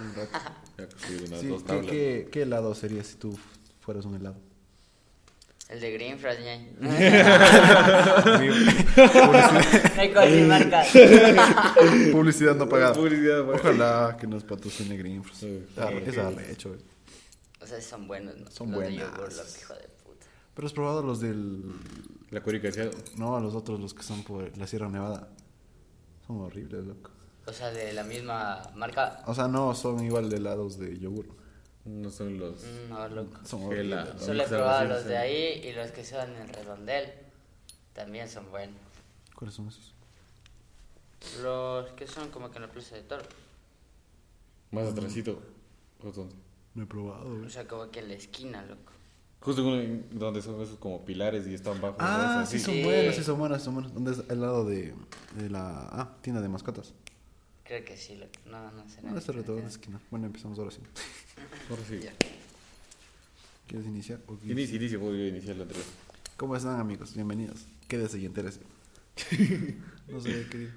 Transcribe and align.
Un 0.00 0.14
rato. 0.14 0.38
Ya 0.78 0.86
conseguí 0.88 1.24
unas 1.26 1.40
Sí, 1.40 1.46
dos 1.48 1.62
¿qué, 1.62 1.68
tablas. 1.68 1.86
qué, 1.90 2.28
qué 2.32 2.42
helado 2.42 2.74
sería 2.74 3.04
si 3.04 3.16
tú 3.16 3.38
fueras 3.80 4.04
un 4.04 4.14
helado? 4.16 4.36
El 5.68 5.80
de 5.80 5.92
Greenfrost. 5.92 6.40
Publicidad, 6.40 6.58
No 9.94 10.00
hay 10.00 10.12
cualquier 10.12 10.48
marca. 10.48 10.82
publicidad 12.12 12.56
no 12.56 12.68
pagada. 12.68 12.94
Publicidad, 12.94 13.44
güey. 13.44 13.56
Ojalá 13.58 14.16
que 14.18 14.26
nos 14.26 14.44
patrocine 14.44 14.96
Greenfrost. 14.96 15.40
Sí. 15.40 15.64
Ah, 15.76 15.88
Sí. 15.90 16.10
Esa 16.10 16.30
la 16.30 16.42
he 16.42 16.52
hecho, 16.52 16.70
güey. 16.70 16.80
O 17.62 17.66
sea, 17.66 17.80
son 17.80 18.06
buenos, 18.08 18.36
¿no? 18.38 18.50
Son 18.50 18.70
Los 18.70 18.80
de 18.80 18.86
buenas. 18.88 19.10
yogur, 19.16 19.32
loco, 19.32 19.48
hijo 19.60 19.74
de 19.74 19.88
puta. 20.04 20.26
Pero 20.54 20.66
has 20.66 20.72
probado 20.72 21.02
los 21.02 21.20
del. 21.20 21.62
La 22.30 22.40
curicacia. 22.42 22.90
No, 23.16 23.38
los 23.40 23.54
otros, 23.54 23.78
los 23.80 23.94
que 23.94 24.02
son 24.02 24.22
por 24.24 24.56
la 24.56 24.66
Sierra 24.66 24.88
Nevada. 24.88 25.28
Son 26.26 26.40
horribles, 26.40 26.84
loco. 26.84 27.10
O 27.46 27.52
sea, 27.52 27.70
de 27.70 27.92
la 27.92 28.04
misma 28.04 28.62
marca. 28.74 29.22
O 29.26 29.34
sea, 29.34 29.48
no 29.48 29.74
son 29.74 30.04
igual 30.04 30.28
de 30.30 30.36
helados 30.36 30.78
de 30.78 30.98
yogur. 30.98 31.26
No 31.84 32.10
son 32.10 32.38
los. 32.38 32.62
Mm, 32.62 32.90
No, 32.90 33.08
loco. 33.08 33.38
Son 33.44 33.70
Gela. 33.70 34.18
Solo 34.18 34.42
he 34.44 34.46
probado 34.46 34.84
los 34.84 35.04
de 35.06 35.16
ahí 35.16 35.62
y 35.64 35.72
los 35.72 35.90
que 35.90 36.04
son 36.04 36.30
en 36.30 36.42
el 36.42 36.48
redondel. 36.50 37.10
También 37.94 38.28
son 38.28 38.50
buenos. 38.50 38.76
¿Cuáles 39.34 39.54
son 39.54 39.68
esos? 39.68 39.94
Los 41.42 41.90
que 41.92 42.06
son 42.06 42.30
como 42.30 42.50
que 42.50 42.56
en 42.56 42.62
la 42.62 42.68
plaza 42.70 42.94
de 42.96 43.02
toro. 43.02 43.22
Más 44.70 44.88
atrásito. 44.88 45.40
No 46.74 46.82
he 46.84 46.86
probado, 46.86 47.42
O 47.44 47.50
sea, 47.50 47.66
como 47.66 47.90
que 47.90 48.00
en 48.00 48.08
la 48.08 48.14
esquina, 48.14 48.62
loco. 48.62 48.92
Justo 49.40 49.62
uno 49.62 49.80
en- 49.80 50.06
donde 50.18 50.42
son 50.42 50.60
esos 50.60 50.78
como 50.78 51.04
pilares 51.04 51.46
y 51.46 51.54
están 51.54 51.80
bajo. 51.80 51.96
Ah, 51.98 52.44
sí, 52.46 52.58
son 52.58 52.74
Sí. 52.74 52.84
buenos, 52.84 53.14
sí, 53.14 53.24
son 53.24 53.38
buenos, 53.38 53.62
son 53.62 53.74
buenos. 53.74 53.92
¿Dónde 53.94 54.12
es 54.12 54.22
el 54.28 54.40
lado 54.40 54.64
de, 54.66 54.94
de 55.36 55.50
la 55.50 55.88
ah, 55.90 56.16
tienda 56.20 56.40
de 56.42 56.48
mascotas? 56.48 56.92
Creo 57.70 57.84
que 57.84 57.96
sí. 57.96 58.18
No, 58.46 58.72
no 58.72 58.88
sé. 58.88 59.00
No, 59.00 59.16
esquina. 59.68 60.00
Bueno, 60.10 60.26
empezamos 60.26 60.58
ahora 60.58 60.72
sí. 60.72 60.80
Ahora 61.70 61.82
sí. 61.88 62.00
Ya. 62.02 62.12
¿Quieres 63.68 63.86
iniciar? 63.86 64.18
o 64.26 64.34
quieres- 64.34 64.50
Inicia, 64.58 64.74
inicia, 64.76 64.98
voy 64.98 65.20
a 65.20 65.28
iniciar 65.28 65.54
la 65.54 65.62
anterior. 65.62 65.86
¿Cómo 66.36 66.56
están, 66.56 66.80
amigos? 66.80 67.14
Bienvenidos. 67.14 67.66
Quédese 67.86 68.18
y 68.18 68.26
entérese. 68.26 68.58
no 70.08 70.20
sé, 70.20 70.48
querido. 70.50 70.72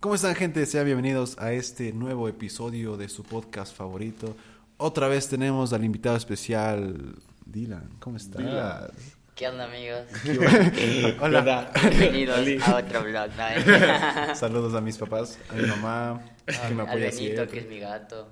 ¿Cómo 0.00 0.16
están, 0.16 0.34
gente? 0.34 0.66
Sean 0.66 0.86
bienvenidos 0.86 1.38
a 1.38 1.52
este 1.52 1.92
nuevo 1.92 2.28
episodio 2.28 2.96
de 2.96 3.08
su 3.08 3.22
podcast 3.22 3.72
favorito. 3.72 4.36
Otra 4.78 5.06
vez 5.06 5.28
tenemos 5.28 5.72
al 5.72 5.84
invitado 5.84 6.16
especial, 6.16 7.14
Dylan. 7.46 7.88
¿Cómo 8.00 8.16
estás? 8.16 8.38
Dylan. 8.38 8.90
¿Qué 9.34 9.48
onda, 9.48 9.64
amigos? 9.64 10.02
Hola. 11.20 11.70
Bienvenidos 11.90 12.38
Ali. 12.38 12.58
a 12.62 12.76
otro 12.76 13.02
vlog. 13.02 13.30
¿no? 13.36 14.34
Saludos 14.34 14.74
a 14.74 14.80
mis 14.80 14.98
papás, 14.98 15.38
a 15.48 15.54
mi 15.54 15.66
mamá, 15.66 16.20
que 16.46 16.74
me 16.74 16.82
apoya 16.82 17.10
Benito, 17.10 17.46
que 17.48 17.58
es 17.60 17.68
mi 17.68 17.78
gato. 17.80 18.28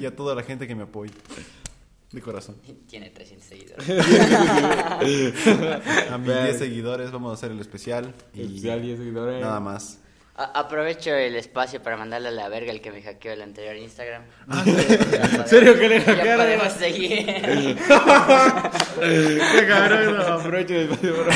y 0.00 0.04
a 0.06 0.16
toda 0.16 0.34
la 0.34 0.42
gente 0.42 0.66
que 0.66 0.74
me 0.74 0.82
apoya. 0.84 1.12
De 2.10 2.22
corazón. 2.22 2.56
Tiene 2.88 3.10
300 3.10 3.46
seguidores. 3.46 3.86
A 6.10 6.18
mis 6.18 6.26
10 6.26 6.58
seguidores 6.58 7.10
vamos 7.12 7.30
a 7.32 7.34
hacer 7.34 7.50
el 7.52 7.60
especial 7.60 8.14
y 8.34 8.42
Especial 8.46 8.80
10 8.82 8.98
seguidores. 8.98 9.40
nada 9.42 9.60
más. 9.60 9.98
Aprovecho 10.40 11.12
el 11.14 11.34
espacio 11.34 11.82
para 11.82 11.96
mandarle 11.96 12.28
a 12.28 12.30
la 12.30 12.48
verga 12.48 12.70
el 12.70 12.80
que 12.80 12.92
me 12.92 13.02
hackeó 13.02 13.32
el 13.32 13.42
anterior 13.42 13.74
Instagram. 13.76 14.22
¿En 14.64 15.46
serio 15.48 15.76
que 15.76 15.88
le 15.88 15.98
Ya 15.98 16.04
hackearon? 16.14 16.46
podemos 16.46 16.72
seguir. 16.74 17.26
Qué 19.00 19.66
cabrón, 19.66 20.16
no, 20.16 20.22
aprovecho 20.22 20.74
el 20.74 20.90
espacio 20.90 21.16
para- 21.16 21.34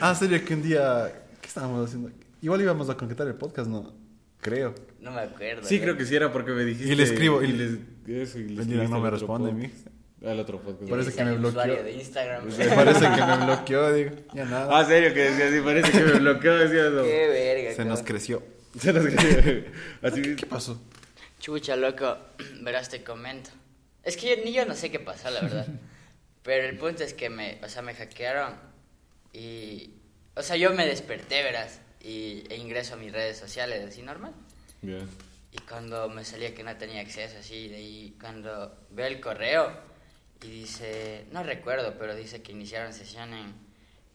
Ah, 0.10 0.14
serio 0.14 0.44
que 0.44 0.54
un 0.54 0.62
día 0.62 1.10
¿qué 1.40 1.48
estábamos 1.48 1.86
haciendo? 1.86 2.10
Igual 2.42 2.60
íbamos 2.60 2.88
a 2.90 2.96
concretar 2.96 3.26
el 3.26 3.34
podcast, 3.34 3.68
no 3.68 3.94
creo. 4.40 4.74
No 5.00 5.10
me 5.10 5.20
acuerdo. 5.22 5.62
Sí, 5.66 5.80
creo 5.80 5.96
que 5.96 6.04
sí 6.04 6.14
era 6.14 6.30
porque 6.32 6.50
me 6.52 6.64
dijiste. 6.64 6.92
Y 6.92 6.96
le 6.96 7.02
escribo, 7.04 7.42
y- 7.42 7.46
Y 7.50 7.52
le, 7.52 8.22
eso, 8.22 8.38
y 8.38 8.42
no 8.88 9.00
me 9.00 9.10
responde, 9.10 9.52
podcast. 9.52 9.86
Al 10.24 10.38
otro 10.38 10.60
podcast. 10.60 10.90
Parece 10.90 11.14
que 11.14 11.24
me 11.24 11.32
bloqueó. 11.32 11.48
usuario 11.48 11.82
de 11.82 11.92
Instagram. 11.92 12.48
Parece 12.74 13.00
que 13.00 13.24
me 13.24 13.36
bloqueó, 13.44 13.92
digo, 13.92 14.10
ya 14.34 14.44
nada. 14.44 14.78
Ah, 14.78 14.84
serio 14.84 15.14
que 15.14 15.30
decía 15.30 15.48
así, 15.48 15.60
parece 15.60 15.92
que 15.92 16.04
me 16.04 16.12
bloqueó, 16.18 16.58
decía 16.58 16.88
eso. 16.88 17.02
Qué 17.02 17.28
verga. 17.28 17.74
Se 17.74 17.84
nos 17.86 18.02
creció. 18.02 18.42
Se 18.78 18.92
nos 18.92 19.06
quedó. 19.06 19.64
Así 20.02 20.36
¿Qué 20.36 20.46
pasó? 20.46 20.80
Chucha, 21.38 21.74
loco. 21.76 22.18
Verás, 22.60 22.90
te 22.90 23.02
comento. 23.02 23.50
Es 24.02 24.16
que 24.16 24.36
yo, 24.36 24.44
ni 24.44 24.52
yo 24.52 24.66
no 24.66 24.74
sé 24.74 24.90
qué 24.90 25.00
pasó, 25.00 25.30
la 25.30 25.40
verdad. 25.40 25.66
Pero 26.42 26.68
el 26.68 26.76
punto 26.76 27.02
es 27.02 27.14
que 27.14 27.30
me, 27.30 27.58
o 27.62 27.68
sea, 27.68 27.82
me 27.82 27.94
hackearon 27.94 28.54
y, 29.32 29.90
o 30.34 30.42
sea, 30.42 30.56
yo 30.56 30.72
me 30.72 30.86
desperté, 30.86 31.42
verás, 31.42 31.80
y, 32.00 32.44
e 32.48 32.56
ingreso 32.56 32.94
a 32.94 32.96
mis 32.96 33.12
redes 33.12 33.38
sociales 33.38 33.84
así 33.86 34.02
normal. 34.02 34.32
Ya. 34.82 35.00
Y 35.52 35.58
cuando 35.68 36.08
me 36.08 36.24
salía 36.24 36.54
que 36.54 36.62
no 36.62 36.74
tenía 36.76 37.00
acceso 37.02 37.38
así, 37.38 37.68
de 37.68 37.76
ahí, 37.76 38.16
cuando 38.20 38.86
veo 38.90 39.06
el 39.06 39.20
correo 39.20 39.89
y 40.42 40.48
dice, 40.50 41.24
no 41.32 41.42
recuerdo, 41.42 41.94
pero 41.98 42.14
dice 42.14 42.40
que 42.42 42.52
iniciaron 42.52 42.92
sesión 42.92 43.32
en... 43.34 43.54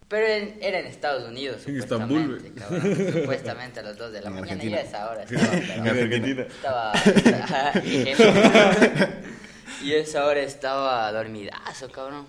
Pero 0.07 0.27
en- 0.27 0.59
era 0.61 0.79
en 0.79 0.85
Estados 0.85 1.27
Unidos, 1.27 1.65
En 1.67 1.81
supuestamente, 1.81 2.47
Estambul, 2.47 2.53
cabrón, 2.55 3.11
supuestamente 3.21 3.79
a 3.79 3.83
las 3.83 3.97
2 3.97 4.11
de 4.13 4.21
la 4.21 4.27
En 4.27 4.33
mañana, 4.35 4.51
Argentina. 4.53 4.77
y 4.77 4.79
a 4.79 4.83
esa 4.83 5.09
hora 5.09 5.23
estaba, 5.23 5.57
En 5.57 5.87
Argentina. 5.87 6.41
estaba, 6.43 6.93
y 9.83 9.93
esa 9.93 10.25
hora 10.25 10.41
estaba 10.41 11.11
dormidazo, 11.11 11.91
cabrón. 11.91 12.27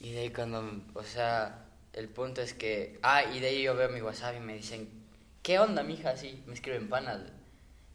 Y 0.00 0.12
de 0.12 0.20
ahí 0.20 0.30
cuando, 0.30 0.82
o 0.94 1.02
sea, 1.02 1.64
el 1.92 2.08
punto 2.08 2.40
es 2.42 2.54
que, 2.54 2.98
ah, 3.02 3.24
y 3.24 3.40
de 3.40 3.48
ahí 3.48 3.62
yo 3.62 3.74
veo 3.74 3.88
mi 3.88 4.00
WhatsApp 4.00 4.36
y 4.36 4.40
me 4.40 4.54
dicen, 4.54 4.88
¿qué 5.42 5.58
onda, 5.58 5.82
mija? 5.82 6.10
Así, 6.10 6.42
me 6.46 6.54
escriben 6.54 6.88
panas. 6.88 7.20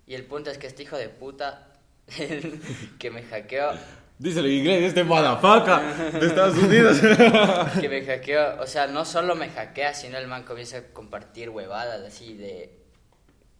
Y 0.07 0.13
el 0.15 0.23
punto 0.25 0.51
es 0.51 0.57
que 0.57 0.67
este 0.67 0.83
hijo 0.83 0.97
de 0.97 1.09
puta 1.09 1.67
que 2.99 3.11
me 3.11 3.23
hackeó, 3.23 3.71
Díselo 4.17 4.47
en 4.47 4.53
inglés, 4.53 4.83
este 4.83 5.03
motherfucker 5.03 6.19
de 6.19 6.27
Estados 6.27 6.57
Unidos. 6.57 6.99
que 7.81 7.89
me 7.89 8.01
hackeó, 8.05 8.61
o 8.61 8.67
sea, 8.67 8.87
no 8.87 9.03
solo 9.03 9.35
me 9.35 9.49
hackea, 9.49 9.93
sino 9.93 10.17
el 10.17 10.27
man 10.27 10.43
comienza 10.43 10.77
a 10.77 10.81
compartir 10.93 11.49
huevadas 11.49 12.01
así 12.05 12.33
de... 12.35 12.79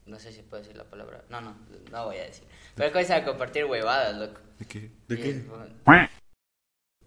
No 0.06 0.20
sé 0.20 0.32
si 0.32 0.44
puedo 0.44 0.62
decir 0.62 0.78
la 0.78 0.84
palabra. 0.86 1.26
No, 1.30 1.42
no, 1.42 1.58
no 1.92 2.06
voy 2.06 2.18
a 2.18 2.24
decir. 2.24 2.46
Pero 2.76 2.92
comienza 2.92 3.16
a 3.18 3.26
compartir 3.26 3.66
huevadas, 3.66 4.16
loco. 4.16 4.40
¿De 4.60 4.66
qué? 4.66 4.92
¿De 5.08 5.16
Y 5.16 5.18
qué? 5.18 5.30
es- 5.32 6.10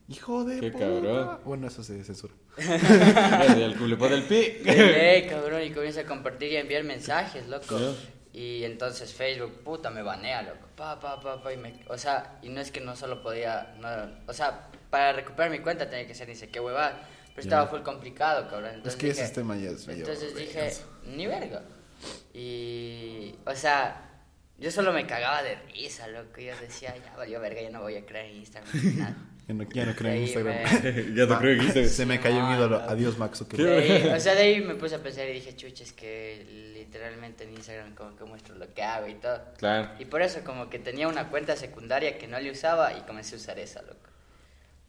Hijo 0.09 0.45
de 0.45 0.61
Qué 0.61 0.71
puta. 0.71 0.85
cabrón. 0.87 1.41
Bueno, 1.45 1.69
eso 1.69 1.83
se 1.85 2.03
censura. 2.03 2.35
Y 2.59 3.63
el 3.63 3.77
culo 3.77 4.07
el 4.07 4.23
pi. 4.25 4.35
Eh, 4.67 5.27
cabrón, 5.29 5.63
y 5.63 5.71
comienza 5.71 6.01
a 6.01 6.05
compartir 6.05 6.53
y 6.53 6.57
a 6.57 6.61
enviar 6.61 6.83
mensajes, 6.85 7.47
loco. 7.47 7.79
Y 8.39 8.63
entonces 8.65 9.13
Facebook, 9.15 9.65
puta, 9.65 9.91
me 9.91 10.03
banea, 10.03 10.43
loco. 10.43 10.69
Pa, 10.77 11.01
pa, 11.01 11.19
pa, 11.21 11.43
pa, 11.43 11.53
y 11.53 11.57
me, 11.57 11.85
o 11.89 11.99
sea, 11.99 12.39
y 12.41 12.51
no 12.51 12.61
es 12.61 12.71
que 12.71 12.81
no 12.81 12.95
solo 12.95 13.21
podía, 13.21 13.75
no, 13.81 13.89
o 14.29 14.33
sea, 14.33 14.69
para 14.91 15.13
recuperar 15.13 15.51
mi 15.51 15.59
cuenta 15.59 15.91
tenía 15.91 16.07
que 16.07 16.15
ser 16.15 16.29
ni 16.29 16.37
sé 16.37 16.49
qué 16.49 16.61
huevada. 16.61 17.01
Pero 17.31 17.41
estaba 17.43 17.67
full 17.67 17.81
complicado, 17.83 18.49
cabrón. 18.49 18.75
Entonces 18.75 18.95
Es 18.95 19.01
que 19.01 19.07
ese 19.11 19.15
dije- 19.23 19.27
sistema 19.27 19.57
ya 19.57 19.71
es 19.71 19.87
medio 19.89 20.01
Entonces 20.07 20.35
dije, 20.37 20.73
ni 21.07 21.27
verga. 21.27 21.63
Y, 22.33 23.35
o 23.45 23.55
sea, 23.57 24.09
yo 24.59 24.71
solo 24.71 24.93
me 24.93 25.07
cagaba 25.07 25.43
de 25.43 25.57
risa, 25.73 26.07
loco. 26.09 26.41
Yo 26.41 26.57
decía, 26.61 26.95
ya 26.97 27.17
valió 27.17 27.41
verga, 27.41 27.61
ya 27.61 27.71
no 27.71 27.81
voy 27.83 27.97
a 27.97 28.07
crear 28.07 28.27
en 28.27 28.37
Instagram 28.37 28.71
ni 28.85 28.93
nada. 28.93 29.17
Ya 29.49 29.55
no, 29.55 29.65
ya 29.71 29.87
no 29.87 29.95
creo 29.95 30.13
en 30.13 30.23
Instagram. 30.23 30.55
me- 30.55 31.15
Ya 31.17 31.27
no 31.27 31.39
creo 31.39 31.59
que 31.59 31.65
Instagram. 31.65 31.91
Se 31.91 32.07
me 32.07 32.21
cayó 32.21 32.45
un 32.47 32.55
ídolo. 32.55 32.77
Adiós, 32.87 33.17
Max 33.19 33.43
ahí- 33.51 34.13
o 34.15 34.21
sea, 34.21 34.35
de 34.35 34.43
ahí 34.43 34.61
me 34.61 34.75
puse 34.75 34.95
a 34.97 35.03
pensar 35.03 35.27
y 35.29 35.33
dije, 35.33 35.57
chuches, 35.57 35.93
que 35.93 36.47
literalmente 36.75 37.45
en 37.45 37.55
Instagram 37.55 37.95
como 37.95 38.15
que 38.15 38.25
muestro 38.25 38.55
lo 38.57 38.73
que 38.75 38.83
hago 38.83 39.09
y 39.09 39.15
todo. 39.15 39.41
Claro. 39.57 39.91
Y 39.99 40.05
por 40.05 40.21
eso 40.23 40.41
como 40.45 40.69
que 40.69 40.79
tenía 40.79 41.09
una 41.09 41.29
cuenta 41.31 41.57
secundaria 41.57 42.19
que 42.19 42.29
no 42.29 42.39
le 42.39 42.51
usaba 42.51 42.93
y 42.97 43.01
comencé 43.03 43.35
a 43.37 43.39
usar 43.39 43.59
esa, 43.59 43.81
loco. 43.83 43.97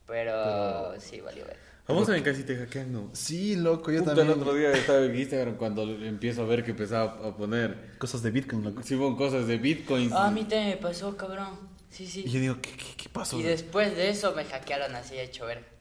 Pero, 0.05 0.99
sí, 0.99 1.21
valió 1.21 1.45
ver. 1.45 1.57
Vamos 1.87 2.07
a 2.07 2.11
ver 2.11 2.23
casi 2.23 2.43
te 2.43 2.55
hackean, 2.55 2.91
¿no? 2.91 3.09
Sí, 3.13 3.55
loco, 3.55 3.91
yo 3.91 3.99
Puta, 3.99 4.13
también. 4.13 4.35
el 4.37 4.41
otro 4.43 4.53
día 4.53 4.71
estaba 4.73 5.03
en 5.05 5.15
Instagram 5.15 5.55
cuando 5.55 5.83
empiezo 5.83 6.43
a 6.43 6.45
ver 6.45 6.63
que 6.63 6.71
empezaba 6.71 7.27
a 7.29 7.35
poner 7.35 7.95
Cosas 7.97 8.21
de 8.21 8.29
Bitcoin, 8.29 8.63
loco. 8.63 8.83
Simón 8.83 9.15
cosas 9.15 9.47
de 9.47 9.57
bitcoins. 9.57 10.11
Ah, 10.11 10.27
a 10.27 10.31
mí 10.31 10.41
también 10.41 10.69
me 10.69 10.77
pasó, 10.77 11.15
cabrón. 11.17 11.57
Sí, 11.89 12.05
sí. 12.07 12.23
Y 12.25 12.29
yo 12.31 12.39
digo, 12.39 12.55
¿qué, 12.61 12.71
qué, 12.71 12.85
qué 12.97 13.09
pasó? 13.09 13.37
Y 13.39 13.43
después 13.43 13.95
de 13.95 14.09
eso 14.09 14.33
me 14.35 14.45
hackearon 14.45 14.95
así 14.95 15.17
hecho 15.17 15.45
ver. 15.45 15.77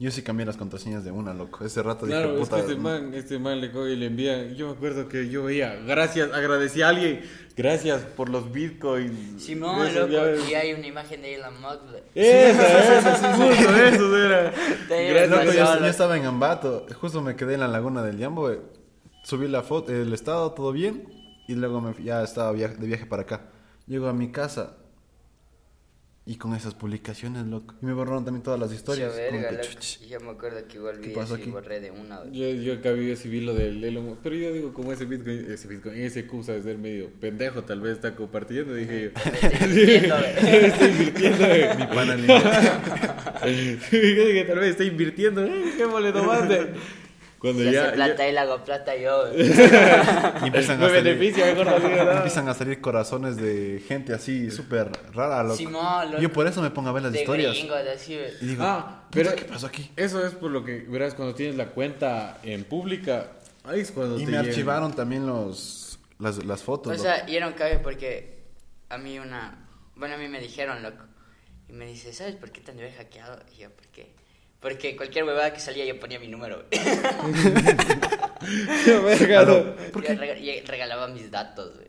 Yo 0.00 0.12
sí 0.12 0.22
cambié 0.22 0.46
las 0.46 0.56
contraseñas 0.56 1.02
de 1.04 1.10
una, 1.10 1.34
loco. 1.34 1.64
Ese 1.64 1.82
rato 1.82 2.06
dije, 2.06 2.16
Claro, 2.16 2.34
es 2.40 2.48
puta. 2.48 2.54
que 2.54 2.60
este 2.62 2.76
man, 2.76 3.14
este 3.14 3.38
man 3.40 3.60
le 3.60 3.72
coge 3.72 3.90
y 3.94 3.96
le 3.96 4.06
envía. 4.06 4.46
Yo 4.52 4.68
me 4.68 4.74
acuerdo 4.74 5.08
que 5.08 5.28
yo 5.28 5.42
veía, 5.42 5.74
gracias, 5.74 6.32
agradecí 6.32 6.82
a 6.82 6.90
alguien, 6.90 7.20
gracias 7.56 8.02
por 8.02 8.28
los 8.28 8.52
bitcoins. 8.52 9.42
Simón, 9.42 9.84
Eso, 9.88 10.06
loco, 10.06 10.48
y 10.48 10.54
hay 10.54 10.72
una 10.74 10.86
imagen 10.86 11.20
de 11.22 11.34
Elon 11.34 11.60
Musk. 11.60 11.80
Esa, 12.14 12.98
esa, 12.98 13.34
justo 13.36 13.76
eso 13.76 14.16
era. 14.24 14.52
Gracias. 14.88 15.30
Loco, 15.30 15.52
yo, 15.80 15.86
estaba 15.86 16.16
en 16.16 16.26
Ambato, 16.26 16.86
justo 17.00 17.20
me 17.20 17.34
quedé 17.34 17.54
en 17.54 17.60
la 17.60 17.68
laguna 17.68 18.04
del 18.04 18.18
Yambo, 18.18 18.52
eh, 18.52 18.60
subí 19.24 19.48
la 19.48 19.62
foto, 19.64 19.90
el 19.92 20.12
estado, 20.14 20.52
todo 20.52 20.70
bien, 20.70 21.08
y 21.48 21.54
luego 21.56 21.80
me, 21.80 21.92
ya 22.04 22.22
estaba 22.22 22.52
via- 22.52 22.68
de 22.68 22.86
viaje 22.86 23.04
para 23.06 23.22
acá. 23.22 23.46
Llego 23.88 24.06
a 24.06 24.12
mi 24.12 24.30
casa 24.30 24.76
Y 26.30 26.36
con 26.36 26.54
esas 26.54 26.74
publicaciones, 26.74 27.46
loco. 27.46 27.74
Y 27.80 27.86
me 27.86 27.94
borraron 27.94 28.22
también 28.22 28.42
todas 28.42 28.60
las 28.60 28.70
historias. 28.70 29.12
Como 29.12 29.22
verga, 29.22 29.48
que, 29.48 29.54
loco. 29.56 29.68
chuch. 29.70 30.02
Y 30.02 30.08
Yo 30.08 30.20
me 30.20 30.28
acuerdo 30.32 30.58
que 30.68 30.76
igual 30.76 31.00
¿Qué 31.00 31.08
vi 31.08 31.14
pasó 31.14 31.34
eso 31.34 31.38
y 31.38 31.40
aquí? 31.40 31.50
borré 31.50 31.80
de 31.80 31.90
una. 31.90 32.18
güey. 32.18 32.32
Yo, 32.38 32.62
yo 32.62 32.74
acá 32.74 32.92
vi 32.92 33.10
ese 33.10 33.30
vi 33.30 33.40
lo 33.40 33.54
del 33.54 33.82
Elon 33.82 34.04
Musk, 34.04 34.20
pero 34.22 34.36
yo 34.36 34.52
digo, 34.52 34.74
como 34.74 34.92
ese 34.92 35.06
Bitcoin, 35.06 35.50
ese 35.50 35.66
Bitcoin, 35.68 35.96
ese 35.96 36.26
Q 36.26 36.42
sabe 36.44 36.62
ser 36.62 36.76
medio 36.76 37.08
pendejo, 37.18 37.64
tal 37.64 37.80
vez 37.80 37.94
está 37.94 38.14
compartiendo, 38.14 38.74
dije 38.74 39.04
yo. 39.04 39.08
Está 39.08 39.64
invirtiendo, 39.66 40.16
güey. 40.18 40.64
está 40.66 40.86
invirtiendo. 40.86 41.46
Mi 41.78 41.86
pana 41.94 42.16
yo 42.16 43.46
dije, 44.26 44.44
tal 44.46 44.58
vez 44.58 44.70
está 44.72 44.84
invirtiendo, 44.84 45.44
eh, 45.46 45.72
qué 45.78 45.86
mole 45.86 46.12
tomaste. 46.12 46.72
Cuando 47.38 47.62
Si 47.62 47.70
ya, 47.70 47.84
hace 47.84 47.92
plata 47.92 48.16
ya- 48.16 48.26
él, 48.26 48.38
hago 48.38 48.64
plata 48.64 48.96
yo. 48.96 49.26
empiezan 50.44 50.82
a 50.82 50.88
salir, 50.88 51.06
empiezan 52.16 52.48
a 52.48 52.54
salir 52.54 52.80
corazones 52.80 53.36
de 53.36 53.82
gente 53.86 54.12
así 54.12 54.50
súper 54.50 54.90
rara, 55.14 55.42
loco. 55.42 55.56
Simón, 55.56 56.10
loco. 56.10 56.22
Yo 56.22 56.32
por 56.32 56.46
eso 56.46 56.62
me 56.62 56.70
pongo 56.70 56.88
a 56.88 56.92
ver 56.92 57.02
las 57.04 57.12
de 57.12 57.20
historias. 57.20 57.52
gringos, 57.52 57.78
así, 57.94 58.14
güey. 58.16 58.30
Y 58.40 58.46
digo, 58.46 58.62
Ah, 58.64 59.04
pero 59.10 59.34
¿qué 59.36 59.44
pasó 59.44 59.66
aquí? 59.66 59.90
Eso 59.96 60.24
es 60.26 60.34
por 60.34 60.50
lo 60.50 60.64
que, 60.64 60.80
verás, 60.88 61.14
cuando 61.14 61.34
tienes 61.34 61.56
la 61.56 61.66
cuenta 61.70 62.38
en 62.42 62.64
pública, 62.64 63.28
ahí 63.64 63.80
es 63.80 63.92
cuando 63.92 64.16
Y 64.16 64.20
te 64.20 64.26
me 64.26 64.30
llegan. 64.32 64.46
archivaron 64.48 64.92
también 64.94 65.26
los 65.26 65.98
las, 66.18 66.44
las 66.44 66.62
fotos. 66.62 66.88
O 66.92 66.96
loco. 66.96 67.02
sea, 67.04 67.28
y 67.28 67.36
era 67.36 67.46
un 67.46 67.52
cague 67.54 67.78
porque 67.78 68.38
a 68.88 68.98
mí 68.98 69.18
una... 69.18 69.66
Bueno, 69.94 70.14
a 70.16 70.18
mí 70.18 70.26
me 70.28 70.40
dijeron, 70.40 70.82
loco. 70.82 71.04
Y 71.68 71.72
me 71.72 71.86
dice, 71.86 72.12
¿sabes 72.12 72.34
por 72.34 72.50
qué 72.50 72.60
te 72.60 72.70
han 72.72 72.78
hackeado? 72.96 73.38
Y 73.54 73.60
yo, 73.62 73.70
¿por 73.70 73.86
qué? 73.88 74.14
Porque 74.60 74.96
cualquier 74.96 75.24
huevada 75.24 75.52
que 75.52 75.60
salía 75.60 75.84
yo 75.84 75.98
ponía 76.00 76.18
mi 76.18 76.28
número. 76.28 76.64
güey. 76.70 76.84
Qué 78.84 78.98
verga, 78.98 79.40
Aló. 79.40 79.64
¿no? 79.64 79.92
¿Por 79.92 80.04
Yo 80.04 80.14
regalaba 80.66 81.08
mis 81.08 81.30
datos, 81.30 81.74
güey. 81.76 81.88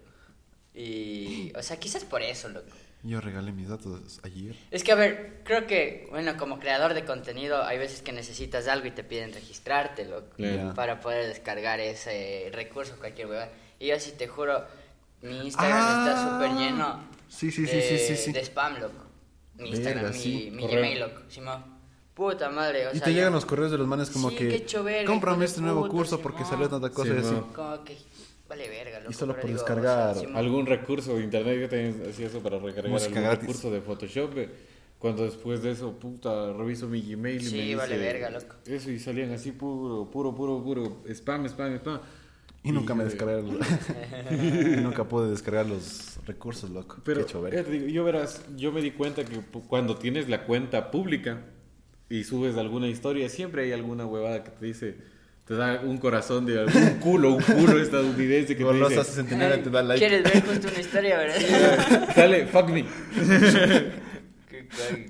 Y... 0.74 1.52
O 1.56 1.64
sea, 1.64 1.78
quizás 1.78 2.04
por 2.06 2.22
eso, 2.22 2.50
loco. 2.50 2.68
Yo 3.02 3.22
regalé 3.22 3.52
mis 3.54 3.70
datos 3.70 4.20
ayer. 4.24 4.56
Es 4.72 4.84
que, 4.84 4.92
a 4.92 4.96
ver, 4.96 5.42
creo 5.46 5.66
que, 5.68 6.08
bueno, 6.10 6.36
como 6.38 6.60
creador 6.60 6.94
de 6.94 7.06
contenido, 7.06 7.64
hay 7.64 7.78
veces 7.78 8.02
que 8.02 8.12
necesitas 8.12 8.68
algo 8.68 8.88
y 8.88 8.92
te 8.92 9.04
piden 9.04 9.34
registrarte, 9.34 10.06
loco. 10.06 10.36
Para 10.76 11.00
poder 11.00 11.28
descargar 11.28 11.80
ese 11.80 12.50
recurso, 12.54 12.96
cualquier 13.00 13.28
huevada. 13.28 13.52
Y 13.80 13.88
yo 13.88 14.00
sí 14.00 14.14
te 14.18 14.28
juro, 14.28 14.66
mi 15.22 15.46
Instagram 15.46 15.78
Ah. 15.82 16.06
está 16.08 16.30
súper 16.30 16.52
lleno 16.60 17.10
Sí, 17.30 17.52
sí, 17.52 17.66
sí, 17.66 17.76
de, 17.78 17.82
sí, 17.82 17.98
sí, 18.00 18.16
sí. 18.18 18.32
de 18.34 18.42
spam, 18.44 18.80
loco. 18.80 19.06
Mi 19.56 19.70
Instagram, 19.70 20.04
Verga, 20.04 20.18
mi, 20.18 20.24
sí. 20.24 20.52
mi. 20.52 20.68
Gmail, 20.68 21.00
loco. 21.00 21.22
Simón. 21.30 21.79
Puta 22.20 22.50
madre, 22.50 22.88
o 22.88 22.90
y 22.92 22.98
sea, 22.98 23.06
te 23.06 23.12
yo- 23.12 23.18
llegan 23.18 23.32
los 23.34 23.46
correos 23.46 23.72
de 23.72 23.78
los 23.78 23.88
manes 23.88 24.10
como 24.10 24.30
Sí, 24.30 24.36
que 24.36 24.66
cómprame 25.06 25.46
este 25.46 25.62
nuevo 25.62 25.82
puta, 25.84 25.92
curso 25.94 26.20
porque 26.20 26.40
Simón. 26.40 26.52
salió 26.52 26.70
tanta 26.70 26.90
cosa 26.90 27.14
y 27.14 27.18
así. 27.18 27.28
Simón. 27.30 27.46
Como 27.56 27.84
que 27.86 27.98
vale 28.50 28.68
verga, 28.68 29.00
loco. 29.00 29.12
Y 29.12 29.14
solo 29.14 29.34
por 29.36 29.46
digo, 29.46 29.58
descargar 29.58 30.10
o 30.10 30.14
sea, 30.16 30.22
Simón. 30.22 30.36
algún 30.38 30.66
recurso 30.66 31.16
de 31.16 31.24
internet, 31.24 31.60
yo 31.62 31.70
también 31.70 32.04
hacía 32.10 32.28
eso 32.28 32.40
para 32.42 32.60
recargar 32.60 32.92
Música 32.92 33.08
algún 33.12 33.24
gratis. 33.24 33.42
recurso 33.48 33.72
de 33.72 33.82
Photoshop. 33.82 34.38
eh, 34.38 34.50
Cuando 35.00 35.24
después 35.24 35.64
de 35.64 35.72
eso, 35.72 35.94
puta, 35.94 36.52
reviso 36.52 36.90
mi 36.90 37.02
Gmail 37.02 37.42
y 37.42 37.46
Sí, 37.46 37.56
me 37.56 37.62
dice 37.64 37.76
vale 37.78 37.98
verga, 37.98 38.30
loco. 38.32 38.56
Eso 38.66 38.92
y 38.92 39.00
salían 39.00 39.32
así 39.32 39.54
puro, 39.54 40.12
puro, 40.12 40.36
puro, 40.36 40.62
puro, 40.62 40.98
spam, 41.10 41.46
spam, 41.48 41.76
spam. 41.78 42.02
Y 42.64 42.74
nunca 42.74 42.94
me 42.94 43.06
los... 43.06 43.14
y 43.14 43.56
nunca 44.82 45.06
pude 45.06 45.30
descargar 45.30 45.66
los 45.68 46.20
recursos, 46.28 46.70
loco. 46.70 46.98
Pero 47.06 47.26
Qué 47.26 47.64
digo, 47.64 47.88
yo 47.88 48.04
verás, 48.04 48.42
yo 48.58 48.74
me 48.74 48.82
di 48.82 48.92
cuenta 48.92 49.24
que 49.24 49.40
cuando 49.70 49.96
tienes 49.96 50.28
la 50.28 50.44
cuenta 50.44 50.92
pública 50.92 51.46
y 52.10 52.24
subes 52.24 52.58
alguna 52.58 52.88
historia, 52.88 53.30
siempre 53.30 53.64
hay 53.64 53.72
alguna 53.72 54.06
huevada 54.06 54.44
que 54.44 54.52
te 54.52 54.66
dice, 54.66 54.98
te 55.46 55.56
da 55.56 55.82
un 55.82 55.98
corazón 55.98 56.46
de 56.46 56.60
algún 56.60 56.90
culo, 57.00 57.34
un 57.34 57.44
culo 57.44 57.80
estadounidense 57.80 58.56
que 58.56 58.64
te 58.64 58.74
dice, 58.74 59.04
69 59.04 59.58
te 59.60 59.70
da 59.70 59.84
like. 59.84 60.00
¿Quieres 60.00 60.24
ver 60.24 60.44
justo 60.46 60.68
una 60.68 60.80
historia, 60.80 61.18
verdad? 61.18 62.14
sale, 62.16 62.48
fuck 62.48 62.70
me. 62.70 62.86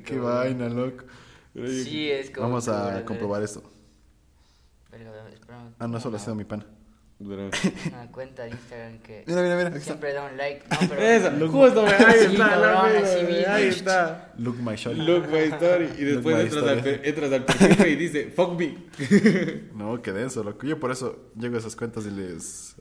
Qué 0.06 0.18
vaina, 0.18 0.70
loco. 0.70 1.06
Sí, 1.54 2.10
es 2.10 2.30
como. 2.30 2.48
Vamos 2.48 2.68
a 2.68 3.04
comprobar 3.06 3.44
esto. 3.44 3.64
Verga, 4.92 5.12
espérame. 5.34 5.74
Ah, 5.80 5.88
no, 5.88 6.00
solo 6.00 6.18
ha 6.18 6.20
sido 6.20 6.36
mi 6.36 6.46
pana. 6.46 6.66
Una 7.20 7.50
cuenta 8.14 8.44
de 8.44 8.52
Instagram 8.52 9.00
que. 9.00 9.24
Mira, 9.28 9.42
mira, 9.42 9.56
mira. 9.58 9.80
Siempre 9.82 10.14
da 10.14 10.24
un 10.26 10.38
like. 10.38 10.64
No, 10.70 10.78
pero. 10.90 11.02
Esa, 11.02 11.32
justo, 11.48 11.84
me- 11.84 11.90
ahí 11.92 12.20
está, 12.26 12.50
cabrón, 12.50 12.94
mera, 12.94 13.00
así 13.06 13.26
mismo. 13.26 13.44
ahí 13.54 13.68
está. 13.68 14.34
Look 14.38 14.56
my 14.62 14.76
shot. 14.76 14.94
Look 14.96 15.28
my 15.30 15.40
story. 15.40 15.90
Y 15.98 16.04
después 16.06 16.36
my 16.38 16.42
entras, 16.44 16.64
al, 16.64 16.78
story. 16.78 16.98
pe- 16.98 17.10
entras 17.10 17.32
al 17.34 17.46
perfil 17.46 17.88
y 17.88 17.96
dice, 17.98 18.32
fuck 18.34 18.58
me. 18.58 18.78
No, 19.76 20.02
qué 20.02 20.14
denso, 20.14 20.44
loco. 20.44 20.66
Yo 20.66 20.80
por 20.80 20.92
eso 20.92 21.32
llego 21.38 21.56
a 21.56 21.60
esas 21.60 21.76
cuentas 21.76 22.06
y 22.06 22.12
les 22.12 22.76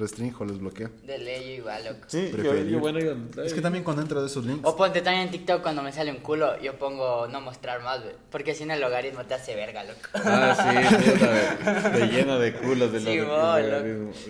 restringo, 0.00 0.44
les 0.44 0.58
bloqueo. 0.58 0.90
De 1.04 1.18
ley 1.18 1.44
yo 1.44 1.50
igual, 1.58 1.84
loco. 1.84 2.04
Sí, 2.08 2.32
yo, 2.36 2.54
yo, 2.56 2.78
bueno, 2.80 2.98
yo, 2.98 3.14
Es 3.42 3.54
que 3.54 3.60
también 3.60 3.84
cuando 3.84 4.02
entro 4.02 4.20
de 4.20 4.26
esos 4.26 4.44
links... 4.44 4.62
O 4.64 4.74
ponte 4.76 5.00
también 5.02 5.26
en 5.26 5.30
TikTok 5.30 5.62
cuando 5.62 5.82
me 5.82 5.92
sale 5.92 6.10
un 6.10 6.18
culo, 6.18 6.60
yo 6.60 6.78
pongo 6.78 7.28
no 7.28 7.40
mostrar 7.40 7.82
más, 7.82 8.02
güey. 8.02 8.14
Porque 8.30 8.54
si 8.54 8.64
no 8.64 8.74
el 8.74 8.80
logaritmo 8.80 9.24
te 9.24 9.34
hace 9.34 9.54
verga, 9.54 9.84
loco. 9.84 10.00
Ah, 10.14 10.56
sí, 10.56 11.10
puta, 11.10 11.90
de 11.90 12.06
lleno 12.08 12.38
de 12.38 12.52
culos 12.54 12.92
de 12.92 13.00
Sí, 13.00 13.18
loco. 13.18 13.32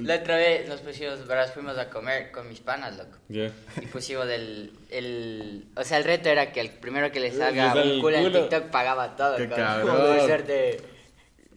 La 0.03 0.17
otra 0.17 0.37
vez 0.37 0.69
nos 0.69 0.81
pusimos, 0.81 1.27
verás, 1.27 1.53
fuimos 1.53 1.79
a 1.79 1.89
comer 1.89 2.31
con 2.31 2.49
mis 2.49 2.61
panas, 2.61 2.97
loco. 2.97 3.17
Ya. 3.29 3.51
Y 3.81 3.87
pusimos 3.87 4.27
el, 4.29 4.73
el... 4.91 5.65
O 5.77 5.85
sea, 5.85 5.99
el 5.99 6.05
reto 6.05 6.29
era 6.29 6.53
que 6.53 6.61
el 6.61 6.71
primero 6.71 7.11
que 7.13 7.21
le 7.21 7.31
Le 7.31 7.39
salga 7.39 7.73
sale 7.73 7.95
un 7.95 8.01
culo 8.01 8.17
en. 8.17 8.33
TikTok 8.33 8.65
pagaba 8.65 9.17
todo. 9.17 9.37
Qué 9.37 9.49
cabrón. 9.49 9.87
cabrón. 9.87 10.17
Por 10.17 10.27
suerte, 10.27 10.81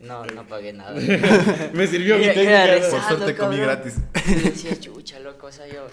no, 0.04 0.26
no 0.26 0.48
pagué 0.48 0.74
nada. 0.74 0.94
Me 1.74 1.88
sirvió 1.88 2.18
mi 2.18 2.26
técnica. 2.26 2.90
Por 2.90 3.02
suerte 3.02 3.36
comí 3.36 3.58
cabrón. 3.58 3.60
gratis. 3.62 3.96
Y 4.28 4.34
decía, 4.36 4.80
chucha, 4.80 5.20
loco, 5.20 5.48
o 5.48 5.52
sea, 5.52 5.68
yo 5.68 5.88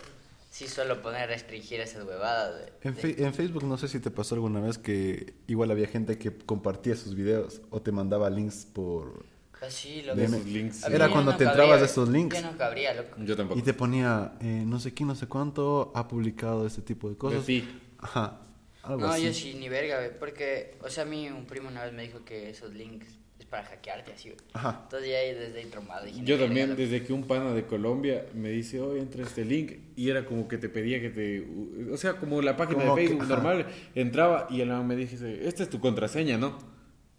sí 0.50 0.66
suelo 0.68 1.00
poner 1.00 1.28
restringir 1.28 1.80
esas 1.80 2.04
huevadas, 2.04 2.54
güey. 2.60 2.72
En, 2.82 2.96
fe- 2.96 3.22
en 3.24 3.32
Facebook 3.34 3.64
no 3.64 3.78
sé 3.78 3.88
si 3.88 4.00
te 4.00 4.10
pasó 4.10 4.34
alguna 4.34 4.60
vez 4.60 4.78
que 4.78 5.34
igual 5.46 5.70
había 5.70 5.86
gente 5.86 6.18
que 6.18 6.32
compartía 6.36 6.96
sus 6.96 7.14
videos 7.14 7.60
o 7.70 7.80
te 7.80 7.92
mandaba 7.92 8.28
links 8.30 8.66
por... 8.66 9.24
Así, 9.62 10.00
loco. 10.02 10.18
De 10.18 10.26
DM. 10.26 10.34
esos 10.36 10.46
links. 10.46 10.84
Era 10.84 11.06
yo 11.06 11.12
cuando 11.12 11.32
no 11.32 11.36
te 11.36 11.44
cabría, 11.44 11.62
entrabas 11.64 11.80
de 11.80 11.86
esos 11.86 12.08
links. 12.08 12.34
Yo 12.42 12.50
no 12.50 12.56
cabría, 12.56 12.94
loco. 12.94 13.16
Yo 13.18 13.36
tampoco. 13.36 13.58
Y 13.60 13.62
te 13.62 13.74
ponía, 13.74 14.32
eh, 14.40 14.62
no 14.66 14.80
sé 14.80 14.94
quién, 14.94 15.06
no 15.08 15.14
sé 15.14 15.26
cuánto, 15.26 15.92
ha 15.94 16.08
publicado 16.08 16.66
este 16.66 16.80
tipo 16.80 17.10
de 17.10 17.16
cosas. 17.18 17.44
ti. 17.44 17.68
Ajá, 17.98 18.40
algo 18.82 19.02
No, 19.02 19.08
así. 19.12 19.24
yo 19.26 19.34
sí, 19.34 19.54
ni 19.60 19.68
verga. 19.68 19.98
Porque, 20.18 20.78
o 20.82 20.88
sea, 20.88 21.02
a 21.02 21.06
mí 21.06 21.28
un 21.28 21.44
primo 21.44 21.68
una 21.68 21.84
vez 21.84 21.92
me 21.92 22.02
dijo 22.02 22.24
que 22.24 22.48
esos 22.48 22.72
links 22.72 23.18
para 23.50 23.64
hackearte, 23.64 24.12
así, 24.12 24.28
güey. 24.30 24.40
Ajá. 24.52 24.80
Entonces 24.84 25.10
ya 25.10 25.18
ahí 25.18 25.34
desde 25.34 25.58
ahí 25.58 25.66
traumado. 25.66 26.06
dije, 26.06 26.20
Yo 26.24 26.38
también, 26.38 26.76
desde 26.76 27.02
que 27.04 27.12
un 27.12 27.26
pana 27.26 27.52
de 27.52 27.64
Colombia 27.66 28.24
me 28.34 28.50
dice, 28.50 28.80
oye, 28.80 29.00
entra 29.00 29.22
este 29.24 29.44
link, 29.44 29.72
y 29.96 30.08
era 30.08 30.24
como 30.24 30.46
que 30.48 30.56
te 30.56 30.68
pedía 30.68 31.00
que 31.00 31.10
te. 31.10 31.48
O 31.92 31.96
sea, 31.96 32.14
como 32.14 32.40
la 32.42 32.56
página 32.56 32.84
Como 32.84 32.94
de 32.96 33.02
que- 33.02 33.08
Facebook 33.08 33.24
ajá. 33.24 33.34
normal, 33.34 33.66
entraba 33.94 34.46
y 34.50 34.60
el 34.60 34.68
man 34.68 34.86
me 34.86 34.94
dice, 34.96 35.46
esta 35.48 35.62
es 35.64 35.68
tu 35.70 35.80
contraseña, 35.80 36.38
¿no? 36.38 36.56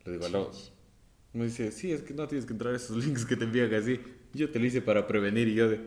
Le 0.05 0.13
digo, 0.13 0.29
no. 0.29 0.49
Me 1.33 1.45
dice, 1.45 1.71
sí, 1.71 1.91
es 1.91 2.01
que 2.01 2.13
no 2.13 2.27
tienes 2.27 2.45
que 2.45 2.53
entrar 2.53 2.73
a 2.73 2.77
esos 2.77 2.95
links 3.05 3.25
que 3.25 3.35
te 3.35 3.43
envían 3.43 3.73
así. 3.73 3.99
Yo 4.33 4.49
te 4.49 4.59
lo 4.59 4.65
hice 4.65 4.81
para 4.81 5.05
prevenir 5.07 5.47
y 5.49 5.55
yo 5.55 5.69
de. 5.69 5.79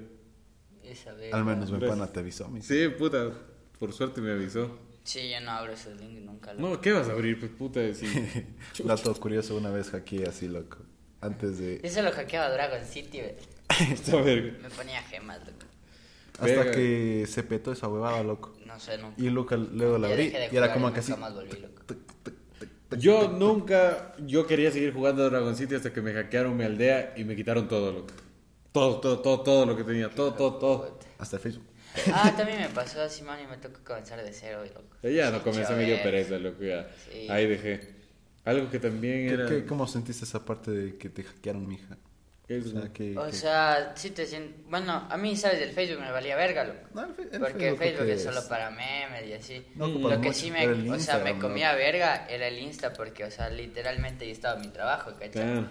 Esa 0.83 1.15
verga. 1.15 1.39
Al 1.39 1.45
menos 1.47 1.71
mi 1.71 1.79
Gracias. 1.79 1.99
pana 1.99 2.13
te 2.13 2.21
avisó. 2.21 2.49
mi. 2.49 2.61
Sí, 2.61 2.89
puta, 2.99 3.33
por 3.79 3.93
suerte 3.95 4.21
me 4.21 4.33
avisó. 4.33 4.79
Sí, 5.05 5.31
yo 5.31 5.41
no 5.41 5.51
abro 5.53 5.73
esos 5.75 6.01
links 6.01 6.23
nunca, 6.23 6.55
loco. 6.55 6.69
No, 6.69 6.81
¿qué 6.81 6.93
vas 6.93 7.09
a 7.09 7.13
abrir? 7.13 7.39
Pues 7.39 7.53
puta, 7.53 7.81
si. 7.95 8.07
Dato 8.83 9.15
curioso, 9.15 9.57
una 9.57 9.71
vez 9.71 9.91
hackeé 9.91 10.27
así, 10.27 10.49
loco. 10.49 10.79
Antes 11.21 11.59
de... 11.59 11.81
Yo 11.83 11.91
solo 11.91 12.11
hackeaba 12.13 12.51
Dragon 12.51 12.85
City, 12.85 13.21
verga. 14.13 14.59
Me 14.63 14.71
ponía 14.71 15.03
gemas, 15.03 15.39
loco. 15.39 15.67
Hasta 16.35 16.47
Verga. 16.47 16.73
que 16.73 17.27
se 17.29 17.43
petó 17.45 17.73
esa 17.73 17.87
huevada, 17.89 18.23
loco. 18.23 18.57
No 18.67 18.79
sé, 18.81 18.99
nunca. 18.99 19.15
Y 19.23 19.31
Luca 19.31 19.57
luego 19.57 19.99
la 19.99 20.09
abrí 20.09 20.35
y 20.51 20.57
era 20.57 20.73
como 20.73 20.93
que 20.93 21.01
así... 21.01 21.13
loco. 21.13 21.95
Yo 22.99 23.29
nunca, 23.29 24.15
yo 24.19 24.47
quería 24.47 24.71
seguir 24.71 24.93
jugando 24.93 25.29
Dragon 25.29 25.57
City 25.57 25.75
hasta 25.75 25.93
que 25.93 26.01
me 26.01 26.13
hackearon 26.13 26.57
mi 26.57 26.63
aldea 26.63 27.15
y 27.17 27.25
me 27.25 27.35
quitaron 27.35 27.67
todo, 27.67 27.91
loco. 27.93 28.15
Todo, 28.71 29.01
todo, 29.01 29.19
todo, 29.21 29.41
todo 29.41 29.67
lo 29.67 29.77
que 29.77 29.83
tenía, 29.83 30.11
todo, 30.11 30.35
todo, 30.35 30.55
todo. 30.59 30.99
Hasta 31.19 31.39
Facebook. 31.41 31.65
Ah, 32.13 32.33
también 32.37 32.61
me 32.61 32.69
pasó 32.71 33.01
así, 33.03 33.23
man, 33.23 33.39
y 33.43 33.47
me 33.47 33.57
tocó 33.59 33.81
comenzar 33.85 34.23
de 34.23 34.33
cero, 34.33 34.63
loco. 34.65 34.83
Ya 35.03 35.31
no 35.31 35.39
Sí, 35.39 35.45
comencé, 35.45 35.73
me 35.75 35.85
dio 35.85 35.97
chaval. 35.97 36.11
pereza, 36.11 36.39
loco, 36.39 36.63
ya. 36.65 36.89
Sí. 37.11 37.27
Ahí 37.31 37.47
dejé. 37.47 37.95
Algo 38.45 38.71
que 38.71 38.79
también 38.79 39.29
¿Qué- 39.29 39.35
era... 39.35 39.47
qué- 39.49 39.65
¿Cómo 39.65 39.87
sentiste 39.87 40.25
esa 40.25 40.45
parte 40.45 40.71
de 40.71 40.97
que 40.99 41.09
te 41.09 41.23
hackearon, 41.23 41.67
mija? 41.67 41.97
es- 42.49 42.67
O 42.67 42.71
sea, 42.81 42.93
que... 42.93 43.17
O 43.17 43.25
que- 43.27 43.33
sea, 43.33 43.93
sí 43.97 44.11
te 44.11 44.27
siento... 44.27 44.55
Bueno, 44.69 45.07
a 45.09 45.17
mí, 45.17 45.35
¿sabes? 45.37 45.61
Del 45.61 45.71
Facebook 45.71 46.03
me 46.03 46.11
valía 46.11 46.37
verga, 46.37 46.65
loco. 46.65 46.81
No, 46.95 47.05
el 47.05 47.15
fe- 47.15 47.23
el 47.33 47.41
Porque 47.41 47.75
Facebook 47.75 47.79
Facebook, 47.79 48.09
es 48.11 48.23
solo 48.23 48.47
para 48.49 48.71
memes 48.71 49.27
y 49.27 49.33
así. 49.33 49.65
No 49.77 49.87
ocupas 49.87 50.13
Lo 50.17 50.21
que 50.21 50.29
mucho, 50.29 50.39
sí 50.41 50.51
me, 50.51 50.69
o 50.91 50.99
sea, 50.99 51.19
me 51.21 51.39
comía 51.39 51.73
¿no? 51.73 51.79
verga 51.79 52.27
era 52.29 52.49
el 52.49 52.59
Insta 52.59 52.93
porque, 52.93 53.25
o 53.25 53.31
sea, 53.31 53.49
literalmente 53.49 54.27
yo 54.27 54.33
estaba 54.33 54.57
en 54.57 54.61
mi 54.63 54.69
trabajo, 54.69 55.13
¿cachai? 55.19 55.65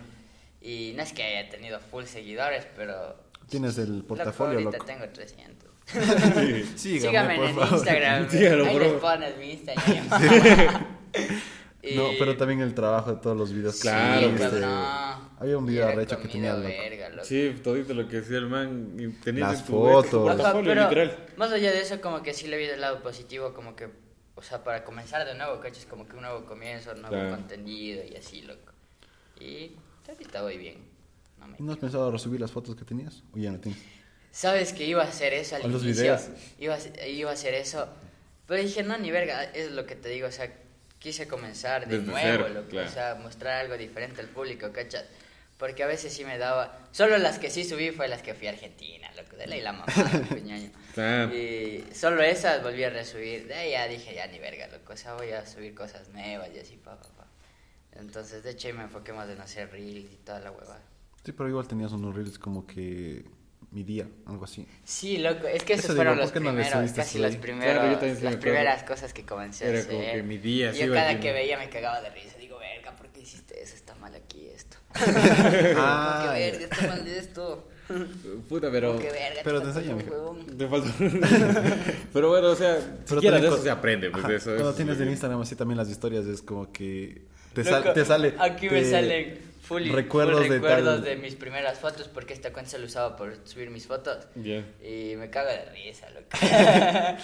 Y 0.62 0.94
no 0.96 1.04
es 1.04 1.12
que 1.14 1.22
haya 1.24 1.50
tenido 1.50 1.80
full 1.80 2.06
seguidores, 2.06 2.66
pero... 2.76 3.22
Tienes 3.50 3.78
el 3.78 3.98
loco, 3.98 4.08
portafolio, 4.08 4.54
ahorita 4.54 4.78
loco. 4.78 4.86
tengo 4.86 5.10
300. 5.10 5.53
Sígame, 5.86 6.66
Síganme 6.78 7.36
por 7.36 7.46
en 7.46 7.56
favor. 7.56 7.74
Instagram. 7.74 8.30
Sígalo, 8.30 8.66
Ahí 8.66 8.74
por 8.74 8.82
les 8.82 8.94
pones 8.94 9.38
mi 9.38 9.52
Instagram. 9.52 10.86
No, 11.96 12.14
Y- 12.14 12.16
pero 12.18 12.38
también 12.38 12.62
el 12.62 12.74
trabajo 12.74 13.14
de 13.14 13.22
todos 13.22 13.36
los 13.36 13.52
videos. 13.52 13.76
que 13.76 13.82
Claro, 13.82 14.22
subiste. 14.28 14.38
pues, 14.50 14.62
cabrón. 14.62 15.30
Había 15.38 15.58
un 15.58 15.66
video 15.66 15.86
arrecho 15.90 16.18
que 16.22 16.30
tenía 16.30 16.56
verga, 16.56 17.10
loco. 17.10 17.26
Sí, 17.26 17.54
todito 17.62 17.94
lo 17.94 18.08
que 18.08 18.22
decía 18.22 18.38
el 18.38 18.48
man. 18.48 18.96
y 18.98 19.10
tenías 19.22 19.50
Las 19.52 19.64
fotos. 19.66 20.34
pero 20.54 20.64
literal. 20.64 21.18
más 21.36 21.52
allá 21.52 21.72
de 21.74 21.82
eso, 21.82 22.00
como 22.00 22.24
que 22.24 22.34
sí 22.34 22.48
le 22.48 22.58
vi 22.58 22.68
del 22.68 22.80
lado 22.80 23.04
positivo, 23.04 23.54
como 23.54 23.76
que, 23.76 23.90
o 24.36 24.42
sea, 24.42 24.64
para 24.64 24.86
comenzar 24.86 25.26
de 25.28 25.36
nuevo, 25.36 25.60
¿cachas? 25.60 25.86
Como 25.86 26.08
que 26.08 26.16
un 26.16 26.22
nuevo 26.22 26.46
comienzo, 26.46 26.94
nuevo 26.94 27.10
Claro. 27.10 27.32
contenido 27.32 28.02
y 28.10 28.16
así, 28.16 28.44
loco. 28.44 28.72
Y 29.42 29.76
ahorita 30.08 30.42
voy 30.42 30.58
bien. 30.58 30.78
No 31.38 31.48
me 31.48 31.58
¿No 31.60 31.74
has 31.74 31.78
pensado 31.80 32.10
resubir 32.10 32.40
las 32.40 32.52
fotos 32.52 32.78
que 32.78 32.86
tenías? 32.86 33.24
¿O 33.36 33.38
ya 33.38 33.52
no 33.52 33.60
tienes? 33.60 33.82
Sabes 34.34 34.74
que 34.74 34.84
iba 34.84 35.04
a 35.04 35.08
hacer 35.08 35.32
eso 35.34 35.56
al 35.56 35.62
O 35.62 35.68
los 35.68 35.84
inicio. 35.84 36.04
videos. 36.04 36.30
Iba 36.58 36.76
a, 36.76 37.08
iba 37.08 37.30
a 37.30 37.34
hacer 37.34 37.54
eso. 37.54 37.88
Pero 38.48 38.62
dije, 38.64 38.82
no, 38.82 38.98
ni 38.98 39.12
verga, 39.12 39.44
es 39.44 39.72
lo 39.72 39.86
que 39.86 39.96
te 39.96 40.10
digo. 40.10 40.28
O 40.28 40.32
sea, 40.32 40.52
quise 40.98 41.28
comenzar 41.28 41.88
de 41.88 42.00
Desde 42.00 42.12
nuevo, 42.12 42.44
cero, 42.46 42.50
loco, 42.50 42.70
claro. 42.70 42.90
O 42.90 42.92
sea, 42.92 43.16
mostrar 43.22 43.62
algo 43.62 43.78
diferente 43.78 44.22
al 44.22 44.28
público, 44.28 44.72
¿cachas? 44.72 45.06
Porque 45.60 45.84
a 45.84 45.88
veces 45.88 46.12
sí 46.12 46.26
me 46.26 46.40
daba. 46.40 46.80
Solo 46.92 47.20
las 47.20 47.38
que 47.38 47.52
sí 47.52 47.64
subí 47.64 47.92
fue 47.92 48.08
las 48.08 48.24
que 48.24 48.34
fui 48.34 48.48
a 48.48 48.50
Argentina, 48.50 49.08
loco. 49.16 49.36
De 49.38 49.46
la 49.46 49.72
mamá, 49.72 49.86
ñaño. 50.44 50.72
Claro. 50.96 51.32
Y 51.34 51.86
solo 51.94 52.24
esas 52.24 52.64
volví 52.64 52.84
a 52.84 52.90
resubir. 52.90 53.48
De 53.48 53.54
ahí 53.54 53.72
ya 53.72 53.88
dije, 53.88 54.16
ya 54.16 54.26
ni 54.26 54.40
verga, 54.40 54.68
loco. 54.68 54.94
O 54.94 54.98
sea, 54.98 55.14
voy 55.14 55.30
a 55.30 55.46
subir 55.46 55.76
cosas 55.76 56.10
nuevas 56.10 56.50
y 56.56 56.60
así, 56.60 56.76
pa, 56.78 57.00
pa, 57.00 57.08
pa. 57.10 57.28
Entonces, 57.94 58.44
de 58.44 58.50
hecho, 58.50 58.68
ahí 58.68 58.74
me 58.74 58.82
enfoqué 58.84 59.14
más 59.14 59.30
en 59.30 59.40
hacer 59.40 59.70
reels 59.72 60.12
y 60.12 60.18
toda 60.26 60.40
la 60.40 60.50
huevada. 60.52 60.82
Sí, 61.24 61.32
pero 61.34 61.48
igual 61.48 61.68
tenías 61.68 61.92
unos 61.92 62.16
reels 62.16 62.40
como 62.40 62.66
que 62.66 63.24
mi 63.74 63.84
día, 63.84 64.08
algo 64.28 64.46
así. 64.46 64.68
Sí, 64.84 65.18
loco, 65.18 65.48
es 65.48 65.64
que 65.64 65.74
esos 65.74 65.86
Eso 65.86 65.96
fueron 65.96 66.14
digo, 66.14 66.24
los 66.24 66.32
¿por 66.32 66.42
qué 66.42 66.46
no 66.46 66.52
le 66.56 66.64
primeros, 66.64 66.92
casi 66.94 67.18
los 67.20 67.36
primeros, 67.38 67.74
Claro, 67.84 68.08
yo 68.08 68.24
las 68.24 68.36
primeras 68.38 68.84
cosas 68.84 69.14
que 69.14 69.26
comencé 69.26 69.66
a 69.66 69.70
Era 69.70 69.80
hacer. 69.80 69.92
como 69.92 70.06
que 70.12 70.24
mi 70.24 70.38
día, 70.38 70.72
Yo 70.72 70.94
cada 70.94 71.20
que 71.20 71.32
veía 71.32 71.58
me 71.58 71.70
cagaba 71.70 72.02
de 72.02 72.10
risa, 72.12 72.38
digo, 72.40 72.58
verga, 72.60 72.96
¿por 72.96 73.08
qué 73.10 73.22
hiciste 73.22 73.62
eso? 73.62 73.76
Está 73.76 73.96
mal 73.96 74.14
aquí 74.16 74.48
esto. 74.56 74.78
Ah, 75.76 76.24
¿Por 76.26 76.34
qué 76.36 76.40
verga, 76.52 76.64
está 76.66 76.88
mal 76.88 77.04
de 77.06 77.18
esto? 77.20 77.68
Puta, 78.50 78.70
pero. 78.72 78.94
¿Por 78.94 79.02
qué 79.02 79.12
verga? 79.12 79.42
pero 79.44 79.60
te 79.62 79.68
te 79.68 79.74
falta 79.74 79.90
enseña? 79.92 80.58
Te 80.58 80.68
falta. 80.68 81.64
pero 82.14 82.30
bueno, 82.30 82.48
o 82.50 82.56
sea, 82.56 82.78
Pero 83.08 83.22
siquiera 83.22 83.38
de 83.38 83.42
también 83.42 83.54
eso 83.54 83.64
se 83.64 83.70
aprende, 83.70 84.10
pues 84.10 84.24
Ajá, 84.24 84.32
de 84.32 84.38
eso. 84.38 84.52
Cuando 84.52 84.70
es- 84.70 84.76
tienes 84.76 85.00
en 85.02 85.10
Instagram 85.10 85.42
así 85.42 85.56
también 85.56 85.78
las 85.78 85.90
historias 85.90 86.26
es 86.26 86.42
como 86.42 86.72
que 86.72 87.24
te, 87.54 87.64
Loco, 87.64 87.84
sal- 87.84 87.94
te 87.94 88.06
sale... 88.06 88.36
Aquí 88.40 88.70
me 88.70 88.84
salen 88.86 89.38
full, 89.64 89.90
recuerdos 89.90 90.42
full 90.42 90.50
de 90.50 90.56
recuerdos 90.56 90.96
tal- 90.96 91.04
de 91.04 91.16
mis 91.16 91.36
primeras 91.36 91.80
fotos 91.80 92.08
porque 92.08 92.34
esta 92.34 92.52
cuenta 92.54 92.72
se 92.72 92.78
lo 92.80 92.86
usaba 92.86 93.16
por 93.16 93.36
subir 93.46 93.70
mis 93.70 93.88
fotos. 93.88 94.28
Ya. 94.36 94.64
Y 94.84 95.16
me 95.18 95.30
cago 95.30 95.50
de 95.50 95.66
risa, 95.72 96.08
loco. 96.12 96.28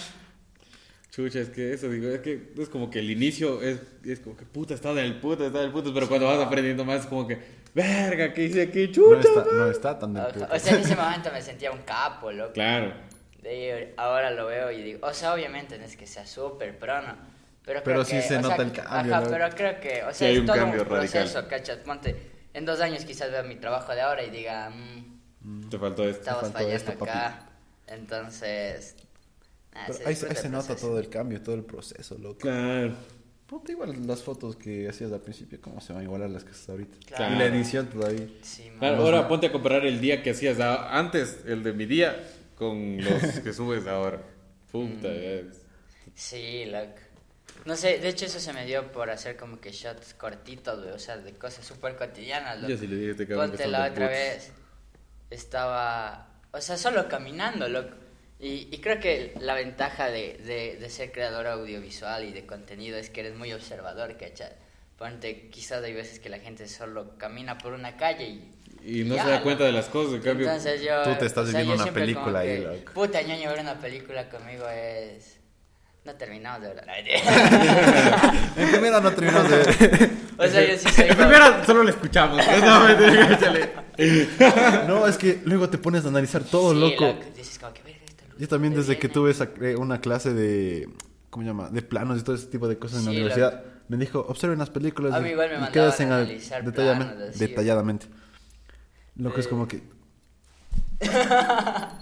Chucha, 1.12 1.40
es 1.40 1.50
que 1.50 1.74
eso, 1.74 1.90
digo, 1.90 2.08
es 2.10 2.20
que 2.22 2.52
es 2.58 2.70
como 2.70 2.90
que 2.92 3.00
el 3.00 3.10
inicio 3.10 3.62
es, 3.64 3.80
es 4.06 4.20
como 4.20 4.38
que 4.38 4.46
puta, 4.46 4.76
está 4.76 4.94
del 4.94 5.20
puto, 5.20 5.46
está 5.48 5.60
del 5.62 5.72
puto, 5.72 5.92
pero 5.94 6.08
cuando 6.08 6.28
vas 6.28 6.40
aprendiendo 6.40 6.86
más 6.86 7.02
es 7.02 7.06
como 7.08 7.28
que, 7.28 7.40
verga, 7.74 8.32
¿qué 8.32 8.44
hice 8.44 8.62
aquí? 8.62 8.88
No 8.88 8.94
Chucha. 8.94 9.20
está, 9.30 9.46
no 9.52 9.72
está 9.72 10.00
tan 10.00 10.14
del 10.14 10.26
puto. 10.28 10.48
o 10.52 10.60
sea, 10.60 10.76
en 10.76 10.82
ese 10.82 10.96
momento 10.96 11.32
me 11.34 11.42
sentía 11.42 11.72
un 11.72 11.80
capo, 11.82 12.32
loco. 12.32 12.54
Claro. 12.54 12.94
De 13.42 13.50
ahí, 13.50 13.94
ahora 13.98 14.30
lo 14.30 14.46
veo 14.46 14.72
y 14.72 14.84
digo, 14.84 15.00
o 15.08 15.14
sea, 15.14 15.34
obviamente 15.34 15.80
no 15.80 15.86
es 15.86 15.98
que 15.98 16.06
sea 16.06 16.28
súper 16.28 16.78
pro, 16.78 17.02
¿no? 17.02 17.16
Pero, 17.74 17.84
Pero 17.84 18.04
sí 18.06 18.14
que, 18.16 18.22
se 18.24 18.42
nota 18.42 18.56
sea, 18.56 18.66
el 18.66 18.72
cambio, 18.72 19.16
Ajá, 19.16 19.22
¿no? 19.26 19.30
pero 19.30 19.50
creo 19.56 19.80
que, 19.80 20.04
o 20.04 20.10
Sí, 20.12 20.18
sea, 20.20 20.28
hay 20.30 20.34
es 20.36 20.40
un 20.40 20.46
todo 20.48 20.56
cambio 20.58 20.82
un 20.82 20.88
proceso, 20.88 21.18
radical. 21.42 21.48
¿cachas? 21.48 21.78
Ponte, 21.78 22.16
en 22.54 22.66
dos 22.66 22.82
años 22.82 23.06
quizás 23.06 23.30
vea 23.32 23.44
mi 23.44 23.56
trabajo 23.58 23.94
de 23.94 24.02
ahora 24.02 24.24
y 24.24 24.30
diga, 24.32 24.70
mmm, 24.72 25.70
Te 25.70 25.78
faltó 25.78 26.04
esto. 26.04 26.20
estabas 26.22 26.42
faltó 26.42 26.58
fallando 26.58 26.76
esto, 26.76 26.94
papi. 26.98 27.10
acá. 27.12 27.50
Entonces, 27.88 28.96
nada, 29.74 29.86
Pero 29.88 30.00
se 30.00 30.08
ahí, 30.28 30.36
se 30.36 30.50
nota 30.50 30.76
todo 30.76 30.98
el 31.00 31.10
cambio, 31.10 31.42
todo 31.42 31.56
el 31.56 31.64
proceso, 31.64 32.18
loco. 32.18 32.40
Claro. 32.40 32.94
Puta, 33.46 33.72
igual 33.72 34.06
las 34.06 34.22
fotos 34.22 34.56
que 34.56 34.88
hacías 34.88 35.12
al 35.12 35.22
principio, 35.22 35.60
¿cómo 35.60 35.82
se 35.82 35.92
van 35.92 36.02
a 36.02 36.06
igualar 36.06 36.30
las 36.30 36.44
que 36.44 36.52
haces 36.52 36.70
ahorita? 36.70 36.98
Claro. 37.08 37.34
Y 37.34 37.38
la 37.40 37.46
edición 37.46 37.88
todavía. 37.88 38.28
Sí. 38.44 38.72
Claro, 38.78 38.98
Los- 38.98 39.06
ahora 39.06 39.28
ponte 39.28 39.48
a 39.48 39.52
comparar 39.52 39.86
el 39.88 40.00
día 40.00 40.22
que 40.22 40.32
hacías 40.32 40.60
antes, 40.60 41.40
el 41.48 41.64
de 41.64 41.74
mi 41.74 41.86
día, 41.88 42.16
con 42.56 42.98
los 43.04 43.40
que 43.40 43.52
subes 43.54 43.88
ahora. 43.88 44.22
Puta, 44.72 45.08
Mm. 45.08 45.52
Sí, 46.14 46.66
loco. 46.66 47.00
No 47.70 47.76
sé, 47.76 48.00
de 48.00 48.10
hecho 48.10 48.26
eso 48.26 48.40
se 48.40 48.52
me 48.52 48.66
dio 48.66 48.92
por 48.92 49.12
hacer 49.12 49.38
como 49.38 49.62
que 49.62 49.72
shots 49.72 50.16
cortitos, 50.16 50.82
güey, 50.82 50.92
o 50.92 50.98
sea, 50.98 51.18
de 51.18 51.34
cosas 51.34 51.64
súper 51.64 51.96
cotidianas, 51.96 52.58
loco. 52.58 52.70
Yo 52.70 52.78
sí 52.78 52.88
le 52.88 52.96
dije 52.96 53.10
a 53.10 53.12
este 53.12 53.28
cabrón 53.28 53.50
Ponte 53.52 53.68
la 53.68 53.86
otra 53.86 54.08
vez, 54.08 54.52
estaba, 55.30 56.30
o 56.52 56.60
sea, 56.60 56.78
solo 56.78 57.08
caminando, 57.08 57.70
loco. 57.70 57.94
Y, 58.40 58.70
y 58.72 58.80
creo 58.80 59.00
que 59.00 59.36
la 59.40 59.54
ventaja 59.54 60.10
de, 60.10 60.40
de, 60.44 60.78
de 60.80 60.90
ser 60.90 61.12
creador 61.12 61.46
audiovisual 61.46 62.24
y 62.24 62.32
de 62.32 62.48
contenido 62.48 62.98
es 62.98 63.12
que 63.12 63.20
eres 63.20 63.36
muy 63.36 63.54
observador, 63.54 64.18
¿cachai? 64.18 64.54
Ponte, 64.98 65.50
quizás 65.50 65.84
hay 65.84 65.94
veces 65.94 66.20
que 66.20 66.30
la 66.30 66.40
gente 66.40 66.68
solo 66.68 67.18
camina 67.20 67.60
por 67.60 67.74
una 67.74 67.98
calle 67.98 68.30
y... 68.30 68.56
Y 68.82 69.04
no 69.04 69.16
ya, 69.16 69.26
se 69.26 69.30
da 69.30 69.44
cuenta 69.44 69.66
loco. 69.66 69.66
de 69.66 69.72
las 69.74 69.90
cosas, 69.90 70.14
en 70.16 70.22
cambio. 70.22 70.48
Entonces 70.48 70.82
yo... 70.82 71.04
Tú 71.04 71.20
te 71.20 71.26
estás 71.28 71.48
o 71.48 71.52
sea, 71.52 71.60
viviendo 71.60 71.76
una 71.76 71.84
siempre 71.84 72.02
película 72.02 72.26
como 72.26 72.38
ahí, 72.38 72.48
que, 72.48 72.60
loco. 72.62 72.94
Puta, 72.94 73.22
ñoño, 73.22 73.50
ver 73.52 73.60
una 73.60 73.78
película 73.78 74.28
conmigo 74.28 74.68
es... 74.70 75.39
No 76.06 76.16
terminamos 76.16 76.62
de 76.62 76.70
hablar. 76.70 76.86
En 78.58 78.70
primera 78.72 79.00
no 79.02 79.12
terminamos 79.12 79.50
de 79.52 79.58
ver. 79.58 80.10
o 80.38 80.48
sea, 80.48 80.66
yo 80.68 80.78
sí 80.78 80.90
soy... 80.90 81.06
En 81.10 81.16
primera 81.18 81.64
solo 81.66 81.84
lo 81.84 81.90
escuchamos. 81.90 82.44
No. 82.62 82.88
No, 84.88 85.08
es 85.08 85.18
que 85.18 85.42
luego 85.46 85.70
te 85.70 85.78
pones 85.78 86.06
a 86.06 86.08
analizar 86.08 86.44
todo, 86.44 86.74
Sí, 86.74 86.80
loco. 86.80 87.16
Dices 87.36 87.60
como 87.60 87.74
esta 87.76 88.26
luz 88.28 88.38
Yo 88.40 88.48
también 88.48 88.74
de 88.74 88.80
desde 88.80 88.98
que 88.98 89.10
tuve 89.10 89.32
esa, 89.32 89.50
eh, 89.62 89.76
una 89.76 90.00
clase 90.02 90.34
de, 90.34 90.88
¿cómo 91.30 91.44
se 91.44 91.48
llama? 91.50 91.70
De 91.70 91.82
planos 91.82 92.20
y 92.20 92.24
todo 92.24 92.36
ese 92.36 92.48
tipo 92.48 92.68
de 92.68 92.78
cosas 92.80 93.00
en 93.00 93.06
la 93.06 93.12
universidad, 93.12 93.64
me 93.90 93.98
dijo, 93.98 94.26
observen 94.28 94.58
las 94.60 94.70
películas 94.70 95.14
A 95.14 95.20
y- 95.20 95.24
mí 95.24 95.30
igual 95.32 95.50
me 95.60 95.68
y 95.68 95.72
quédense 95.72 96.04
en 96.04 96.12
analizar 96.14 96.64
detalladamente. 96.64 97.14
planos, 97.16 97.30
así. 97.36 97.40
detalladamente. 97.46 98.06
Loco, 99.18 99.40
es 99.40 99.46
Eh. 99.46 99.50
como 99.50 99.68
que... 99.68 99.82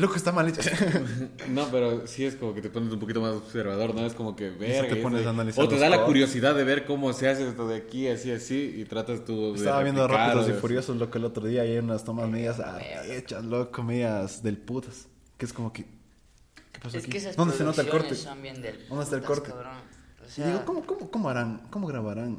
Loco, 0.00 0.16
está 0.16 0.32
mal 0.32 0.48
hecho. 0.48 0.60
No, 1.48 1.68
pero 1.70 2.06
sí 2.06 2.24
es 2.24 2.34
como 2.36 2.54
que 2.54 2.62
te 2.62 2.70
pones 2.70 2.92
un 2.92 2.98
poquito 3.00 3.20
más 3.20 3.32
observador, 3.34 3.94
¿no? 3.94 4.06
Es 4.06 4.14
como 4.14 4.34
que 4.36 4.50
verga. 4.50 4.88
te 4.88 4.96
pones 4.96 5.26
a 5.26 5.30
analizar 5.30 5.64
O 5.64 5.68
te 5.68 5.78
da 5.78 5.88
la 5.88 6.04
curiosidad 6.04 6.54
de 6.54 6.64
ver 6.64 6.84
cómo 6.86 7.12
se 7.12 7.28
hace 7.28 7.46
esto 7.48 7.66
de 7.68 7.76
aquí, 7.76 8.08
así, 8.08 8.30
así, 8.30 8.74
y 8.78 8.84
tratas 8.84 9.24
tú 9.24 9.52
de 9.52 9.58
Estaba 9.58 9.82
viendo 9.82 10.06
Rápidos 10.08 10.48
y 10.48 10.52
Furiosos, 10.52 10.96
loco, 10.96 11.18
el 11.18 11.24
otro 11.24 11.46
día 11.46 11.64
y 11.66 11.72
hay 11.72 11.78
unas 11.78 12.04
tomas 12.04 12.28
medias 12.28 12.58
Mierda. 12.58 13.06
hechas, 13.06 13.44
loco, 13.44 13.82
medias 13.82 14.42
del 14.42 14.56
putas. 14.58 15.06
Que 15.36 15.46
es 15.46 15.52
como 15.52 15.72
que... 15.72 15.84
¿Qué 15.84 16.78
pasó 16.82 16.96
Es 16.96 17.02
aquí? 17.04 17.12
que 17.12 17.18
esas 17.18 17.36
¿Dónde 17.36 17.54
se 17.56 17.64
nota 17.64 17.82
el 17.82 17.88
corte? 17.88 18.08
producciones 18.08 18.34
son 18.34 18.42
bien 18.42 18.62
del 18.62 18.88
¿Dónde 18.88 19.04
está 19.04 19.16
el 19.16 19.22
corte? 19.22 19.50
cabrón. 19.50 19.76
O 20.22 20.40
y 20.40 20.44
digo, 20.44 20.64
¿cómo, 20.64 20.86
cómo, 20.86 21.10
cómo 21.10 21.28
harán? 21.30 21.62
¿Cómo 21.70 21.86
grabarán? 21.86 22.38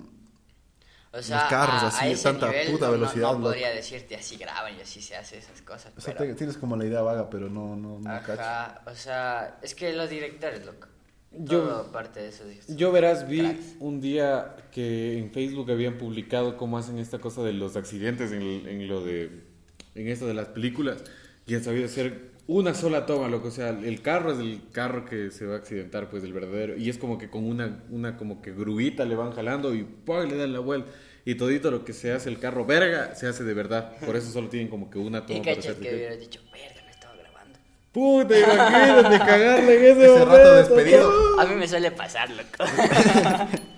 O 1.13 1.21
sea, 1.21 1.41
los 1.41 1.49
carros 1.49 1.83
a- 1.83 1.87
así, 1.87 2.05
a 2.05 2.09
ese 2.09 2.23
tanta 2.23 2.47
nivel 2.49 2.71
puta 2.71 2.85
no- 2.85 2.91
no- 2.93 2.99
velocidad, 2.99 3.27
No, 3.27 3.33
loco? 3.33 3.43
podría 3.45 3.69
decirte 3.71 4.15
así 4.15 4.37
graban 4.37 4.77
y 4.77 4.81
así 4.81 5.01
se 5.01 5.15
hace 5.15 5.37
esas 5.37 5.61
cosas. 5.61 5.91
O 5.97 6.01
sea, 6.01 6.13
pero- 6.15 6.29
te- 6.31 6.35
tienes 6.35 6.57
como 6.57 6.75
la 6.77 6.85
idea 6.85 7.01
vaga, 7.01 7.29
pero 7.29 7.49
no, 7.49 7.75
no, 7.75 7.99
no 7.99 8.21
cacho. 8.23 8.89
O 8.89 8.95
sea, 8.95 9.57
es 9.61 9.75
que 9.75 9.91
los 9.93 10.09
directores, 10.09 10.65
loco. 10.65 10.87
Yo- 11.33 11.61
Todo 11.63 11.91
parte 11.93 12.19
de 12.21 12.27
eso. 12.27 12.43
digo, 12.45 12.61
Yo 12.67 12.91
verás, 12.91 13.25
vi 13.27 13.39
cracks. 13.39 13.75
un 13.79 14.01
día 14.01 14.55
que 14.71 15.17
en 15.17 15.31
Facebook 15.31 15.71
habían 15.71 15.97
publicado 15.97 16.57
cómo 16.57 16.77
hacen 16.77 16.97
esta 16.99 17.19
cosa 17.19 17.41
de 17.41 17.53
los 17.53 17.77
accidentes 17.77 18.33
en, 18.33 18.41
en 18.41 18.87
lo 18.89 19.01
de 19.03 19.49
en 19.95 20.07
esto 20.09 20.27
de 20.27 20.33
las 20.33 20.47
películas 20.49 21.03
y 21.45 21.55
han 21.55 21.63
sabido 21.63 21.85
hacer 21.85 22.30
una 22.51 22.73
sola 22.73 23.05
toma, 23.05 23.29
loco, 23.29 23.47
o 23.47 23.51
sea, 23.51 23.69
el 23.69 24.01
carro 24.01 24.33
es 24.33 24.39
el 24.39 24.61
carro 24.73 25.05
que 25.05 25.31
se 25.31 25.45
va 25.45 25.55
a 25.55 25.57
accidentar, 25.57 26.09
pues 26.09 26.23
el 26.25 26.33
verdadero 26.33 26.75
y 26.75 26.89
es 26.89 26.97
como 26.97 27.17
que 27.17 27.29
con 27.29 27.45
una 27.45 27.83
una 27.89 28.17
como 28.17 28.41
que 28.41 28.51
gruita 28.51 29.05
le 29.05 29.15
van 29.15 29.31
jalando 29.31 29.73
y 29.73 29.83
¡pum! 29.83 30.27
le 30.27 30.35
dan 30.35 30.51
la 30.51 30.59
vuelta 30.59 30.91
y 31.23 31.35
todito 31.35 31.71
lo 31.71 31.85
que 31.85 31.93
se 31.93 32.11
hace 32.11 32.29
el 32.29 32.39
carro 32.39 32.65
verga 32.65 33.15
se 33.15 33.27
hace 33.27 33.45
de 33.45 33.53
verdad, 33.53 33.95
por 34.05 34.17
eso 34.17 34.29
solo 34.31 34.49
tienen 34.49 34.67
como 34.67 34.89
que 34.89 34.99
una 34.99 35.25
toma 35.25 35.39
Y 35.39 35.41
para 35.41 35.59
hacer 35.59 35.75
que 35.75 35.95
hubieras 35.95 36.19
dicho, 36.19 36.41
verga, 36.51 36.81
no 36.83 36.89
estaba 36.89 37.15
grabando. 37.15 37.59
Puta, 37.93 38.37
imagínate 38.37 39.17
cagarle 39.25 39.75
en 39.77 39.97
ese, 39.97 40.05
Ese 40.05 40.25
rato 40.25 40.29
momento, 40.29 40.55
despedido. 40.55 41.39
A 41.39 41.45
mí 41.45 41.55
me 41.55 41.67
suele 41.67 41.91
pasar, 41.91 42.29
loco. 42.31 42.65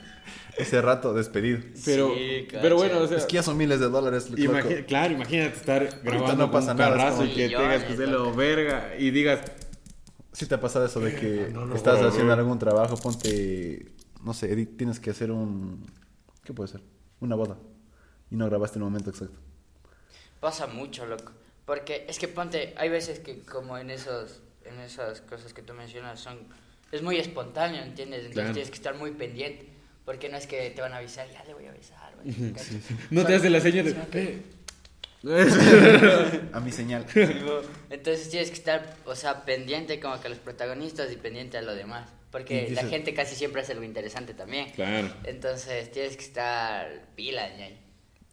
Ese 0.58 0.82
rato 0.82 1.14
despedido. 1.14 1.60
Pero, 1.84 2.14
Sí, 2.16 2.48
pero 2.52 2.76
bueno, 2.76 3.00
o 3.00 3.08
sea, 3.08 3.18
es 3.18 3.26
que 3.26 3.34
ya 3.36 3.44
son 3.44 3.58
miles 3.58 3.80
de 3.80 3.90
dólares. 3.90 4.32
Imagi- 4.32 4.86
claro, 4.86 5.14
imagínate 5.14 5.56
estar 5.56 6.02
grabando 6.04 6.36
no 6.36 6.52
con 6.52 6.62
pasa 6.62 6.72
un 6.74 6.78
nada, 6.78 7.26
y 7.26 7.34
que 7.34 7.50
tengas 7.50 7.84
que 7.84 7.94
hacerlo 7.94 8.34
verga 8.34 8.96
y 8.98 9.12
digas, 9.12 9.40
Sí 10.32 10.48
te 10.48 10.56
ha 10.56 10.60
pasado 10.60 10.86
eso 10.86 11.00
de 11.00 11.16
que 11.16 11.50
No, 11.54 11.66
no, 11.68 11.76
estás 11.76 12.02
haciendo 12.02 12.34
algún 12.34 12.58
trabajo, 12.58 12.98
ponte, 12.98 13.92
no 14.24 14.34
sé, 14.34 14.52
edit- 14.56 14.76
tienes 14.78 15.00
que 15.00 15.12
hacer 15.12 15.30
un... 15.32 15.86
¿Qué 16.44 16.54
puede 16.54 16.70
ser? 16.70 16.82
Una 17.20 17.36
boda. 17.36 17.58
Y 18.32 18.36
no 18.36 18.48
grabaste 18.48 18.80
en 18.80 18.82
el 18.84 18.86
momento 18.90 19.12
exacto. 19.12 19.38
Pasa 20.40 20.66
mucho, 20.68 21.06
loco. 21.06 21.32
Porque 21.66 22.06
es 22.10 22.18
que 22.20 22.28
ponte, 22.28 22.74
hay 22.78 22.90
veces 22.90 23.20
que 23.20 23.42
como 23.44 23.78
en 23.78 23.92
esos, 23.92 24.42
en 24.66 24.80
esas 24.80 25.22
cosas 25.22 25.54
que 25.54 25.62
tú 25.62 25.74
mencionas 25.74 26.20
son, 26.20 26.40
es 26.92 27.02
muy 27.04 27.18
espontáneo, 27.18 27.84
¿entiendes? 27.84 28.20
Entonces 28.22 28.34
Claro. 28.42 28.54
tienes 28.54 28.70
que 28.72 28.76
estar 28.76 28.96
muy 28.96 29.12
pendiente. 29.12 29.68
Porque 30.06 30.30
no 30.30 30.38
es 30.38 30.48
que 30.48 30.70
te 30.72 30.82
van 30.82 30.94
a 30.94 30.98
avisar, 30.98 31.28
ya 31.32 31.44
le 31.46 31.54
voy 31.54 31.66
a 31.66 31.70
avisar. 31.72 32.14
¿vale? 32.18 32.52
¿Cachai? 32.54 32.82
no 33.10 33.26
te 33.26 33.36
hace 33.36 33.50
la 33.50 33.60
señal 33.62 33.86
que- 34.12 34.20
de... 34.20 34.44
A 36.54 36.60
mi 36.60 36.72
señal. 36.72 37.06
Entonces 37.90 38.30
tienes 38.30 38.50
que 38.50 38.56
estar, 38.56 38.98
o 39.06 39.16
sea, 39.16 39.46
pendiente 39.46 40.00
como 40.02 40.20
que 40.20 40.28
a 40.28 40.30
los 40.30 40.40
protagonistas 40.40 41.10
y 41.14 41.16
pendiente 41.16 41.58
a 41.58 41.62
lo 41.62 41.74
demás. 41.74 42.10
Porque 42.30 42.70
la 42.72 42.84
gente 42.84 43.14
casi 43.14 43.36
siempre 43.36 43.62
hace 43.62 43.72
algo 43.72 43.86
interesante 43.86 44.34
también. 44.34 44.72
Claro. 44.72 45.14
Entonces 45.24 45.92
tienes 45.92 46.18
que 46.18 46.24
estar 46.24 47.06
pila, 47.16 47.48
ñaño. 47.56 47.78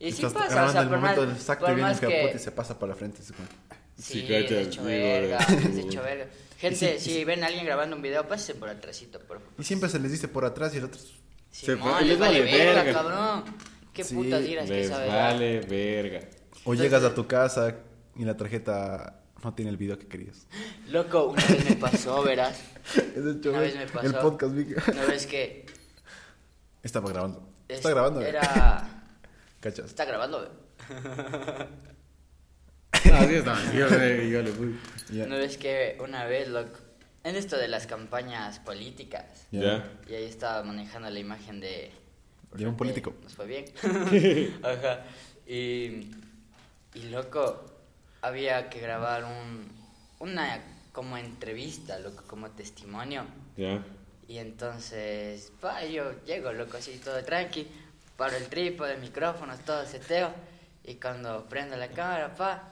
Y 0.01 0.11
sí 0.13 0.25
Estás 0.25 0.33
pasa, 0.33 0.65
o 0.65 0.73
sea, 0.73 0.89
por 0.89 0.99
más, 0.99 1.17
momento 1.17 1.33
exacto 1.37 1.67
por 1.67 1.77
más 1.77 2.01
que... 2.01 2.07
capote 2.07 2.37
y 2.37 2.41
se 2.41 2.51
pasa 2.51 2.79
para 2.79 2.91
la 2.93 2.97
frente. 2.97 3.23
se 3.23 3.35
Sí, 3.35 4.23
Sí, 4.23 4.23
cachas, 4.27 4.51
es 4.53 4.67
hecho 4.69 4.83
verga, 4.83 5.39
hecho 5.79 6.03
verga. 6.03 6.27
Gente, 6.59 6.99
si 6.99 7.23
ven 7.25 7.45
a 7.45 7.49
alguien 7.49 7.67
grabando 7.67 7.95
un 7.97 8.03
video, 8.03 8.27
pásense 8.27 8.55
por 8.55 8.71
atrásito, 8.71 9.19
por 9.21 9.39
favor. 9.41 9.53
Y 9.59 9.63
siempre 9.63 9.91
se 9.91 9.99
les 9.99 10.11
dice 10.11 10.27
por 10.27 10.45
atrás 10.47 10.75
y 10.75 10.79
el 10.79 10.85
otro... 10.85 10.99
Se 11.51 11.75
Simón, 11.75 11.93
fue- 11.95 12.05
les 12.07 12.19
vale 12.19 12.41
vale 12.41 12.53
verga, 12.59 12.83
verga. 12.85 12.93
cabrón. 13.03 13.45
Qué 13.93 14.05
Sí, 14.05 14.15
putas 14.15 14.43
dirás 14.43 14.67
que 14.67 14.73
Les 14.75 14.89
sabe. 14.89 15.09
vale 15.09 15.61
verga. 15.61 16.21
O 16.65 16.75
llegas 16.75 17.03
a 17.03 17.15
tu 17.15 17.27
casa 17.27 17.77
y 18.17 18.25
la 18.25 18.37
tarjeta 18.37 19.21
no 19.43 19.55
tiene 19.55 19.71
el 19.71 19.77
video 19.77 19.99
que 19.99 20.07
querías. 20.07 20.47
Loco, 20.91 21.27
una 21.27 21.45
vez 21.45 21.69
me 21.71 21.77
pasó, 21.77 22.23
verás. 22.23 22.61
Una 23.17 23.61
vez 23.61 23.77
me 23.77 23.87
pasó. 23.87 24.07
el 24.07 24.15
podcast. 24.15 24.53
Una 24.55 25.05
vez 25.07 25.27
que. 25.27 25.67
Estaba 26.83 27.11
grabando. 27.11 27.49
es- 27.69 27.77
Está 27.79 27.91
grabando. 27.91 28.21
Era. 28.23 29.03
¿Cachas? 29.61 29.87
Está 29.87 30.05
grabando, 30.07 30.41
ve. 30.41 30.49
Ah, 33.13 33.25
sí 33.29 33.35
estaba. 33.35 33.73
Yo, 33.73 33.89
le- 33.89 34.31
yo 34.31 34.43
le 34.43 34.51
fui. 34.53 34.79
Una 35.13 35.37
vez 35.37 35.57
que, 35.59 35.99
una 36.01 36.25
vez, 36.27 36.49
loco. 36.49 36.79
En 37.23 37.37
esto 37.37 37.57
de 37.57 37.69
las 37.69 37.87
campañas 37.87 38.59
políticas. 38.61 39.47
Ya. 39.51 39.91
Y 40.09 40.15
ahí 40.15 40.25
estaba 40.25 40.63
manejando 40.63 41.11
la 41.11 41.19
imagen 41.19 41.61
de... 41.61 41.93
De 42.55 42.67
un 42.67 42.77
político. 42.77 43.15
Nos 43.23 43.35
fue 43.35 43.47
bien. 43.47 43.65
Ajá. 44.63 45.05
Y, 45.47 46.11
y 46.95 47.03
loco, 47.11 47.65
había 48.23 48.71
que 48.71 48.81
grabar 48.81 49.25
un, 49.25 49.69
una 50.19 50.61
como 50.93 51.17
entrevista, 51.17 51.99
loco, 51.99 52.25
como 52.27 52.51
testimonio. 52.51 53.25
Ya. 53.57 53.85
Y 54.29 54.39
entonces, 54.39 55.53
pa, 55.61 55.85
yo 55.85 56.25
llego, 56.25 56.53
loco, 56.53 56.77
así 56.77 56.99
todo 56.99 57.23
tranqui, 57.25 57.67
paro 58.17 58.37
el 58.37 58.47
trípode, 58.47 58.97
micrófonos, 58.97 59.61
todo 59.61 59.85
seteo. 59.87 60.33
Y 60.85 60.95
cuando 60.95 61.49
prendo 61.49 61.77
la 61.77 61.89
cámara, 61.89 62.35
pa, 62.35 62.69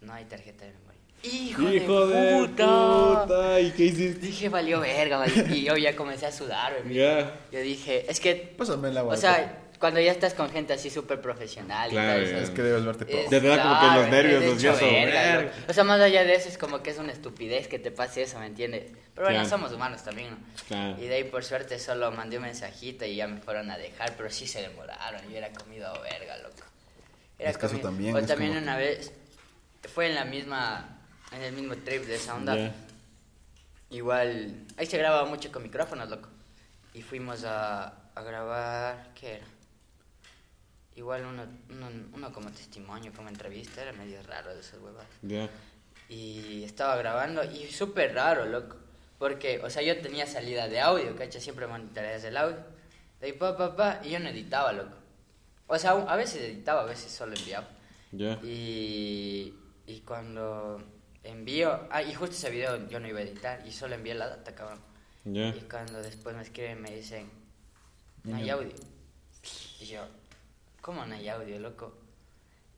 no 0.00 0.12
hay 0.12 0.24
tarjeta 0.26 0.64
de 0.64 0.72
memoria. 0.72 0.89
¡Hijo, 1.22 1.62
Hijo 1.70 2.06
de, 2.06 2.16
de 2.16 2.38
puta! 2.46 3.22
puta. 3.26 3.60
¿Y 3.60 3.70
qué 3.72 3.84
hiciste? 3.84 4.26
Dije, 4.26 4.48
valió 4.48 4.80
verga, 4.80 5.18
valió. 5.18 5.46
Y 5.54 5.64
yo 5.64 5.76
ya 5.76 5.94
comencé 5.94 6.26
a 6.26 6.32
sudar, 6.32 6.72
bebé. 6.82 6.94
Ya. 6.94 7.34
Yo 7.52 7.60
dije, 7.60 8.10
es 8.10 8.20
que, 8.20 8.54
Pásame 8.56 8.88
agua. 8.98 9.12
o 9.14 9.16
sea, 9.18 9.56
cuando 9.78 10.00
ya 10.00 10.12
estás 10.12 10.34
con 10.34 10.50
gente 10.50 10.72
así 10.74 10.90
súper 10.90 11.20
profesional 11.22 11.90
Claro, 11.90 12.22
y 12.22 12.30
tal. 12.30 12.42
Es 12.42 12.50
que 12.50 12.62
debes 12.62 12.84
verte 12.84 13.06
Ya 13.30 13.40
te 13.40 13.46
da 13.48 13.62
como 13.62 13.80
que 13.80 13.96
los 14.00 14.08
nervios, 14.10 14.62
los 14.62 14.80
verga. 14.80 15.42
loco. 15.42 15.54
O 15.68 15.72
sea, 15.72 15.84
más 15.84 16.00
allá 16.00 16.24
de 16.24 16.34
eso 16.34 16.48
es 16.48 16.56
como 16.58 16.82
que 16.82 16.90
es 16.90 16.98
una 16.98 17.12
estupidez 17.12 17.66
que 17.68 17.78
te 17.78 17.90
pase 17.90 18.22
eso, 18.22 18.38
¿me 18.38 18.46
entiendes? 18.46 18.92
Pero 19.14 19.26
bueno, 19.26 19.40
Claro. 19.40 19.48
somos 19.48 19.72
humanos 19.72 20.02
también, 20.02 20.30
¿no? 20.30 20.36
Claro. 20.68 20.96
Y 21.02 21.06
de 21.06 21.14
ahí 21.16 21.24
por 21.24 21.44
suerte 21.44 21.78
solo 21.78 22.10
mandé 22.12 22.36
un 22.38 22.44
mensajito 22.44 23.04
y 23.04 23.16
ya 23.16 23.26
me 23.26 23.40
fueron 23.40 23.70
a 23.70 23.76
dejar, 23.78 24.14
pero 24.16 24.30
sí 24.30 24.46
se 24.46 24.60
demoraron 24.62 25.20
y 25.30 25.36
era 25.36 25.50
comido 25.52 25.92
verga, 26.02 26.36
loco. 26.38 26.56
Es 27.38 27.56
que 27.56 27.66
eso 27.66 27.74
comido- 27.76 27.88
también 27.88 28.14
O 28.14 28.18
es 28.18 28.26
también 28.26 28.50
como- 28.52 28.62
una 28.62 28.76
vez, 28.76 29.12
fue 29.94 30.06
en 30.08 30.14
la 30.14 30.26
misma, 30.26 30.99
en 31.32 31.42
el 31.42 31.52
mismo 31.52 31.76
trip 31.76 32.04
de 32.04 32.16
esa 32.16 32.34
onda. 32.34 32.56
Ya. 32.56 32.74
Igual, 33.90 34.66
ahí 34.76 34.86
se 34.86 34.98
graba 34.98 35.24
mucho 35.24 35.50
con 35.50 35.62
micrófonos, 35.62 36.08
loco. 36.08 36.28
Y 36.94 37.02
fuimos 37.02 37.44
a, 37.44 37.88
a 38.14 38.22
grabar, 38.22 39.12
¿qué 39.14 39.36
era? 39.36 39.46
Igual 40.96 41.24
uno, 41.24 41.44
uno, 41.70 41.88
uno 42.12 42.32
como 42.32 42.50
testimonio, 42.50 43.12
como 43.14 43.28
entrevista, 43.28 43.82
era 43.82 43.92
medio 43.92 44.22
raro 44.22 44.54
de 44.54 44.60
esas 44.60 44.80
huevas. 44.80 45.06
Ya. 45.22 45.48
Y 46.08 46.64
estaba 46.64 46.96
grabando 46.96 47.42
y 47.44 47.70
súper 47.70 48.14
raro, 48.14 48.44
loco. 48.46 48.76
Porque, 49.18 49.60
o 49.60 49.70
sea, 49.70 49.82
yo 49.82 50.00
tenía 50.00 50.26
salida 50.26 50.68
de 50.68 50.80
audio, 50.80 51.14
¿cachai? 51.16 51.40
Siempre 51.40 51.66
monitoreas 51.66 52.24
el 52.24 52.36
audio. 52.36 52.58
De 53.20 53.26
ahí, 53.26 53.32
pa, 53.32 53.56
pa, 53.56 53.76
pa, 53.76 54.00
y 54.02 54.10
yo 54.10 54.18
no 54.18 54.28
editaba, 54.28 54.72
loco. 54.72 54.96
O 55.66 55.78
sea, 55.78 55.92
a 55.92 56.16
veces 56.16 56.42
editaba, 56.42 56.82
a 56.82 56.86
veces 56.86 57.12
solo 57.12 57.34
enviaba. 57.36 57.68
Ya. 58.12 58.40
Y, 58.42 59.54
y 59.86 60.00
cuando 60.00 60.82
envío, 61.24 61.86
ah, 61.90 62.02
y 62.02 62.14
justo 62.14 62.34
ese 62.36 62.50
video 62.50 62.88
yo 62.88 63.00
no 63.00 63.08
iba 63.08 63.18
a 63.18 63.22
editar 63.22 63.62
y 63.66 63.72
solo 63.72 63.94
envié 63.94 64.14
la 64.14 64.28
data, 64.28 64.54
cabrón. 64.54 64.80
Ya. 65.24 65.48
Y 65.48 65.66
cuando 65.70 66.00
después 66.02 66.34
me 66.34 66.42
escriben 66.42 66.80
me 66.80 66.90
dicen, 66.90 67.30
no 68.24 68.36
hay 68.36 68.48
audio. 68.50 68.72
Y 69.80 69.86
yo, 69.86 70.02
¿cómo 70.80 71.04
no 71.04 71.14
hay 71.14 71.28
audio, 71.28 71.58
loco? 71.58 71.94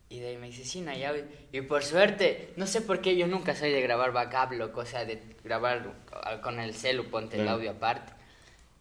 Y 0.08 0.20
de 0.20 0.28
ahí 0.28 0.37
me 0.37 0.49
dice, 0.49 0.64
sí, 0.64 0.80
no 0.82 0.90
hay 0.90 1.04
audio. 1.04 1.25
Y 1.52 1.62
por 1.62 1.82
suerte, 1.82 2.52
no 2.56 2.66
sé 2.66 2.82
por 2.82 3.00
qué 3.00 3.16
yo 3.16 3.26
nunca 3.26 3.54
soy 3.54 3.70
de 3.72 3.80
grabar 3.80 4.12
backup, 4.12 4.52
loco, 4.52 4.80
o 4.80 4.84
sea, 4.87 5.04
de 5.04 5.22
grabar 5.42 5.94
con 6.42 6.61
el 6.61 6.75
celu, 6.75 7.08
ponte 7.08 7.37
el 7.37 7.42
Claro. 7.44 7.56
audio 7.58 7.70
aparte. 7.70 8.12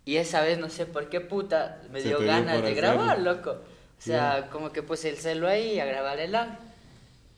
Y 0.03 0.18
esa 0.18 0.41
vez 0.41 0.58
no 0.58 0.70
sé 0.70 0.86
por 0.88 1.07
qué 1.09 1.22
puta 1.22 1.81
me 1.90 2.01
Se 2.01 2.09
dio 2.09 2.18
dio 2.20 2.27
ganas 2.27 2.55
por 2.57 2.66
de 2.66 2.74
grabar, 2.74 3.20
loco. 3.20 3.51
O 3.51 4.01
sea, 4.03 4.50
como 4.51 4.72
que 4.72 4.81
puse 4.83 5.09
el 5.09 5.18
celu 5.18 5.48
ahí 5.48 5.79
a 5.79 5.86
grabar 5.86 6.20
el 6.20 6.36
audio. 6.36 6.57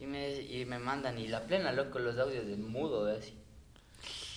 Y 0.04 0.06
me, 0.06 0.34
y 0.42 0.66
me 0.66 0.80
mandan, 0.80 1.18
y 1.18 1.30
la 1.30 1.39
plena, 1.44 1.72
loco, 1.72 1.98
los 1.98 2.18
audios 2.18 2.46
del 2.46 2.58
mudo, 2.58 3.06
¿ves? 3.06 3.20
así. 3.20 3.34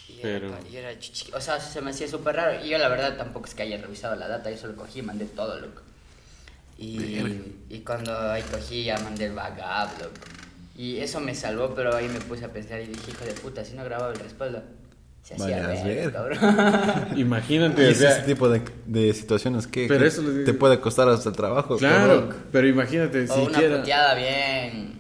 Y 0.09 0.19
Pero- 0.23 0.47
era, 0.47 0.59
y 0.71 0.77
era 0.77 0.91
o 1.37 1.41
sea, 1.41 1.59
se 1.59 1.81
me 1.81 1.91
hacía 1.91 2.07
súper 2.07 2.37
raro. 2.37 2.65
Y 2.65 2.69
yo 2.69 2.79
la 2.79 2.87
verdad 2.89 3.17
tampoco 3.17 3.47
es 3.47 3.55
que 3.55 3.63
haya 3.65 3.77
revisado 3.79 4.15
la 4.15 4.29
data, 4.29 4.49
yo 4.49 4.57
solo 4.57 4.77
cogí 4.77 5.01
y 5.01 5.03
mandé 5.03 5.25
todo, 5.25 5.59
loco. 5.59 5.83
Y, 6.79 7.43
y 7.69 7.81
cuando 7.81 8.17
ahí 8.31 8.43
cogí 8.43 8.85
ya 8.85 8.99
mandé 8.99 9.25
el 9.27 9.33
backup, 9.33 9.99
loco. 10.01 10.15
Y 10.77 10.99
eso 10.99 11.19
me 11.21 11.35
salvó, 11.35 11.75
pero 11.75 11.97
ahí 11.97 12.07
me 12.09 12.21
puse 12.21 12.45
a 12.45 12.53
pensar 12.53 12.81
y 12.81 12.87
dije, 12.87 13.11
hijo 13.11 13.25
de 13.25 13.33
puta, 13.33 13.65
si 13.65 13.75
no 13.75 13.83
grababa 13.83 14.13
el 14.13 14.19
respaldo, 14.21 14.63
se 15.25 15.35
hacía 15.35 15.67
ver. 15.67 16.13
cabrón. 16.13 16.39
Imagínate, 17.17 17.83
Y 17.83 17.87
o 17.87 17.89
es 17.89 17.99
sea, 17.99 18.11
ese 18.19 18.23
tipo 18.27 18.49
de, 18.49 18.63
de 18.85 19.13
situaciones 19.15 19.67
que, 19.67 19.87
Pero 19.89 20.01
que 20.01 20.07
eso 20.07 20.23
les 20.23 20.33
digo- 20.35 20.45
te 20.45 20.55
puede 20.55 20.79
costar 20.79 21.09
hasta 21.09 21.31
el 21.31 21.35
trabajo. 21.35 21.77
Claro, 21.79 22.21
cabrón. 22.29 22.45
pero 22.53 22.69
imagínate, 22.69 23.27
o 23.29 23.35
una 23.43 23.55
siquiera. 23.55 23.79
puteada 23.81 24.15
bien. 24.15 24.96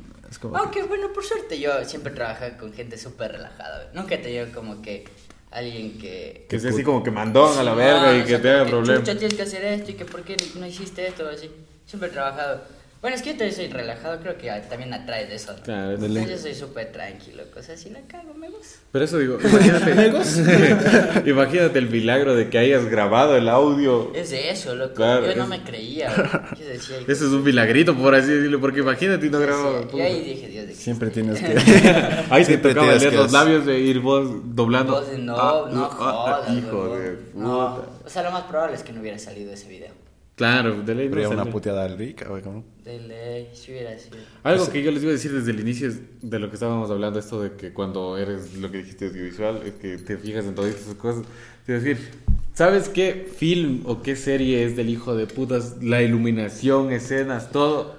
Como 0.49 0.59
Aunque 0.59 0.83
bueno, 0.85 1.13
por 1.13 1.25
suerte 1.25 1.59
yo 1.59 1.85
siempre 1.85 2.13
trabajé 2.13 2.57
con 2.57 2.73
gente 2.73 2.97
súper 2.99 3.33
relajada. 3.33 3.91
Nunca 3.95 4.15
he 4.15 4.19
tenido 4.19 4.47
como 4.53 4.81
que 4.83 5.05
alguien 5.51 5.99
que... 5.99 6.47
Que 6.49 6.59
sea 6.59 6.71
así 6.71 6.83
como 6.83 7.03
que 7.03 7.11
mandón 7.11 7.59
a 7.59 7.63
la 7.63 7.75
verga 7.75 8.13
No, 8.13 8.17
y 8.17 8.21
o 8.21 8.23
que 8.23 8.29
sea, 8.31 8.43
te 8.43 8.51
haga 8.51 8.59
como 8.61 8.71
problema. 8.71 9.01
Chucha, 9.01 9.19
tienes 9.19 9.35
que 9.35 9.43
hacer 9.43 9.65
esto 9.65 9.91
y 9.91 9.95
que 9.95 10.05
por 10.05 10.23
qué 10.23 10.37
no 10.59 10.67
hiciste 10.67 11.07
esto, 11.07 11.29
así. 11.29 11.51
Siempre 11.87 12.09
he 12.09 12.13
trabajado. 12.13 12.63
Bueno, 13.07 13.19
es 13.19 13.23
que 13.23 13.35
yo 13.35 13.37
también 13.37 13.55
soy 13.55 13.69
relajado, 13.69 14.19
creo 14.19 14.37
que 14.37 14.51
también 14.69 14.93
atrae 14.93 15.27
de 15.27 15.37
eso. 15.37 15.53
¿no? 15.53 15.63
Claro, 15.63 15.93
es 15.93 16.01
de 16.01 16.07
O 16.09 16.13
sea, 16.13 16.23
ley. 16.23 16.29
yo 16.29 16.39
soy 16.39 16.55
súper 16.57 16.91
tranquilo, 16.91 17.45
o 17.57 17.63
sea, 17.63 17.77
si 17.77 17.89
la 17.91 18.01
cago, 18.01 18.35
me 18.35 18.51
gusta. 18.51 18.79
Pero 18.91 19.05
eso 19.05 19.19
digo, 19.19 19.39
imagínate. 19.41 21.23
imagínate 21.31 21.79
el 21.79 21.89
milagro 21.89 22.35
de 22.35 22.51
que 22.51 22.59
hayas 22.59 22.87
grabado 22.87 23.37
el 23.37 23.49
audio. 23.49 24.13
Es 24.13 24.31
de 24.31 24.51
eso, 24.51 24.75
loco. 24.75 24.95
Claro, 24.95 25.25
yo 25.25 25.37
no 25.37 25.47
me 25.47 25.63
creía. 25.63 26.13
Yo 26.59 26.67
decía... 26.67 26.97
Eso 27.07 27.27
es 27.27 27.33
un 27.33 27.45
milagrito, 27.45 27.97
por 27.97 28.13
así 28.13 28.27
decirlo, 28.27 28.61
porque 28.61 28.81
imagínate 28.81 29.25
y 29.25 29.31
no 29.31 29.39
grababa. 29.39 29.83
y 29.95 30.01
ahí 30.01 30.25
dije, 30.25 30.49
Dios 30.49 30.67
de 30.67 30.75
Siempre 30.75 31.11
tienes 31.11 31.41
que... 31.41 31.47
Ahí 32.31 32.45
se 32.45 32.51
Siempre 32.51 32.75
tocaba 32.75 32.89
tienes 32.89 33.03
leer 33.03 33.11
que 33.11 33.17
los 33.19 33.31
labios 33.31 33.67
de 33.67 33.79
ir 33.79 34.01
vos 34.01 34.29
doblando. 34.47 34.95
Vos 34.95 35.09
de 35.13 35.19
no, 35.19 35.37
Ah, 35.37 35.69
no 35.71 35.85
ah, 35.85 35.91
ah, 35.93 36.43
jodas, 36.43 36.59
Hijo 36.59 36.97
de 36.97 37.11
puta. 37.13 37.39
No. 37.39 37.85
O 38.05 38.09
sea, 38.11 38.25
lo 38.25 38.33
más 38.33 38.43
probable 38.47 38.75
es 38.75 38.83
que 38.83 38.93
no 38.93 39.01
hubiera 39.01 39.21
salido 39.21 39.53
ese 39.53 39.69
video. 39.69 40.06
Claro, 40.37 40.83
de 40.83 40.95
ley 40.95 41.07
no 41.09 41.13
Habría 41.15 41.29
una 41.31 41.47
puteada 41.47 41.89
rica, 41.89 42.29
güey, 42.29 42.43
cabrón. 42.43 42.65
De 42.85 43.01
ley, 43.01 43.49
si 43.55 43.73
hubiera 43.73 43.99
sido. 43.99 44.19
Algo 44.43 44.69
que 44.71 44.83
yo 44.83 44.91
les 44.91 45.03
iba 45.03 45.11
a 45.11 45.15
decir 45.15 45.33
desde 45.33 45.51
el 45.51 45.61
inicio 45.61 45.89
es 45.89 45.99
de 46.21 46.39
lo 46.39 46.51
que 46.51 46.55
estábamos 46.57 46.91
hablando, 46.91 47.19
esto 47.19 47.41
de 47.43 47.53
que 47.57 47.73
cuando 47.73 48.19
eres 48.19 48.55
lo 48.55 48.71
que 48.71 48.79
dijiste 48.79 49.07
audiovisual, 49.07 49.63
es 49.65 49.73
que 49.75 49.97
te 49.97 50.19
fijas 50.19 50.45
en 50.45 50.55
todas 50.55 50.75
esas 50.75 50.95
cosas. 50.97 51.25
A 51.67 51.73
decir, 51.73 51.99
¿sabes 52.53 52.91
qué 52.91 53.27
film 53.35 53.83
o 53.87 54.03
qué 54.03 54.15
serie 54.15 54.65
es 54.65 54.77
del 54.77 54.91
hijo 54.91 55.17
de 55.17 55.27
putas? 55.27 55.83
La 55.83 56.03
iluminación, 56.03 56.93
escenas, 56.93 57.51
todo. 57.51 57.97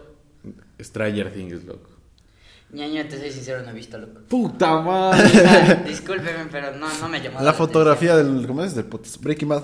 Stranger 0.79 1.33
Things, 1.33 1.63
loco. 1.65 1.89
Ñaño, 2.71 3.03
te 3.07 3.17
soy 3.17 3.31
sincero, 3.31 3.63
no 3.63 3.71
he 3.71 3.73
visto, 3.73 3.97
loco. 3.97 4.21
¡Puta 4.29 4.79
madre! 4.83 5.83
Discúlpeme, 5.87 6.45
pero 6.51 6.75
no, 6.75 6.87
no 6.99 7.09
me 7.09 7.19
llamó 7.19 7.41
La 7.41 7.53
fotografía 7.53 8.15
del... 8.15 8.45
¿Cómo 8.45 8.63
es? 8.63 8.75
Del 8.75 8.85
putas- 8.85 9.19
Breaking 9.19 9.49
Bad. 9.49 9.63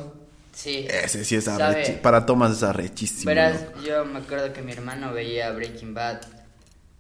Sí. 0.54 0.86
Ese 0.90 1.26
sí 1.26 1.36
es 1.36 1.48
arrechi- 1.48 2.00
Para 2.00 2.26
tomas 2.26 2.52
es 2.58 2.64
arrechísimo. 2.64 3.26
Verás, 3.30 3.66
yo 3.86 4.06
me 4.06 4.20
acuerdo 4.20 4.54
que 4.54 4.62
mi 4.62 4.72
hermano 4.72 5.12
veía 5.12 5.52
Breaking 5.52 5.94
Bad 5.94 6.22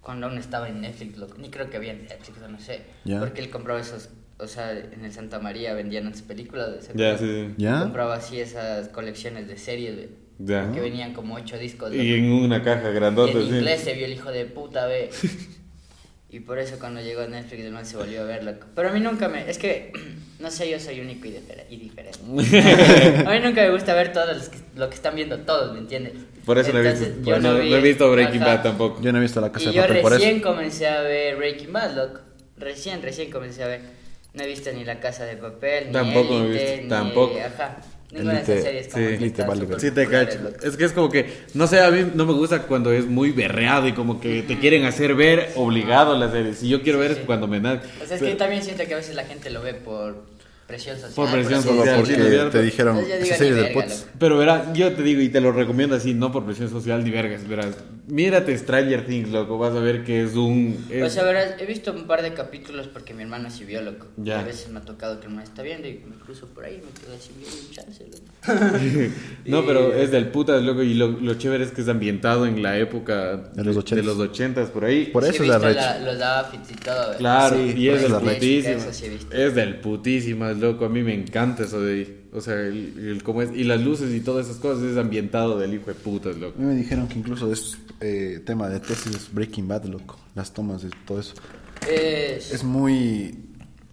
cuando 0.02 0.28
aún 0.28 0.38
estaba 0.38 0.68
en 0.68 0.82
Netflix, 0.82 1.18
loco. 1.18 1.36
Ni 1.38 1.50
creo 1.50 1.70
que 1.70 1.78
había 1.78 1.92
en 1.94 2.04
Netflix, 2.04 2.42
o 2.44 2.48
no 2.48 2.60
sé. 2.60 2.82
Porque 3.20 3.42
él 3.42 3.50
compraba 3.50 3.80
esos, 3.80 4.10
o 4.40 4.48
sea, 4.48 4.72
en 4.72 5.06
el 5.06 5.14
Santa 5.14 5.40
María 5.40 5.74
vendían 5.74 6.08
esas 6.08 6.24
películas. 6.24 6.70
¿se 6.82 6.88
Ya, 6.98 7.14
acuerdan? 7.14 7.20
sí, 7.20 7.48
sí. 7.50 7.64
¿Ya? 7.64 7.80
Compraba 7.80 8.16
así 8.16 8.40
esas 8.40 8.90
colecciones 8.90 9.48
de 9.48 9.58
series, 9.58 9.96
güey, 9.96 10.10
que 10.74 10.82
venían 10.82 11.14
como 11.14 11.36
ocho 11.36 11.58
discos. 11.58 11.92
loco. 11.92 12.02
Y 12.04 12.14
en 12.16 12.32
una 12.32 12.64
caja 12.64 12.90
Y 12.90 12.94
grandota, 12.94 13.32
en 13.38 13.48
sí. 13.48 13.56
inglés 13.56 13.82
se 13.82 13.94
vio 13.94 14.06
el 14.08 14.14
hijo 14.14 14.32
de 14.32 14.46
puta, 14.46 14.88
ve. 14.88 15.10
Y 16.34 16.40
por 16.40 16.58
eso 16.58 16.80
cuando 16.80 17.00
llegó 17.00 17.22
a 17.22 17.28
Netflix 17.28 17.64
el 17.64 17.72
man 17.72 17.86
se 17.86 17.96
volvió 17.96 18.22
a 18.22 18.24
ver, 18.26 18.44
loco. 18.44 18.66
Pero 18.76 18.90
a 18.90 18.92
mí 18.92 19.00
nunca 19.00 19.28
me... 19.30 19.48
Es 19.48 19.60
que, 19.60 19.94
no 20.40 20.50
sé, 20.50 20.68
yo 20.70 20.80
soy 20.80 21.00
único 21.00 21.28
y, 21.28 21.32
difer- 21.32 21.66
y 21.70 21.78
diferente. 21.78 22.18
a 23.26 23.30
mí 23.32 23.40
nunca 23.40 23.62
me 23.62 23.70
gusta 23.70 23.94
ver 23.94 24.12
todo 24.12 24.26
lo 24.76 24.90
que 24.90 24.96
están 24.96 25.16
viendo 25.16 25.38
todos, 25.42 25.74
¿me 25.74 25.80
entiendes? 25.80 26.14
Por 26.44 26.58
eso 26.58 26.74
no 26.74 26.80
he 26.80 26.82
Entonces, 26.90 27.16
visto, 27.18 27.30
yo 27.30 27.40
no, 27.40 27.54
no 27.54 27.60
vi- 27.60 27.72
he 27.74 27.80
visto 27.82 28.12
Breaking. 28.12 28.40
Bad 28.42 28.64
tampoco. 28.64 29.00
Yo 29.02 29.12
no 29.12 29.20
he 29.20 29.22
visto 29.22 29.40
La 29.42 29.52
Casa 29.52 29.66
Y 29.66 29.68
de 29.68 29.74
yo 29.74 29.82
Papel 29.84 30.02
por 30.02 30.12
recién 30.12 30.38
eso. 30.38 30.48
comencé 30.48 30.88
a 30.88 31.02
ver 31.02 31.36
Breaking 31.38 31.72
Bad, 31.72 31.96
loco. 31.96 32.20
Recién, 32.58 33.02
recién 33.04 33.30
comencé 33.32 33.64
a 33.64 33.68
ver. 33.68 33.82
No 34.34 34.44
he 34.44 34.48
visto 34.48 34.72
ni 34.74 34.84
La 34.84 35.00
Casa 35.00 35.26
de 35.26 35.38
Papel, 35.38 35.86
ni 35.88 35.92
Tampoco 35.94 36.34
he 36.34 36.46
Élite, 36.48 36.64
visto, 36.66 36.82
ni- 36.82 36.90
tampoco. 36.90 37.38
Ajá. 37.40 37.78
Ninguna 38.14 38.34
de 38.34 38.40
Elite- 38.40 38.54
esas 38.54 38.64
series 38.64 38.88
como 38.88 39.06
sí, 39.06 39.32
que 39.32 39.42
vale. 39.44 39.80
Sí, 39.80 39.92
te 39.92 40.08
cacho. 40.08 40.40
Es 40.64 40.78
que 40.78 40.86
es 40.86 40.92
como 40.92 41.10
que, 41.10 41.34
no 41.56 41.66
sé, 41.68 41.80
a 41.82 41.90
mí 41.90 42.12
no 42.14 42.26
me 42.26 42.34
gusta 42.34 42.62
cuando 42.64 42.92
es 42.92 43.06
muy 43.08 43.32
berreado 43.32 43.88
y 43.88 43.94
como 43.94 44.22
que 44.22 44.44
te 44.44 44.60
quieren 44.60 44.86
hacer 44.86 45.16
ver 45.16 45.50
obligado 45.56 46.18
la 46.18 46.32
serie. 46.32 46.54
Si 46.54 46.70
yo 46.70 46.82
quiero 46.84 47.00
ver 47.00 47.12
es 47.12 47.18
cuando 47.20 47.48
me 47.48 47.60
da. 47.60 47.82
O 48.02 48.06
sea, 48.06 48.18
es 48.18 48.22
que 48.24 48.30
yo 48.30 48.38
también 48.38 48.62
siento 48.64 48.86
que 48.86 48.94
a 48.94 48.98
veces 48.98 49.16
la 49.16 49.26
gente 49.26 49.50
lo 49.50 49.62
ve 49.62 49.74
por 49.74 50.16
presión 50.68 50.96
social. 50.96 51.14
Por 51.16 51.32
presión 51.32 51.62
Solo 51.62 51.78
social, 51.78 51.96
porque 51.98 52.16
sí, 52.16 52.22
te 52.52 52.62
dijeron 52.62 52.98
Entonces 52.98 53.20
yo 53.20 53.26
esa 53.26 53.26
digo, 53.26 53.38
serie 53.38 53.52
ni 53.54 53.76
de 53.76 53.82
loco. 53.84 53.96
Pero 54.20 54.38
verás, 54.38 54.74
yo 54.74 54.94
te 54.94 55.04
digo 55.04 55.22
y 55.22 55.30
te 55.30 55.42
lo 55.42 55.52
recomiendo 55.52 55.96
así, 55.96 56.14
no 56.14 56.32
por 56.32 56.46
presión 56.46 56.70
social 56.70 57.04
ni 57.04 57.12
vergas, 57.12 57.48
verás. 57.48 57.76
Mírate 58.08 58.58
Stranger 58.58 59.06
Things, 59.06 59.30
loco, 59.30 59.58
vas 59.58 59.74
a 59.76 59.80
ver 59.80 60.04
que 60.04 60.24
es 60.24 60.36
un... 60.36 60.86
es- 60.90 61.04
O 61.04 61.10
sea, 61.10 61.24
verás, 61.24 61.56
he 61.60 61.66
visto 61.66 61.94
un 61.94 62.06
par 62.06 62.22
de 62.22 62.34
capítulos 62.34 62.88
porque 62.88 63.14
mi 63.14 63.24
hermano 63.24 63.50
sí 63.50 63.64
vio, 63.66 63.82
loco. 63.82 64.08
Ya. 64.18 64.40
A 64.40 64.44
veces 64.44 64.70
me 64.70 64.80
ha 64.80 64.82
tocado 64.82 65.20
que 65.20 65.26
el 65.28 65.32
hermano 65.32 65.48
está 65.48 65.62
viendo 65.62 65.88
y 65.88 65.94
me 66.06 66.16
cruzo 66.18 66.48
por 66.48 66.66
ahí 66.66 66.82
y 66.82 66.86
me 66.86 66.92
quedo 67.00 67.14
así 67.16 67.32
un 67.38 67.72
chance, 67.72 68.04
loco. 68.06 68.24
no, 69.46 69.66
pero 69.66 69.94
es 69.94 70.12
del 70.12 70.28
putas, 70.28 70.62
loco, 70.64 70.84
y 70.84 70.94
lo, 70.96 71.08
lo 71.12 71.34
chévere 71.36 71.64
es 71.64 71.72
que 71.72 71.82
es 71.82 71.88
ambientado 71.88 72.46
en 72.46 72.62
la 72.62 72.78
época 72.78 73.38
De 73.54 73.64
los 73.64 73.78
ochentas. 73.78 74.06
los 74.06 74.20
ochentas, 74.20 74.70
por 74.70 74.86
ahí. 74.86 75.06
Por 75.06 75.24
Sí, 75.24 75.30
eso 75.30 75.44
he 75.44 75.46
es 75.46 75.50
la 75.52 75.60
la- 75.60 76.00
los 76.00 76.22
outfits 76.22 76.72
y 76.72 76.76
todo. 76.76 76.96
¿verdad? 76.96 77.18
Claro, 77.20 77.56
Sí, 77.58 77.74
y 77.78 77.90
es 77.90 78.04
por 78.04 78.22
del 78.24 78.40
sí 78.94 79.10
visto. 79.10 79.36
Es 79.36 79.56
del 79.56 79.76
loco. 80.58 80.86
A 80.86 80.90
mí 80.90 81.02
me 81.04 81.14
encanta 81.14 81.64
eso 81.64 81.82
de 81.82 81.94
ahí. 81.94 82.28
O 82.34 82.42
sea, 82.42 82.56
el, 82.56 82.94
el 83.10 83.24
cómo 83.24 83.42
es. 83.42 83.52
Y 83.56 83.64
las 83.64 83.82
luces 83.82 84.14
y 84.14 84.20
todas 84.22 84.48
esas 84.48 84.58
cosas 84.58 84.84
es 84.84 84.98
ambientado 84.98 85.58
del 85.60 85.74
hijo 85.74 85.86
de 85.88 85.94
putas, 85.96 86.36
A 86.36 86.40
loco. 86.40 86.60
mí 86.60 86.66
me 86.66 86.76
dijeron 86.76 87.08
que 87.08 87.20
incluso 87.20 87.52
es 87.52 87.78
eh, 88.02 88.42
tema 88.46 88.70
de 88.70 88.80
tesis 88.80 89.30
Breaking 89.32 89.68
Bad, 89.68 89.86
loco. 89.86 90.20
Las 90.36 90.54
tomas 90.54 90.82
de 90.84 90.90
todo 91.06 91.20
eso. 91.20 91.34
Es, 91.90 92.52
Es 92.52 92.64
muy... 92.64 93.38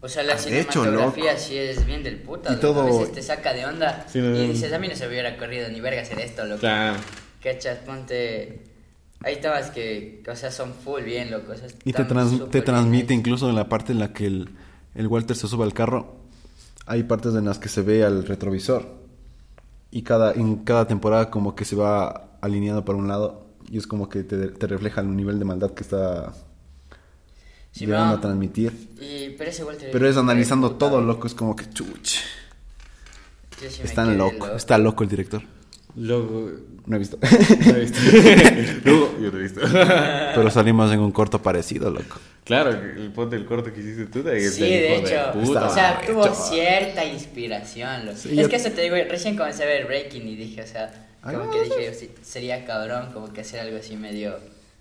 o 0.01 0.09
sea, 0.09 0.23
la 0.23 0.35
hecho, 0.35 0.45
cinematografía 0.45 1.33
loco. 1.33 1.39
sí 1.45 1.57
es 1.57 1.85
bien 1.87 2.03
del 2.03 2.17
puta. 2.17 2.51
Y 2.51 2.55
loco. 2.57 2.67
todo- 2.69 2.81
A 2.83 2.87
veces 2.87 3.13
te 3.13 3.23
saca 3.23 3.53
de 3.53 3.67
onda 3.67 4.07
Sí, 4.09 4.19
no, 4.21 4.31
no, 4.31 4.43
y 4.43 4.49
dices, 4.49 4.73
a 4.73 4.79
mí 4.79 4.89
no 4.89 4.97
se 4.97 5.07
hubiera 5.09 5.37
corrido 5.37 5.69
ni 5.69 5.81
verga 5.81 6.03
hacer 6.03 6.19
esto, 6.21 6.45
loco. 6.45 6.61
Claro. 6.61 6.99
Cachas, 7.43 7.79
ponte... 7.79 8.63
Hay 9.23 9.37
temas 9.37 9.71
que, 9.71 10.23
que, 10.25 10.31
o 10.31 10.35
sea, 10.37 10.51
son 10.51 10.73
full 10.73 11.03
bien, 11.03 11.31
loco. 11.31 11.53
o 11.53 11.55
sea, 11.55 11.69
Y 11.85 11.93
te, 11.93 12.05
trans- 12.05 12.49
te 12.51 12.63
transmite 12.63 13.13
incluso 13.13 13.51
en 13.51 13.55
la 13.55 13.69
parte 13.69 13.93
en 13.93 13.99
la 13.99 14.15
que 14.15 14.25
el, 14.25 14.49
el 14.95 15.07
Walter 15.09 15.37
se 15.37 15.47
sube 15.47 15.65
al 15.65 15.75
carro. 15.75 16.20
Hay 16.87 17.05
partes 17.05 17.35
en 17.35 17.45
las 17.45 17.59
que 17.59 17.69
se 17.69 17.83
ve 17.83 18.05
al 18.05 18.27
retrovisor. 18.27 18.87
Y 19.91 20.03
cada, 20.03 20.33
en 20.33 20.57
cada 20.65 20.87
temporada 20.87 21.31
como 21.31 21.55
que 21.55 21.65
se 21.65 21.77
va 21.77 22.37
alineando 22.41 22.85
para 22.85 22.99
un 22.99 23.09
lado. 23.09 23.47
Y 23.71 23.79
es 23.79 23.87
como 23.87 24.09
que 24.09 24.23
te, 24.25 24.49
te 24.49 24.67
refleja 24.67 25.01
el 25.01 25.15
nivel 25.15 25.39
de 25.39 25.45
maldad 25.45 25.71
que 25.73 25.83
está 25.83 26.33
Sí, 27.73 27.87
llegando 27.87 28.15
va. 28.15 28.19
a 28.19 28.21
transmitir. 28.21 28.73
Y, 29.01 29.31
pero 29.39 29.51
ese 29.51 29.63
Walter 29.65 29.91
Pero 29.93 30.09
es 30.09 30.17
analizando 30.17 30.73
todo, 30.73 31.01
loco. 31.01 31.27
Es 31.27 31.35
como 31.35 31.55
que 31.55 31.69
chuch. 31.71 32.19
yo 33.63 33.71
sí 33.71 33.79
me 33.81 33.85
Está 33.85 34.05
quedé 34.05 34.17
loco. 34.17 34.47
Está 34.49 34.79
loco 34.79 35.05
el 35.05 35.09
director. 35.11 35.43
Loco. 35.97 36.51
No 36.87 36.97
he 36.97 36.99
visto. 36.99 37.19
¿No 37.21 37.77
he 37.77 37.81
visto? 37.81 37.99
Luego, 38.85 39.13
yo 39.21 39.31
no 39.31 39.39
he 39.39 39.43
visto. 39.43 39.61
Pero 39.63 40.51
salimos 40.51 40.91
en 40.93 41.01
un 41.01 41.13
corto 41.13 41.41
parecido, 41.43 41.91
loco. 41.91 42.17
Claro, 42.45 42.71
el 42.71 43.11
ponte 43.15 43.37
el 43.37 43.45
corto 43.47 43.73
que 43.73 43.81
hiciste 43.81 44.07
tú. 44.07 44.27
Es 44.29 44.55
Sí, 44.55 44.63
del 44.63 44.71
de 44.71 44.97
hijo 44.99 45.07
hecho. 45.07 45.33
puta. 45.33 45.67
o 45.69 45.75
sea, 45.75 46.01
tuvo 46.07 46.25
hecho. 46.27 46.35
cierta 46.35 47.05
inspiración. 47.05 48.11
Sí, 48.17 48.31
es 48.31 48.37
yo- 48.37 48.49
que 48.49 48.57
eso 48.57 48.71
te 48.71 48.83
digo, 48.83 48.97
recién 49.09 49.37
comencé 49.37 49.63
a 49.63 49.67
ver 49.67 49.87
Breaking 49.87 50.27
y 50.29 50.37
dije, 50.37 50.63
o 50.63 50.67
sea, 50.67 50.93
Ay, 51.23 51.35
como 51.37 51.47
no, 51.47 51.53
que 51.53 51.65
sí. 51.65 51.71
dije, 51.79 51.95
sí, 51.95 52.11
sería 52.23 52.65
cabrón, 52.65 53.13
como 53.13 53.33
que 53.33 53.43
hacer 53.43 53.61
algo 53.61 53.77
así 53.79 53.97
medio, 53.97 54.37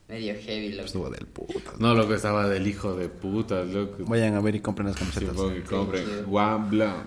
medio 0.07 0.33
heavy, 0.41 0.69
loco. 0.73 0.85
Estuvo 0.85 1.09
del 1.09 1.25
puto. 1.27 1.59
No, 1.79 1.93
loco, 1.93 2.13
estaba 2.15 2.47
del 2.49 2.65
hijo 2.67 2.95
de 2.95 3.09
puta, 3.09 3.63
loco. 3.63 3.97
Vayan 4.05 4.35
a 4.35 4.41
ver 4.41 4.55
y 4.55 4.59
compren 4.61 4.87
las 4.87 4.95
Sí, 4.97 5.01
camisetas. 5.05 5.35
pongo 5.35 5.55
y 5.55 5.61
compren 5.61 6.05
Sí, 6.05 6.11
sí. 6.17 6.23
One 6.31 6.69
Blanc. 6.69 7.05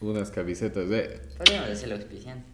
Unas 0.00 0.30
camisetas 0.30 0.88
de. 0.88 1.20
Podríamos 1.38 1.70
hacerlo 1.70 1.94
auspiciante. 1.94 2.44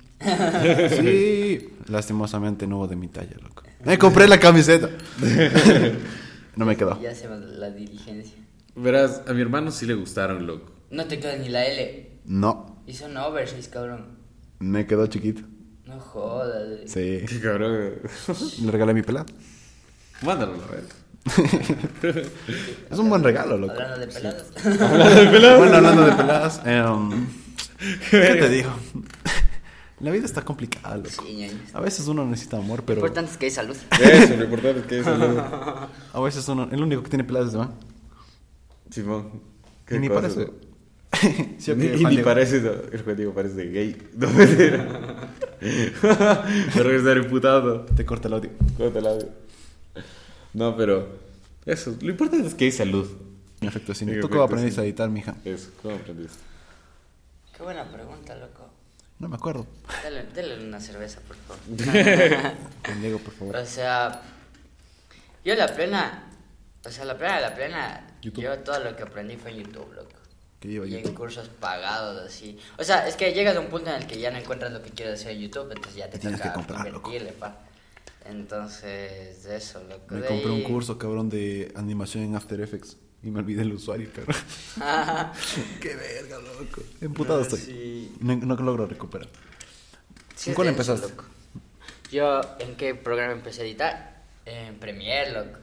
Sí, 1.01 1.69
lastimosamente 1.89 2.67
no 2.67 2.77
hubo 2.77 2.87
de 2.87 2.95
mi 2.97 3.09
talla, 3.09 3.35
loco. 3.43 3.63
Me 3.85 3.99
compré 3.99 4.29
la 4.29 4.39
camiseta. 4.39 4.89
No 6.61 6.67
me 6.67 6.77
quedó. 6.77 6.99
Y 7.03 7.07
hacemos 7.07 7.41
la 7.41 7.71
diligencia. 7.71 8.37
Verás, 8.75 9.23
a 9.27 9.33
mi 9.33 9.41
hermano 9.41 9.71
sí 9.71 9.87
le 9.87 9.95
gustaron, 9.95 10.47
loco. 10.47 10.71
No 10.91 11.07
te 11.07 11.19
queda 11.19 11.35
ni 11.37 11.49
la 11.49 11.65
L. 11.65 12.19
No, 12.27 12.83
Hizo 12.87 13.07
un 13.07 13.17
oversize, 13.17 13.71
cabrón. 13.71 14.19
me 14.59 14.87
quedó 14.87 15.07
chiquito. 15.07 15.41
No 15.87 15.99
jodas. 15.99 16.83
Sí. 16.85 17.23
Qué 17.27 17.41
cabrón. 17.43 17.95
Le 18.63 18.71
regalé 18.71 18.93
mi 18.93 19.01
pelado. 19.01 19.25
Mándalo 20.21 20.53
a 20.63 20.67
ver. 20.71 20.85
Es 22.91 22.99
un 22.99 23.09
buen 23.09 23.23
regalo, 23.25 23.57
loco. 23.57 23.73
Hablando 23.73 24.01
de 24.01 24.07
pelados. 24.13 24.53
Bueno, 25.59 25.77
hablando 25.77 26.05
de 26.05 26.13
peladas, 26.13 26.61
em, 26.67 27.27
¿qué 28.11 28.35
te 28.35 28.49
digo? 28.51 28.71
La 30.01 30.11
vida 30.11 30.25
está 30.25 30.43
complicada, 30.43 30.97
loco. 30.97 31.25
Sí. 31.27 31.47
A 31.75 31.81
veces 31.81 32.09
uno 32.09 32.25
necesita 32.25 32.57
amor, 32.57 32.81
Lo 32.81 32.87
pero 32.87 33.01
importante 33.01 33.33
es 33.33 33.37
que 33.37 33.47
hay 33.47 33.51
salud. 33.51 33.77
Eso, 34.01 34.37
lo 34.37 34.45
importante 34.45 34.81
es 34.81 34.87
que 34.87 35.01
eso 35.01 35.17
lo. 35.17 35.41
a 36.13 36.21
veces 36.21 36.49
uno, 36.49 36.69
el 36.73 36.83
único 36.83 37.03
que 37.03 37.11
tiene 37.11 37.25
peladas 37.25 37.49
es 37.49 37.55
Iván. 37.55 37.75
Simón. 38.91 39.43
Y 39.91 39.99
ni 39.99 40.09
cosa, 40.09 40.21
parece. 40.23 40.41
¿no? 40.41 40.71
Sí, 41.59 41.73
ok, 41.73 41.77
Ni, 41.77 41.87
y 41.87 42.05
ni 42.05 42.19
parece, 42.19 42.61
no, 42.61 42.71
el 42.71 43.03
Juan 43.03 43.17
Diego 43.17 43.35
parece 43.35 43.65
gay. 43.69 43.97
No 44.17 44.31
me 44.31 44.47
Pero 46.75 46.97
estar 46.97 47.17
imputado. 47.19 47.85
Te 47.85 48.07
corta 48.07 48.29
el 48.29 48.35
audio. 48.35 48.51
Corta 48.79 49.01
el 49.01 49.07
audio. 49.07 49.29
No, 50.55 50.77
pero. 50.77 51.09
Eso. 51.67 51.95
Lo 52.01 52.11
importante 52.11 52.49
es 52.49 52.55
que 52.55 52.65
hay 52.65 52.73
salud. 52.73 53.07
En 53.61 53.69
efecto, 53.69 53.95
sí. 53.95 54.07
¿Tú 54.21 54.31
cómo 54.31 54.43
aprendiste 54.43 54.77
sí. 54.77 54.81
a 54.81 54.85
editar, 54.85 55.11
mija? 55.11 55.37
Eso. 55.45 55.69
¿Cómo 55.83 55.97
aprendiste? 55.97 56.39
Qué 57.55 57.63
buena 57.63 57.85
pregunta, 57.85 58.35
loco. 58.37 58.70
No 59.21 59.29
me 59.29 59.37
acuerdo. 59.37 59.67
Dale, 60.03 60.25
dale 60.35 60.65
una 60.67 60.81
cerveza, 60.81 61.21
por 61.21 61.37
favor. 61.37 61.61
Con 62.85 63.01
Diego, 63.03 63.19
por 63.19 63.35
favor. 63.35 63.57
O 63.57 63.67
sea, 63.67 64.23
yo 65.45 65.55
la 65.55 65.69
plena, 65.69 66.25
o 66.85 66.91
sea, 66.91 67.05
la 67.05 67.17
plena, 67.19 67.39
la 67.41 67.55
plena, 67.55 68.17
YouTube. 68.23 68.43
yo 68.43 68.59
todo 68.61 68.81
lo 68.81 68.97
que 68.97 69.03
aprendí 69.03 69.37
fue 69.37 69.51
en 69.51 69.59
YouTube, 69.59 69.93
loco. 69.95 70.11
Iba 70.63 70.87
Y 70.87 70.97
en 70.97 71.15
cursos 71.15 71.49
pagados, 71.49 72.27
así. 72.27 72.59
O 72.79 72.85
sea, 72.85 73.07
es 73.07 73.17
que 73.17 73.33
llegas 73.33 73.57
a 73.57 73.61
un 73.61 73.69
punto 73.69 73.91
en 73.91 73.97
el 73.97 74.07
que 74.07 74.19
ya 74.19 74.31
no 74.31 74.39
encuentras 74.39 74.73
lo 74.73 74.83
que 74.83 74.91
quieres 74.91 75.21
hacer 75.21 75.33
en 75.33 75.41
YouTube, 75.41 75.71
entonces 75.71 75.95
ya 75.97 76.09
te 76.11 76.19
Tienes 76.19 76.39
toca 76.41 76.53
que 76.53 76.55
comprar, 76.57 76.91
loco. 76.91 77.11
pa. 77.39 77.59
Entonces, 78.27 79.45
eso, 79.47 79.83
loco. 79.85 80.15
Me 80.15 80.21
De 80.21 80.29
compré 80.29 80.51
un 80.51 80.63
curso, 80.63 80.97
cabrón, 80.99 81.29
de 81.29 81.73
animación 81.77 82.25
en 82.25 82.37
After 82.37 82.61
Effects. 82.61 82.97
Y 83.23 83.31
me 83.31 83.41
olvidé 83.41 83.63
el 83.63 83.73
usuario, 83.73 84.09
cabrón. 84.15 84.37
Qué 85.81 85.95
verga, 85.95 86.39
loco. 86.39 86.83
Emputado 87.01 87.39
No, 87.39 87.43
estoy. 87.45 87.59
sí. 87.61 88.17
No, 88.21 88.35
no 88.37 88.57
logro 88.57 88.87
recuperar. 88.87 89.29
Sí, 90.35 90.51
¿En 90.51 90.57
cuál 90.57 90.69
empezaste? 90.69 91.09
loco. 91.09 91.25
Yo, 92.11 92.41
¿en 92.59 92.77
qué 92.77 92.95
programa 92.95 93.33
empecé 93.35 93.63
a 93.63 93.65
editar? 93.65 94.23
En 94.47 94.77
Premiere, 94.77 95.33
loco. 95.33 95.59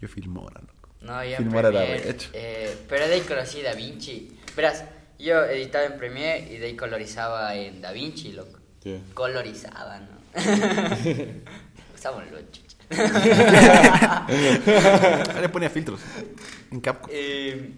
Yo 0.00 0.08
Filmora, 0.08 0.60
loco. 0.60 0.88
No, 1.00 1.22
yo 1.24 1.30
en 1.30 1.36
Filmora 1.36 1.68
era 1.68 1.78
Premiere, 1.80 2.16
eh, 2.32 2.76
pero 2.88 3.06
de 3.06 3.14
ahí 3.14 3.20
conocí 3.20 3.62
Da 3.62 3.72
Vinci. 3.74 4.36
Verás, 4.56 4.84
yo 5.18 5.44
editaba 5.44 5.84
en 5.86 5.96
Premiere 5.96 6.52
y 6.52 6.58
de 6.58 6.66
ahí 6.66 6.76
colorizaba 6.76 7.54
en 7.54 7.80
Da 7.80 7.92
Vinci, 7.92 8.32
loco. 8.32 8.58
Sí. 8.82 9.00
Colorizaba, 9.14 10.00
¿no? 10.00 10.08
Usaba 11.94 12.16
un. 12.18 12.24
Le 15.40 15.48
ponía 15.48 15.70
filtros. 15.70 16.00
En 16.70 16.80
Capcom. 16.80 17.10
Eh, 17.12 17.72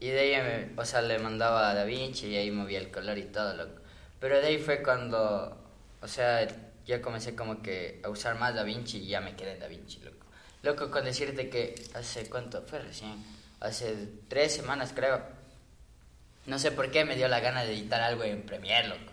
y 0.00 0.08
de 0.08 0.20
ahí, 0.20 0.42
me- 0.42 0.80
o 0.80 0.84
sea, 0.84 1.02
le 1.02 1.18
mandaba 1.18 1.70
a 1.70 1.74
Da 1.74 1.84
Vinci 1.84 2.28
y 2.28 2.36
ahí 2.36 2.50
movía 2.50 2.78
el 2.78 2.90
color 2.90 3.18
y 3.18 3.24
todo, 3.24 3.54
loco. 3.54 3.80
Pero 4.20 4.40
de 4.40 4.46
ahí 4.48 4.58
fue 4.58 4.82
cuando, 4.82 5.56
o 6.00 6.08
sea, 6.08 6.46
ya 6.86 7.02
comencé 7.02 7.34
como 7.34 7.62
que 7.62 8.00
a 8.04 8.08
usar 8.08 8.38
más 8.38 8.54
Da 8.54 8.62
Vinci 8.62 8.98
y 8.98 9.08
ya 9.08 9.20
me 9.20 9.34
quedé 9.36 9.52
en 9.54 9.60
Da 9.60 9.66
Vinci, 9.68 10.00
loco. 10.00 10.16
Loco, 10.62 10.90
con 10.90 11.04
decirte 11.04 11.48
que 11.50 11.74
hace, 11.94 12.28
¿cuánto? 12.28 12.62
Fue 12.62 12.80
recién. 12.80 13.24
Hace 13.60 14.08
tres 14.28 14.54
semanas, 14.54 14.92
creo. 14.94 15.20
No 16.46 16.58
sé 16.58 16.70
por 16.72 16.90
qué 16.90 17.04
me 17.04 17.16
dio 17.16 17.28
la 17.28 17.40
gana 17.40 17.64
de 17.64 17.72
editar 17.74 18.00
algo 18.00 18.24
en 18.24 18.42
Premiere, 18.42 18.88
loco. 18.88 19.12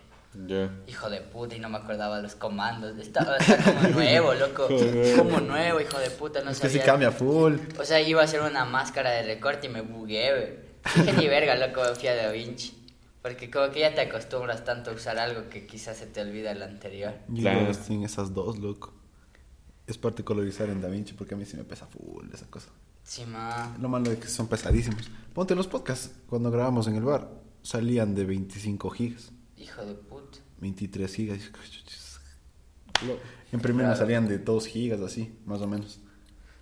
Hijo 0.86 1.10
de 1.10 1.20
puta, 1.20 1.54
y 1.56 1.60
no 1.60 1.68
me 1.68 1.78
acordaba 1.78 2.20
los 2.20 2.34
comandos. 2.34 2.96
Estaba, 2.98 3.36
como 3.64 3.88
nuevo, 3.94 4.34
loco. 4.34 4.68
Como 5.16 5.40
nuevo, 5.40 5.80
hijo 5.80 5.98
de 5.98 6.10
puta, 6.10 6.42
no 6.42 6.50
es 6.50 6.60
que 6.60 6.68
sí 6.68 6.78
sabía. 6.78 6.92
cambia 6.92 7.10
full. 7.12 7.56
O 7.78 7.84
sea, 7.84 8.00
iba 8.00 8.20
a 8.20 8.24
hacer 8.24 8.40
una 8.42 8.64
máscara 8.64 9.10
de 9.10 9.22
recorte 9.22 9.66
y 9.66 9.70
me 9.70 9.80
bugué, 9.80 10.30
güey. 10.32 11.04
Dije 11.06 11.16
ni 11.18 11.26
verga, 11.28 11.56
loco, 11.56 11.82
fui 11.94 12.08
a 12.08 12.14
Da 12.14 12.30
Vinci. 12.30 12.72
Porque 13.22 13.50
como 13.50 13.70
que 13.72 13.80
ya 13.80 13.92
te 13.94 14.02
acostumbras 14.02 14.64
tanto 14.64 14.90
a 14.90 14.94
usar 14.94 15.18
algo 15.18 15.48
que 15.48 15.66
quizás 15.66 15.96
se 15.96 16.06
te 16.06 16.20
olvida 16.20 16.52
el 16.52 16.62
anterior. 16.62 17.12
Yo 17.28 17.40
Claro. 17.42 17.72
en 17.88 18.02
esas 18.04 18.32
dos, 18.32 18.58
loco. 18.58 18.94
Es 19.88 19.98
parte 19.98 20.22
colorizar 20.24 20.68
en 20.68 20.80
DaVinci 20.80 21.14
porque 21.14 21.34
a 21.34 21.36
mí 21.36 21.44
sí 21.44 21.56
me 21.56 21.64
pesa 21.64 21.86
full 21.86 22.26
esa 22.32 22.46
cosa. 22.46 22.68
Sí, 23.02 23.24
ma. 23.24 23.76
Lo 23.80 23.88
malo 23.88 24.10
es 24.10 24.18
que 24.18 24.26
son 24.28 24.48
pesadísimos. 24.48 25.08
Ponte 25.32 25.54
los 25.54 25.66
podcasts. 25.68 26.10
Cuando 26.28 26.50
grabamos 26.50 26.86
en 26.88 26.96
el 26.96 27.02
bar, 27.04 27.28
salían 27.62 28.14
de 28.14 28.24
25 28.24 28.90
gigas, 28.90 29.30
Hijo 29.56 29.84
de 29.84 29.94
puta. 29.94 30.38
23 30.60 31.14
gigas. 31.14 31.50
En 33.52 33.60
primero 33.60 33.88
me 33.88 33.94
Claro. 33.94 33.96
salían 33.98 34.28
de 34.28 34.38
2 34.38 34.66
gigas, 34.66 35.00
así, 35.00 35.38
más 35.44 35.60
o 35.60 35.66
menos. 35.66 36.00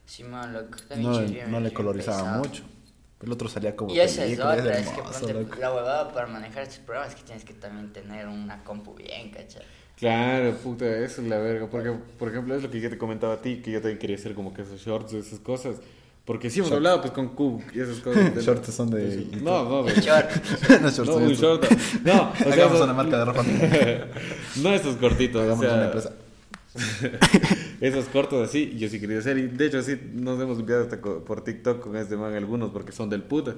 Sí, 0.06 0.24
ma, 0.24 0.46
loco. 0.46 0.76
Da 0.88 0.96
No, 0.96 1.20
no 1.20 1.60
le 1.60 1.72
colorizaba 1.72 2.18
pesado. 2.18 2.38
mucho. 2.44 2.62
El 3.22 3.32
otro 3.32 3.48
salía 3.48 3.74
como 3.74 3.94
Y 3.94 4.00
esa 4.00 4.24
es 4.26 4.38
otra, 4.38 4.76
es 4.78 4.88
que 4.90 4.98
hermoso, 5.00 5.18
ponte, 5.20 5.32
loco. 5.34 5.56
la 5.58 5.72
huevada 5.72 6.12
para 6.12 6.26
manejar 6.26 6.64
estos 6.64 6.78
programas 6.80 7.14
es 7.14 7.20
que 7.20 7.24
tienes 7.24 7.44
que 7.44 7.54
también 7.54 7.92
tener 7.92 8.26
una 8.28 8.62
compu 8.64 8.94
bien, 8.94 9.30
¿cachai? 9.30 9.62
Claro, 9.96 10.54
puta, 10.56 10.84
eso 10.98 11.22
es 11.22 11.28
la 11.28 11.38
verga. 11.38 11.70
Porque, 11.70 11.90
por 12.18 12.28
ejemplo, 12.28 12.54
es 12.54 12.62
lo 12.62 12.70
que 12.70 12.80
yo 12.80 12.90
te 12.90 12.98
comentaba 12.98 13.34
a 13.34 13.40
ti, 13.40 13.62
que 13.62 13.70
yo 13.70 13.80
también 13.80 13.98
quería 13.98 14.16
hacer 14.16 14.34
como 14.34 14.52
que 14.52 14.62
esos 14.62 14.80
shorts, 14.80 15.14
esas 15.14 15.38
cosas. 15.38 15.76
Porque 16.24 16.48
sí 16.48 16.60
hemos 16.60 16.70
Shorts. 16.70 16.78
hablado 16.78 17.00
pues 17.02 17.12
con 17.12 17.28
Q 17.34 17.62
y 17.74 17.80
esas 17.80 17.98
cosas. 17.98 18.34
Shorts 18.44 18.72
son 18.74 18.90
de- 18.90 19.26
No, 19.42 19.68
no, 19.68 19.82
de... 19.82 19.92
Short. 20.00 20.30
no, 20.80 20.90
shorts, 20.90 21.06
No, 21.10 21.16
un 21.16 21.32
short. 21.34 21.70
No, 22.04 22.30
o 22.32 22.36
sea, 22.36 22.52
Hagamos 22.52 22.74
esos- 22.76 22.84
una 22.84 22.92
marca 22.94 23.18
de 23.18 23.24
ropa. 23.26 23.44
no 24.62 24.70
esos 24.72 24.96
cortitos, 24.96 25.40
o 25.40 25.44
Hagamos 25.44 25.64
sea, 25.66 25.74
una 25.74 25.84
empresa. 25.86 26.12
esos 27.80 28.06
cortos 28.06 28.48
así, 28.48 28.74
yo 28.78 28.88
sí 28.88 29.00
quería 29.00 29.18
hacer. 29.18 29.38
Y 29.38 29.46
de 29.48 29.66
hecho, 29.66 29.82
sí, 29.82 29.98
nos 30.14 30.40
hemos 30.40 30.58
enviado 30.58 30.82
hasta 30.82 30.98
por 31.00 31.44
TikTok 31.44 31.80
con 31.80 31.96
este 31.96 32.16
man 32.16 32.34
algunos 32.34 32.70
porque 32.70 32.92
son 32.92 33.10
del 33.10 33.22
puta. 33.22 33.54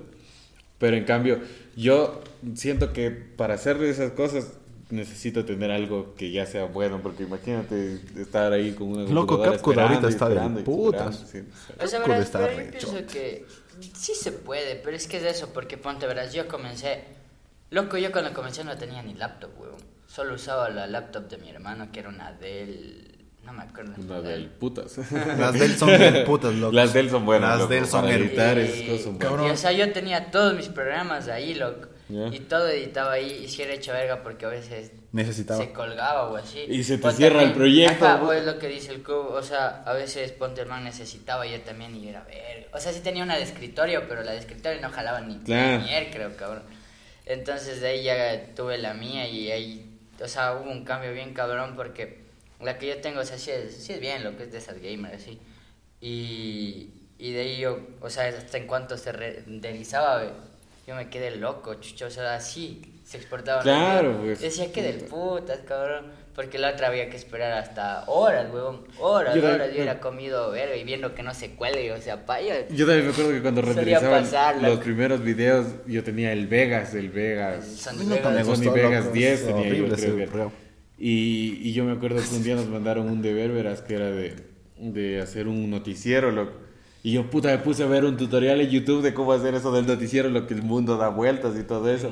Pero 0.79 0.96
en 0.96 1.05
cambio, 1.05 1.38
yo 1.76 2.20
siento 2.55 2.92
que 2.92 3.11
para 3.11 3.55
hacer 3.55 3.83
esas 3.85 4.12
cosas 4.12 4.52
necesito 4.90 5.44
tener 5.44 5.70
algo 5.70 6.14
que 6.14 6.31
ya 6.31 6.46
sea 6.46 6.64
bueno. 6.64 7.01
Porque 7.03 7.25
imagínate 7.25 8.01
estar 8.16 8.53
ahí 8.53 8.72
con 8.72 8.88
una 8.88 9.11
Loco, 9.11 9.42
Capcom 9.42 9.79
ahorita 9.79 10.09
está 10.09 10.29
de 10.29 10.62
putas. 10.62 11.27
sí, 11.31 11.42
o 11.83 11.87
sea. 11.87 12.01
Verás, 12.01 12.20
está 12.20 12.40
pero 12.40 12.64
yo 12.64 12.70
pienso 12.70 13.07
que 13.07 13.46
sí 13.94 14.14
se 14.14 14.33
puede, 14.33 14.77
pero 14.77 14.96
es 14.96 15.07
que 15.07 15.18
es 15.18 15.25
eso, 15.25 15.51
porque 15.53 15.77
ponte, 15.77 16.07
verás, 16.07 16.33
yo 16.33 16.49
comencé, 16.49 17.05
loco, 17.70 17.96
yo 17.99 18.12
cuando 18.12 18.33
comencé 18.33 18.64
no 18.64 18.77
tenía 18.77 19.03
ni 19.03 19.14
laptop, 19.14 19.51
weón. 19.59 19.96
Solo 20.07 20.35
usaba 20.35 20.70
la 20.70 20.87
laptop 20.87 21.29
de 21.29 21.37
mi 21.38 21.51
hermano, 21.51 21.90
que 21.92 22.01
era 22.01 22.09
una 22.09 22.33
Dell, 22.33 23.27
no 23.44 23.53
me 23.53 23.64
acuerdo. 23.64 23.94
Una 23.99 24.20
del 24.20 24.49
putas. 24.49 24.99
Las 25.38 25.59
del 25.59 25.77
son 25.77 25.88
bien 25.88 26.25
putas, 26.25 26.55
loco. 26.55 26.72
Las 26.72 26.92
del 26.92 27.11
son 27.11 27.27
buenas. 27.27 27.51
Las 27.51 27.59
loco, 27.61 27.75
del 27.75 27.87
son 27.87 28.09
editar 28.09 28.59
Y-. 28.59 29.18
Cabrón. 29.18 29.49
y, 29.49 29.51
o 29.51 29.57
sea, 29.57 29.72
yo 29.72 29.92
tenía 29.92 30.31
todos 30.31 30.55
mis 30.55 30.68
programas 30.68 31.29
ahí, 31.29 31.55
loco. 31.55 31.88
Ya. 32.09 32.29
Y 32.29 32.38
todo 32.40 32.69
editaba 32.69 33.12
ahí, 33.12 33.42
y 33.45 33.49
si 33.49 33.62
era 33.62 33.73
hecho 33.75 33.92
verga 33.92 34.23
porque 34.23 34.47
a 34.47 34.49
veces 34.49 34.92
Necesitaba. 35.11 35.61
se 35.62 35.73
colgaba 35.73 36.29
o 36.31 36.37
así. 36.37 36.61
Y 36.69 36.85
se 36.85 36.97
te 36.99 37.03
Ponte 37.03 37.16
cierra 37.16 37.42
el 37.42 37.53
proyecto, 37.53 38.07
o 38.07 38.33
es 38.33 38.45
lo 38.45 38.59
que 38.59 38.69
dice 38.69 38.92
el 38.92 39.03
cubo. 39.03 39.31
O 39.31 39.42
sea, 39.42 39.83
a 39.85 39.92
veces 39.92 40.31
Ponte 40.33 40.61
el 40.61 40.69
man 40.69 40.85
necesitaba 40.85 41.47
yo 41.47 41.61
también 41.62 41.97
y 41.97 42.09
era 42.09 42.23
verga. 42.25 42.69
O 42.73 42.79
sea, 42.79 42.92
sí 42.92 43.01
tenía 43.01 43.25
una 43.25 43.37
de 43.37 43.42
escritorio, 43.42 44.05
pero 44.09 44.23
la 44.23 44.33
de 44.33 44.38
escritorio 44.38 44.81
no 44.81 44.90
jalaba 44.90 45.21
ni 45.21 45.38
Claro. 45.38 45.83
ni 45.83 46.11
creo, 46.12 46.37
cabrón. 46.37 46.62
Entonces 47.25 47.81
de 47.81 47.88
ahí 47.88 48.05
ya 48.05 48.55
tuve 48.55 48.79
la 48.79 48.95
mía 48.95 49.27
y 49.29 49.51
ahí, 49.51 49.99
o 50.23 50.29
sea, 50.29 50.55
hubo 50.55 50.71
un 50.71 50.85
cambio 50.85 51.12
bien 51.12 51.35
cabrón 51.35 51.75
porque 51.75 52.21
la 52.61 52.79
que 52.79 52.87
yo 52.87 53.01
tengo, 53.01 53.21
o 53.21 53.25
sea, 53.25 53.37
sí 53.37 53.51
es, 53.51 53.75
sí 53.83 53.95
es 53.95 54.01
bien 54.01 54.23
lo 54.23 54.37
que 54.37 54.45
es 54.45 54.53
de 54.53 54.59
esas 54.59 54.79
gamers, 54.81 55.14
así. 55.23 55.40
Y, 56.01 56.90
y 57.19 57.33
de 57.33 57.40
ahí 57.40 57.57
yo, 57.59 57.81
o 58.01 58.11
sea, 58.11 58.29
hasta 58.29 58.59
en 58.59 58.66
cuanto 58.69 58.97
se 58.97 59.11
renderizaba, 59.11 60.23
yo 60.87 60.94
me 60.94 61.09
quedé 61.09 61.37
loco, 61.37 61.75
chucho, 61.75 62.07
o 62.07 62.11
sea, 62.11 62.35
así 62.35 62.81
se 63.05 63.16
exportaba. 63.16 63.62
Claro, 63.62 64.12
rápido. 64.12 64.27
pues. 64.27 64.40
Decía 64.40 64.72
que 64.72 64.83
del 64.83 65.01
putas, 65.05 65.61
cabrón. 65.66 66.27
Porque 66.35 66.59
la 66.59 66.72
otra 66.72 66.88
había 66.88 67.09
que 67.09 67.16
esperar 67.16 67.53
hasta 67.53 68.05
horas, 68.09 68.53
huevón. 68.53 68.85
Horas, 68.99 69.35
Yo 69.35 69.42
horas. 69.46 69.72
Yo 69.75 69.83
era 69.83 70.01
comido 70.01 70.51
verga 70.51 70.77
y 70.77 70.85
viendo 70.85 71.14
que 71.14 71.22
no 71.22 71.33
se 71.33 71.53
cuelgue, 71.53 71.90
o 71.92 72.01
sea, 72.01 72.27
paya. 72.27 72.68
Yo 72.68 72.85
también 72.85 73.07
me 73.07 73.12
acuerdo 73.12 73.31
que 73.31 73.40
cuando 73.40 73.62
renderizaban 73.62 74.25
pasar, 74.25 74.62
los 74.62 74.81
primeros 74.81 75.22
videos, 75.22 75.66
yo 75.87 76.05
tenía 76.05 76.33
el 76.33 76.46
Vegas, 76.46 76.92
el 76.92 77.07
El 77.07 77.11
Vegas. 77.11 77.66
Sony 77.66 78.05
me 78.05 78.20
Sony 78.20 78.44
gustó, 78.44 78.72
Vegas 78.72 79.05
loco, 79.07 79.14
10 79.14 79.40
es 79.40 79.46
tenía 79.46 79.75
yo, 79.75 80.27
creo. 80.31 80.53
Y, 80.99 81.59
y 81.62 81.72
yo 81.72 81.85
me 81.85 81.92
acuerdo 81.92 82.16
que 82.16 82.37
un 82.37 82.44
día 82.44 82.55
nos 82.57 82.68
mandaron 82.68 83.09
un 83.09 83.22
deber, 83.22 83.51
verás, 83.53 83.81
que 83.81 83.94
era 83.94 84.11
de, 84.11 84.35
de 84.79 85.22
hacer 85.22 85.49
un 85.49 85.70
noticiero, 85.70 86.31
loco. 86.31 86.65
Y 87.07 87.12
yo, 87.12 87.31
puta, 87.31 87.51
me 87.51 87.59
puse 87.59 87.85
a 87.85 87.87
ver 87.87 88.05
un 88.05 88.16
tutorial 88.16 88.61
en 88.61 88.69
YouTube 88.69 89.01
de 89.01 89.14
cómo 89.14 89.33
hacer 89.33 89.55
eso 89.55 89.71
del 89.71 89.87
noticiero, 89.87 90.29
lo 90.29 90.49
que 90.49 90.55
el 90.55 90.62
mundo 90.62 90.97
da 90.97 91.09
vueltas 91.09 91.57
y 91.57 91.62
todo 91.62 91.88
eso. 91.88 92.11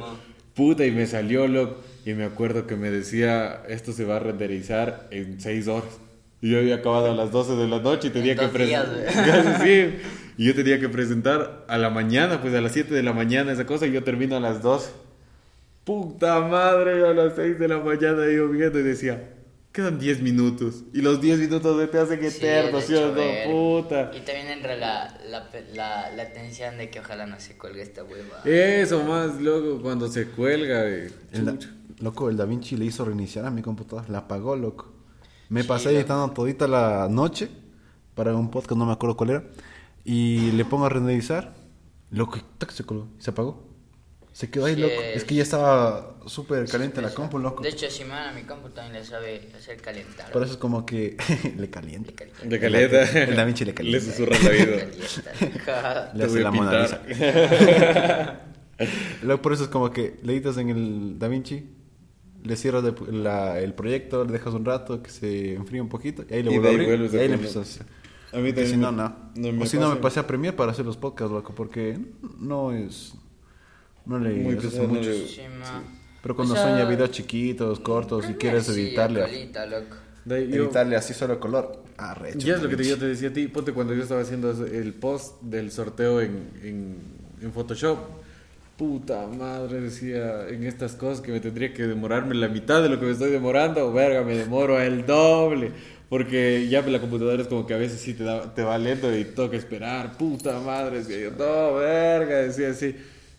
Puta, 0.54 0.86
y 0.86 0.92
me 0.92 1.04
salió, 1.08 1.48
loco. 1.48 1.82
Y 2.06 2.12
me 2.12 2.22
acuerdo 2.22 2.68
que 2.68 2.76
me 2.76 2.92
decía, 2.92 3.64
esto 3.68 3.90
se 3.90 4.04
va 4.04 4.18
a 4.18 4.18
renderizar 4.20 5.08
en 5.10 5.40
6 5.40 5.66
horas. 5.66 5.98
Y 6.40 6.52
yo 6.52 6.58
había 6.58 6.76
acabado 6.76 7.10
a 7.10 7.14
las 7.16 7.32
12 7.32 7.56
de 7.56 7.66
la 7.66 7.80
noche 7.80 8.06
y 8.06 8.10
tenía 8.10 8.34
En 8.34 8.38
que 8.38 8.46
presentar. 8.46 9.60
sí. 9.64 9.96
Y 10.38 10.46
yo 10.46 10.54
tenía 10.54 10.78
que 10.78 10.88
presentar 10.88 11.64
a 11.66 11.76
la 11.76 11.90
mañana, 11.90 12.40
pues 12.40 12.54
a 12.54 12.60
las 12.60 12.70
7 12.70 12.94
de 12.94 13.02
la 13.02 13.12
mañana 13.12 13.50
esa 13.50 13.66
cosa, 13.66 13.88
y 13.88 13.90
yo 13.90 14.04
termino 14.04 14.36
a 14.36 14.40
las 14.40 14.62
12. 14.62 14.92
Puta 15.82 16.38
madre, 16.38 17.04
a 17.04 17.12
las 17.12 17.34
6 17.34 17.58
de 17.58 17.66
la 17.66 17.80
mañana 17.80 18.30
yo 18.32 18.48
viendo 18.48 18.78
y 18.78 18.84
decía, 18.84 19.33
quedan 19.74 19.98
10 19.98 20.22
minutos. 20.22 20.84
Y 20.94 21.02
los 21.02 21.20
10 21.20 21.40
minutos 21.40 21.78
se 21.80 21.86
te 21.88 21.98
hacen 21.98 22.20
Sí, 22.20 22.36
eternos, 22.38 22.88
de 22.88 22.96
¿sí 22.96 23.48
no? 23.48 23.52
Puta. 23.82 24.10
Y 24.14 24.20
también 24.20 24.48
entra 24.48 24.76
la, 24.76 25.20
la, 25.28 25.50
la, 25.74 26.10
la 26.12 26.32
tensión 26.32 26.78
de 26.78 26.88
que 26.90 27.00
ojalá 27.00 27.26
no 27.26 27.38
se 27.40 27.58
cuelgue 27.58 27.82
esta 27.82 28.04
hueva. 28.04 28.40
Eso 28.44 29.02
más, 29.04 29.40
loco, 29.40 29.82
cuando 29.82 30.08
se 30.08 30.28
cuelga, 30.28 30.88
eh, 30.88 31.10
El 31.32 31.44
da- 31.44 31.52
chucha. 31.52 31.74
loco, 31.98 32.30
el 32.30 32.36
Da 32.36 32.44
Vinci 32.46 32.76
le 32.76 32.84
hizo 32.86 33.04
reiniciar 33.04 33.44
a 33.46 33.50
mi 33.50 33.60
computadora. 33.62 34.06
La 34.08 34.18
apagó, 34.18 34.54
loco. 34.56 34.92
Me 35.48 35.62
Sí, 35.62 35.68
pasé 35.68 35.90
editando 35.94 36.32
todita 36.32 36.66
la 36.68 37.08
noche 37.10 37.48
para 38.14 38.34
un 38.34 38.50
podcast, 38.50 38.78
no 38.78 38.86
me 38.86 38.92
acuerdo 38.92 39.16
cuál 39.16 39.30
era. 39.30 39.44
Y 40.04 40.52
le 40.52 40.64
pongo 40.64 40.86
a 40.86 40.88
renderizar. 40.88 41.52
Loco, 42.10 42.38
y 42.38 42.42
tac, 42.58 42.70
se 42.70 42.84
colgó. 42.84 43.08
Se 43.18 43.30
apagó. 43.30 43.73
Se 44.34 44.50
quedó 44.50 44.64
ahí, 44.64 44.74
Sí, 44.74 44.80
loco. 44.80 44.92
es- 45.14 45.22
que 45.24 45.34
ya 45.36 45.42
estaba 45.44 46.16
súper 46.26 46.66
caliente 46.68 47.00
la 47.00 47.14
compu, 47.14 47.38
loco. 47.38 47.62
De 47.62 47.68
hecho, 47.68 47.88
si 47.88 48.02
me 48.02 48.10
van 48.10 48.30
a 48.30 48.32
mi 48.32 48.42
compu 48.42 48.68
también 48.70 48.94
le 49.00 49.04
sabe 49.04 49.48
hacer 49.56 49.76
calentar. 49.80 50.32
Por 50.32 50.42
eso 50.42 50.54
es 50.54 50.58
como 50.58 50.84
que 50.84 51.16
le 51.56 51.70
calienta. 51.70 52.10
Le 52.10 52.14
calienta. 52.16 52.44
De 52.48 52.58
caleta. 52.60 53.02
El 53.22 53.36
Da 53.36 53.44
Vinci 53.44 53.64
le 53.64 53.74
calienta. 53.78 54.04
Le 54.06 54.12
susurra 54.12 54.36
la 54.42 54.50
vida. 54.50 54.76
Calienta. 55.64 56.12
Le 56.16 56.24
hace 56.24 56.40
la 56.40 56.50
Mona. 56.50 56.82
Lisa. 56.82 58.40
Luego 59.22 59.40
por 59.40 59.52
eso 59.52 59.62
es 59.64 59.68
como 59.70 59.90
que 59.92 60.18
le 60.22 60.32
editas 60.32 60.56
en 60.58 60.68
el 60.70 61.18
Da 61.18 61.28
Vinci, 61.28 61.64
le 62.42 62.56
cierras 62.56 62.82
de- 62.82 63.12
la- 63.12 63.60
el 63.60 63.72
proyecto, 63.74 64.24
le 64.24 64.32
dejas 64.32 64.52
un 64.54 64.64
rato 64.64 65.00
que 65.00 65.10
se 65.10 65.54
enfríe 65.54 65.80
un 65.80 65.88
poquito 65.88 66.24
y 66.28 66.34
ahí 66.34 66.42
le 66.42 66.58
vuelves 66.58 66.66
a 66.66 66.68
ahí 66.70 66.74
abrir 66.74 66.88
vuelves 66.88 67.14
y 67.14 67.16
a 67.16 67.20
ahí 67.20 67.28
le 67.28 67.34
empiezas 67.34 67.56
a 67.56 67.60
hacer. 67.60 67.86
A 68.32 68.38
mí 68.38 68.48
también 68.52 68.68
si 68.68 68.76
no, 68.76 68.90
no. 68.90 69.16
o 69.62 69.66
si 69.66 69.78
no, 69.78 69.90
me 69.90 69.96
pasé 70.00 70.18
a 70.18 70.26
Premiere 70.26 70.56
para 70.56 70.72
hacer 70.72 70.84
los 70.84 70.96
podcasts, 70.96 71.32
loco, 71.32 71.54
porque 71.54 71.96
no 72.40 72.72
es... 72.72 73.14
No 74.06 74.18
le 74.18 74.30
Muy 74.34 74.56
pesado, 74.56 74.84
no 74.84 74.94
mucho. 74.94 75.10
le- 75.10 75.26
Sí. 75.26 75.40
Pero 76.22 76.36
cuando 76.36 76.54
O 76.54 76.56
sea, 76.56 76.68
son 76.68 76.78
ya 76.78 76.84
videos 76.86 77.10
chiquitos, 77.10 77.80
cortos, 77.80 78.24
y 78.30 78.34
quieres 78.34 78.64
sí, 78.66 78.72
editarle, 78.72 79.20
colita, 79.22 79.66
loco. 79.66 79.96
De 80.24 80.34
ahí 80.36 80.48
yo- 80.50 80.64
editarle 80.64 80.96
así 80.96 81.12
solo 81.12 81.34
el 81.34 81.38
color, 81.38 81.82
arrecho. 81.98 82.38
Ya 82.38 82.54
es 82.56 82.62
lo 82.62 82.68
que 82.70 82.76
te- 82.76 82.84
yo 82.88 82.96
te 82.98 83.06
decía 83.06 83.28
a 83.28 83.32
ti, 83.32 83.46
ponte 83.48 83.72
cuando 83.72 83.92
yo 83.94 84.02
estaba 84.02 84.22
haciendo 84.22 84.50
el 84.50 84.94
post 84.94 85.42
del 85.42 85.70
sorteo 85.70 86.20
en, 86.22 86.48
en, 86.62 86.96
en 87.42 87.52
Photoshop. 87.52 87.98
Puta 88.78 89.26
madre, 89.28 89.80
decía 89.80 90.48
en 90.48 90.64
estas 90.64 90.94
cosas 90.96 91.20
que 91.20 91.30
me 91.30 91.38
tendría 91.40 91.72
que 91.72 91.84
demorarme 91.86 92.34
la 92.34 92.48
mitad 92.48 92.82
de 92.82 92.88
lo 92.88 92.98
que 92.98 93.06
me 93.06 93.12
estoy 93.12 93.30
demorando, 93.30 93.92
verga, 93.92 94.22
me 94.24 94.34
demoro 94.36 94.80
el 94.80 95.06
doble. 95.06 95.70
Porque 96.08 96.66
ya 96.68 96.82
la 96.82 97.00
computadora 97.00 97.40
es 97.42 97.48
como 97.48 97.66
que 97.66 97.74
a 97.74 97.78
veces 97.78 98.00
sí 98.00 98.14
te, 98.14 98.24
da, 98.24 98.52
te 98.54 98.62
va 98.62 98.76
lento 98.78 99.14
y 99.16 99.24
toca 99.24 99.56
esperar. 99.56 100.16
Puta 100.16 100.58
madre, 100.60 100.98
decía 100.98 101.18
yo, 101.18 101.30
no, 101.32 101.74
verga, 101.74 102.36
decía 102.38 102.70
así. 102.70 102.96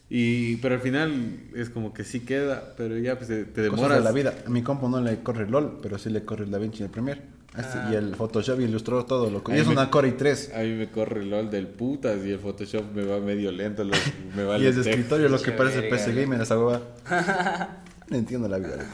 Y, 0.09 0.57
pero 0.57 0.75
al 0.75 0.81
final 0.81 1.39
es 1.55 1.69
como 1.69 1.93
que 1.93 2.03
sí 2.03 2.19
queda, 2.21 2.73
pero 2.77 2.97
ya 2.97 3.15
pues 3.17 3.27
te, 3.27 3.43
te 3.45 3.67
Cosas 3.69 3.75
demoras. 3.75 3.97
de 3.99 4.03
la 4.03 4.11
vida. 4.11 4.35
A 4.45 4.49
mi 4.49 4.61
compu 4.61 4.87
no 4.87 5.01
le 5.01 5.21
corre 5.23 5.49
LOL, 5.49 5.79
pero 5.81 5.97
sí 5.97 6.09
le 6.09 6.23
corre 6.23 6.45
el 6.45 6.51
DaVinci 6.51 6.81
y 6.81 6.85
el 6.85 6.91
Premiere. 6.91 7.21
Este- 7.57 7.79
Y 7.91 7.95
el 7.95 8.15
Photoshop 8.15 8.59
y 8.59 8.65
Illustrator 8.65 9.05
todo, 9.07 9.29
loco. 9.31 9.53
Y 9.53 9.57
es 9.57 9.65
me- 9.65 9.71
una 9.73 9.89
Core 9.89 10.15
i3. 10.15 10.53
A 10.53 10.61
mí 10.63 10.73
me 10.73 10.89
corre 10.91 11.21
el 11.21 11.29
LOL 11.31 11.49
del 11.49 11.67
putas 11.67 12.23
y 12.23 12.31
el 12.31 12.39
Photoshop 12.39 12.93
me 12.93 13.03
va 13.05 13.19
medio 13.19 13.51
lento, 13.51 13.83
lo- 13.83 13.93
me 14.35 14.43
va 14.43 14.57
Y 14.59 14.65
es 14.67 14.75
de 14.75 14.81
escritorio 14.91 15.27
lo 15.29 15.41
que 15.41 15.51
parece 15.53 15.81
verga, 15.81 15.97
PC. 15.97 16.13
Gamer 16.13 16.41
esa 16.41 16.57
hueva. 16.59 16.81
No 18.07 18.17
entiendo 18.17 18.47
la 18.47 18.59
vida, 18.59 18.75
loco. 18.77 18.89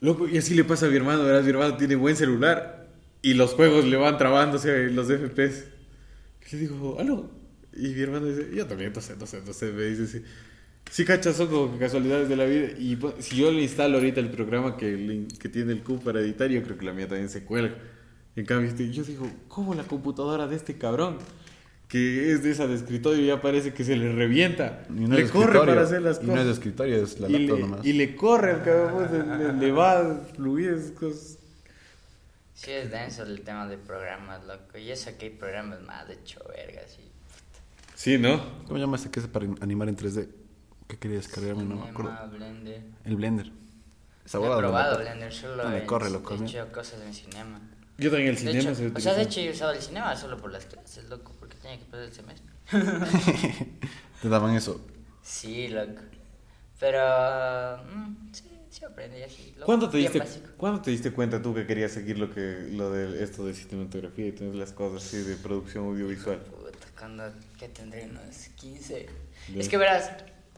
Loco, 0.00 0.28
y 0.28 0.38
así 0.38 0.54
le 0.54 0.64
pasa 0.64 0.86
a 0.86 0.88
mi 0.88 0.96
hermano, 0.96 1.22
verás, 1.24 1.44
mi 1.44 1.50
hermano 1.50 1.76
tiene 1.76 1.94
buen 1.96 2.16
celular 2.16 2.86
y 3.20 3.34
los 3.34 3.52
juegos 3.52 3.84
le 3.84 3.96
van 3.98 4.16
trabándose 4.16 4.88
los 4.90 5.08
FPS. 5.08 5.64
Y 6.50 6.54
le 6.56 6.60
digo, 6.62 6.96
aló. 6.98 7.28
Y 7.76 7.88
mi 7.88 8.00
hermano 8.00 8.26
dice, 8.26 8.48
yo 8.54 8.64
también, 8.66 8.92
no 8.94 9.00
sé, 9.02 9.14
no 9.18 9.26
sé, 9.26 9.42
no 9.46 9.52
sé, 9.52 9.72
me 9.72 9.82
dice, 9.84 10.06
sí. 10.06 10.22
Sí, 10.90 11.04
cachas, 11.04 11.36
son 11.36 11.48
como 11.48 11.78
casualidades 11.78 12.28
de 12.28 12.36
la 12.36 12.44
vida. 12.44 12.68
Y 12.78 12.96
pues, 12.96 13.14
si 13.18 13.36
yo 13.36 13.50
le 13.50 13.62
instalo 13.62 13.96
ahorita 13.98 14.20
el 14.20 14.30
programa 14.30 14.76
que, 14.76 15.26
que 15.38 15.48
tiene 15.48 15.72
el 15.72 15.82
Q 15.82 16.00
para 16.00 16.20
editar, 16.20 16.48
yo 16.48 16.62
creo 16.62 16.78
que 16.78 16.84
la 16.86 16.92
mía 16.92 17.08
también 17.08 17.28
se 17.28 17.44
cuelga. 17.44 17.74
En 18.36 18.44
cambio, 18.46 18.68
este, 18.70 18.90
yo 18.90 19.02
digo, 19.02 19.30
¿cómo 19.48 19.74
la 19.74 19.84
computadora 19.84 20.46
de 20.46 20.56
este 20.56 20.78
cabrón? 20.78 21.18
Que 21.88 22.32
es 22.32 22.42
de 22.42 22.50
esa 22.50 22.66
de 22.66 22.74
escritorio 22.74 23.24
ya 23.24 23.40
parece 23.40 23.72
que 23.72 23.84
se 23.84 23.96
le 23.96 24.12
revienta. 24.12 24.84
Y 24.90 25.06
no 25.06 25.16
le 25.16 25.22
es 25.22 25.28
de 25.28 25.32
corre 25.32 25.44
escritorio, 25.44 25.74
para 25.74 25.82
hacer 25.82 26.02
las 26.02 26.22
Y 26.22 26.26
no 26.26 26.40
es 26.40 26.44
de 26.44 26.44
cosas. 26.44 26.52
escritorio, 26.52 26.96
es 27.02 27.20
la 27.20 27.28
y, 27.28 27.32
laptop 27.32 27.56
le, 27.56 27.60
nomás. 27.62 27.86
y 27.86 27.92
le 27.92 28.16
corre 28.16 28.50
al 28.52 28.62
cabrón, 28.62 29.08
pues, 29.08 29.10
le, 29.12 29.52
le 29.54 29.72
va 29.72 30.22
fluidez, 30.34 30.92
cosas. 30.92 31.38
Sí, 32.54 32.70
es 32.70 32.90
denso 32.90 33.22
el 33.22 33.42
tema 33.42 33.68
de 33.68 33.76
programas, 33.78 34.44
loco. 34.46 34.78
Y 34.78 34.90
eso 34.90 35.10
que 35.18 35.26
hay 35.26 35.30
programas 35.32 35.82
más 35.82 36.08
de 36.08 36.14
hecho 36.14 36.40
verga, 36.48 36.80
sí. 36.88 37.02
Sí, 37.94 38.18
¿no? 38.18 38.64
¿Cómo 38.66 38.78
llamas 38.78 39.00
este 39.00 39.12
que 39.12 39.20
es 39.20 39.26
para 39.26 39.46
animar 39.60 39.88
en 39.88 39.96
3D? 39.96 40.28
¿Qué 40.88 40.96
quería 40.98 41.16
descargarme? 41.16 41.64
No 41.64 41.76
me 41.76 41.90
acuerdo. 41.90 42.12
Blender. 42.30 42.82
El 43.04 43.16
Blender. 43.16 43.50
No 44.32 44.54
he 44.54 44.58
probado. 44.58 44.98
Blender, 44.98 45.32
solo 45.32 45.64
No 45.64 45.70
me 45.70 45.78
he 45.78 45.86
corre, 45.86 46.10
loco, 46.10 46.34
he 46.34 46.44
hecho 46.44 46.72
cosas 46.72 47.00
en 47.02 47.14
cinema. 47.14 47.60
Yo 47.98 48.10
también 48.10 48.30
el 48.30 48.38
cinema 48.38 48.58
hecho, 48.58 48.74
se 48.74 48.88
o 48.88 49.00
sea, 49.00 49.14
de 49.14 49.22
hecho 49.22 49.40
yo 49.40 49.52
usaba 49.52 49.72
el 49.72 49.80
cinema 49.80 50.14
solo 50.16 50.36
por 50.36 50.52
las 50.52 50.66
clases, 50.66 51.08
loco, 51.08 51.34
porque 51.38 51.56
tenía 51.56 51.78
que 51.78 51.86
pasar 51.86 52.04
el 52.04 52.12
semestre. 52.12 52.46
Te 54.22 54.28
daban 54.28 54.54
eso. 54.54 54.80
Sí, 55.22 55.68
loco. 55.68 56.02
Pero, 56.78 57.78
mm, 57.84 58.32
sí, 58.32 58.44
sí 58.68 58.84
aprendí 58.84 59.22
así. 59.22 59.52
loco, 59.54 59.66
¿Cuándo 59.66 59.88
te, 59.88 59.96
diste. 59.96 60.20
¿Cuándo 60.58 60.82
te 60.82 60.90
diste 60.90 61.10
cuenta 61.10 61.40
tú 61.40 61.54
que 61.54 61.66
querías 61.66 61.92
seguir 61.92 62.18
lo 62.18 62.30
que 62.30 62.68
lo 62.72 62.90
de 62.90 63.24
esto 63.24 63.46
de 63.46 63.54
cinematografía 63.54 64.26
y 64.26 64.32
todas 64.32 64.54
las 64.54 64.72
cosas 64.72 65.06
así 65.06 65.22
de 65.22 65.36
producción 65.36 65.86
audiovisual? 65.86 66.40
Puta, 66.40 66.86
cuando, 66.98 67.32
¿qué 67.58 67.68
tendré? 67.70 68.10
Unos 68.10 68.48
15. 68.56 69.08
Ya. 69.54 69.60
Es 69.60 69.68
que 69.70 69.78
verás, 69.78 70.10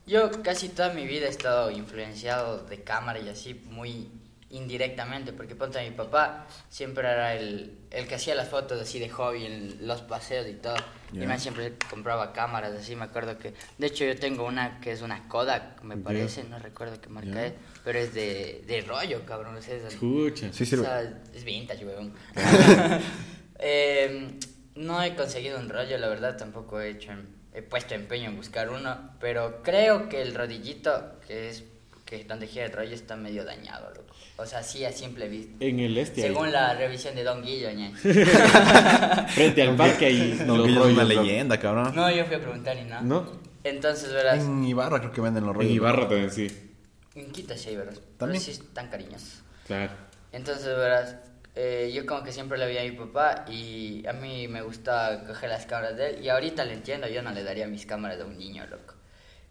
yo 0.09 0.43
casi 0.43 0.69
toda 0.71 0.93
mi 0.95 1.07
vida 1.07 1.27
he 1.27 1.31
estado 1.31 1.71
influenciado 1.71 2.65
de 2.65 2.83
cámara 2.83 3.21
y 3.21 3.29
así 3.29 3.55
muy 3.71 4.09
indirectamente, 4.51 5.35
porque 5.35 5.55
ponte 5.55 5.79
a 5.79 5.83
mi 5.83 5.91
papá 5.91 6.47
siempre 6.71 7.07
era 7.07 7.35
el, 7.35 7.79
el 7.91 8.09
que 8.09 8.15
hacía 8.15 8.35
las 8.35 8.49
fotos 8.49 8.81
así 8.81 8.99
de 8.99 9.11
hobby 9.11 9.45
en 9.45 9.87
los 9.87 10.01
paseos 10.01 10.47
y 10.49 10.55
todo. 10.55 10.75
Y 11.13 11.19
Ya. 11.21 11.27
me 11.29 11.39
siempre 11.39 11.75
compraba 11.91 12.33
cámaras 12.33 12.73
así, 12.73 12.97
me 12.97 13.05
acuerdo 13.05 13.39
que, 13.39 13.53
de 13.77 13.87
hecho 13.87 14.05
yo 14.07 14.17
tengo 14.19 14.45
una 14.47 14.81
que 14.81 14.93
es 14.93 15.03
una 15.03 15.29
Kodak, 15.29 15.83
me 15.83 15.99
parece, 15.99 16.45
no 16.45 16.59
recuerdo 16.59 16.99
qué 17.01 17.09
marca 17.11 17.31
Ya. 17.35 17.47
es, 17.47 17.53
pero 17.85 17.99
es 17.99 18.15
de, 18.15 18.65
de 18.67 18.81
rollo, 18.83 19.25
cabrón, 19.27 19.59
es- 19.59 19.69
Escucha. 19.69 20.51
Sí, 20.53 20.63
o 20.65 20.83
sea, 20.83 21.03
es 21.35 21.45
vintage, 21.45 21.85
weón. 21.85 22.15
Eh, 23.61 24.39
no 24.77 25.03
he 25.03 25.15
conseguido 25.17 25.59
un 25.59 25.69
rollo, 25.69 25.99
la 25.99 26.09
verdad, 26.09 26.37
tampoco 26.37 26.81
he 26.81 26.91
hecho, 26.91 27.11
he 27.59 27.63
puesto 27.63 27.95
empeño 27.95 28.31
en 28.31 28.37
buscar 28.37 28.71
uno, 28.71 29.11
pero 29.21 29.63
creo 29.63 30.09
que 30.09 30.23
el 30.23 30.35
rodillito, 30.35 31.19
que 31.27 31.49
es 31.49 31.65
que 32.05 32.25
donde 32.25 32.47
gira 32.47 32.65
el 32.67 32.73
rollo, 32.73 32.95
está 32.95 33.17
medio 33.17 33.45
dañado, 33.45 33.91
loco. 33.91 34.15
O 34.37 34.47
sea, 34.47 34.63
sí 34.63 34.85
a 34.85 34.93
simple 34.93 35.29
vista. 35.29 35.53
En 35.61 35.81
el 35.81 35.99
este. 35.99 36.23
ahí. 36.23 36.29
Según 36.29 36.53
la 36.53 36.73
revisión 36.73 37.15
de 37.17 37.25
Don 37.25 37.43
Guillo. 37.43 37.69
Frente 39.29 39.63
al 39.63 39.77
parque 39.77 40.07
ahí. 40.07 40.37
Que 40.39 40.45
ella 40.45 40.81
es 40.81 40.87
una 40.87 41.05
leyenda, 41.05 41.59
cabrón. 41.59 41.93
No, 41.95 42.11
yo 42.11 42.25
fui 42.25 42.37
a 42.37 42.41
preguntar 42.41 42.77
y 42.79 42.85
nada. 42.85 43.03
¿No? 43.03 43.31
Entonces, 43.65 44.13
verás, 44.13 44.39
En 44.45 44.65
Ibarra 44.65 45.01
creo 45.01 45.13
que 45.13 45.21
venden 45.21 45.45
los 45.45 45.55
En 45.55 45.59
rollos. 45.59 45.73
Ibarra 45.75 46.09
también, 46.09 46.31
sí. 46.31 46.47
en 47.17 47.31
Quito 47.33 47.57
sí 47.57 47.71
hay, 47.71 47.77
verás. 47.77 47.97
Pero 47.97 48.17
¿También? 48.17 48.41
sí 48.41 48.53
están 48.53 48.89
cariñosos. 48.89 49.43
Claro. 49.67 49.93
Entonces, 50.33 50.67
verás, 50.67 51.17
eh, 51.61 51.91
yo 51.93 52.07
como 52.07 52.23
que 52.23 52.31
siempre 52.31 52.57
le 52.57 52.69
vi 52.69 52.79
a 52.79 52.83
mi 52.85 52.93
papá 52.93 53.45
y 53.49 54.07
a 54.07 54.13
mí 54.13 54.47
me 54.47 54.63
gusta 54.63 55.25
coger 55.27 55.49
las 55.51 55.67
cámaras 55.67 55.97
de 55.97 56.11
él 56.11 56.25
y 56.25 56.29
ahorita 56.29 56.65
le 56.65 56.75
entiendo, 56.75 57.09
yo 57.09 57.21
no 57.23 57.33
le 57.33 57.43
daría 57.43 57.67
mis 57.67 57.85
cámaras 57.85 58.21
a 58.21 58.25
un 58.27 58.39
niño, 58.39 58.65
loco. 58.67 58.95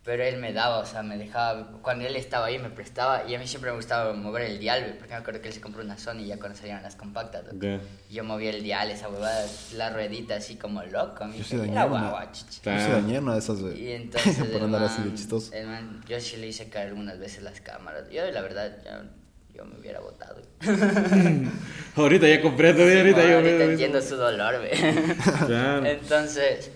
Pero 0.06 0.24
él 0.24 0.38
me 0.38 0.54
daba, 0.54 0.78
o 0.78 0.86
sea, 0.86 1.04
me 1.04 1.18
dejaba, 1.18 1.82
cuando 1.82 2.06
él 2.08 2.16
estaba 2.16 2.46
ahí 2.46 2.58
me 2.60 2.70
prestaba 2.70 3.26
y 3.28 3.36
a 3.36 3.40
mí 3.40 3.46
siempre 3.46 3.72
me 3.72 3.76
gustaba 3.76 4.14
mover 4.14 4.44
el 4.44 4.58
dial, 4.58 4.96
porque 4.98 5.12
me 5.14 5.20
acuerdo 5.20 5.42
que 5.42 5.50
él 5.50 5.54
se 5.54 5.60
compró 5.60 5.84
una 5.84 5.98
Sony 5.98 6.24
ya 6.26 6.40
cuando 6.40 6.58
salieron 6.58 6.82
las 6.82 6.96
compactas, 6.96 7.44
loco. 7.44 7.58
Ya. 7.60 7.82
Y 8.10 8.14
Yo 8.14 8.24
movía 8.24 8.52
el 8.52 8.64
dial, 8.64 8.90
esa 8.90 9.10
huevada, 9.10 9.46
la 9.76 9.90
ruedita 9.90 10.36
así 10.36 10.56
como 10.56 10.82
loco, 10.84 11.26
a 11.26 11.28
mí 11.28 11.38
Yo 11.40 11.44
era 11.58 11.58
dañé 11.58 11.72
una. 11.72 11.86
guagua, 11.88 12.32
chichi. 12.32 12.46
Yo 12.52 12.56
sí 12.56 12.62
Claro. 12.62 12.94
dañé 13.02 13.20
una 13.20 13.34
de 13.34 13.40
esas 13.40 13.62
de... 13.62 13.78
Y 13.78 13.92
entonces 14.02 14.38
por 14.38 14.48
el 14.56 14.64
andar 14.64 14.84
así 14.84 15.02
de 15.02 15.08
man- 15.10 15.18
chistoso. 15.18 15.54
el 15.54 15.68
man- 15.68 16.02
yo 16.08 16.22
sí 16.22 16.38
le 16.38 16.48
hice 16.48 16.70
caer 16.70 16.88
algunas 16.88 17.20
veces 17.20 17.44
las 17.44 17.60
cámaras. 17.60 18.10
Yo 18.10 18.32
la 18.32 18.42
verdad, 18.42 18.78
yo, 18.86 18.92
yo 19.58 19.66
me 19.66 19.80
hubiera 19.80 20.00
botado. 20.00 20.42
Ahorita 21.96 22.28
ya 22.28 22.42
comprendo, 22.42 22.84
ahorita 22.84 23.22
Sí, 23.22 23.28
yo 23.30 23.36
ahorita 23.38 23.58
veo 23.58 23.72
entiendo 23.72 24.02
su 24.02 24.16
dolor, 24.16 24.62
ve. 24.62 24.72
Claro. 25.46 25.86
Entonces, 25.86 26.72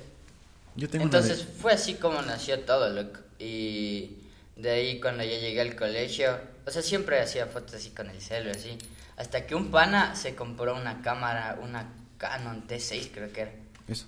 Yo 0.75 0.89
tengo 0.89 1.05
entonces 1.05 1.45
fue 1.59 1.73
así 1.73 1.95
como 1.95 2.21
nació 2.23 2.59
todo, 2.61 2.89
loco. 2.89 3.19
Y 3.37 4.17
de 4.55 4.71
ahí 4.71 4.99
cuando 4.99 5.23
ya 5.23 5.37
llegué 5.37 5.61
al 5.61 5.75
colegio, 5.75 6.39
o 6.65 6.71
sea, 6.71 6.81
siempre 6.81 7.19
hacía 7.19 7.45
fotos 7.45 7.75
así 7.75 7.91
con 7.91 8.09
el 8.09 8.19
celo, 8.21 8.51
así. 8.51 8.77
Hasta 9.17 9.45
que 9.45 9.53
un 9.53 9.69
pana 9.69 10.15
se 10.15 10.33
compró 10.35 10.75
una 10.75 11.01
cámara, 11.01 11.59
una 11.61 11.93
Canon 12.17 12.67
T6 12.67 13.09
creo 13.13 13.31
que 13.31 13.41
era. 13.41 13.51
Eso. 13.87 14.05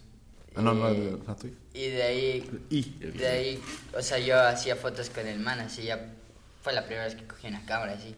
Ah, 0.56 0.62
no, 0.62 0.74
no, 0.74 0.94
de 0.94 1.18
la 1.28 1.36
tuya. 1.36 1.54
Y 1.74 1.88
de 1.90 2.04
ahí, 2.04 2.62
Y. 2.70 2.84
de 3.00 3.28
ahí, 3.28 3.64
o 3.98 4.02
sea, 4.02 4.20
yo 4.20 4.40
hacía 4.40 4.76
fotos 4.76 5.10
con 5.10 5.28
el 5.28 5.40
man, 5.40 5.60
así 5.60 5.84
ya 5.84 6.14
fue 6.62 6.74
la 6.74 6.86
primera 6.86 7.06
vez 7.06 7.16
que 7.16 7.26
cogí 7.26 7.48
una 7.48 7.66
cámara, 7.66 7.94
así. 7.94 8.16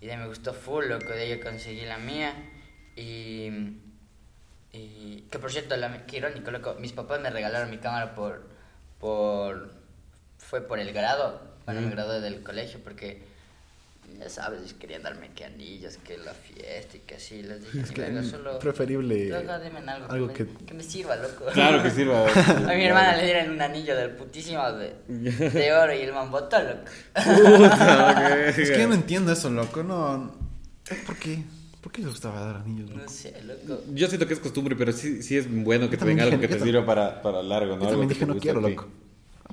Y 0.00 0.06
de 0.06 0.16
me 0.16 0.26
gustó 0.26 0.54
full, 0.54 0.86
loco, 0.86 1.12
de 1.12 1.28
yo 1.28 1.42
conseguí 1.42 1.84
la 1.84 1.98
mía. 1.98 2.32
Y, 2.96 3.50
y 4.72 5.26
que 5.30 5.38
por 5.38 5.50
cierto, 5.52 5.76
la, 5.76 6.06
qué 6.06 6.18
irónico, 6.18 6.50
loco, 6.50 6.74
mis 6.78 6.92
papás 6.92 7.20
me 7.20 7.30
regalaron 7.30 7.70
mi 7.70 7.78
cámara 7.78 8.14
por, 8.14 8.48
por, 8.98 9.70
fue 10.38 10.62
por 10.62 10.78
el 10.78 10.92
grado, 10.92 11.40
cuando 11.64 11.82
me 11.82 11.88
Mm. 11.88 11.90
gradué 11.92 12.20
del 12.20 12.42
colegio, 12.42 12.80
porque, 12.82 13.22
ya 14.18 14.28
sabes, 14.28 14.74
querían 14.74 15.02
darme 15.02 15.30
que 15.34 15.44
anillos, 15.44 15.96
que 15.98 16.18
la 16.18 16.32
fiesta 16.34 16.96
y 16.96 17.00
que 17.00 17.14
así, 17.14 17.42
les 17.42 17.60
dije, 17.60 17.80
Es 17.80 17.88
"Ni 17.90 17.94
que 17.94 18.22
solo... 18.24 18.58
preferible 18.58 19.34
algo, 19.34 20.06
algo 20.10 20.28
que, 20.28 20.34
que... 20.34 20.44
me, 20.44 20.58
que 20.66 20.74
me 20.74 20.82
sirva, 20.82 21.16
loco. 21.16 21.46
Claro 21.52 21.82
que 21.82 21.90
sirva. 21.90 22.26
A 22.70 22.74
mi 22.74 22.84
hermana 22.84 23.16
le 23.16 23.24
dieron 23.24 23.50
un 23.50 23.60
anillo 23.62 23.96
del 23.96 24.10
putísimo 24.10 24.62
de, 24.72 24.94
de 25.08 25.72
oro 25.82 25.94
y 25.94 26.00
el 26.00 26.12
man 26.12 26.30
botó, 26.30 26.58
loco. 26.62 26.82
Puta, 27.14 28.10
ok. 28.12 28.58
Es 28.58 28.70
que 28.70 28.78
yo 28.80 28.88
no 28.88 28.94
entiendo 28.94 29.32
eso, 29.32 29.50
loco. 29.50 29.82
No... 29.82 30.34
¿Por 31.06 31.16
qué? 31.16 31.42
¿Por 31.80 31.92
qué 31.92 32.02
le 32.02 32.08
gustaba 32.08 32.40
dar 32.40 32.56
anillos? 32.56 32.90
No 32.90 32.96
loco? 32.98 33.08
sé, 33.10 33.34
loco. 33.42 33.82
Yo 33.94 34.06
siento 34.08 34.26
que 34.26 34.34
es 34.34 34.40
costumbre, 34.40 34.76
pero 34.76 34.92
sí, 34.92 35.22
sí 35.22 35.36
es 35.36 35.50
bueno 35.50 35.88
que 35.88 35.96
Yo 35.96 36.00
te 36.00 36.08
den 36.08 36.20
algo 36.20 36.38
que 36.40 36.48
te 36.48 36.60
sirva 36.60 36.84
para, 36.84 37.22
para 37.22 37.42
largo, 37.42 37.76
¿no? 37.76 37.82
Yo 37.82 37.88
Algo 37.88 38.00
también 38.00 38.08
que 38.08 38.14
dije, 38.14 38.26
no 38.26 38.38
quiero, 38.38 38.60
loco. 38.60 38.88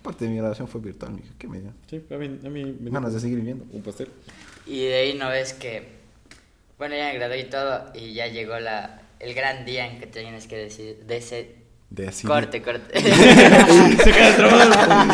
Aparte 0.07 0.23
de 0.25 0.31
mi 0.31 0.39
relación 0.39 0.67
fue 0.69 0.79
virtual, 0.79 1.11
mija. 1.11 1.27
¿Qué 1.37 1.47
me 1.49 1.59
dio? 1.59 1.71
Sí, 1.89 2.01
a 2.09 2.17
mí, 2.17 2.39
a 2.45 2.49
mí 2.49 2.77
me 2.79 2.91
Ganas 2.91 3.13
de 3.13 3.19
seguir 3.19 3.37
viviendo. 3.39 3.65
un 3.73 3.81
pastel. 3.81 4.07
Y 4.65 4.85
de 4.85 4.95
ahí 4.95 5.13
no 5.15 5.27
ves 5.29 5.51
que. 5.53 5.97
Bueno, 6.77 6.95
ya 6.95 7.07
me 7.07 7.15
gradué 7.15 7.39
y 7.41 7.43
todo, 7.49 7.91
y 7.93 8.13
ya 8.13 8.27
llegó 8.27 8.57
la, 8.59 9.01
el 9.19 9.33
gran 9.33 9.65
día 9.65 9.85
en 9.87 9.99
que 9.99 10.07
tienes 10.07 10.47
que 10.47 10.55
decidir. 10.57 11.03
De 11.05 11.17
ese. 11.17 11.55
De 11.89 12.07
así. 12.07 12.25
Corte, 12.25 12.61
corte. 12.61 12.99
Se 13.01 14.11
queda 14.11 14.35
trabado. 14.37 15.13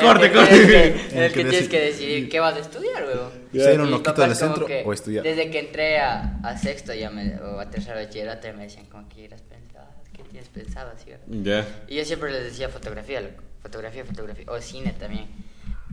Corte, 0.00 0.26
En 0.26 0.32
el 0.32 0.32
que 0.32 0.32
corte. 0.32 0.48
tienes 0.48 0.68
que- 0.68 1.16
En 1.16 1.22
el 1.22 1.32
que 1.32 1.42
que 1.42 1.44
tienes 1.50 1.68
que 1.68 1.80
decidir 1.80 2.28
qué 2.28 2.38
vas 2.40 2.54
a 2.56 2.60
estudiar, 2.60 3.04
weón. 3.04 3.30
¿Ser 3.52 3.80
un 3.80 3.90
loquito 3.90 4.22
del 4.22 4.34
centro 4.36 4.66
o 4.84 4.92
estudiar? 4.92 5.24
Desde 5.24 5.50
que 5.50 5.58
entré 5.58 5.98
a, 5.98 6.38
a 6.42 6.56
sexto 6.58 6.92
ya 6.94 7.10
me, 7.10 7.36
o 7.40 7.58
a 7.60 7.68
tercero 7.70 7.98
de 7.98 8.04
bachillerato 8.06 8.46
me 8.56 8.64
decían, 8.64 8.86
como 8.86 9.08
que 9.08 9.16
quieras 9.16 9.42
pensado? 9.42 9.86
¿Qué 10.12 10.22
tienes 10.24 10.48
pensado? 10.48 10.92
Así? 10.96 11.10
Ya. 11.42 11.66
Y 11.88 11.96
yo 11.96 12.04
siempre 12.04 12.30
les 12.32 12.44
decía 12.44 12.68
fotografía, 12.68 13.20
loco. 13.20 13.42
Fotografía, 13.64 14.04
fotografía. 14.04 14.44
O 14.48 14.60
cine 14.60 14.92
también. 14.92 15.26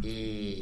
Y, 0.03 0.61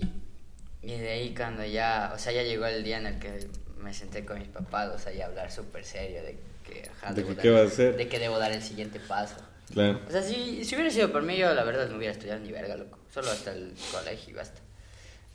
y 0.81 0.97
de 0.97 1.09
ahí 1.09 1.33
cuando 1.35 1.65
ya, 1.65 2.11
o 2.15 2.19
sea, 2.19 2.31
ya 2.31 2.43
llegó 2.43 2.65
el 2.67 2.83
día 2.85 2.99
en 2.99 3.07
el 3.07 3.19
que 3.19 3.47
me 3.81 3.93
senté 3.93 4.23
con 4.25 4.39
mis 4.39 4.47
papás, 4.47 4.89
o 4.95 4.97
sea, 4.99 5.11
ya 5.11 5.25
hablar 5.25 5.51
súper 5.51 5.83
serio 5.83 6.21
de 6.23 6.37
que, 6.65 6.87
ajá, 6.89 7.13
De 7.13 7.23
debo 7.23 7.29
que 7.29 7.35
dar- 7.35 7.43
qué 7.43 7.49
vas 7.49 7.61
a 7.63 7.65
hacer. 7.73 7.97
De 7.97 8.07
que 8.07 8.19
debo 8.19 8.37
dar 8.39 8.51
el 8.53 8.61
siguiente 8.61 8.99
paso. 9.01 9.35
Claro. 9.73 9.99
O 10.07 10.11
sea, 10.11 10.21
si, 10.23 10.63
si 10.63 10.75
hubiera 10.75 10.89
sido 10.91 11.11
por 11.11 11.23
mí, 11.23 11.35
yo 11.37 11.53
la 11.53 11.63
verdad 11.63 11.89
no 11.89 11.97
hubiera 11.97 12.13
estudiado 12.13 12.39
ni 12.39 12.51
verga, 12.51 12.75
loco. 12.77 12.97
Solo 13.13 13.29
hasta 13.31 13.51
el 13.51 13.73
colegio 13.91 14.31
y 14.31 14.33
basta. 14.33 14.61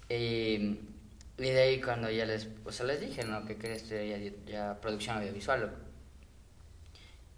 Y, 0.08 0.78
y 1.38 1.50
de 1.50 1.60
ahí 1.60 1.80
cuando 1.80 2.10
ya 2.10 2.24
les, 2.26 2.48
o 2.64 2.70
sea, 2.72 2.86
les 2.86 3.00
dije, 3.00 3.24
¿no? 3.24 3.44
Que 3.44 3.56
quería 3.56 3.76
estudiar 3.76 4.04
ya, 4.20 4.30
ya 4.46 4.80
producción 4.80 5.16
audiovisual, 5.18 5.60
loco. 5.62 5.74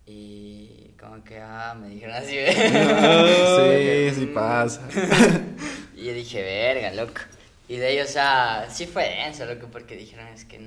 Y 0.07 0.93
como 1.01 1.23
que, 1.25 1.39
ah, 1.41 1.75
me 1.79 1.89
dijeron 1.89 2.15
así, 2.15 2.37
¿ve? 2.37 4.13
Sí, 4.15 4.21
sí 4.21 4.27
pasa. 4.27 4.83
y 5.97 6.05
yo 6.07 6.13
dije, 6.15 6.43
verga, 6.43 6.93
loco. 6.95 7.21
Y 7.69 7.77
de 7.79 7.87
ahí, 7.89 8.01
o 8.01 8.07
sea, 8.07 8.69
sí 8.71 8.87
fue 8.87 9.09
denso, 9.09 9.45
loco, 9.47 9.69
porque 9.71 9.97
dijeron, 9.97 10.29
es 10.29 10.45
que 10.45 10.61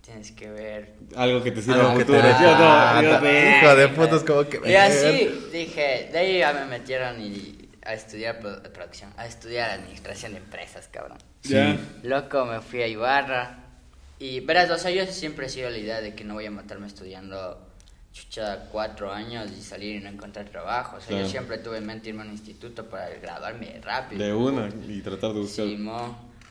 tienes 0.00 0.30
que 0.30 0.48
ver 0.48 0.94
Algo 1.16 1.42
que 1.42 1.50
te 1.50 1.60
sirva 1.60 1.90
a 1.90 1.94
futuro. 1.96 2.20
Yo 2.20 2.22
no, 2.22 3.02
yo 3.02 3.10
ta- 3.10 3.20
no. 3.20 3.58
hijo 3.58 3.74
de 3.76 3.88
puta, 3.88 4.16
es 4.16 4.22
como 4.22 4.48
que- 4.48 4.60
Y 4.70 4.74
así 4.76 5.48
dije, 5.52 6.08
de 6.12 6.18
ahí 6.18 6.38
ya 6.38 6.52
me 6.52 6.64
metieron 6.66 7.20
y 7.20 7.68
a 7.84 7.94
estudiar 7.94 8.38
pro- 8.38 8.62
producción, 8.72 9.12
a 9.16 9.26
estudiar 9.26 9.70
administración 9.70 10.32
de 10.32 10.38
empresas, 10.38 10.88
cabrón. 10.92 11.18
Ya. 11.42 11.76
Loco, 12.04 12.44
me 12.44 12.60
fui 12.60 12.82
a 12.82 12.86
Ibarra. 12.86 13.58
Y 14.20 14.40
verás, 14.40 14.70
o 14.70 14.78
sea, 14.78 14.92
yo 14.92 15.04
siempre 15.06 15.46
he 15.46 15.48
sido 15.48 15.68
la 15.70 15.78
idea 15.78 16.00
de 16.00 16.14
que 16.14 16.22
no 16.24 16.34
voy 16.34 16.46
a 16.46 16.50
matarme 16.52 16.86
estudiando 16.86 17.65
chucha 18.16 18.60
cuatro 18.72 19.12
años 19.12 19.50
y 19.52 19.60
salir 19.60 19.96
y 19.96 20.00
no 20.00 20.08
encontrar 20.08 20.48
trabajo. 20.48 20.96
O 20.96 21.00
sea, 21.00 21.08
Claro. 21.08 21.24
yo 21.24 21.30
siempre 21.30 21.58
tuve 21.58 21.76
en 21.78 21.86
mente 21.86 22.08
irme 22.08 22.22
a 22.22 22.24
un 22.24 22.32
instituto 22.32 22.86
para 22.86 23.10
graduarme 23.10 23.78
rápido. 23.82 24.24
De 24.24 24.32
una 24.32 24.70
y 24.88 25.00
tratar 25.02 25.34
de 25.34 25.40
buscar. 25.40 25.66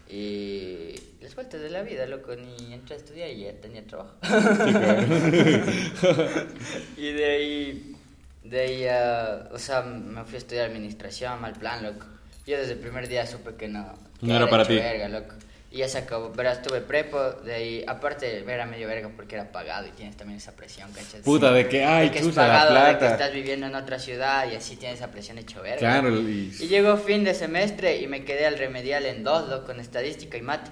Y 0.07 0.93
las 1.19 1.33
vueltas 1.33 1.61
de 1.61 1.71
la 1.71 1.81
vida, 1.81 2.05
loco, 2.05 2.35
ni 2.35 2.73
entré 2.73 2.93
a 2.95 2.99
estudiar 2.99 3.29
y 3.31 3.39
ya 3.45 3.53
tenía 3.59 3.83
trabajo. 3.87 4.13
y 6.97 7.11
de 7.11 7.25
ahí, 7.25 7.95
de 8.43 8.59
ahí, 8.59 8.85
ah, 8.87 9.49
o 9.51 9.57
sea, 9.57 9.81
me 9.81 10.23
fui 10.23 10.35
a 10.35 10.37
estudiar 10.37 10.69
administración, 10.69 11.41
mal 11.41 11.53
plan, 11.53 11.83
loco. 11.83 12.05
Yo 12.45 12.57
desde 12.57 12.73
el 12.73 12.79
primer 12.79 13.07
día 13.07 13.25
supe 13.25 13.55
que 13.55 13.67
no, 13.67 13.93
que 14.19 14.27
No 14.27 14.35
era 14.35 14.47
para 14.47 14.61
hecho 14.63 14.69
ti. 14.73 14.75
verga, 14.75 15.09
loco. 15.09 15.33
Y 15.75 15.79
ya 15.79 15.89
se 15.89 15.97
acabó, 15.97 16.29
verás, 16.29 16.61
tuve 16.61 16.79
prepo, 16.79 17.21
de 17.21 17.53
ahí, 17.53 17.83
aparte 17.85 18.45
era 18.47 18.65
medio 18.65 18.87
verga 18.87 19.09
porque 19.13 19.35
era 19.35 19.51
pagado 19.51 19.85
y 19.87 19.89
tienes 19.89 20.15
también 20.15 20.37
esa 20.37 20.55
presión, 20.55 20.89
¿cachai? 20.93 21.19
Puta, 21.21 21.51
de 21.51 21.67
que, 21.67 21.83
ay, 21.83 22.07
De 22.07 22.13
que 22.13 22.19
es 22.19 22.27
la 22.27 22.33
pagado, 22.33 22.73
de 22.73 22.93
que 22.93 22.97
plata. 22.99 23.11
estás 23.11 23.33
viviendo 23.33 23.67
en 23.67 23.75
otra 23.75 23.99
ciudad 23.99 24.49
y 24.49 24.55
así 24.55 24.77
tienes 24.77 24.99
esa 24.99 25.11
presión 25.11 25.37
hecho 25.37 25.61
verga. 25.61 25.79
Claro, 25.79 26.17
y. 26.21 26.55
Y 26.57 26.67
llegó 26.69 26.95
fin 26.95 27.25
de 27.25 27.33
semestre 27.33 27.97
y 27.97 28.07
me 28.07 28.23
quedé 28.23 28.45
al 28.45 28.57
remedial 28.57 29.05
en 29.05 29.25
dos, 29.25 29.49
loco, 29.49 29.73
en 29.73 29.81
estadística 29.81 30.37
y 30.37 30.41
mate. 30.41 30.71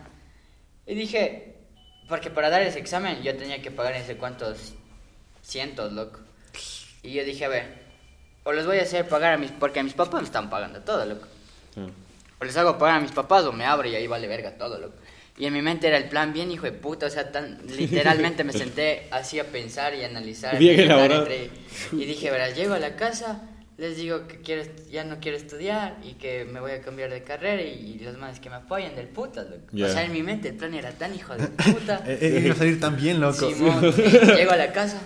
Y 0.85 0.95
dije, 0.95 1.57
porque 2.07 2.29
para 2.29 2.49
dar 2.49 2.61
ese 2.61 2.79
examen 2.79 3.21
yo 3.23 3.35
tenía 3.35 3.61
que 3.61 3.71
pagar 3.71 3.99
no 3.99 4.05
sé 4.05 4.15
cuántos 4.15 4.73
cientos, 5.41 5.91
loco. 5.91 6.21
Y 7.01 7.11
yo 7.11 7.25
dije, 7.25 7.43
a 7.43 7.49
ver, 7.49 7.65
o 8.45 8.53
les 8.53 8.65
voy 8.65 8.79
a 8.79 8.83
hacer 8.83 9.05
pagar 9.09 9.33
a 9.33 9.37
mis, 9.37 9.51
porque 9.51 9.81
a 9.81 9.83
mis 9.83 9.95
papás 9.95 10.21
me 10.21 10.27
están 10.27 10.49
pagando 10.49 10.79
todo, 10.79 11.05
loco. 11.05 11.27
Ah. 11.75 11.87
O 12.39 12.45
les 12.45 12.57
hago 12.57 12.77
pagar 12.77 12.97
a 12.97 12.99
mis 12.99 13.11
papás 13.11 13.45
o 13.45 13.53
me 13.53 13.63
abro 13.65 13.87
y 13.87 13.95
ahí 13.95 14.05
vale 14.05 14.27
verga 14.27 14.57
todo, 14.57 14.77
loco. 14.77 14.95
Y 15.37 15.45
en 15.45 15.53
mi 15.53 15.61
mente 15.61 15.87
era 15.87 15.97
el 15.97 16.09
plan 16.09 16.31
bien 16.31 16.51
hijo 16.51 16.65
de 16.65 16.73
puta, 16.73 17.07
o 17.07 17.09
sea, 17.09 17.31
tan 17.31 17.59
literalmente 17.77 18.43
me 18.43 18.53
senté 18.53 19.07
así 19.11 19.39
a 19.39 19.45
pensar 19.45 19.95
y 19.95 20.03
analizar. 20.03 20.57
Bien 20.57 20.79
elaborado. 20.79 21.23
entre- 21.23 21.49
y 21.91 22.05
dije, 22.05 22.29
verás, 22.29 22.55
llego 22.55 22.75
a 22.75 22.79
la 22.79 22.95
casa, 22.95 23.41
les 23.77 23.97
digo 23.97 24.27
que 24.27 24.41
quiero, 24.41 24.63
ya 24.91 25.03
no 25.03 25.19
quiero 25.19 25.35
estudiar 25.37 25.97
y 26.03 26.13
que 26.13 26.45
me 26.45 26.59
voy 26.59 26.71
a 26.71 26.81
cambiar 26.81 27.09
de 27.09 27.23
carrera 27.23 27.63
y, 27.63 27.97
los 27.99 28.17
manes 28.17 28.39
que 28.39 28.49
me 28.49 28.57
apoyan 28.57 28.95
del 28.95 29.07
puta, 29.07 29.43
loco. 29.43 29.65
O 29.73 29.87
sea, 29.87 30.03
en 30.03 30.11
mi 30.11 30.21
mente 30.21 30.49
el 30.49 30.55
plan 30.55 30.73
era 30.75 30.91
tan 30.91 31.15
hijo 31.15 31.35
de 31.35 31.47
puta. 31.47 32.03
Eh, 32.07 32.17
eh, 32.21 32.41
iba 32.45 32.53
a 32.53 32.57
salir 32.57 32.79
tan 32.79 32.95
bien, 32.95 33.19
loco. 33.19 33.49
Simón, 33.49 33.83
y 33.85 34.01
llego 34.35 34.51
a 34.51 34.57
la 34.57 34.71
casa 34.71 35.01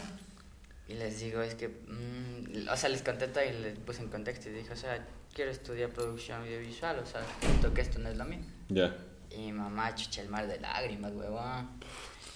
y 0.89 0.93
les 0.93 1.19
digo, 1.19 1.41
es 1.41 1.55
que, 1.55 1.69
mm, 1.69 2.67
o 2.69 2.75
sea, 2.75 2.89
les 2.89 3.01
conté 3.01 3.27
todo 3.27 3.43
y 3.43 3.61
les 3.61 3.77
puse 3.79 4.01
en 4.01 4.09
contexto 4.09 4.49
y 4.49 4.53
dije, 4.53 4.73
o 4.73 4.75
sea, 4.75 5.05
quiero 5.33 5.51
estudiar 5.51 5.89
producción 5.89 6.41
audiovisual, 6.41 6.99
o 6.99 7.05
sea, 7.05 7.21
siento 7.39 7.73
que 7.73 7.81
esto 7.81 7.99
no 7.99 8.09
es 8.09 8.17
lo 8.17 8.25
mío. 8.25 8.39
Ya. 8.69 8.95
Y 9.31 9.37
mi 9.37 9.51
mamá, 9.53 9.93
chucha, 9.95 10.21
el 10.21 10.29
mar 10.29 10.47
de 10.47 10.59
lágrimas, 10.59 11.11
huevón. 11.13 11.69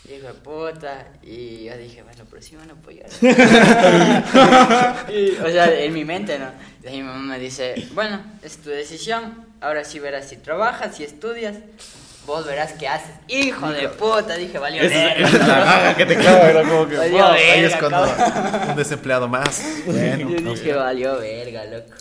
Hijo 0.10 0.28
de 0.28 0.34
puta. 0.34 1.08
Y 1.22 1.66
yo 1.66 1.78
dije, 1.78 2.02
bueno, 2.02 2.24
pero 2.30 2.42
sí 2.42 2.56
van 2.56 2.70
a 2.70 2.74
apoyar. 2.74 3.08
Y, 5.14 5.32
o 5.38 5.50
sea, 5.50 5.72
en 5.80 5.94
mi 5.94 6.04
mente, 6.06 6.39
¿no? 6.39 6.52
Y 6.89 6.98
mi 6.98 7.04
mamá 7.04 7.20
me 7.20 7.39
dice, 7.39 7.88
bueno, 7.94 8.20
es 8.42 8.58
tu 8.58 8.70
decisión. 8.70 9.46
Ahora 9.62 9.84
sí 9.84 10.00
verás 10.00 10.28
si 10.30 10.38
trabajas, 10.38 10.96
si 10.96 11.04
estudias. 11.04 11.58
Vos 12.26 12.46
verás 12.46 12.74
qué 12.74 12.88
haces. 12.88 13.12
Hijo 13.28 13.72
de 13.72 13.89
puta, 13.89 14.36
dije, 14.36 14.60
valió 14.60 14.84
Esa 14.84 14.96
verga, 14.96 15.28
es 15.28 15.34
la 15.34 15.48
gaga 15.48 15.96
que 15.96 16.06
te 16.06 16.16
clava, 16.18 16.50
era 16.50 16.62
como 16.64 16.88
que. 16.88 16.98
Valió 16.98 17.18
wow. 17.18 17.32
Ahí 17.34 17.42
es 17.42 17.62
verga, 17.62 17.80
cuando 17.80 18.16
cabrón. 18.16 18.70
un 18.70 18.76
desempleado 18.76 19.28
más. 19.28 19.64
Bueno, 19.86 20.30
Yo 20.30 20.52
dije, 20.54 20.74
valió 20.74 21.20
verga, 21.20 21.66
loco. 21.66 21.96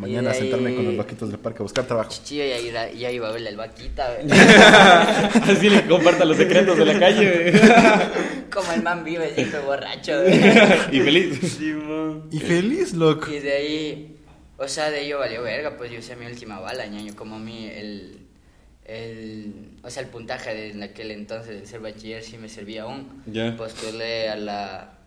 Mañana 0.00 0.30
de 0.30 0.38
sentarme 0.38 0.70
ahí- 0.70 0.76
con 0.76 0.84
los 0.86 0.94
loquitos 0.94 1.30
del 1.30 1.38
parque 1.38 1.58
a 1.58 1.62
buscar 1.62 1.84
trabajo. 1.86 2.10
Chichillo 2.10 2.44
ya, 2.44 2.58
iba- 2.58 2.90
ya 2.90 3.10
iba 3.10 3.28
a 3.28 3.32
verle 3.32 3.50
el 3.50 3.56
vaquita, 3.56 4.14
güey. 4.14 4.38
Así 5.50 5.70
le 5.70 5.86
comparta 5.86 6.24
los 6.24 6.36
secretos 6.36 6.76
de 6.78 6.84
la 6.86 6.98
calle. 6.98 7.52
Como 8.52 8.72
el 8.72 8.82
man 8.82 9.04
vive 9.04 9.32
siempre 9.34 9.60
borracho, 9.60 10.22
güey. 10.22 10.34
y 10.92 11.00
feliz. 11.00 11.58
Y 12.30 12.38
feliz, 12.40 12.92
loco. 12.94 13.30
Y 13.30 13.38
de 13.38 13.52
ahí, 13.52 14.16
o 14.56 14.66
sea, 14.66 14.90
de 14.90 14.98
ahí 15.00 15.08
yo 15.08 15.18
valió 15.18 15.42
verga, 15.42 15.76
pues 15.76 15.90
yo 15.92 15.98
usé 16.00 16.16
mi 16.16 16.26
última 16.26 16.58
bala, 16.58 16.86
ñaño, 16.86 17.14
como 17.14 17.36
a 17.36 17.38
mí 17.38 17.66
el, 17.72 18.26
el, 18.84 19.54
o 19.82 19.90
sea, 19.90 20.02
el 20.02 20.08
puntaje 20.08 20.54
de 20.54 20.70
en 20.70 20.82
aquel 20.82 21.10
entonces 21.12 21.60
de 21.60 21.66
ser 21.66 21.80
bachiller 21.80 22.22
sí 22.22 22.38
me 22.38 22.48
servía 22.48 22.82
aún. 22.82 23.22
Ya. 23.26 23.56
Postulé 23.56 24.28
a 24.28 24.36
la, 24.36 24.98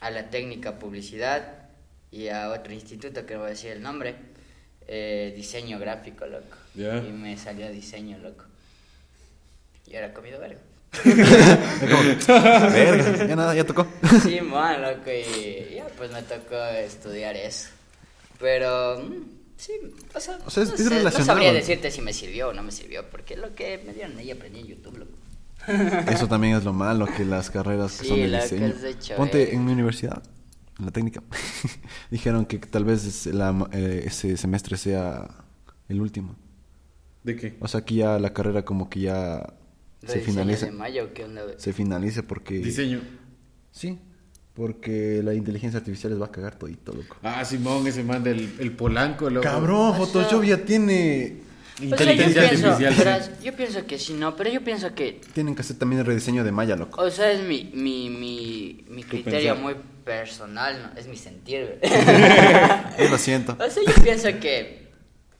a 0.00 0.10
la 0.10 0.30
técnica 0.30 0.78
publicidad 0.78 1.64
y 2.12 2.28
a 2.28 2.50
otro 2.50 2.72
instituto 2.72 3.26
que 3.26 3.34
no 3.34 3.40
voy 3.40 3.48
a 3.48 3.50
decir 3.50 3.72
el 3.72 3.82
nombre, 3.82 4.14
eh, 4.88 5.32
diseño 5.36 5.78
gráfico, 5.78 6.26
loco. 6.26 6.56
Ya. 6.74 6.98
Y 6.98 7.12
me 7.12 7.36
salió 7.36 7.70
diseño, 7.70 8.18
loco. 8.18 8.44
Y 9.86 9.94
ahora 9.96 10.08
he 10.08 10.12
comido 10.12 10.40
verga. 10.40 10.60
Verga, 12.26 13.26
ya 13.26 13.36
nada, 13.36 13.54
ya 13.54 13.64
tocó. 13.64 13.86
Sí, 14.22 14.40
man, 14.40 14.80
loco, 14.82 15.10
y 15.10 15.74
ya 15.74 15.86
pues 15.96 16.10
me 16.12 16.22
tocó 16.22 16.56
estudiar 16.78 17.36
eso. 17.36 17.68
Pero, 18.38 18.98
mm, 19.00 19.22
sí, 19.56 19.72
o 20.14 20.20
sea, 20.20 20.38
O 20.46 20.50
sea, 20.50 20.62
es- 20.62 20.68
no, 20.70 20.74
es 20.76 20.80
sé, 20.82 20.84
no 20.84 20.90
relacionado. 20.90 21.26
sabría 21.26 21.52
decirte 21.52 21.90
si 21.90 22.00
me 22.00 22.12
sirvió 22.12 22.48
o 22.48 22.52
no 22.52 22.62
me 22.62 22.72
sirvió, 22.72 23.08
porque 23.10 23.36
lo 23.36 23.54
que 23.54 23.82
me 23.86 23.92
dieron 23.92 24.16
ahí 24.18 24.30
aprendí 24.30 24.60
en 24.60 24.66
YouTube, 24.68 24.98
loco. 24.98 25.12
Eso 26.10 26.28
también 26.28 26.56
es 26.56 26.64
lo 26.64 26.72
malo, 26.74 27.06
que 27.06 27.24
las 27.24 27.50
carreras 27.50 27.96
que 27.98 28.02
Sí, 28.04 28.08
son 28.10 28.20
de 28.20 28.40
diseño. 28.42 28.66
has 28.76 28.84
hecho, 28.84 29.16
Ponte 29.16 29.42
eh. 29.44 29.54
en 29.54 29.64
mi 29.64 29.72
universidad, 29.72 30.22
en 30.78 30.84
la 30.84 30.90
técnica. 30.90 31.22
Dijeron 32.10 32.46
que 32.46 32.58
tal 32.58 32.84
vez 32.84 33.04
es 33.04 33.26
la- 33.34 33.68
eh, 33.72 34.02
ese 34.06 34.36
semestre 34.36 34.76
sea 34.76 35.28
el 35.88 36.00
último. 36.00 36.36
¿De 37.22 37.36
qué? 37.36 37.56
O 37.60 37.68
sea, 37.68 37.82
que 37.84 37.94
ya 37.96 38.18
la 38.18 38.32
carrera 38.32 38.64
como 38.64 38.90
que 38.90 39.00
ya 39.00 39.54
¿Lo 40.02 40.08
se 40.08 40.20
finaliza. 40.20 40.66
de 40.66 40.72
mayo 40.72 41.12
qué 41.14 41.24
onda? 41.24 41.42
Se 41.56 41.72
finalice 41.72 42.22
porque... 42.22 42.58
Diseño. 42.58 43.00
Sí, 43.70 43.98
porque 44.52 45.20
la 45.24 45.34
inteligencia 45.34 45.78
artificial 45.78 46.12
les 46.12 46.20
va 46.20 46.26
a 46.26 46.30
cagar 46.30 46.56
todito, 46.58 46.92
loco. 46.92 47.16
Ah, 47.22 47.44
Simón, 47.44 47.86
ese 47.86 48.04
man 48.04 48.22
del 48.22 48.54
el 48.58 48.72
Polanco, 48.72 49.30
loco. 49.30 49.42
Cabrón, 49.42 49.92
O 49.92 49.96
sea- 49.96 50.06
Photoshop 50.06 50.44
ya 50.44 50.64
tiene... 50.64 51.40
O 51.76 51.78
sea, 51.78 51.86
yo 51.88 51.90
Inteligencia 51.90 52.48
pienso, 52.50 52.66
artificial. 52.68 52.92
sí. 52.94 52.98
verás, 52.98 53.42
yo 53.42 53.56
pienso 53.56 53.84
que 53.86 53.98
sí, 53.98 54.12
no, 54.12 54.36
pero 54.36 54.48
yo 54.50 54.62
pienso 54.62 54.94
que, 54.94 55.20
Tienen 55.32 55.56
que 55.56 55.62
hacer 55.62 55.76
también 55.76 56.00
el 56.00 56.06
rediseño 56.06 56.44
de 56.44 56.52
Maya, 56.52 56.76
loco. 56.76 57.00
o 57.02 57.10
sea, 57.10 57.32
es 57.32 57.42
mi, 57.48 57.72
mi, 57.74 58.10
mi, 58.10 58.84
mi 58.88 59.02
criterio 59.02 59.56
muy 59.56 59.74
personal, 60.04 60.82
¿no? 60.94 61.00
es 61.00 61.06
mi 61.06 61.16
sentir, 61.16 61.78
lo 63.10 63.18
siento. 63.18 63.56
O 63.58 63.70
sea, 63.70 63.82
yo 63.86 64.02
pienso 64.02 64.28
que, 64.40 64.88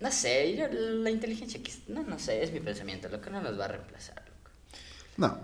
no 0.00 0.10
sé, 0.10 0.56
yo- 0.56 0.68
la 0.70 1.10
inteligencia, 1.10 1.60
que- 1.62 1.72
no, 1.88 2.02
no 2.02 2.18
sé, 2.18 2.42
es 2.42 2.52
mi 2.52 2.60
pensamiento, 2.60 3.08
lo 3.08 3.20
que 3.20 3.30
no 3.30 3.40
nos 3.40 3.58
va 3.58 3.66
a 3.66 3.68
reemplazar, 3.68 4.16
loco. 4.26 4.50
No. 5.16 5.38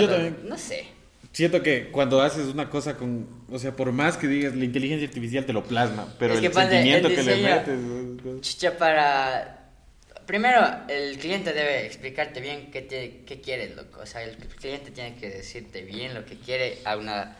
Yo 0.00 0.08
también. 0.08 0.36
No 0.44 0.56
sé. 0.58 0.86
Siento 1.32 1.62
que 1.62 1.90
cuando 1.90 2.20
haces 2.20 2.46
una 2.46 2.68
cosa 2.68 2.96
con, 2.96 3.26
o 3.50 3.58
sea, 3.58 3.72
por 3.74 3.90
más 3.92 4.16
que 4.16 4.26
digas, 4.26 4.54
la 4.54 4.64
inteligencia 4.64 5.06
artificial 5.08 5.46
te 5.46 5.52
lo 5.52 5.64
plasma, 5.64 6.12
pero 6.18 6.34
Es 6.34 6.42
el 6.42 6.48
que 6.48 6.54
sentimiento 6.54 7.08
el 7.08 7.14
que 7.14 7.22
le 7.22 7.36
metes. 7.42 8.40
Chicha, 8.42 8.76
para... 8.76 9.58
Primero, 10.26 10.60
el 10.88 11.18
cliente 11.18 11.52
debe 11.52 11.84
explicarte 11.86 12.40
bien 12.40 12.70
qué, 12.70 12.82
te- 12.82 13.22
qué 13.26 13.40
quieres, 13.40 13.74
loco. 13.76 14.00
O 14.00 14.06
sea, 14.06 14.22
el 14.22 14.36
cliente 14.36 14.90
tiene 14.92 15.16
que 15.16 15.28
decirte 15.30 15.82
bien 15.82 16.14
lo 16.14 16.24
que 16.24 16.36
quiere 16.38 16.78
a 16.84 16.96
una, 16.96 17.36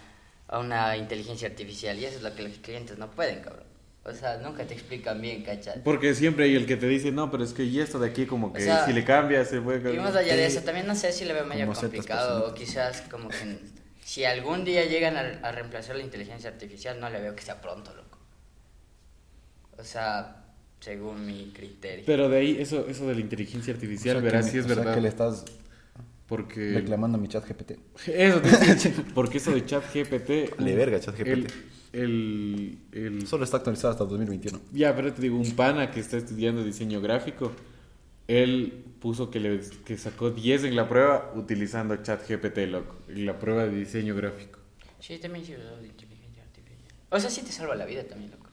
a 0.52 0.58
una 0.60 0.96
inteligencia 0.96 1.48
artificial. 1.48 1.98
Y 1.98 2.04
eso 2.04 2.18
es 2.18 2.22
lo 2.22 2.34
que 2.34 2.42
los 2.42 2.52
clientes 2.58 2.98
no 2.98 3.10
pueden, 3.10 3.40
cabrón. 3.40 3.64
O 4.04 4.12
sea, 4.12 4.36
nunca 4.38 4.64
te 4.66 4.74
explican 4.74 5.20
bien, 5.22 5.42
¿cachai? 5.44 5.82
Porque 5.82 6.14
siempre 6.14 6.44
hay 6.44 6.56
el 6.56 6.66
que 6.66 6.76
te 6.76 6.86
dice, 6.88 7.10
no, 7.12 7.30
pero 7.30 7.42
es 7.44 7.52
que 7.52 7.64
y 7.64 7.80
esto 7.80 7.98
de 7.98 8.08
aquí 8.10 8.26
como 8.26 8.48
O 8.48 8.52
que 8.52 8.60
sea, 8.60 8.84
si 8.84 8.92
le 8.92 9.04
cambias 9.04 9.48
se 9.48 9.60
puede 9.60 9.94
Y 9.94 9.96
más 9.98 10.14
allá 10.14 10.36
de 10.36 10.44
eso, 10.46 10.60
también 10.62 10.86
no 10.86 10.94
sé 10.94 11.12
si 11.12 11.24
le 11.24 11.32
veo 11.32 11.46
medio 11.46 11.66
complicado 11.72 12.48
o 12.48 12.54
quizás 12.54 13.02
como 13.10 13.28
que 13.28 13.58
si 14.04 14.24
algún 14.24 14.64
día 14.64 14.84
llegan 14.84 15.16
a, 15.16 15.20
a 15.48 15.52
reemplazar 15.52 15.96
la 15.96 16.02
inteligencia 16.02 16.50
artificial, 16.50 16.98
no 17.00 17.08
le 17.10 17.20
veo 17.20 17.34
que 17.36 17.42
sea 17.42 17.60
pronto, 17.60 17.94
loco. 17.94 18.18
O 19.78 19.84
sea, 19.84 20.44
según 20.80 21.24
mi 21.24 21.52
criterio. 21.54 22.04
Pero 22.04 22.28
de 22.28 22.38
ahí, 22.38 22.60
eso, 22.60 22.86
eso 22.88 23.06
de 23.06 23.14
la 23.14 23.20
inteligencia 23.20 23.72
artificial, 23.72 24.16
O 24.16 24.20
sea, 24.20 24.24
verás 24.30 24.46
que- 24.46 24.50
si 24.52 24.58
es 24.58 24.64
o 24.64 24.68
sea, 24.68 24.76
verdad. 24.76 24.94
que 24.96 25.00
le 25.00 25.08
estás 25.08 25.44
Porque... 26.32 26.72
reclamando 26.72 27.18
a 27.18 27.20
mi 27.20 27.28
chat 27.28 27.46
GPT. 27.46 27.72
Eso, 28.06 28.40
te 28.40 28.48
dice, 28.48 28.94
porque 29.14 29.36
eso 29.36 29.50
de 29.52 29.66
chat 29.66 29.84
GPT... 29.92 30.56
Vale 30.56 30.74
verga. 30.74 30.98
El, 31.18 31.46
el, 31.92 32.78
el- 32.92 33.26
Solo 33.26 33.44
está 33.44 33.58
actualizado 33.58 33.90
hasta 33.90 34.04
2021. 34.06 34.58
Ya, 34.72 34.96
pero 34.96 35.12
te 35.12 35.20
digo, 35.20 35.36
un 35.36 35.50
pana 35.50 35.90
que 35.90 36.00
está 36.00 36.16
estudiando 36.16 36.64
diseño 36.64 37.02
gráfico, 37.02 37.52
él 38.28 38.82
puso 38.98 39.30
que, 39.30 39.40
le, 39.40 39.60
que 39.84 39.98
sacó 39.98 40.30
10 40.30 40.64
en 40.64 40.74
la 40.74 40.88
prueba 40.88 41.34
utilizando 41.36 41.96
chat 41.96 42.26
GPT, 42.26 42.60
loco, 42.70 42.96
en 43.08 43.26
la 43.26 43.38
prueba 43.38 43.66
de 43.66 43.76
diseño 43.76 44.14
gráfico. 44.16 44.58
Sí, 45.00 45.18
también 45.18 45.44
sirve 45.44 45.64
la 45.64 45.86
inteligencia 45.86 46.44
artificial. 46.44 46.94
O 47.10 47.20
sea, 47.20 47.28
sí 47.28 47.42
te 47.42 47.52
salva 47.52 47.74
la 47.74 47.84
vida 47.84 48.04
también, 48.04 48.30
loco. 48.30 48.46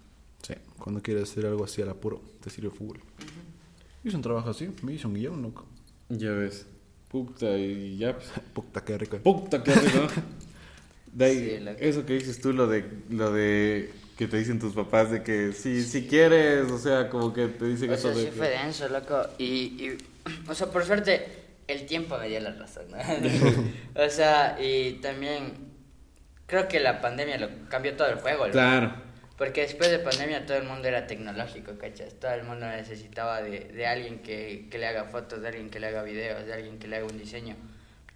Sí, 0.46 0.54
cuando 0.78 1.02
quieres 1.02 1.32
hacer 1.32 1.46
algo 1.46 1.64
así 1.64 1.82
al 1.82 1.88
apuro, 1.92 2.22
te 2.42 2.50
sirve 2.50 2.72
fútbol. 2.72 3.00
Hice 4.04 4.18
un 4.18 4.22
trabajo 4.22 4.50
así, 4.50 4.70
me 4.82 4.92
hizo 4.92 5.08
un 5.08 5.14
guion, 5.14 5.42
loco. 5.42 5.66
Ya 6.10 6.32
ves. 6.32 6.66
Puta, 7.10 7.58
y 7.58 7.98
ya. 7.98 8.14
pues, 8.16 8.30
Puta, 8.54 8.82
qué 8.86 8.98
rico. 8.98 9.18
Puta, 9.18 9.64
qué 9.64 9.74
rico. 9.74 10.08
De 11.14 11.26
ahí, 11.26 11.60
Sí, 11.60 11.66
eso 11.80 12.06
que 12.06 12.14
dices 12.14 12.40
tú, 12.40 12.54
lo 12.54 12.68
de, 12.68 12.86
lo 13.10 13.32
de 13.32 13.92
que 14.16 14.28
te 14.28 14.38
dicen 14.38 14.60
tus 14.60 14.74
papás, 14.76 15.10
de 15.10 15.24
que 15.24 15.54
si, 15.54 15.82
si 15.84 16.06
quieres, 16.08 16.70
o 16.72 16.78
sea, 16.78 17.10
como 17.10 17.34
que 17.34 17.48
te 17.48 17.66
dicen 17.66 17.90
O 17.90 17.94
eso 17.94 18.10
sea, 18.10 18.18
de 18.18 18.24
sí 18.26 18.30
que- 18.30 18.38
fue 18.38 18.50
denso, 18.50 18.88
loco. 18.90 19.22
Y, 19.40 19.46
y, 19.46 19.98
o 20.48 20.54
sea, 20.54 20.68
por 20.68 20.86
suerte, 20.86 21.26
el 21.68 21.88
tiempo 21.88 22.16
me 22.20 22.30
dio 22.30 22.40
la 22.42 22.52
razón, 22.54 22.84
¿no? 22.92 22.98
o 24.06 24.10
sea, 24.10 24.58
y 24.62 24.94
también 25.02 25.54
creo 26.46 26.68
que 26.68 26.80
la 26.80 27.02
pandemia 27.02 27.40
lo 27.40 27.50
cambió 27.70 27.96
todo 27.96 28.10
el 28.10 28.16
juego. 28.20 28.46
Claro. 28.52 28.94
Porque 29.40 29.62
después 29.62 29.90
de 29.90 30.00
pandemia 30.00 30.46
todo 30.46 30.58
el 30.58 30.66
mundo 30.66 30.90
era 30.90 31.08
tecnológico, 31.08 31.78
¿cachas? 31.78 32.14
Todo 32.16 32.34
el 32.34 32.44
mundo 32.44 32.68
necesitaba 32.68 33.42
de, 33.42 33.62
de 33.62 33.88
alguien 33.88 34.20
que, 34.20 34.68
que 34.70 34.78
le 34.78 34.86
haga 34.86 35.06
fotos, 35.06 35.42
de 35.42 35.48
alguien 35.48 35.70
que 35.70 35.80
le 35.80 35.88
haga 35.88 36.04
videos, 36.04 36.46
de 36.46 36.54
alguien 36.54 36.78
que 36.78 36.90
le 36.90 36.98
haga 36.98 37.06
un 37.06 37.18
diseño 37.18 37.56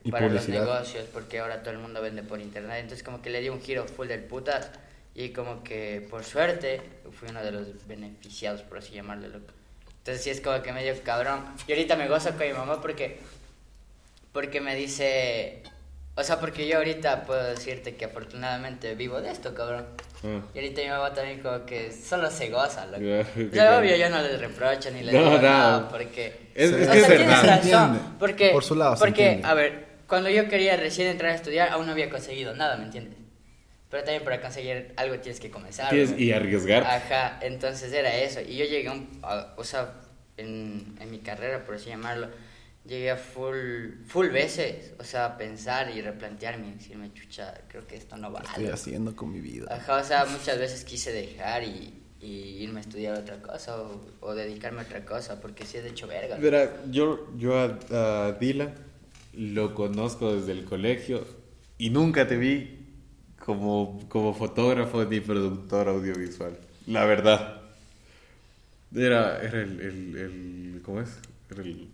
Y 0.03 0.11
para 0.11 0.28
los 0.28 0.49
negocios, 0.49 1.05
porque 1.13 1.39
ahora 1.39 1.61
todo 1.61 1.71
el 1.71 1.80
mundo 1.80 2.01
vende 2.01 2.24
por 2.24 2.41
internet. 2.41 2.80
Entonces 2.82 3.03
como 3.03 3.21
que 3.21 3.30
le 3.30 3.39
dio 3.39 3.53
un 3.53 3.61
giro 3.61 3.86
full 3.88 4.09
del 4.09 4.26
putas 4.26 4.69
y 5.15 5.30
como 5.30 5.63
que 5.63 6.05
por 6.09 6.26
suerte 6.26 6.82
fui 7.13 7.30
uno 7.30 7.41
de 7.41 7.53
los 7.53 7.88
beneficiados, 7.88 8.61
por 8.61 8.80
así 8.80 8.91
llamarlo, 8.91 9.30
loco. 9.30 9.53
Entonces 9.99 10.26
sí 10.26 10.30
es 10.30 10.41
como 10.41 10.61
que 10.61 10.74
medio 10.74 10.93
cabrón. 11.03 11.45
Y 11.65 11.71
ahorita 11.71 11.95
me 11.95 12.09
gozo 12.09 12.32
con 12.32 12.45
mi 12.45 12.51
mamá 12.51 12.82
porque, 12.82 13.17
porque 14.34 14.59
me 14.59 14.76
dice... 14.76 15.63
O 16.16 16.24
sea, 16.24 16.39
porque 16.39 16.68
yo 16.68 16.78
ahorita 16.78 17.24
puedo 17.24 17.43
decirte 17.43 17.95
que 17.95 18.05
afortunadamente 18.05 18.93
vivo 18.93 19.20
de 19.20 19.32
esto, 19.32 19.55
cabrón. 19.55 19.88
Ah. 20.24 20.41
Y 20.53 20.59
ahorita 20.59 20.82
mi 20.84 20.89
mamá 20.89 21.11
también 21.14 21.41
como 21.41 21.66
que 21.66 21.91
solo 21.91 22.30
se 22.30 22.49
goza, 22.49 22.86
loco. 22.86 22.99
Ya, 23.03 23.22
O 23.22 23.34
qué 23.34 23.49
sea, 23.51 23.66
cabrón. 23.66 23.80
obvio 23.84 23.95
yo 23.97 24.09
no 24.09 24.22
les 24.22 24.39
reprocho 24.39 24.91
ni 24.91 25.01
les 25.01 25.14
No, 25.14 25.20
digo 25.24 25.32
no. 25.38 25.41
nada 25.41 25.89
porque... 25.89 26.51
Es- 26.53 26.72
es 26.72 26.88
O 26.88 26.91
que 26.91 26.99
es 26.99 27.05
sea, 27.05 27.18
tienes 27.18 27.18
verdad. 27.28 27.41
Se 27.41 27.47
razón, 27.47 27.64
entiende. 27.95 27.99
porque... 28.20 28.49
Por 28.51 28.64
su 28.64 28.76
lado 28.76 28.95
Porque, 28.99 29.41
a 29.43 29.53
ver, 29.55 29.86
cuando 30.07 30.30
yo 30.30 30.47
quería 30.47 30.78
recién 30.78 31.07
entrar 31.07 31.32
a 31.32 31.36
estudiar 31.36 31.70
aún 31.70 31.88
no 31.88 31.91
había 31.93 32.09
conseguido 32.11 32.53
nada, 32.55 32.78
¿me 32.78 32.86
entiendes? 32.86 33.18
pero 33.89 34.03
también 34.05 34.24
para 34.24 34.41
conseguir 34.41 34.91
algo 34.97 35.20
tienes 35.20 35.39
que 35.39 35.51
comenzar. 35.51 35.91
Tienes- 35.91 36.18
y 36.20 36.32
arriesgar. 36.32 36.84
Ajá, 36.84 37.38
entonces 37.41 37.93
era 37.93 38.16
eso. 38.16 38.39
Y 38.41 38.57
yo 38.57 38.66
llegué, 38.66 38.88
a 38.88 38.91
un- 38.91 39.20
a- 39.22 39.53
o 39.55 39.64
sea, 39.64 39.91
en, 40.38 40.95
en 40.99 41.11
mi 41.11 41.20
carrera, 41.20 41.64
por 41.64 41.76
así 41.76 41.89
llamarlo, 41.89 42.30
llegué 42.86 43.11
a 43.11 43.17
full, 43.17 44.03
full 44.07 44.27
veces, 44.29 44.93
o 44.99 45.03
sea, 45.03 45.25
a 45.25 45.38
pensar 45.38 45.89
y 45.95 46.01
replantearme, 46.01 46.67
y 46.69 46.71
decirme, 46.73 47.13
chucha, 47.13 47.53
creo 47.67 47.88
que 47.88 47.95
esto 47.95 48.17
no 48.17 48.31
va. 48.31 48.41
¿Qué 48.41 48.47
estoy 48.47 48.67
haciendo 48.67 49.15
con 49.15 49.31
mi 49.31 49.39
vida? 49.39 49.67
Ajá, 49.73 49.97
o 49.97 50.03
sea, 50.03 50.25
muchas 50.25 50.57
veces 50.59 50.84
quise 50.84 51.11
dejar 51.11 51.63
y, 51.63 51.93
y 52.19 52.27
irme 52.63 52.79
a 52.79 52.81
estudiar 52.81 53.17
otra 53.17 53.41
cosa 53.41 53.81
o, 53.81 54.01
o 54.21 54.36
dedicarme 54.36 54.81
a 54.81 54.84
otra 54.84 55.05
cosa, 55.05 55.39
porque 55.39 55.65
sí 55.65 55.77
es 55.77 55.84
de 55.84 55.89
hecho 55.91 56.07
verga. 56.07 56.38
Verá, 56.38 56.84
yo, 56.91 57.27
yo 57.38 57.57
a, 57.59 58.27
a 58.27 58.31
Dylan 58.34 58.73
lo 59.34 59.73
conozco 59.75 60.36
desde 60.36 60.51
el 60.51 60.65
colegio 60.65 61.25
y 61.77 61.89
nunca 61.89 62.27
te 62.27 62.38
vi 62.38 62.79
como, 63.39 64.07
como 64.09 64.34
fotógrafo 64.34 65.03
ni 65.05 65.19
productor 65.21 65.88
audiovisual. 65.88 66.57
La 66.88 67.05
verdad. 67.05 67.61
Era, 68.95 69.41
era 69.41 69.61
el, 69.61 69.79
el, 69.79 70.17
el- 70.17 70.81
¿Cómo 70.84 71.01
es? 71.01 71.09
Era 71.49 71.61
el. 71.63 71.89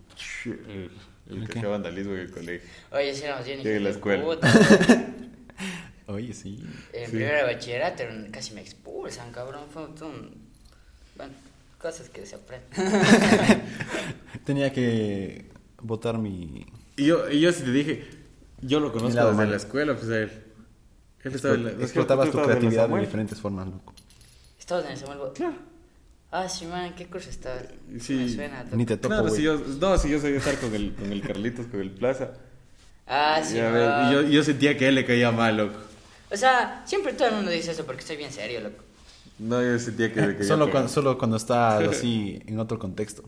El, 0.45 0.91
el 1.30 1.47
que 1.47 1.59
hacía 1.59 1.70
vandalismo 1.70 2.13
en 2.13 2.20
el 2.20 2.32
colegio. 2.32 2.70
Oye, 2.91 3.13
sí, 3.15 3.24
éramos 3.24 3.45
bien 3.45 3.59
Llegué 3.61 3.78
a 3.78 3.80
la 3.82 3.89
escuela. 3.89 4.24
puta. 4.24 4.53
Oye, 6.07 6.34
sí. 6.34 6.63
En 6.93 7.05
Sí. 7.05 7.11
primero 7.17 7.38
de 7.38 7.53
bachillerato 7.53 8.03
casi 8.32 8.53
me 8.53 8.61
expulsan, 8.61 9.32
cabrón. 9.32 9.65
Fue 9.72 9.86
un... 9.86 10.49
Bueno, 11.15 11.34
cosas 11.78 12.09
que 12.09 12.26
se 12.26 12.36
aprenden. 12.36 12.70
Tenía 14.45 14.74
que 14.74 15.51
votar 15.82 16.17
mi... 16.17 16.65
Y 16.97 17.05
yo, 17.05 17.30
y 17.30 17.39
yo 17.39 17.51
sí 17.51 17.63
te 17.63 17.72
dije, 17.72 18.07
yo 18.61 18.80
lo 18.80 18.91
conozco 18.91 19.32
desde 19.32 19.47
la 19.47 19.55
escuela, 19.57 19.95
pues 19.95 20.09
a 20.09 20.20
él. 20.20 20.32
Él 21.24 21.36
estaba 21.36 21.55
en 21.55 21.65
la. 21.65 21.72
Explotabas 21.72 22.26
¿tú 22.28 22.32
tu 22.34 22.39
en 22.39 22.45
creatividad 22.45 22.89
de 22.89 22.99
diferentes 22.99 23.39
formas, 23.39 23.67
loco. 23.67 23.93
¿Estabas 24.57 24.86
en 24.86 24.91
el 24.91 24.97
Samuel 24.97 25.20
Claro. 25.34 25.55
Ah, 26.32 26.47
sí, 26.47 26.65
man, 26.65 26.93
¿qué 26.95 27.07
curso 27.07 27.30
estabas? 27.30 27.63
Sí. 27.99 28.13
Me 28.13 28.30
suena. 28.30 28.63
Ni 28.71 28.86
te 28.86 28.97
topo, 28.97 29.15
Claro, 29.15 29.30
si 29.30 29.41
yo, 29.41 29.57
no, 29.57 29.97
si 29.97 30.09
yo 30.09 30.19
sabía 30.19 30.38
estar 30.38 30.55
con 30.59 30.75
el, 30.75 30.93
con 30.93 31.11
el 31.11 31.21
Carlitos, 31.21 31.65
con 31.67 31.82
el 31.82 31.89
Plaza. 31.91 32.32
Ah, 33.07 33.41
sí, 33.43 33.57
Y, 33.57 33.59
a 33.59 33.71
ver, 33.71 34.13
yo, 34.13 34.21
yo 34.30 34.43
sentía 34.43 34.77
que 34.77 34.86
a 34.86 34.89
él 34.89 34.95
le 34.95 35.05
caía 35.05 35.32
mal, 35.32 35.57
loco. 35.57 35.80
O 36.32 36.38
sea, 36.38 36.84
siempre 36.86 37.13
todo 37.13 37.30
el 37.30 37.36
mundo 37.36 37.49
dice 37.49 37.71
eso 37.71 37.84
porque 37.86 38.01
estoy 38.01 38.17
bien 38.17 38.32
serio, 38.32 38.61
loco. 38.61 38.84
No, 39.39 39.61
yo 39.63 39.80
sentía 39.80 40.13
que 40.13 40.21
le 40.21 40.36
caía 40.36 40.47
Solo 40.47 40.69
cuando, 40.69 40.89
solo 40.89 41.17
cuando 41.17 41.38
estás 41.38 41.82
así 41.88 42.39
en 42.45 42.59
otro 42.59 42.77
contexto. 42.77 43.23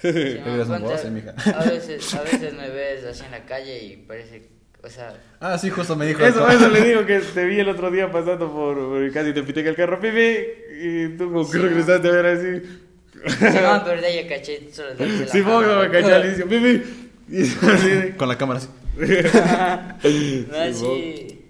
Sí, 0.00 0.08
man, 0.44 0.82
boss, 0.82 1.02
ponte- 1.02 1.06
eh, 1.06 1.10
mija. 1.10 1.34
A 1.58 1.64
veces, 1.64 2.14
a 2.14 2.22
veces 2.22 2.54
me 2.54 2.70
ves 2.70 3.04
así 3.04 3.24
en 3.24 3.30
la 3.32 3.44
calle 3.44 3.84
y 3.84 3.96
parece, 3.98 4.48
o 4.84 4.88
sea, 4.88 5.14
Ah, 5.40 5.58
sí, 5.58 5.70
justo 5.70 5.96
me 5.96 6.06
dijo. 6.06 6.24
Eso, 6.24 6.48
eso 6.48 6.68
le 6.68 6.80
digo 6.88 7.06
que 7.06 7.18
te 7.20 7.44
vi 7.46 7.60
el 7.60 7.68
otro 7.68 7.90
día 7.90 8.10
pasando 8.10 8.52
por, 8.52 8.76
por- 8.76 9.12
casi 9.12 9.32
te 9.32 9.42
pité 9.42 9.60
en 9.60 9.66
el 9.68 9.76
carro, 9.76 10.00
pipi, 10.00 10.36
y 10.80 11.08
tú 11.16 11.32
como 11.32 11.44
que 11.50 11.58
Sí, 11.58 11.62
regresaste 11.62 12.08
a 12.08 12.10
ver 12.12 12.26
así. 12.26 12.62
sí, 13.38 13.44
man, 13.62 13.82
pero 13.84 14.00
de 14.00 14.06
ahí 14.06 14.22
yo 14.22 14.28
caché 14.28 14.68
solo 14.72 14.90
la 14.94 15.06
no 15.06 15.80
me 15.82 15.90
cachó 15.90 16.14
al 16.14 16.26
inicio, 16.26 16.48
pipi. 16.48 16.82
Y 17.28 17.42
así 17.66 18.12
Con 18.16 18.28
la 18.28 18.36
cámara 18.36 18.58
así. 18.60 18.68
No, 20.50 20.72
sí. 20.72 21.44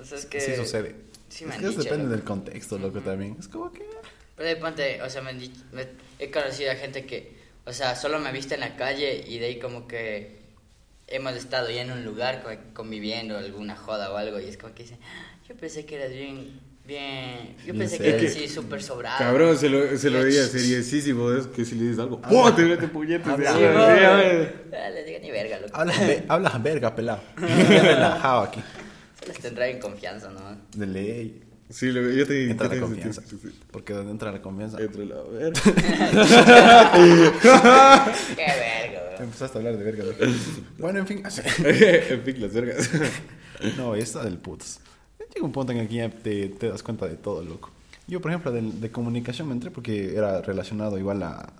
O 0.00 0.04
sea, 0.04 0.18
es 0.18 0.26
que... 0.26 0.40
Sí 0.40 0.56
sucede. 0.56 0.94
Sí, 1.28 1.44
me 1.44 1.50
es 1.50 1.56
han 1.56 1.62
que 1.64 1.68
eso 1.70 1.78
depende 1.82 2.04
loco. 2.04 2.16
del 2.16 2.24
contexto, 2.24 2.78
loco, 2.78 3.00
también. 3.00 3.36
Es 3.38 3.48
como 3.48 3.72
que... 3.72 3.82
Pero 4.36 4.48
de 4.48 4.56
ponte, 4.56 5.02
o 5.02 5.08
sea, 5.10 5.22
me 5.22 5.30
han 5.30 5.38
dicho, 5.38 5.60
me- 5.72 5.86
he 6.18 6.30
conocido 6.30 6.70
a 6.72 6.74
gente 6.74 7.04
que, 7.06 7.32
o 7.64 7.72
sea, 7.72 7.94
solo 7.96 8.18
me 8.18 8.28
ha 8.28 8.32
visto 8.32 8.54
en 8.54 8.60
la 8.60 8.76
calle 8.76 9.24
y 9.26 9.38
de 9.38 9.46
ahí 9.46 9.58
como 9.58 9.86
que 9.86 10.41
hemos 11.12 11.34
estado 11.34 11.70
ya 11.70 11.82
en 11.82 11.92
un 11.92 12.04
lugar 12.04 12.42
co- 12.42 12.50
conviviendo, 12.74 13.36
alguna 13.38 13.76
joda 13.76 14.10
o 14.12 14.16
algo, 14.16 14.40
y 14.40 14.44
es 14.46 14.56
como 14.56 14.74
que 14.74 14.82
dicen, 14.84 14.98
"Ah, 15.02 15.36
yo 15.48 15.54
pensé 15.56 15.84
que 15.86 15.96
eras 15.96 16.10
bien, 16.12 16.60
bien, 16.86 17.56
yo 17.66 17.74
pensé 17.74 17.98
que 17.98 18.08
eras 18.08 18.22
Es 18.22 18.34
que- 18.34 18.44
así 18.44 18.54
súper 18.54 18.82
sobrado. 18.82 19.18
Cabrón, 19.18 19.56
se 19.56 19.68
lo, 19.68 19.96
se 19.96 20.10
lo 20.10 20.20
"Ch- 20.24 20.48
seriosísimo, 20.48 21.30
es 21.32 21.46
que 21.46 21.64
si 21.64 21.74
le 21.76 21.82
dices 21.84 21.98
algo, 21.98 22.20
¡pum! 22.20 22.54
Te 22.56 22.62
mete 22.62 22.88
puñetes. 22.88 23.26
Habla. 23.26 23.50
Ah, 23.52 24.90
les 24.90 25.06
digo 25.06 25.18
ni 25.22 25.30
verga, 25.30 25.60
loco. 25.60 25.76
Hablas, 25.76 25.96
hablas 26.28 26.62
verga, 26.62 26.94
pelado. 26.94 27.20
Bien 27.36 27.46
relajado 27.84 28.40
aquí. 28.42 28.60
Se 29.20 29.26
les 29.28 29.38
tendrá 29.38 29.68
en 29.68 29.78
confianza, 29.78 30.30
¿no? 30.30 30.56
De 30.76 30.86
ley. 30.86 31.42
Sí, 31.72 31.90
lo- 31.90 32.02
yo 32.10 32.26
te 32.26 32.50
Entra 32.50 32.66
yo 32.68 32.74
la 32.74 32.74
te- 32.74 32.80
confianza. 32.82 33.22
sí. 33.26 33.38
Porque 33.70 33.92
donde 33.94 34.12
entra 34.12 34.30
la 34.30 34.42
confianza. 34.42 34.78
Entra 34.80 35.04
la 35.04 35.22
verga. 35.22 35.60
Qué 36.92 38.44
verga, 38.46 39.02
weón. 39.10 39.22
Empezaste 39.22 39.56
a 39.56 39.60
hablar 39.60 39.76
de 39.78 39.84
verga. 39.84 40.04
loco. 40.04 40.18
Bueno, 40.78 40.98
en 41.00 41.06
fin. 41.06 41.22
en 41.64 42.22
fin, 42.22 42.40
las 42.40 42.52
vergas. 42.52 42.90
No, 43.76 43.94
esta 43.94 44.24
del 44.24 44.38
putas. 44.38 44.80
Llega 45.32 45.46
un 45.46 45.52
punto 45.52 45.70
en 45.70 45.78
el 45.78 45.86
que 45.88 45.94
ya 45.94 46.10
te, 46.10 46.48
te 46.48 46.68
das 46.68 46.82
cuenta 46.82 47.06
de 47.06 47.14
todo, 47.14 47.44
loco. 47.44 47.70
Yo, 48.08 48.20
por 48.20 48.32
ejemplo, 48.32 48.50
de, 48.50 48.60
de 48.60 48.90
comunicación 48.90 49.46
me 49.46 49.54
entré 49.54 49.70
porque 49.70 50.16
era 50.16 50.42
relacionado 50.42 50.98
igual 50.98 51.22
a 51.22 51.52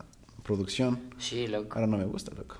producción. 0.42 0.98
Sí, 1.18 1.46
loco. 1.46 1.68
Ahora 1.76 1.86
no 1.86 1.98
me 1.98 2.04
gusta, 2.04 2.32
loco. 2.34 2.56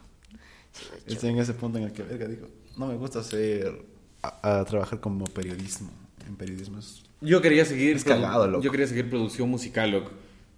Sí. 0.73 0.85
Estoy 1.15 1.31
en 1.31 1.39
ese 1.41 1.55
punto 1.55 1.79
en 1.79 1.85
el 1.85 1.93
que, 1.93 2.05
verga, 2.05 2.29
digo, 2.29 2.47
no 2.77 2.87
me 2.87 2.95
gusta 2.95 3.19
hacer, 3.19 3.85
a, 4.23 4.61
a 4.61 4.65
trabajar 4.65 5.01
como 5.01 5.25
periodismo. 5.25 5.91
En 6.29 6.37
periodismo 6.37 6.79
es... 6.79 7.03
Yo 7.23 7.41
quería 7.41 7.65
seguir. 7.65 7.97
Es 7.97 8.05
cagado, 8.05 8.47
loco. 8.47 8.63
Yo 8.63 8.71
quería 8.71 8.87
seguir 8.87 9.09
producción 9.09 9.49
musical, 9.49 9.91
loco. 9.91 10.11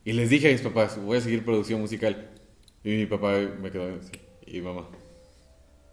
Y 0.04 0.12
les 0.12 0.28
dije 0.30 0.48
a 0.48 0.52
mis 0.52 0.60
papás, 0.60 0.98
voy 1.02 1.18
a 1.18 1.20
seguir 1.20 1.44
producción 1.44 1.80
musical. 1.80 2.30
Y 2.82 2.90
mi 2.90 3.06
papá 3.06 3.38
me 3.60 3.70
quedó 3.70 3.84
así. 3.98 4.12
Y 4.46 4.60
mamá. 4.60 4.88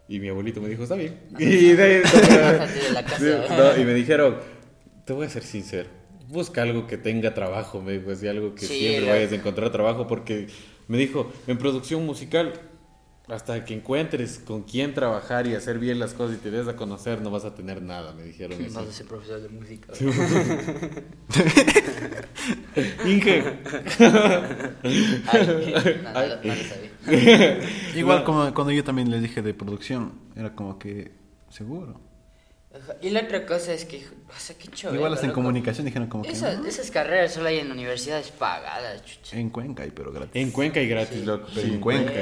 Y 0.08 0.20
mi 0.20 0.28
abuelito 0.28 0.60
me 0.60 0.68
dijo, 0.68 0.82
está 0.82 0.94
bien. 0.96 1.18
Y, 1.38 1.72
de 1.72 2.02
no, 3.50 3.84
me 3.84 3.94
dijeron, 3.94 4.36
te 5.06 5.12
voy 5.12 5.26
a 5.26 5.30
ser 5.30 5.42
sincero. 5.42 5.88
Busca 6.28 6.62
algo 6.62 6.86
que 6.86 6.96
tenga 6.96 7.34
trabajo, 7.34 7.80
me 7.80 7.92
dijo, 7.92 8.10
así 8.10 8.26
algo 8.26 8.54
que 8.54 8.66
Sí, 8.66 8.78
siempre 8.78 9.00
loco. 9.02 9.12
vayas 9.12 9.32
a 9.32 9.34
encontrar 9.36 9.70
trabajo, 9.70 10.06
porque 10.06 10.48
me 10.88 10.98
dijo, 10.98 11.32
en 11.46 11.58
producción 11.58 12.04
musical, 12.04 12.52
hasta 13.32 13.64
que 13.64 13.74
encuentres 13.74 14.38
con 14.38 14.62
quién 14.62 14.92
trabajar 14.92 15.46
y 15.46 15.54
hacer 15.54 15.78
bien 15.78 15.98
las 15.98 16.12
cosas 16.12 16.36
y 16.36 16.38
te 16.38 16.50
des 16.50 16.68
a 16.68 16.76
conocer, 16.76 17.22
no 17.22 17.30
vas 17.30 17.46
a 17.46 17.54
tener 17.54 17.80
nada, 17.80 18.12
me 18.12 18.24
dijeron. 18.24 18.62
así. 18.62 18.74
No 18.74 18.84
soy 18.92 19.06
profesor 19.06 19.40
de 19.40 19.48
música. 19.48 19.92
Inge. 23.06 23.42
Igual 27.96 28.24
como 28.24 28.52
cuando 28.52 28.70
yo 28.72 28.84
también 28.84 29.10
les 29.10 29.22
dije 29.22 29.40
de 29.40 29.54
producción, 29.54 30.12
era 30.36 30.54
como 30.54 30.78
que, 30.78 31.12
seguro. 31.48 32.11
Ajá, 32.74 32.96
Y 33.02 33.10
la 33.10 33.20
otra 33.20 33.44
cosa 33.44 33.72
es 33.74 33.84
que, 33.84 33.98
o 33.98 34.38
sea, 34.40 34.56
qué 34.56 34.68
chévere. 34.68 34.96
Igual 34.98 35.12
hasta 35.12 35.26
en 35.26 35.30
loco. 35.30 35.40
comunicación 35.40 35.84
dijeron 35.86 36.08
como 36.08 36.24
que... 36.24 36.30
Esas, 36.30 36.58
"No, 36.58 36.66
esas 36.66 36.90
carreras 36.90 37.32
solo 37.34 37.48
hay 37.48 37.58
en 37.58 37.70
universidades 37.70 38.28
pagadas, 38.30 39.04
chucha. 39.04 39.36
En 39.38 39.50
Cuenca 39.50 39.82
hay, 39.82 39.90
pero 39.90 40.10
gratis. 40.12 40.30
En 40.34 40.50
Cuenca 40.50 40.80
y 40.80 40.88
gratis, 40.88 41.24
loco. 41.26 41.48
pero 41.54 41.66
sí, 41.66 41.72
en 41.74 41.80
Cuenca. 41.80 42.12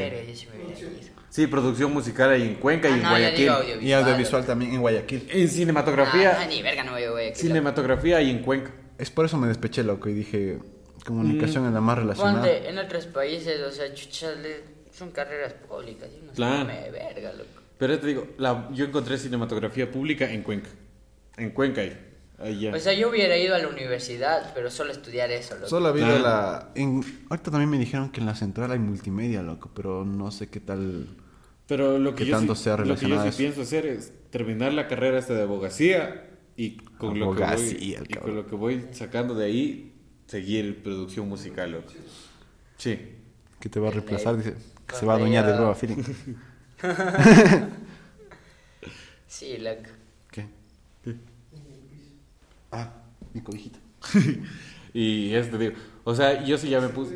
Sí. 0.74 1.10
Sí, 1.30 1.46
producción 1.46 1.92
musical 1.92 2.30
ahí 2.30 2.42
en 2.42 2.54
Cuenca 2.56 2.88
y 2.88 2.92
Ah, 2.92 2.96
en 2.96 3.02
no, 3.04 3.08
Guayaquil. 3.10 3.48
audiovisual. 3.48 3.84
Y 3.84 3.92
audiovisual 3.92 4.46
también 4.46 4.74
en 4.74 4.80
Guayaquil. 4.80 5.28
En 5.30 5.48
cinematografía, 5.48 6.36
Ah, 6.40 6.46
ni 6.46 6.60
verga, 6.62 6.82
no 6.82 6.92
voy 6.92 7.04
a 7.04 7.10
Guayaquil. 7.10 7.36
cinematografía 7.40 8.20
y 8.20 8.30
en 8.30 8.42
Cuenca. 8.42 8.72
Es 8.98 9.10
por 9.10 9.24
eso 9.26 9.36
me 9.38 9.46
despeché, 9.46 9.84
loco, 9.84 10.08
y 10.08 10.14
dije, 10.14 10.58
comunicación 11.06 11.66
es 11.66 11.72
la 11.72 11.80
más 11.80 11.96
relacionada. 11.98 12.40
Ponte, 12.42 12.68
en 12.68 12.78
otros 12.78 13.06
países, 13.06 13.60
o 13.60 13.70
sea, 13.70 13.94
chucha, 13.94 14.32
son 14.92 15.12
carreras 15.12 15.52
públicas. 15.52 16.08
Y 16.20 16.26
no 16.26 16.32
Claro. 16.32 16.64
me 16.64 16.90
verga, 16.90 17.32
loco. 17.34 17.59
Pero 17.80 17.98
te 17.98 18.06
digo, 18.06 18.28
la, 18.38 18.68
yo 18.72 18.84
encontré 18.84 19.18
cinematografía 19.18 19.90
pública 19.90 20.30
en 20.30 20.42
Cuenca. 20.42 20.68
En 21.36 21.50
Cuenca 21.50 21.80
ahí. 21.80 22.06
Ya. 22.60 22.74
O 22.74 22.78
sea, 22.78 22.92
yo 22.94 23.10
hubiera 23.10 23.36
ido 23.36 23.54
a 23.54 23.58
la 23.58 23.68
universidad, 23.68 24.52
pero 24.54 24.70
solo 24.70 24.92
estudiar 24.92 25.30
eso, 25.30 25.54
loco. 25.56 25.66
Solo 25.68 25.86
ha 25.88 25.90
habido 25.90 26.06
Ah. 26.06 26.18
la... 26.18 26.70
En... 26.74 27.02
Ahorita 27.28 27.50
también 27.50 27.68
me 27.68 27.78
dijeron 27.78 28.10
que 28.10 28.20
en 28.20 28.26
la 28.26 28.34
central 28.34 28.70
hay 28.70 28.78
multimedia, 28.78 29.42
loco, 29.42 29.70
pero 29.74 30.04
no 30.04 30.30
sé 30.30 30.48
qué 30.48 30.60
tal... 30.60 31.06
Pero 31.66 31.98
lo 31.98 32.14
que, 32.14 32.26
yo, 32.26 32.36
tanto 32.36 32.54
sí, 32.54 32.64
sea 32.64 32.76
lo 32.78 32.96
que 32.96 33.08
yo 33.08 33.22
sí 33.30 33.36
pienso 33.38 33.62
hacer 33.62 33.86
es 33.86 34.12
terminar 34.30 34.72
la 34.72 34.88
carrera 34.88 35.18
esta 35.18 35.34
de 35.34 35.42
abogacía 35.42 36.28
y 36.56 36.76
con, 36.76 37.18
lo 37.18 37.34
que, 37.34 37.44
voy, 37.44 37.76
y 37.80 38.14
con 38.16 38.34
lo 38.36 38.46
que 38.46 38.54
voy 38.56 38.86
sacando 38.92 39.34
de 39.34 39.44
ahí, 39.46 39.94
seguir 40.26 40.82
producción 40.82 41.28
musical, 41.28 41.72
loco. 41.72 41.92
Sí. 42.76 42.98
Que 43.60 43.68
te 43.68 43.78
va 43.80 43.88
a 43.88 43.92
reemplazar, 43.92 44.36
de- 44.36 44.50
dice. 44.50 44.56
Que 44.86 44.96
se 44.96 45.06
va 45.06 45.12
a 45.12 45.16
adueñar 45.16 45.46
de 45.46 45.52
Groba 45.52 45.74
Feeling. 45.74 46.02
Sí, 49.26 49.58
loco. 49.58 49.90
¿Qué? 50.30 50.46
Ah, 52.72 52.90
mi 53.34 53.40
cobijita. 53.40 53.78
Y 54.92 55.32
eso 55.34 55.50
te 55.50 55.58
digo, 55.58 55.74
o 56.02 56.16
sea, 56.16 56.42
yo 56.44 56.58
sí 56.58 56.68
ya 56.68 56.80
me 56.80 56.88
puse, 56.88 57.14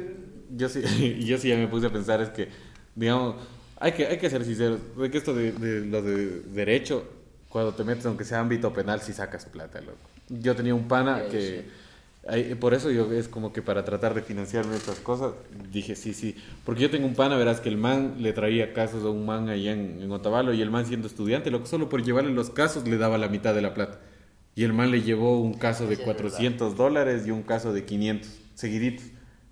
yo 0.57 0.69
sí, 0.69 0.81
yo 1.27 1.37
sí 1.39 1.49
ya 1.49 1.57
me 1.57 1.67
puse 1.67 1.89
a 1.89 1.91
pensar 1.93 2.21
es 2.23 2.29
que, 2.29 2.49
digamos, 2.95 3.35
hay 3.81 3.91
que, 3.91 4.07
hay 4.07 4.17
que 4.17 4.31
ser 4.31 4.45
sinceros, 4.45 4.79
de 4.97 5.11
que 5.11 5.19
esto 5.19 5.35
de, 5.35 5.51
de 5.51 5.85
lo 5.85 6.01
de 6.01 6.43
derecho, 6.43 7.05
cuando 7.49 7.75
te 7.75 7.83
metes, 7.83 8.07
aunque 8.07 8.25
sea 8.25 8.39
ámbito 8.39 8.73
penal, 8.73 9.01
sí 9.01 9.13
sacas 9.13 9.47
plata, 9.47 9.81
loco. 9.81 9.99
Yo 10.29 10.55
tenía 10.55 10.73
un 10.73 10.87
pana 10.87 11.25
Sí, 11.25 11.31
que, 11.33 11.65
por 12.61 12.73
eso 12.75 12.91
yo 12.91 13.13
es 13.13 13.29
como 13.29 13.53
que 13.53 13.61
para 13.61 13.85
tratar 13.85 14.15
de 14.15 14.23
financiarme 14.23 14.77
estas 14.77 14.99
cosas, 15.01 15.35
dije 15.71 15.95
sí, 15.95 16.15
sí, 16.15 16.37
porque 16.65 16.83
yo 16.83 16.91
tengo 16.91 17.07
un 17.07 17.15
pana, 17.15 17.37
verás 17.37 17.61
que 17.61 17.69
el 17.69 17.77
man 17.77 18.17
le 18.19 18.33
traía 18.33 18.73
casos 18.73 19.05
a 19.05 19.11
un 19.11 19.27
man 19.27 19.49
allá 19.49 19.73
en, 19.73 20.01
en 20.01 20.11
Otavalo 20.11 20.55
y 20.55 20.63
el 20.63 20.71
man 20.71 20.87
siendo 20.87 21.07
estudiante, 21.07 21.51
loco, 21.51 21.67
solo 21.67 21.89
por 21.89 22.03
llevarle 22.03 22.33
los 22.33 22.51
casos 22.51 22.89
le 22.89 22.97
daba 22.97 23.19
la 23.19 23.29
mitad 23.29 23.55
de 23.55 23.63
la 23.63 23.75
plata. 23.75 24.01
Y 24.57 24.65
el 24.65 24.73
man 24.73 24.91
le 24.91 25.03
llevó 25.03 25.41
un 25.41 25.55
caso 25.55 25.87
de 25.87 25.97
Sí, 25.97 26.03
es 26.03 26.05
400 26.07 26.77
dólares 26.77 27.27
y 27.27 27.31
un 27.31 27.43
caso 27.43 27.73
de 27.73 27.85
500, 27.85 28.31
seguiditos. 28.55 29.07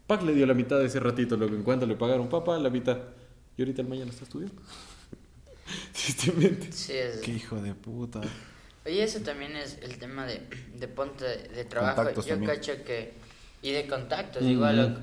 Pac 0.07 0.23
le 0.23 0.33
dio 0.33 0.47
la 0.47 0.55
mitad 0.55 0.79
de 0.79 0.87
ese 0.87 1.01
ratito, 1.01 1.37
lo 1.37 1.49
que 1.49 1.55
en 1.55 1.63
cuanto 1.63 1.87
le 1.87 1.97
pagaron, 1.97 2.29
papá, 2.29 2.59
la 2.59 2.71
mitad. 2.71 2.99
Y 3.57 3.63
ahorita 3.63 3.83
el 3.83 3.89
mañana 3.89 4.11
está 4.11 4.25
estudiando. 4.25 4.63
Tristemente. 5.93 6.71
Sí, 6.73 6.93
es... 6.93 7.19
Qué 7.19 7.33
hijo 7.33 7.61
de 7.61 7.75
puta. 7.75 8.21
Oye, 8.85 9.03
eso 9.05 9.21
también 9.21 9.57
es 9.57 9.79
el 9.83 9.99
tema 9.99 10.27
de, 10.27 10.41
de 10.75 10.89
ponte 10.89 11.25
de 11.25 11.65
trabajo. 11.65 11.97
Contactos 11.97 12.27
Yo 12.27 12.35
también. 12.35 12.55
cacho 12.55 12.85
que... 12.85 13.13
Y 13.63 13.71
de 13.73 13.87
contactos, 13.87 14.43
Ujú. 14.43 14.51
igual. 14.51 14.77
loco. 14.77 15.01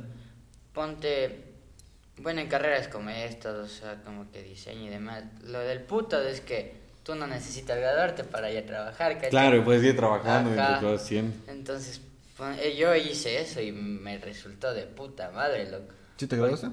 Ponte... 0.74 1.44
Bueno, 2.18 2.42
en 2.42 2.48
carreras 2.50 2.90
como 2.90 3.10
estas, 3.10 3.56
o 3.56 3.68
sea, 3.68 3.96
como 4.04 4.30
que 4.32 4.44
diseño 4.44 4.88
y 4.88 4.90
demás. 4.90 5.24
Lo 5.46 5.60
del 5.60 5.80
puto 5.80 6.22
es 6.22 6.42
que 6.42 6.74
tú 7.04 7.16
no 7.16 7.26
necesitas 7.28 7.78
graduarte 7.78 8.26
para 8.26 8.52
ir 8.52 8.58
a 8.58 8.66
trabajar, 8.66 9.14
¿cachai? 9.16 9.30
Claro, 9.30 9.64
puedes 9.64 9.84
ir 9.86 9.96
trabajando 9.96 10.50
mientras 10.50 10.84
vas 10.84 11.02
haciendo. 11.02 11.34
Entonces, 11.48 12.02
eh, 12.62 12.76
yo 12.78 12.94
hice 12.94 13.40
eso 13.40 13.62
y 13.62 13.72
me 13.72 14.18
resultó 14.18 14.74
de 14.74 14.84
puta 14.84 15.32
madre, 15.32 15.72
loco. 15.72 15.94
¿Sí 16.18 16.28
te 16.28 16.36
graduaste? 16.36 16.68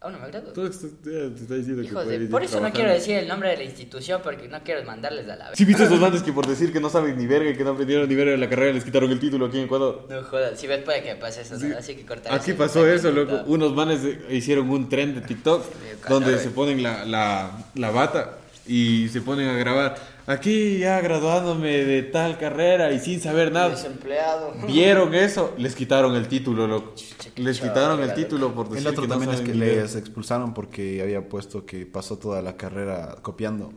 Aún 0.00 0.12
no 0.12 0.18
me 0.18 0.28
gradué. 0.28 0.52
Todo 0.52 0.66
esto 0.66 0.88
te 1.02 1.10
te 1.30 1.40
está 1.42 1.54
diciendo 1.54 1.82
que 1.82 1.88
Hijos 1.88 2.06
de... 2.06 2.18
Por 2.26 2.42
eso 2.44 2.60
no 2.60 2.70
quiero 2.70 2.90
decir 2.92 3.16
el 3.16 3.26
nombre 3.26 3.48
de 3.48 3.56
la 3.56 3.64
institución 3.64 4.20
porque 4.22 4.46
no 4.46 4.62
quiero 4.62 4.84
mandarles 4.84 5.26
a 5.28 5.36
la 5.36 5.48
vez. 5.48 5.58
¿Sí 5.58 5.64
viste 5.64 5.84
esos 5.84 5.98
bandes 5.98 6.22
que 6.22 6.34
por 6.34 6.46
decir 6.46 6.70
que 6.70 6.80
no 6.80 6.90
saben 6.90 7.16
ni 7.16 7.26
verga 7.26 7.50
y 7.50 7.56
que 7.56 7.64
no 7.64 7.70
aprendieron 7.70 8.06
ni 8.06 8.14
verga 8.14 8.34
en 8.34 8.40
la 8.40 8.48
carrera 8.48 8.74
les 8.74 8.84
quitaron 8.84 9.10
el 9.10 9.18
título 9.18 9.46
aquí 9.46 9.58
en 9.58 9.64
Ecuador? 9.64 10.06
No 10.10 10.22
jodas, 10.24 10.60
si 10.60 10.66
ves 10.66 10.82
puede 10.82 11.02
que 11.02 11.16
pase 11.16 11.40
eso, 11.40 11.58
¿no? 11.58 11.78
así 11.78 11.96
que 11.96 12.04
cortar 12.04 12.34
Aquí 12.34 12.52
pasó 12.52 12.86
eso, 12.86 13.10
loco. 13.10 13.42
Unos 13.46 13.74
manes 13.74 14.04
eh, 14.04 14.20
hicieron 14.30 14.68
un 14.68 14.88
tren 14.88 15.14
de 15.14 15.22
TikTok 15.22 15.64
donde 16.08 16.38
se 16.38 16.50
ponen 16.50 16.82
la, 16.82 17.06
la, 17.06 17.50
la 17.74 17.90
bata 17.90 18.36
y 18.66 19.08
se 19.08 19.22
ponen 19.22 19.48
a 19.48 19.54
grabar. 19.54 20.15
Aquí 20.26 20.78
ya 20.78 21.00
graduándome 21.00 21.68
de 21.84 22.02
tal 22.02 22.36
carrera 22.38 22.90
y 22.92 22.98
sin 22.98 23.20
saber 23.20 23.52
nada. 23.52 23.70
Desempleado. 23.70 24.52
Vieron 24.66 25.14
eso, 25.14 25.54
les 25.56 25.74
quitaron 25.76 26.16
el 26.16 26.26
título, 26.26 26.66
loco. 26.66 26.94
Les 27.36 27.60
quitaron 27.60 28.00
el 28.02 28.12
título 28.14 28.52
por 28.52 28.68
decir 28.68 28.86
El 28.86 28.92
otro 28.92 29.02
que 29.02 29.08
no 29.08 29.14
también 29.14 29.30
es 29.30 29.38
saben 29.38 29.52
que 29.52 29.58
verga. 29.58 29.82
les 29.82 29.94
expulsaron 29.94 30.52
porque 30.52 31.00
había 31.00 31.28
puesto 31.28 31.64
que 31.64 31.86
pasó 31.86 32.18
toda 32.18 32.42
la 32.42 32.56
carrera 32.56 33.16
copiando. 33.22 33.72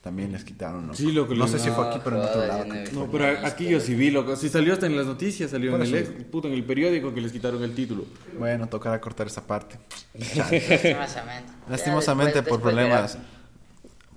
También 0.00 0.32
les 0.32 0.42
quitaron, 0.44 0.86
¿no? 0.88 0.94
Sí, 0.94 1.12
loco, 1.12 1.32
No 1.34 1.44
les- 1.44 1.52
sé 1.52 1.58
si 1.60 1.70
fue 1.70 1.86
aquí, 1.86 1.98
No, 1.98 2.04
pero 2.04 2.16
en 2.16 2.22
otro 2.28 2.46
lado. 2.46 2.64
no 2.64 2.74
No, 3.06 3.10
pero 3.12 3.46
aquí 3.46 3.68
yo 3.68 3.78
sí 3.78 3.94
vi, 3.94 4.10
loco. 4.10 4.34
Si 4.34 4.48
salió 4.48 4.72
hasta 4.72 4.86
en 4.86 4.96
las 4.96 5.06
noticias, 5.06 5.50
salió 5.52 5.76
en 5.76 5.82
el, 5.82 5.94
ex- 5.94 6.24
puto, 6.24 6.48
en 6.48 6.54
el 6.54 6.64
periódico 6.64 7.14
que 7.14 7.20
les 7.20 7.30
quitaron 7.30 7.62
el 7.62 7.72
título. 7.74 8.04
Bueno, 8.36 8.66
tocará 8.66 9.00
cortar 9.00 9.28
esa 9.28 9.46
parte. 9.46 9.78
Lastimosamente. 10.36 11.52
Lastimosamente 11.68 12.42
por 12.42 12.58
después- 12.58 12.60
problemas 12.62 13.18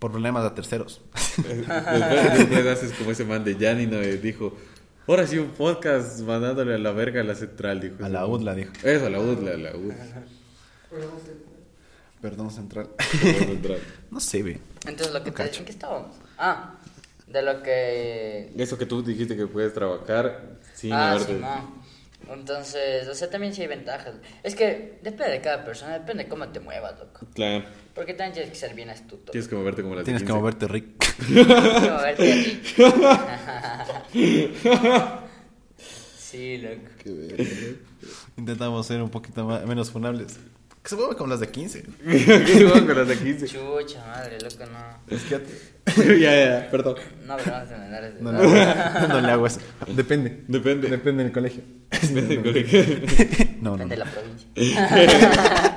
por 0.05 0.11
problemas 0.11 0.43
de 0.43 0.51
terceros. 0.51 1.01
Después, 1.35 1.67
después 2.37 2.67
haces 2.67 2.93
como 2.93 3.09
ese 3.09 3.25
man 3.25 3.43
de 3.43 3.55
Janino 3.55 3.97
eh, 3.97 4.17
dijo, 4.17 4.55
ahora 5.07 5.25
sí 5.25 5.39
un 5.39 5.49
podcast 5.49 6.19
mandándole 6.19 6.75
a 6.75 6.77
la 6.77 6.91
verga 6.91 7.21
a 7.21 7.23
la 7.23 7.33
central, 7.33 7.81
dijo. 7.81 8.05
A 8.05 8.09
la 8.09 8.27
UDLA 8.27 8.53
dijo. 8.53 8.71
Eso, 8.83 9.07
a 9.07 9.09
la 9.09 9.19
UDLA, 9.19 9.53
a 9.53 9.57
la 9.57 9.75
UDLA. 9.75 9.95
Perdón, 12.21 12.51
central. 12.51 12.89
La 12.99 13.33
central. 13.33 13.79
No 14.11 14.19
sé, 14.19 14.43
ve. 14.43 14.59
Entonces, 14.85 15.11
lo 15.11 15.23
que 15.23 15.31
No 15.31 15.37
te. 15.37 15.57
¿en 15.57 15.65
qué 15.65 15.71
estábamos? 15.71 16.15
Ah, 16.37 16.75
de 17.25 17.41
lo 17.41 17.63
que... 17.63 18.53
Eso 18.55 18.77
que 18.77 18.85
tú 18.85 19.01
dijiste 19.01 19.35
que 19.35 19.47
puedes 19.47 19.73
trabajar 19.73 20.59
sin 20.75 20.93
ah, 20.93 21.13
haberte... 21.13 21.33
sí, 21.33 21.39
no. 21.41 21.83
Entonces, 22.31 23.07
o 23.07 23.15
sea, 23.15 23.31
también 23.31 23.55
sí 23.55 23.63
hay 23.63 23.67
ventajas. 23.67 24.13
Es 24.43 24.53
que 24.53 24.99
depende 25.01 25.31
de 25.31 25.41
cada 25.41 25.65
persona, 25.65 25.93
depende 25.97 26.25
de 26.25 26.29
cómo 26.29 26.47
te 26.49 26.59
muevas, 26.59 26.99
loco. 26.99 27.25
Claro, 27.33 27.65
Porque 27.95 28.13
también 28.13 28.33
tienes 28.33 28.51
que 28.51 28.57
ser 28.57 28.75
bien 28.75 28.89
astuto. 28.89 29.31
tienes 29.31 29.47
que 29.47 29.55
moverte 29.55 29.81
como 29.81 29.95
las 29.95 30.03
de 30.05 30.11
Tienes 30.11 30.21
que 30.23 30.27
15. 30.27 30.39
moverte, 30.39 30.67
Rick. 30.67 31.15
Tienes 31.25 31.47
que 32.75 32.83
moverte 32.83 33.41
sí, 36.17 36.57
loco. 36.57 36.81
Intentamos 38.37 38.85
ser 38.85 39.01
un 39.01 39.09
poquito 39.09 39.45
más- 39.45 39.65
menos 39.65 39.89
funables. 39.91 40.37
Que 40.83 40.89
se 40.89 40.95
mueve 40.97 41.15
como 41.15 41.29
las 41.31 41.39
de 41.39 41.47
15. 41.49 41.83
¿Qué 42.05 42.19
se 42.19 42.63
mueve 42.65 42.85
con 42.85 42.95
las 42.97 43.07
de 43.07 43.17
15? 43.17 43.47
Chucha, 43.87 44.05
madre, 44.05 44.37
loco, 44.39 44.65
no. 44.71 45.15
Es 45.15 45.23
que 45.23 45.41
ya, 46.19 46.35
ya, 46.61 46.69
perdón. 46.69 46.95
No 47.25 47.33
hablamos 47.33 47.69
de 47.69 47.77
menores 47.77 48.15
de 48.15 48.21
no, 48.21 48.31
edad. 48.31 49.07
no, 49.07 49.13
no 49.15 49.21
le 49.21 49.31
hago 49.31 49.47
eso. 49.47 49.59
Depende. 49.87 50.43
Depende. 50.47 50.89
Depende 50.89 51.23
del 51.23 51.31
colegio. 51.31 51.63
Depende 51.89 52.21
del 52.27 52.43
colegio. 52.43 52.83
No, 53.61 53.77
no. 53.77 53.85
Depende 53.87 53.95
de 53.95 53.99
no. 53.99 54.05
la 54.05 54.11
provincia. 54.11 55.71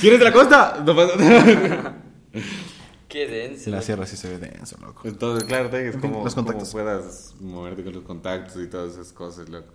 ¿Quién 0.00 0.12
es 0.14 0.18
de 0.18 0.24
la 0.24 0.32
costa? 0.32 0.82
No 0.84 0.94
pasa 0.96 1.16
nada. 1.16 2.02
Qué 3.08 3.26
denso. 3.26 3.70
La 3.70 3.82
sierra 3.82 4.04
sí 4.06 4.16
se 4.16 4.28
ve 4.28 4.38
denso, 4.38 4.76
loco. 4.80 5.02
Entonces, 5.06 5.44
claro, 5.48 5.70
te 5.70 5.88
es 5.88 5.96
como, 5.96 6.24
Los 6.24 6.34
contactos. 6.34 6.68
como 6.70 6.84
puedas 6.84 7.34
moverte 7.40 7.84
con 7.84 7.94
los 7.94 8.02
contactos 8.02 8.62
y 8.62 8.66
todas 8.68 8.92
esas 8.94 9.12
cosas, 9.12 9.48
loco. 9.48 9.72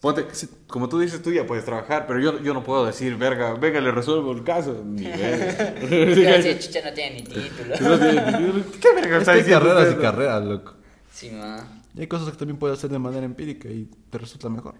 Ponte, 0.00 0.26
como 0.66 0.86
tú 0.90 0.98
dices, 0.98 1.22
tú 1.22 1.32
ya 1.32 1.46
puedes 1.46 1.64
trabajar, 1.64 2.06
pero 2.06 2.20
yo, 2.20 2.38
yo 2.42 2.52
no 2.52 2.62
puedo 2.62 2.84
decir, 2.84 3.16
verga, 3.16 3.54
venga, 3.54 3.80
le 3.80 3.90
resuelvo 3.90 4.32
el 4.32 4.44
caso. 4.44 4.82
Ni 4.84 5.02
verga. 5.06 6.42
Sí, 6.42 6.58
chucha 6.60 6.80
no 6.84 6.92
tiene 6.94 7.16
ni 7.16 7.22
título. 7.22 7.74
No 7.80 7.98
tiene- 7.98 8.64
¿Qué 8.80 8.94
verga 8.94 9.16
Es 9.16 9.20
está 9.22 9.32
hay 9.32 9.38
diciendo 9.38 9.64
carreras 9.66 9.94
y 9.94 9.96
carreras, 10.00 10.44
loco. 10.44 10.74
Sí, 11.10 11.30
ma. 11.30 11.82
Y 11.96 12.00
hay 12.00 12.06
cosas 12.06 12.30
que 12.30 12.36
también 12.36 12.58
puedes 12.58 12.76
hacer 12.76 12.90
de 12.90 12.98
manera 12.98 13.24
empírica 13.24 13.68
y 13.70 13.88
te 14.10 14.18
resulta 14.18 14.50
mejor. 14.50 14.74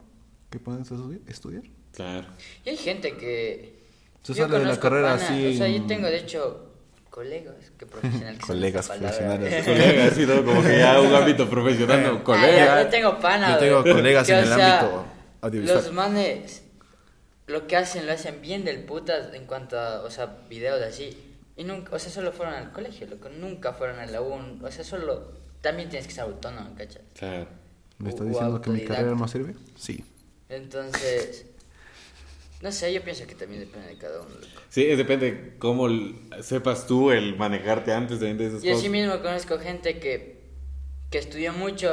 Que 0.51 0.59
puedes 0.59 0.91
estu- 0.91 1.21
estudiar. 1.27 1.63
Claro. 1.95 2.27
Y 2.67 2.69
hay 2.69 2.77
gente 2.77 3.17
que. 3.17 3.83
Se 4.25 4.35
yo 4.35 4.45
sale 4.49 4.59
de 4.59 4.65
la 4.65 4.81
carrera 4.81 5.13
pana, 5.17 5.25
así 5.25 5.55
O 5.55 5.59
sea, 5.59 5.69
yo 5.69 5.77
en- 5.77 5.87
tengo 5.87 6.07
de 6.09 6.17
hecho 6.17 6.71
colegas 7.11 7.55
que 7.79 7.87
profesional. 7.87 8.37
que 8.39 8.47
Colegas 8.47 8.89
profesionales. 8.89 9.65
güey. 9.67 9.77
Colega, 9.79 10.05
así, 10.07 10.27
¿no? 10.27 10.45
Como 10.45 10.63
que 10.63 10.79
ya 10.79 11.01
un 11.01 11.15
ámbito 11.15 11.49
profesional, 11.49 12.03
no, 12.03 12.09
Ah, 12.09 12.17
ya, 12.17 12.23
colega. 12.25 12.83
yo 12.83 12.89
tengo 12.89 13.19
pana. 13.21 13.53
Yo 13.53 13.59
tengo 13.59 13.83
colegas 13.83 14.27
que, 14.27 14.33
en 14.33 14.39
el 14.41 14.47
sea, 14.47 14.81
ámbito 14.81 15.05
audiovisual. 15.43 15.79
Los 15.85 15.93
manes. 15.93 16.63
Lo 17.47 17.67
que 17.67 17.77
hacen 17.77 18.07
lo 18.07 18.13
hacen 18.13 18.41
bien 18.41 18.65
del 18.65 18.85
putas 18.85 19.35
en 19.35 19.45
cuanto 19.47 19.79
a, 19.79 20.01
o 20.01 20.11
sea, 20.11 20.39
videos 20.49 20.81
así. 20.83 21.17
Y 21.57 21.63
nunca, 21.65 21.95
o 21.95 21.99
sea, 21.99 22.11
solo 22.11 22.33
fueron 22.33 22.55
al 22.55 22.73
colegio, 22.73 23.07
loco. 23.07 23.29
Nunca 23.29 23.75
fueron 23.75 23.99
a 24.01 24.07
la 24.07 24.21
U. 24.23 24.33
O 24.63 24.71
sea, 24.73 24.83
solo. 24.83 25.33
También 25.61 25.89
tienes 25.91 26.07
que 26.09 26.15
ser 26.15 26.25
autónomo, 26.25 26.75
¿cachai? 26.77 27.03
Claro. 27.15 27.47
¿Me 27.99 28.09
está 28.09 28.23
O- 28.23 28.27
o 28.27 28.29
diciendo 28.31 28.61
que 28.63 28.71
mi 28.71 28.81
carrera 28.85 29.15
no 29.15 29.29
sirve? 29.29 29.55
Sí. 29.77 30.05
Entonces. 30.49 31.47
No 32.65 32.73
sé, 32.73 32.93
yo 32.93 33.03
pienso 33.03 33.27
que 33.27 33.35
también 33.35 33.61
depende 33.61 33.89
de 33.89 33.99
cada 33.99 34.21
uno, 34.23 34.35
loco. 34.35 34.61
Sí, 34.71 34.85
es 34.87 34.99
depende 34.99 35.57
cómo 35.59 35.87
l- 35.87 36.15
sepas 36.43 36.87
tú 36.87 37.11
el 37.11 37.37
manejarte 37.37 37.93
antes 37.93 38.19
de 38.21 38.35
de 38.35 38.47
esas 38.47 38.65
Y 38.65 38.67
cosas. 38.69 38.81
así 38.81 38.89
mismo 38.89 39.21
conozco 39.21 39.59
gente 39.59 40.01
que, 40.01 40.15
que 41.11 41.19
estudió 41.19 41.53
mucho. 41.53 41.89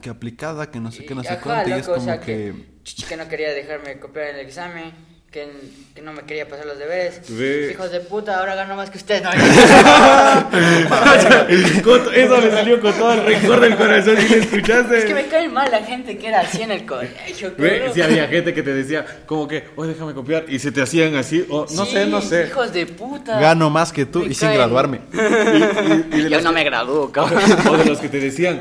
Que 0.00 0.10
aplicada, 0.10 0.70
que 0.70 0.80
no 0.80 0.90
sé 0.90 1.04
qué, 1.04 1.14
no 1.14 1.22
sé 1.24 1.38
cuánto. 1.38 1.70
Y 1.70 1.72
es 1.72 1.86
loco, 1.86 1.92
o 1.92 1.94
como 1.96 2.04
sea, 2.04 2.20
que... 2.20 2.52
que, 2.84 3.06
que 3.08 3.16
no 3.16 3.28
quería 3.28 3.52
dejarme 3.52 3.98
copiar 4.00 4.28
el 4.34 4.40
examen, 4.40 4.92
que, 5.32 5.48
que 5.94 6.02
no 6.02 6.12
me 6.12 6.22
quería 6.22 6.46
pasar 6.46 6.66
los 6.66 6.78
deberes. 6.78 7.20
Sí. 7.26 7.70
Hijos 7.72 7.90
de 7.90 8.00
puta, 8.00 8.38
ahora 8.38 8.54
gano 8.54 8.76
más 8.76 8.90
que 8.90 8.98
ustedes. 8.98 9.22
No, 9.22 9.30
Eso 12.14 12.40
le 12.40 12.50
salió 12.50 12.80
con 12.80 12.92
todo 12.92 13.12
el 13.14 13.24
rencor 13.24 13.60
del 13.60 13.76
corazón 13.76 14.16
y 14.18 14.28
le 14.28 14.38
escuchaste. 14.38 14.98
es 14.98 15.04
que 15.06 15.14
me 15.14 15.26
cae 15.26 15.48
mal 15.48 15.70
la 15.70 15.82
gente 15.82 16.16
que 16.18 16.28
era 16.28 16.40
así 16.40 16.62
en 16.62 16.72
el 16.72 16.84
colegio. 16.86 17.52
Ve. 17.56 17.90
Si 17.94 18.02
había 18.02 18.26
gente 18.28 18.52
que 18.54 18.62
te 18.62 18.72
decía, 18.74 19.04
como 19.26 19.48
que, 19.48 19.64
oye, 19.76 19.92
déjame 19.92 20.12
copiar, 20.14 20.44
y 20.48 20.58
se 20.58 20.70
te 20.72 20.82
hacían 20.82 21.14
así, 21.16 21.46
o 21.48 21.66
no 21.74 21.86
sé, 21.86 22.06
no 22.06 22.20
sé. 22.20 22.46
Hijos 22.48 22.72
de 22.72 22.86
puta. 22.86 23.38
Gano 23.40 23.70
más 23.70 23.92
que 23.92 24.04
tú 24.06 24.20
Me 24.20 24.26
y 24.28 24.34
sin 24.34 24.52
graduarme. 24.52 25.00
Y, 25.12 26.16
y 26.18 26.22
Yo 26.24 26.28
los 26.28 26.42
no 26.44 26.50
que- 26.50 26.54
me 26.56 26.64
gradúo, 26.64 27.10
cabrón. 27.10 27.42
o 27.70 27.76
de 27.78 27.84
los 27.86 27.98
que 27.98 28.08
te 28.08 28.20
decían, 28.20 28.60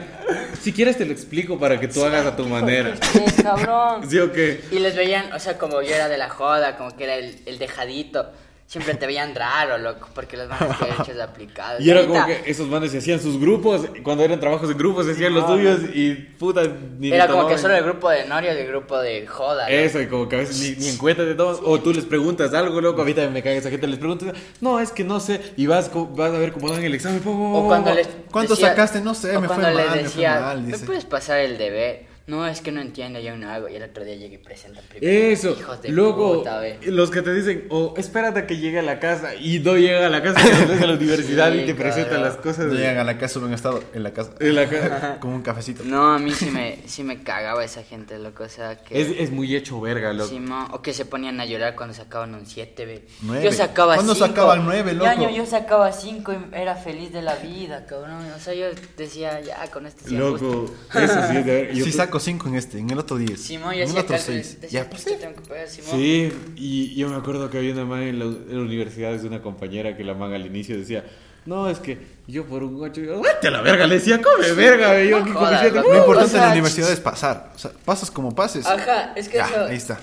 si 0.62 0.72
quieres 0.74 0.98
te 0.98 1.06
lo 1.06 1.12
explico 1.12 1.60
para 1.60 1.80
que 1.80 1.88
tú 1.88 2.04
hagas 2.04 2.26
a 2.26 2.36
tu 2.36 2.46
manera. 2.46 2.96
Sí, 3.12 3.44
cabrón. 3.44 4.10
¿Sí 4.10 4.20
o 4.20 4.32
qué? 4.32 4.62
Y 4.72 4.80
les 4.80 4.96
veían, 4.96 5.32
o 5.34 5.40
sea, 5.40 5.58
como 5.58 5.82
yo 5.82 5.94
era 5.94 6.08
de 6.08 6.18
la 6.18 6.30
joda, 6.30 6.78
como 6.78 6.96
que 6.96 7.04
era 7.06 7.16
el, 7.16 7.36
el 7.46 7.60
dejadito. 7.60 8.32
Siempre 8.72 8.96
te 8.96 9.06
veían 9.06 9.36
raro, 9.36 9.78
loco, 9.78 10.08
porque 10.16 10.38
los 10.38 10.48
manes 10.48 10.78
que 10.78 10.86
hechos 10.86 11.20
aplicados. 11.22 11.82
Y 11.82 11.90
era 11.90 12.08
como 12.08 12.26
que 12.26 12.44
esos 12.46 12.70
manes 12.70 12.92
se 12.92 13.00
hacían 13.00 13.20
sus 13.20 13.38
grupos, 13.38 13.82
cuando 14.02 14.24
eran 14.24 14.40
trabajos 14.40 14.72
en 14.72 14.78
grupos 14.78 15.06
se 15.08 15.12
hacían 15.12 15.34
los 15.34 15.46
tuyos 15.46 15.82
y 15.94 16.14
puta, 16.14 16.62
ni 16.98 17.12
Era 17.12 17.28
como 17.28 17.48
que 17.50 17.58
solo 17.58 17.76
el 17.76 17.84
grupo 17.84 18.10
de 18.10 18.26
Norio 18.28 18.54
y 18.54 18.58
el 18.60 18.68
grupo 18.68 18.98
de 18.98 19.28
joda. 19.28 19.70
Eso, 19.70 20.00
y 20.00 20.08
como 20.08 20.30
que 20.30 20.38
a 20.38 20.40
veces 20.40 20.62
ni, 20.62 20.82
ni 20.86 20.90
en 20.90 20.98
cuenta 20.98 21.26
de 21.26 21.36
todos, 21.36 21.60
o 21.66 21.82
tú 21.82 21.94
les 21.94 22.06
preguntas 22.06 22.54
algo, 22.54 22.80
loco, 22.80 23.02
a 23.02 23.04
mí 23.06 23.14
también 23.14 23.34
me 23.34 23.44
caga 23.44 23.58
esa 23.58 23.70
gente, 23.70 23.88
les 23.88 24.00
preguntas, 24.00 24.34
no, 24.62 24.80
es 24.80 24.94
que 24.94 25.04
no 25.04 25.20
sé, 25.20 25.42
y 25.58 25.68
vas, 25.68 25.92
vas 26.16 26.32
a 26.34 26.38
ver 26.38 26.54
cómo 26.54 26.72
dan 26.72 26.82
el 26.82 26.96
examen, 26.96 27.20
po, 27.20 27.34
po, 27.34 27.38
po, 27.52 27.58
O 27.60 27.68
cuando 27.68 27.94
les 27.94 28.08
¿Cuánto 28.32 28.54
decía- 28.54 28.70
sacaste? 28.70 29.02
No 29.02 29.14
sé, 29.14 29.38
me 29.38 29.50
fue 29.50 29.58
mal, 29.58 29.76
me 29.76 29.84
fue 29.84 30.04
decía, 30.04 30.40
mal", 30.40 30.62
¿me 30.62 30.72
dice. 30.72 30.86
puedes 30.86 31.04
pasar 31.04 31.40
el 31.40 31.58
deber? 31.58 32.11
No, 32.32 32.48
es 32.48 32.62
que 32.62 32.72
no 32.72 32.80
entiendo, 32.82 33.20
yo 33.20 33.36
no 33.36 33.50
hago. 33.52 33.68
Y 33.68 33.76
el 33.76 33.84
otro 33.84 34.04
día 34.06 34.16
llegué 34.16 34.36
y 34.36 34.38
presentan 34.38 34.84
primero. 34.90 35.12
Eso, 35.34 35.52
Hijos 35.60 35.82
de 35.82 35.90
luego 35.90 36.38
puta, 36.40 36.60
ve. 36.60 36.80
los 36.84 37.12
que 37.12 37.22
te 37.22 37.34
dicen, 37.34 37.66
o 37.70 37.94
espérate 37.98 38.40
a 38.40 38.48
que 38.48 38.58
llegue 38.58 38.80
a 38.80 38.82
la 38.84 39.00
casa 39.00 39.36
y 39.36 39.60
no 39.60 39.76
llega 39.78 40.06
a 40.06 40.10
la 40.10 40.24
casa, 40.24 40.40
y 40.48 40.68
te 40.78 40.84
a 40.84 40.88
la 40.88 40.94
universidad 41.02 41.52
Sí, 41.52 41.60
y 41.60 41.66
te 41.66 41.76
presentan 41.76 42.10
claro. 42.20 42.24
las 42.26 42.38
cosas 42.38 42.68
No 42.68 42.74
de- 42.74 42.80
llegan 42.80 42.98
a 43.00 43.04
la 43.04 43.18
casa, 43.18 43.34
suben 43.34 43.54
estado 43.54 43.84
en 43.94 44.04
la 44.04 44.12
casa. 44.14 44.32
en 44.40 44.56
la 44.56 44.70
casa. 44.70 45.18
Con 45.20 45.32
un 45.34 45.42
cafecito. 45.42 45.84
No, 45.84 46.14
a 46.14 46.20
mí 46.20 46.32
sí 46.32 46.50
me, 46.50 46.80
sí 46.86 47.04
me 47.04 47.22
cagaba 47.22 47.64
esa 47.66 47.84
gente, 47.84 48.18
loco. 48.18 48.44
O 48.44 48.50
sea, 48.50 48.78
que. 48.82 49.02
Es, 49.02 49.10
es 49.20 49.30
muy 49.32 49.54
hecho 49.56 49.82
verga, 49.82 50.14
loco. 50.14 50.30
Simón, 50.30 50.68
o 50.72 50.82
que 50.82 50.94
se 50.94 51.04
ponían 51.06 51.40
a 51.42 51.46
llorar 51.46 51.76
cuando 51.76 51.94
sacaban 51.94 52.34
un 52.34 52.46
7, 52.46 52.86
ve. 52.86 53.06
Nueve. 53.24 53.44
Yo 53.44 53.52
sacaba 53.52 53.96
¿Cuándo 53.96 54.16
5. 54.16 54.28
sacaban 54.28 54.64
nueve, 54.64 54.94
loco? 54.94 55.30
yo 55.36 55.46
sacaba 55.46 55.92
5 55.92 56.32
y 56.34 56.56
era 56.56 56.76
feliz 56.76 57.12
de 57.12 57.22
la 57.22 57.36
vida, 57.36 57.86
cabrón. 57.86 58.26
O 58.36 58.40
sea, 58.40 58.54
yo 58.54 58.68
decía, 58.98 59.42
ya, 59.42 59.68
con 59.70 59.86
este 59.86 60.08
sí. 60.10 60.16
Loco, 60.16 60.66
eso 60.96 61.28
sí 61.30 61.44
ver. 61.44 61.74
Yo 61.82 61.86
Si 61.86 61.92
saco 61.92 62.20
5 62.24 62.48
en 62.50 62.56
este, 62.56 62.78
en 62.80 62.90
el 62.90 63.00
otro 63.00 63.18
10. 63.18 63.40
Simón, 63.42 63.74
yo 63.76 63.84
en 63.84 63.90
el 63.90 63.98
otro 63.98 64.16
cálculos, 64.16 64.24
6. 64.46 64.62
decía, 64.62 64.84
Ya, 64.84 64.90
pues, 64.90 65.06
yo 65.06 65.18
tengo 65.18 65.36
que 65.42 65.50
pagar, 65.50 65.68
Simón. 65.70 65.92
Sí, 65.92 66.32
y 66.56 66.96
yo 66.96 67.10
me 67.10 67.16
acuerdo 67.16 67.50
que 67.50 67.58
había 67.58 67.74
una 67.74 67.86
man 67.86 68.04
en 68.04 68.20
la, 68.20 68.26
en 68.26 68.56
la 68.56 68.62
universidad 68.62 69.18
de 69.18 69.28
una 69.28 69.42
compañera 69.42 69.96
que 69.98 70.04
la 70.04 70.14
man 70.14 70.34
al 70.34 70.46
inicio 70.46 70.78
decía, 70.78 71.04
no, 71.46 71.70
es 71.70 71.80
que 71.80 71.98
yo 72.28 72.46
por 72.46 72.64
un 72.64 72.82
8, 72.82 73.02
yo, 73.02 73.22
vete 73.22 73.48
a 73.48 73.52
la 73.52 73.62
verga, 73.62 73.88
le 73.88 73.96
decía, 73.96 74.22
come 74.22 74.52
verga, 74.54 74.92
ve, 74.92 75.10
yo 75.10 75.18
No 75.18 75.24
aquí 75.24 75.32
jodas. 75.32 75.74
Lo 75.74 75.98
importante 75.98 76.26
o 76.26 76.28
sea, 76.28 76.40
en 76.40 76.46
la 76.46 76.52
universidad 76.52 76.92
es 76.92 77.00
pasar. 77.00 77.52
O 77.56 77.58
sea, 77.60 77.72
pasas 77.84 78.12
como 78.12 78.36
pases. 78.36 78.66
Ajá, 78.66 79.14
es 79.16 79.28
que 79.28 79.38
Ya, 79.38 79.48
eso- 79.48 79.66
Ahí 79.66 79.78
está. 79.78 80.00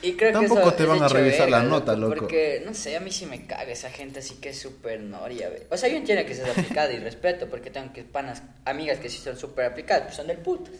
Y 0.00 0.12
creo 0.12 0.32
Tampoco 0.32 0.62
que 0.62 0.68
eso 0.68 0.76
te 0.76 0.86
van 0.86 1.02
a 1.02 1.08
revisar 1.08 1.50
la 1.50 1.58
verga, 1.58 1.70
nota, 1.70 1.96
loco. 1.96 2.14
Porque, 2.14 2.62
no 2.64 2.72
sé, 2.72 2.96
a 2.96 3.00
mí 3.00 3.10
sí 3.10 3.26
me 3.26 3.46
caga 3.46 3.72
esa 3.72 3.90
gente 3.90 4.20
así 4.20 4.34
que 4.36 4.50
es 4.50 4.58
súper 4.60 5.00
noria, 5.00 5.48
ve. 5.48 5.66
O 5.70 5.76
sea, 5.76 5.88
yo 5.88 5.96
entiendo 5.96 6.24
que 6.24 6.36
seas 6.36 6.50
aplicada 6.56 6.92
y 6.92 7.00
respeto, 7.00 7.48
porque 7.50 7.70
tengo 7.70 7.92
que 7.92 8.04
panas, 8.04 8.44
amigas 8.64 8.98
que 8.98 9.08
sí 9.08 9.18
son 9.18 9.36
súper 9.36 9.64
aplicadas, 9.64 10.04
pues 10.04 10.14
son 10.16 10.28
del 10.28 10.36
putas. 10.38 10.74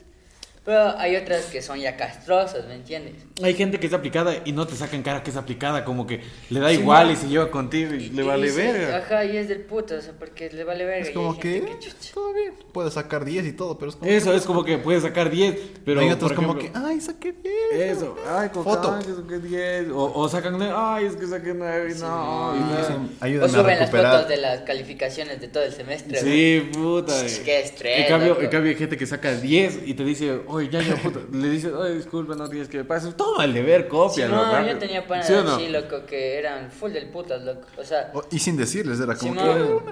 Pero 0.69 0.99
hay 0.99 1.17
otras 1.17 1.47
que 1.47 1.63
son 1.63 1.81
ya 1.81 1.97
castrosas, 1.97 2.67
¿me 2.67 2.75
entiendes? 2.75 3.15
Hay 3.43 3.55
gente 3.55 3.81
que 3.81 3.87
es 3.87 3.95
aplicada 3.95 4.35
y 4.45 4.53
no 4.53 4.67
te 4.67 4.75
sacan 4.77 5.03
cara 5.03 5.23
que 5.23 5.31
es 5.31 5.37
aplicada, 5.39 5.83
como 5.83 6.07
que 6.07 6.21
le 6.51 6.61
da 6.61 6.69
Sí, 6.69 6.75
igual 6.81 7.07
no. 7.07 7.13
y 7.15 7.17
se 7.17 7.27
lleva 7.27 7.51
contigo 7.51 7.95
y, 7.95 8.11
le 8.11 8.23
Y 8.23 8.27
vale 8.27 8.49
dice, 8.49 8.71
verga. 8.71 8.99
Ajá, 8.99 9.25
y 9.25 9.39
es 9.39 9.49
del 9.49 9.63
puto, 9.63 9.95
o 9.95 10.03
sea, 10.03 10.13
porque 10.19 10.51
le 10.51 10.65
vale 10.65 10.85
verga. 10.85 11.01
Es 11.05 11.09
y 11.09 11.15
como 11.15 11.39
que, 11.39 11.63
chucha. 11.81 12.13
todo 12.13 12.35
bien. 12.35 12.53
Puedes 12.71 12.93
sacar 12.93 13.25
10 13.25 13.47
y 13.47 13.53
todo, 13.53 13.79
pero 13.79 13.89
es 13.93 13.97
como. 13.97 14.11
Eso 14.11 14.35
es 14.35 14.45
como 14.45 14.63
que 14.63 14.77
puedes 14.77 15.05
sacar 15.05 15.31
10, 15.31 15.57
pero 15.87 16.03
hay 16.03 16.11
otros 16.11 16.33
por 16.35 16.37
como 16.37 16.59
que, 16.59 16.71
ay, 16.75 17.01
saqué 17.01 17.33
10. 17.33 17.97
Eso, 17.97 18.15
ay, 18.29 18.51
con 18.51 18.63
Foto. 18.63 18.95
ay, 18.95 19.07
que 19.07 19.15
saqué 19.15 19.39
10. 19.39 19.89
O, 19.93 20.13
o 20.21 20.29
sacan, 20.29 20.61
ay, 20.61 21.07
es 21.07 21.17
que 21.17 21.27
saqué 21.29 21.55
9 21.55 21.95
y 21.97 21.99
no. 21.99 22.55
y 22.55 22.59
Y 22.59 22.77
dicen, 22.77 23.11
O 23.19 23.25
ayúdame 23.25 23.47
a 23.47 23.63
suben 23.63 23.79
las 23.79 23.91
fotos 23.91 24.29
de 24.29 24.37
las 24.37 24.61
calificaciones 24.65 25.41
de 25.41 25.49
todo 25.49 25.63
el 25.63 25.73
semestre. 25.73 26.21
Sí, 26.21 26.69
puta. 26.75 27.15
Ch, 27.27 27.39
eh. 27.39 27.43
qué 27.43 27.61
estrés, 27.61 28.01
En 28.01 28.09
cambio, 28.09 28.39
en 28.39 28.51
cambio 28.51 28.71
hay 28.71 28.77
gente 28.77 28.99
que 28.99 29.07
saca 29.07 29.33
10 29.33 29.81
y 29.87 29.95
te 29.95 30.05
dice, 30.05 30.43
oye, 30.47 30.58
ya, 30.63 30.81
ya, 30.83 30.97
puta. 30.97 31.21
Le 31.33 31.49
dice, 31.49 31.73
oye, 31.73 31.95
disculpa, 31.95 32.35
no 32.35 32.49
tienes 32.49 32.69
que 32.69 32.83
pasar. 32.85 33.13
Toma 33.15 33.45
el 33.45 33.55
deber, 33.55 33.83
Sí, 33.83 33.89
copia. 33.89 34.29
no, 34.29 34.67
yo 34.67 34.79
tenía 34.79 35.07
panas 35.07 35.27
¿Sí 35.27 35.33
no? 35.33 35.55
así, 35.55 35.69
loco, 35.69 36.05
que 36.07 36.39
eran 36.39 36.71
full 36.71 36.91
del 36.93 37.09
putas, 37.11 37.43
loco. 37.43 37.67
O 37.77 37.85
sea, 37.85 38.11
O- 38.15 38.25
y 38.31 38.39
sin 38.39 38.57
decirles, 38.57 38.99
era 39.01 39.15
como 39.15 39.33
Sí, 39.35 39.39
que. 39.39 39.45
no. 39.45 39.83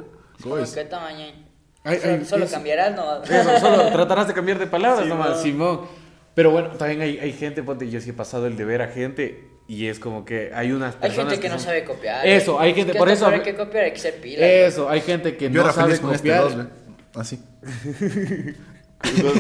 Como 0.43 0.57
que 0.57 0.85
tamaño. 0.85 1.27
Ay, 1.85 1.99
solo 2.01 2.13
ay, 2.15 2.25
solo 2.25 2.45
eso. 2.45 2.55
cambiarás, 2.55 2.97
¿no? 2.97 3.23
Eso, 3.25 3.61
solo 3.61 3.87
tratarás 3.93 4.27
de 4.29 4.35
cambiar 4.35 4.59
de 4.59 4.67
palabras 4.67 5.05
Simón. 5.05 5.19
nomás, 5.19 5.41
Simón. 5.43 5.81
Pero 6.35 6.51
bueno, 6.51 6.71
también 6.71 7.01
hay, 7.01 7.19
hay 7.19 7.33
gente, 7.33 7.63
ponte, 7.63 7.89
yo 7.89 8.01
sí 8.01 8.11
he 8.11 8.13
pasado 8.13 8.47
el 8.49 8.57
deber 8.57 8.83
a 8.83 8.89
gente 8.89 9.49
y 9.69 9.87
es 9.87 9.99
como 10.01 10.25
que 10.25 10.51
hay 10.53 10.73
unas 10.73 10.95
Hay 10.97 11.01
personas 11.03 11.33
gente 11.35 11.43
que 11.43 11.49
no 11.49 11.55
son- 11.59 11.65
sabe 11.67 11.85
copiar. 11.85 12.27
Eso, 12.27 12.59
hay 12.61 12.71
Es 12.71 12.77
gente, 12.77 12.93
que 12.93 12.99
por 12.99 13.09
eso... 13.09 13.27
Hay 13.29 13.41
que 13.41 13.55
copiar, 13.55 13.85
hay 13.85 13.93
que 13.93 13.99
ser 14.01 14.21
pila. 14.21 14.45
Eso, 14.47 14.89
hay 14.91 15.01
gente 15.01 15.37
que 15.37 15.45
Yo 15.45 15.51
no 15.55 15.61
era 15.63 15.73
sabe 15.73 15.87
feliz 15.95 16.01
con 16.01 16.15
este 16.15 16.29
copiar. 16.29 16.43
2, 16.43 16.57
¿ve? 16.57 16.65
Así. 17.15 17.41
No 19.23 19.31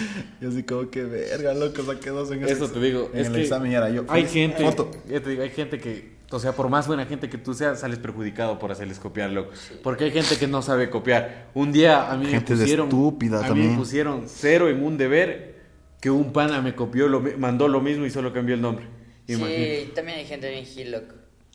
sabe. 0.00 0.26
Y 0.40 0.46
así 0.46 0.62
como 0.62 0.90
que 0.90 1.02
verga, 1.04 1.54
loco, 1.54 1.82
saqué 1.82 2.10
2 2.10 2.30
en 2.32 2.44
Eso 2.44 2.68
te 2.68 2.80
digo. 2.80 3.10
En 3.12 3.20
es 3.20 3.26
el 3.28 3.32
que 3.34 3.42
examen 3.42 3.72
ya 3.72 3.78
era 3.78 3.90
yo. 3.90 4.04
Hay 4.08 4.26
gente, 4.26 4.64
Foto. 4.64 4.90
ya 5.08 5.20
te 5.20 5.30
digo, 5.30 5.42
hay 5.42 5.50
gente 5.50 5.78
que, 5.78 6.16
o 6.30 6.38
sea, 6.38 6.52
por 6.52 6.68
más 6.68 6.86
buena 6.86 7.06
gente 7.06 7.28
que 7.28 7.38
tú 7.38 7.54
seas, 7.54 7.80
sales 7.80 7.98
perjudicado 7.98 8.58
por 8.58 8.72
hacerles 8.72 8.98
copiar, 8.98 9.30
loco. 9.30 9.52
Porque 9.82 10.04
hay 10.04 10.10
gente 10.10 10.36
que 10.36 10.46
no 10.46 10.62
sabe 10.62 10.90
copiar. 10.90 11.50
Un 11.54 11.72
día 11.72 12.10
a 12.10 12.16
mí 12.16 12.26
Gente 12.26 12.54
me 12.54 12.60
pusieron, 12.60 12.88
estúpida 12.88 13.38
a 13.38 13.42
mí 13.42 13.48
también. 13.48 13.70
me 13.72 13.78
pusieron 13.78 14.24
cero 14.26 14.68
en 14.68 14.82
un 14.82 14.96
deber 14.98 15.56
que 16.00 16.10
un 16.10 16.32
pana 16.32 16.60
me 16.60 16.74
copió, 16.74 17.08
lo, 17.08 17.20
mandó 17.38 17.68
lo 17.68 17.80
mismo 17.80 18.06
y 18.06 18.10
solo 18.10 18.32
cambió 18.32 18.54
el 18.54 18.60
nombre. 18.60 18.86
Imagínate. 19.26 19.84
Sí, 19.86 19.92
también 19.94 20.18
hay 20.18 20.24
gente 20.26 20.50
bien 20.50 20.64
gil, 20.64 20.92
loco. 20.92 21.14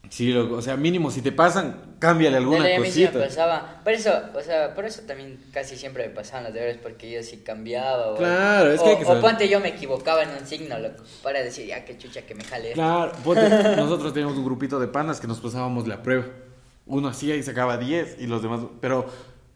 Sí, 0.09 0.31
loco. 0.33 0.55
O 0.55 0.61
sea, 0.61 0.75
mínimo 0.75 1.09
si 1.09 1.21
te 1.21 1.31
pasan, 1.31 1.95
cámbiale 1.99 2.35
alguna 2.37 2.57
Dale, 2.59 2.75
a 2.75 2.79
mí 2.81 2.91
sí 2.91 3.01
me 3.01 3.11
cosita. 3.11 3.25
pasaba. 3.27 3.79
Por 3.83 3.93
eso, 3.93 4.11
o 4.35 4.41
sea, 4.41 4.73
por 4.75 4.83
eso 4.83 5.03
también 5.07 5.39
casi 5.53 5.77
siempre 5.77 6.07
me 6.09 6.13
pasaban 6.13 6.43
los 6.45 6.53
deberes 6.53 6.77
porque 6.77 7.09
yo 7.09 7.23
sí 7.23 7.37
cambiaba. 7.37 8.07
O, 8.11 8.17
Claro, 8.17 8.71
es 8.73 8.81
que 8.81 8.87
o, 8.87 8.91
hay 8.91 8.97
que 8.97 9.03
o 9.03 9.07
saber. 9.07 9.21
ponte 9.21 9.47
yo 9.47 9.59
me 9.61 9.69
equivocaba 9.69 10.23
en 10.23 10.29
un 10.31 10.45
signo, 10.45 10.77
loco. 10.79 11.03
Para 11.23 11.41
decir, 11.41 11.65
ya 11.67 11.85
que 11.85 11.97
chucha 11.97 12.23
que 12.23 12.35
me 12.35 12.43
jale. 12.43 12.73
Claro, 12.73 13.13
ponte, 13.23 13.41
nosotros 13.77 14.13
teníamos 14.13 14.37
un 14.37 14.43
grupito 14.43 14.79
de 14.79 14.87
panas 14.87 15.21
que 15.21 15.27
nos 15.27 15.39
pasábamos 15.39 15.87
la 15.87 16.03
prueba. 16.03 16.25
Uno 16.87 17.07
hacía 17.07 17.35
y 17.35 17.43
sacaba 17.43 17.77
10 17.77 18.17
y 18.19 18.27
los 18.27 18.41
demás, 18.41 18.59
pero 18.81 19.05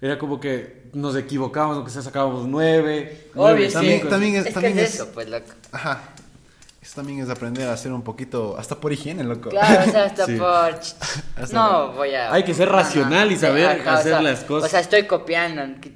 era 0.01 0.17
como 0.17 0.39
que 0.39 0.83
nos 0.93 1.17
equivocábamos, 1.17 1.75
aunque 1.77 1.91
sea 1.91 2.01
sacábamos 2.01 2.47
9. 2.47 3.29
Obvio, 3.35 3.67
sí. 3.67 3.73
También- 3.73 4.07
también 4.09 4.35
es- 4.35 4.45
es 4.45 4.53
también 4.53 4.75
que 4.75 4.83
es 4.83 4.89
es- 4.89 4.95
eso, 4.95 5.09
pues, 5.13 5.27
loco. 5.27 5.47
Ajá. 5.73 6.01
Eso 6.85 6.97
también 6.97 7.19
es 7.19 7.29
aprender 7.31 7.67
a 7.67 7.73
hacer 7.73 7.91
un 7.91 8.03
poquito, 8.03 8.55
hasta 8.59 8.75
por 8.79 8.93
higiene, 8.93 9.23
loco. 9.23 9.49
Claro, 9.49 9.89
o 9.89 9.91
sea, 9.91 10.03
hasta 10.05 10.25
Sí. 10.27 10.35
por... 10.37 10.47
Hasta 11.35 11.53
No, 11.55 11.93
voy 11.93 12.13
a... 12.13 12.31
Hay 12.31 12.43
que 12.43 12.53
ser 12.53 12.69
racional 12.69 13.31
y 13.31 13.35
saber 13.37 13.81
hacer 13.87 14.21
las 14.21 14.43
cosas. 14.43 14.69
O 14.69 14.71
sea, 14.71 14.81
estoy 14.81 15.03
copiando. 15.07 15.63
que- 15.81 15.91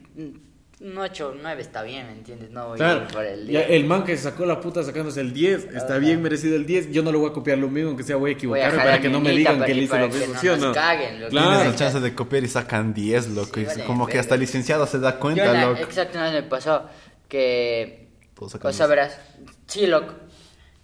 Un 0.81 0.97
8, 0.97 1.35
9 1.41 1.61
está 1.61 1.83
bien, 1.83 2.07
¿me 2.07 2.13
entiendes? 2.13 2.49
No 2.51 2.69
voy 2.69 2.75
a 2.75 2.77
Claro, 2.77 3.01
ir 3.03 3.07
por 3.13 3.23
el 3.25 3.45
ya 3.47 3.59
10. 3.59 3.69
el 3.71 3.85
man 3.85 4.03
que 4.03 4.17
sacó 4.17 4.45
la 4.47 4.59
puta 4.61 4.81
sacándose 4.81 5.21
el 5.21 5.31
10, 5.33 5.65
está 5.75 5.85
Ajá. 5.93 5.97
bien 5.99 6.21
merecido 6.23 6.55
el 6.55 6.65
10. 6.65 6.89
Yo 6.91 7.03
no 7.03 7.11
lo 7.11 7.19
voy 7.19 7.29
a 7.29 7.33
copiar 7.33 7.57
lo 7.59 7.67
mismo, 7.69 7.89
aunque 7.89 8.03
sea 8.03 8.15
voy 8.15 8.31
a 8.31 8.33
Voy 8.33 8.33
a 8.33 8.37
equivocarme 8.37 8.77
para 8.77 8.99
que 9.01 9.09
no 9.09 9.19
me 9.19 9.31
digan 9.31 9.61
que 9.63 9.73
le 9.75 9.83
hice 9.83 9.99
lo 9.99 10.09
que 10.09 10.17
mismo, 10.17 10.33
no 10.33 10.39
¿sí 10.39 10.47
o 10.47 10.57
no? 10.57 10.71
caguen, 10.73 11.19
loco. 11.19 11.29
Tienes 11.31 11.49
Claro. 11.49 11.69
la 11.69 11.75
chance 11.75 11.99
de 11.99 12.15
copiar 12.15 12.43
y 12.43 12.47
sacan 12.47 12.93
10, 12.95 13.27
loco. 13.29 13.51
Sí, 13.53 13.59
y 13.61 13.65
vale, 13.65 13.83
como 13.83 14.07
que 14.07 14.17
hasta 14.17 14.33
el 14.33 14.41
licenciado 14.41 14.87
se 14.87 14.97
da 14.99 15.13
Yo 15.13 15.19
cuenta, 15.19 15.51
una- 15.51 15.65
loco. 15.67 15.81
Exacto, 15.83 16.17
una 16.17 16.31
vez 16.31 16.43
me 16.43 16.49
pasó 16.49 16.83
que... 17.27 18.07
O 18.39 18.49
sea, 18.49 18.87
10. 18.87 18.89
verás, 18.89 19.19
sí, 19.67 19.85
loco. 19.85 20.13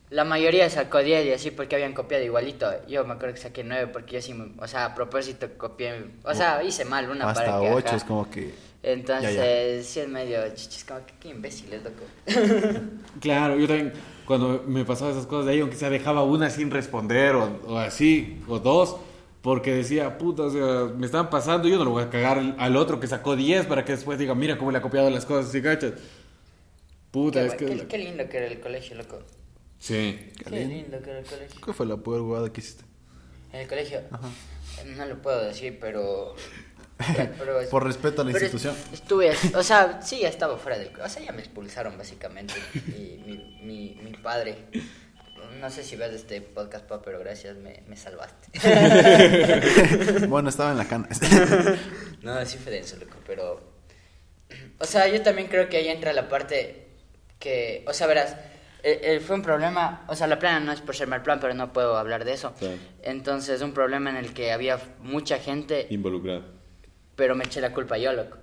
La 0.10 0.24
mayoría 0.24 0.70
sacó 0.70 1.00
10 1.00 1.26
y 1.26 1.32
así 1.32 1.52
porque 1.52 1.76
habían 1.76 1.94
copiado 1.94 2.24
igualito. 2.24 2.68
Yo 2.88 3.06
me 3.06 3.14
acuerdo 3.14 3.34
que 3.36 3.42
saqué 3.42 3.64
9 3.64 3.88
porque 3.92 4.16
yo 4.16 4.22
sí, 4.22 4.34
me- 4.34 4.52
o 4.62 4.68
sea, 4.68 4.86
a 4.86 4.96
propósito 4.96 5.50
copié, 5.58 6.06
o 6.24 6.34
sea, 6.36 6.64
hice 6.64 6.86
mal 6.86 7.10
una 7.10 7.26
Hasta 7.26 7.34
para 7.44 7.60
que... 7.60 7.72
8 7.74 7.88
ajá. 7.88 7.96
es 7.96 8.04
como 8.04 8.30
que. 8.30 8.54
Entonces, 8.84 9.34
Ya, 9.36 9.84
sí 9.84 10.00
es 10.02 10.08
medio 10.08 10.48
chichis, 10.54 10.84
como 10.86 11.04
que 11.06 11.14
qué 11.20 11.30
imbéciles, 11.30 11.84
loco. 11.84 12.04
Claro, 13.20 13.58
yo 13.58 13.68
también, 13.68 13.94
cuando 14.26 14.64
me 14.68 14.86
pasaba 14.86 15.12
esas 15.12 15.26
cosas 15.26 15.46
de 15.48 15.54
ahí, 15.54 15.60
aunque 15.62 15.76
sea 15.76 15.90
dejaba 15.90 16.24
una 16.24 16.50
sin 16.50 16.70
responder 16.72 17.36
o, 17.36 17.60
o 17.68 17.78
así, 17.80 18.42
o 18.48 18.60
dos, 18.60 18.98
porque 19.42 19.74
decía, 19.74 20.18
puta, 20.18 20.44
o 20.44 20.50
sea, 20.50 20.94
me 20.96 21.06
estaban 21.06 21.30
pasando, 21.30 21.68
yo 21.68 21.78
no 21.78 21.86
lo 21.86 21.92
voy 21.92 22.04
a 22.04 22.10
cagar 22.10 22.38
al- 22.40 22.56
al 22.60 22.76
otro 22.78 23.00
que 23.00 23.08
sacó 23.08 23.36
10 23.36 23.66
para 23.66 23.86
que 23.86 23.94
después 23.94 24.20
diga, 24.20 24.36
mira 24.36 24.58
cómo 24.58 24.72
le 24.72 24.78
ha 24.80 24.82
copiado 24.82 25.10
las 25.10 25.26
cosas, 25.26 25.52
¿sí 25.52 25.62
cachas? 25.62 25.94
Puta, 27.12 27.40
Qué, 27.42 27.48
es 27.48 27.56
que... 27.56 27.66
qué- 27.66 27.88
qué 27.88 27.98
lindo 27.98 28.28
que 28.30 28.38
era 28.38 28.48
el 28.48 28.60
colegio, 28.60 28.96
loco. 28.98 29.20
Sí. 29.86 30.32
Qué, 30.44 30.50
lindo. 30.50 31.00
que 31.04 31.10
era 31.12 31.20
el 31.20 31.26
colegio. 31.26 31.62
¿Qué 31.64 31.74
fue 31.74 31.86
la 31.86 31.96
peor 31.98 32.22
huevada 32.22 32.52
que 32.52 32.60
hiciste? 32.62 32.84
En 33.54 33.60
el 33.62 33.68
colegio, 33.68 34.02
no 34.98 35.06
lo 35.06 35.22
puedo 35.22 35.46
decir, 35.46 35.78
pero... 35.80 36.36
pero 37.38 37.62
es- 37.62 37.70
Por 37.70 37.84
respeto 37.84 38.24
a 38.24 38.26
la 38.26 38.32
pero 38.32 38.46
institución. 38.46 38.76
es- 38.92 38.94
Estuve, 39.02 39.32
o 39.54 39.62
sea, 39.62 40.02
sí, 40.02 40.22
ya 40.22 40.30
estaba 40.30 40.58
fuera 40.58 40.80
del... 40.80 40.90
O 41.00 41.08
sea, 41.08 41.22
ya 41.24 41.32
me 41.34 41.42
expulsaron 41.42 41.98
básicamente. 42.00 42.56
Y 42.88 43.22
mi, 43.28 43.60
mi, 43.62 44.00
mi 44.04 44.12
padre... 44.18 44.58
No 45.60 45.70
sé 45.70 45.84
si 45.84 45.96
ves 45.96 46.12
este 46.14 46.42
podcast, 46.42 46.86
pa, 46.86 47.02
pero 47.04 47.20
gracias, 47.20 47.56
me, 47.58 47.84
me 47.88 47.96
salvaste. 47.96 48.50
bueno, 50.28 50.50
estaba 50.50 50.72
en 50.72 50.78
la 50.80 50.88
cana. 50.88 51.08
No, 52.24 52.44
sí 52.48 52.58
fue 52.58 52.72
denso, 52.72 52.98
loco, 52.98 53.18
pero... 53.28 53.62
O 54.80 54.86
sea, 54.86 55.08
yo 55.08 55.22
también 55.22 55.48
creo 55.48 55.70
que 55.70 55.78
ahí 55.78 55.90
entra 55.90 56.12
la 56.12 56.28
parte 56.28 56.88
que... 57.40 57.86
O 57.88 57.94
sea, 57.94 58.08
verás, 58.08 58.36
eh, 58.88 59.16
eh, 59.16 59.20
fue 59.20 59.36
un 59.36 59.42
problema... 59.42 60.06
O 60.08 60.16
sea, 60.16 60.28
la 60.28 60.38
plana 60.38 60.60
no 60.60 60.72
es 60.72 60.80
por 60.80 60.96
ser 60.96 61.08
mal 61.08 61.24
plan, 61.24 61.40
pero 61.40 61.56
no 61.56 61.74
puedo 61.74 61.98
hablar 61.98 62.24
de 62.24 62.34
eso. 62.34 62.54
Entonces, 63.02 63.64
un 63.64 63.72
problema 63.72 64.12
en 64.12 64.16
el 64.16 64.32
que 64.32 64.52
había 64.52 64.80
mucha 65.00 65.40
gente, 65.40 65.88
Involucrado. 65.90 66.44
pero 67.16 67.34
me 67.34 67.46
eché 67.46 67.62
la 67.62 67.74
culpa 67.74 67.98
yo, 67.98 68.14
loco. 68.14 68.38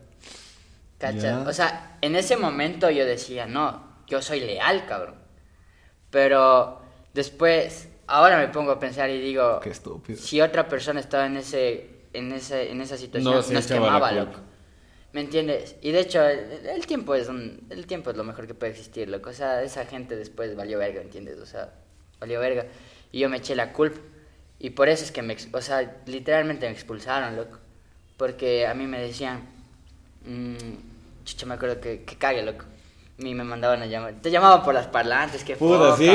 ¿Cachas? 0.99 1.47
O 1.47 1.53
sea, 1.53 1.97
en 2.01 2.17
ese 2.17 2.37
momento 2.37 2.91
yo 2.91 3.07
decía, 3.07 3.47
no, 3.47 4.03
yo 4.09 4.21
soy 4.21 4.41
leal, 4.41 4.85
cabrón. 4.87 5.15
Pero 6.11 6.83
después, 7.15 7.89
ahora 8.09 8.37
me 8.39 8.49
pongo 8.49 8.73
a 8.73 8.81
pensar 8.81 9.11
y 9.11 9.21
digo... 9.21 9.61
Qué 9.61 9.71
estúpido. 9.71 10.19
Si 10.19 10.41
otra 10.41 10.69
persona 10.69 10.99
estaba 10.99 11.27
en 11.27 11.37
ese, 11.37 12.09
en 12.13 12.33
ese, 12.33 12.73
en 12.73 12.81
esa 12.81 12.97
situación, 12.97 13.33
No 13.33 13.41
nos 13.41 13.67
quemaba, 13.69 14.11
loco. 14.11 14.41
¿Me 15.13 15.21
entiendes? 15.21 15.77
Y 15.83 15.93
de 15.93 16.01
hecho, 16.01 16.27
el, 16.27 16.67
el 16.67 16.87
tiempo 16.87 17.15
es 17.15 17.29
un, 17.29 17.67
el 17.69 17.87
tiempo 17.87 18.11
es 18.11 18.17
lo 18.17 18.25
mejor 18.25 18.47
que 18.47 18.55
puede 18.55 18.73
existir, 18.73 19.09
loco. 19.09 19.31
O 19.31 19.33
sea, 19.35 19.63
esa 19.63 19.85
gente 19.85 20.17
después 20.17 20.57
valió 20.57 20.79
verga, 20.79 21.03
¿entiendes? 21.03 21.39
O 21.39 21.47
sea, 21.47 21.71
valió 22.19 22.41
verga. 22.41 22.67
Y 23.11 23.19
yo 23.21 23.29
me 23.29 23.37
eché 23.39 23.55
la 23.55 23.73
culpa. 23.73 24.01
Y 24.59 24.71
por 24.71 24.89
eso 24.89 25.05
es 25.05 25.13
que 25.13 25.23
me, 25.23 25.37
o 25.53 25.61
sea, 25.61 25.97
literalmente 26.07 26.67
me 26.67 26.73
expulsaron, 26.73 27.37
loco. 27.37 27.59
Porque 28.17 28.67
a 28.67 28.75
mí 28.75 28.87
me 28.87 29.01
decían, 29.01 29.43
mm, 30.25 31.25
chucha, 31.25 31.45
me 31.47 31.55
acuerdo 31.55 31.81
que, 31.81 32.05
que 32.05 32.17
cague, 32.17 32.43
loco. 32.43 32.65
Y 33.19 33.35
me 33.35 33.45
mandaban 33.45 33.83
a 33.83 33.87
llamar. 33.87 34.15
Te 34.23 34.31
llamaban 34.31 34.63
por 34.63 34.73
las 34.73 34.87
parlantes, 34.87 35.45
que 35.45 35.57
Puta, 35.57 35.97
sí. 35.97 36.09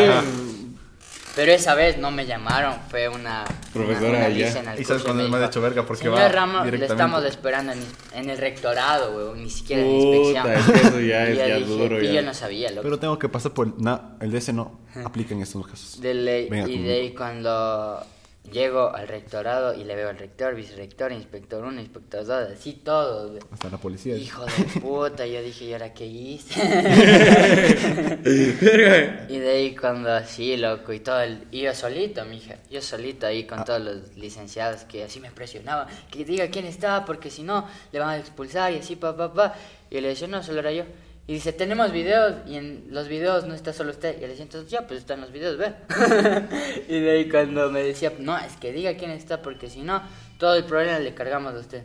Pero 1.37 1.51
esa 1.53 1.73
vez 1.75 1.97
no 1.99 2.11
me 2.11 2.25
llamaron, 2.25 2.73
fue 2.89 3.07
una 3.07 3.45
Profesora 3.71 4.25
allá. 4.25 4.75
¿Y 4.77 4.83
sabes 4.83 5.03
cuándo 5.03 5.23
me 5.29 5.35
ha 5.35 5.39
dijo, 5.39 5.49
hecho 5.49 5.61
verga? 5.61 5.85
Porque 5.85 6.03
Señor 6.03 6.17
va 6.19 6.27
Ramos, 6.29 6.65
le 6.65 6.71
directamente. 6.71 6.93
estamos 7.03 7.23
esperando 7.25 7.71
en, 7.73 7.79
en 8.13 8.29
el 8.31 8.37
rectorado, 8.39 9.15
weón, 9.15 9.43
ni 9.43 9.49
siquiera 9.49 9.83
en 9.83 9.87
inspección. 9.87 10.47
eso 10.75 10.99
ya 10.99 11.29
Y 11.29 11.31
es 11.31 11.37
yo 11.37 11.45
ya 11.47 11.55
dije, 11.55 11.65
duro, 11.65 12.01
Y 12.03 12.07
ya. 12.07 12.13
yo 12.13 12.21
no 12.23 12.33
sabía, 12.33 12.69
loco. 12.71 12.81
Pero 12.81 12.99
tengo 12.99 13.19
que 13.19 13.29
pasar 13.29 13.53
por... 13.53 13.67
el- 13.67 13.73
No, 13.77 14.17
el 14.19 14.31
DS 14.31 14.51
no 14.53 14.79
aplica 15.05 15.33
en 15.35 15.43
estos 15.43 15.65
casos. 15.67 16.01
De 16.01 16.13
ley, 16.15 16.49
Venga 16.49 16.67
y 16.67 16.81
de 16.81 16.93
ahí 16.93 17.13
cuando 17.13 18.03
llego 18.51 18.93
al 18.95 19.07
rectorado 19.07 19.73
y 19.73 19.83
le 19.83 19.95
veo 19.95 20.09
al 20.09 20.17
rector, 20.17 20.55
vicerrector, 20.55 21.11
inspector 21.11 21.63
1, 21.63 21.81
inspector 21.81 22.25
2, 22.25 22.51
así 22.53 22.73
todos. 22.83 23.31
güey. 23.31 23.41
Hasta 23.51 23.69
la 23.69 23.77
policía. 23.77 24.15
Hijo 24.15 24.45
de 24.45 24.51
puta, 24.81 25.25
yo 25.25 25.41
dije, 25.41 25.65
¿y 25.65 25.73
ahora 25.73 25.93
qué 25.93 26.05
hice? 26.05 26.61
y 29.29 29.39
de 29.39 29.49
ahí 29.49 29.75
cuando 29.75 30.11
así, 30.11 30.57
loco, 30.57 30.93
y 30.93 30.99
todo 30.99 31.21
el... 31.21 31.47
Y 31.51 31.61
yo 31.61 31.73
solito, 31.73 32.23
mija, 32.25 32.55
yo 32.69 32.81
solito 32.81 33.25
ahí 33.27 33.45
Ah. 33.49 33.55
con 33.55 33.65
todos 33.65 33.81
los 33.81 34.15
licenciados 34.17 34.81
que 34.83 35.03
así 35.03 35.19
me 35.19 35.31
presionaban, 35.31 35.87
que 36.11 36.25
diga 36.25 36.47
quién 36.49 36.65
está, 36.65 37.05
porque 37.05 37.29
si 37.29 37.43
no, 37.43 37.67
le 37.91 37.99
van 37.99 38.09
a 38.09 38.17
expulsar 38.17 38.73
y 38.73 38.77
así, 38.77 38.95
pa, 38.95 39.15
pa, 39.15 39.33
pa. 39.33 39.55
Y 39.89 40.01
le 40.01 40.09
decía, 40.09 40.27
no, 40.27 40.43
solo 40.43 40.59
era 40.59 40.71
yo. 40.71 40.83
Y 41.29 41.33
dice, 41.33 41.51
tenemos 41.51 41.91
videos 41.91 42.35
y 42.47 42.55
en 42.55 42.85
los 42.89 43.09
videos 43.09 43.45
no 43.45 43.53
está 43.53 43.73
solo 43.73 43.91
usted. 43.91 44.15
Y 44.17 44.21
le 44.21 44.29
decía, 44.29 44.43
entonces 44.43 44.71
ya, 44.71 44.87
pues 44.87 45.01
están 45.01 45.19
los 45.19 45.33
videos, 45.33 45.57
ve. 45.57 45.73
y 46.87 47.01
de 47.01 47.11
ahí 47.11 47.29
cuando 47.29 47.69
me 47.69 47.83
decía, 47.83 48.13
no, 48.17 48.37
es 48.37 48.55
que 48.55 48.71
diga 48.71 48.95
quién 48.95 49.11
está, 49.11 49.41
porque 49.41 49.69
si 49.69 49.81
no, 49.81 50.01
todo 50.39 50.55
el 50.55 50.63
problema 50.63 50.99
le 50.99 51.13
cargamos 51.13 51.53
a 51.53 51.59
usted. 51.59 51.83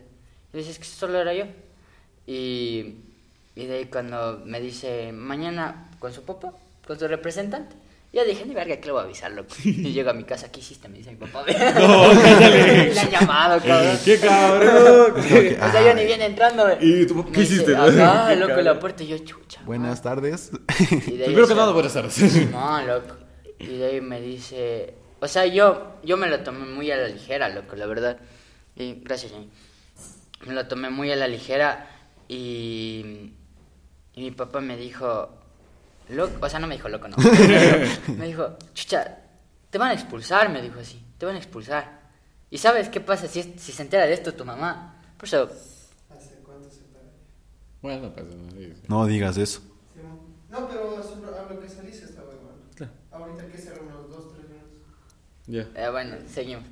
Y 0.52 0.56
le 0.56 0.58
decía, 0.58 0.72
es 0.72 0.78
que 0.78 0.84
solo 0.84 1.20
era 1.20 1.34
yo. 1.34 1.46
Y, 2.24 2.98
y 3.56 3.66
de 3.66 3.78
ahí 3.78 3.84
cuando 3.86 4.40
me 4.44 4.60
dice, 4.60 5.10
mañana 5.10 5.90
con 5.98 6.12
su 6.12 6.22
papá, 6.22 6.52
con 6.86 6.96
su 6.96 7.08
representante. 7.08 7.81
Yo 8.12 8.26
dije, 8.26 8.44
ni 8.44 8.52
verga, 8.52 8.76
que 8.76 8.86
le 8.86 8.92
voy 8.92 9.00
a 9.00 9.04
avisar, 9.04 9.32
loco. 9.32 9.54
Y 9.64 9.90
llego 9.90 10.10
a 10.10 10.12
mi 10.12 10.24
casa, 10.24 10.52
¿qué 10.52 10.60
hiciste? 10.60 10.86
Me 10.86 10.98
dice 10.98 11.12
mi 11.12 11.16
papá. 11.16 11.44
le 11.46 13.00
han 13.00 13.10
llamado, 13.10 13.58
cabrón. 13.62 13.98
¡Qué 14.04 14.20
cabrón! 14.20 15.14
O 15.16 15.22
sea, 15.70 15.82
yo 15.82 15.90
ah, 15.92 15.94
ni 15.94 16.04
viene 16.04 16.26
entrando. 16.26 16.64
güey. 16.64 16.76
¿Y 16.80 17.06
tú, 17.06 17.24
qué 17.32 17.40
dice, 17.40 17.54
hiciste? 17.54 17.72
Qué 17.72 18.36
loco, 18.36 18.60
la 18.60 18.78
puerta 18.78 19.02
y 19.02 19.06
yo, 19.06 19.18
chucha. 19.18 19.62
Buenas 19.64 20.02
tardes. 20.02 20.50
De 20.50 20.58
ahí, 20.78 21.24
Primero 21.24 21.48
que 21.48 21.54
nada, 21.54 21.72
buenas 21.72 21.94
tardes. 21.94 22.50
No, 22.50 22.82
loco. 22.82 23.16
Y 23.58 23.78
de 23.78 23.86
ahí 23.86 24.00
me 24.02 24.20
dice. 24.20 24.94
O 25.20 25.28
sea, 25.28 25.46
yo, 25.46 25.96
yo 26.02 26.18
me 26.18 26.28
lo 26.28 26.40
tomé 26.40 26.66
muy 26.66 26.90
a 26.90 26.96
la 26.96 27.08
ligera, 27.08 27.48
loco, 27.48 27.76
la 27.76 27.86
verdad. 27.86 28.18
Y 28.76 29.00
gracias, 29.02 29.32
Jenny. 29.32 29.48
Me 30.46 30.52
lo 30.52 30.66
tomé 30.66 30.90
muy 30.90 31.10
a 31.10 31.16
la 31.16 31.28
ligera 31.28 31.88
y. 32.28 33.32
Y 34.14 34.20
mi 34.20 34.30
papá 34.32 34.60
me 34.60 34.76
dijo. 34.76 35.30
Loco, 36.08 36.44
o 36.44 36.48
sea, 36.48 36.58
no 36.58 36.66
me 36.66 36.74
dijo 36.76 36.88
loco, 36.88 37.08
no. 37.08 37.16
me 38.16 38.26
dijo, 38.26 38.56
chucha, 38.74 39.18
te 39.70 39.78
van 39.78 39.90
a 39.90 39.94
expulsar, 39.94 40.50
me 40.50 40.60
dijo 40.60 40.80
así. 40.80 41.02
Te 41.18 41.26
van 41.26 41.36
a 41.36 41.38
expulsar. 41.38 42.00
¿Y 42.50 42.58
sabes 42.58 42.88
qué 42.88 43.00
pasa 43.00 43.28
si, 43.28 43.42
si 43.58 43.72
se 43.72 43.82
entera 43.82 44.06
de 44.06 44.12
esto 44.12 44.34
tu 44.34 44.44
mamá? 44.44 45.00
Por 45.16 45.26
eso, 45.26 45.44
¿Hace 46.10 46.34
cuánto 46.44 46.68
se? 46.70 46.80
Bueno, 47.80 48.08
no 48.08 48.14
pasa 48.14 48.26
nada. 48.36 48.50
sí, 48.50 48.72
sí. 48.74 48.82
No 48.88 49.06
digas 49.06 49.36
eso. 49.38 49.62
No, 50.50 50.68
pero 50.68 50.96
a 50.96 51.52
lo 51.52 51.60
que 51.60 51.68
salís 51.68 52.02
estaba 52.02 52.28
igual. 52.34 52.54
Claro. 52.74 52.92
Ahorita 53.10 53.46
que 53.46 53.56
serán 53.56 53.86
unos 53.86 54.10
2, 54.10 54.32
3 54.34 54.48
minutos. 54.50 54.70
Ya. 55.46 55.82
Eh, 55.82 55.90
bueno, 55.90 56.16
seguimos. 56.28 56.64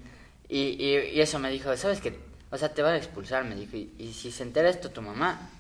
Y, 0.49 0.59
y, 0.59 0.97
y 1.15 1.21
eso 1.21 1.39
me 1.39 1.51
dijo, 1.51 1.75
¿sabes 1.79 2.01
qué? 2.03 2.19
O 2.51 2.59
sea, 2.59 2.75
te 2.75 2.83
van 2.83 2.95
a 2.95 2.97
expulsar, 2.99 3.45
me 3.45 3.55
dijo. 3.55 3.77
Y, 3.77 3.95
y 3.99 4.13
si 4.13 4.31
se 4.31 4.43
entera 4.43 4.69
esto 4.69 4.91
tu 4.91 5.01
mamá... 5.01 5.51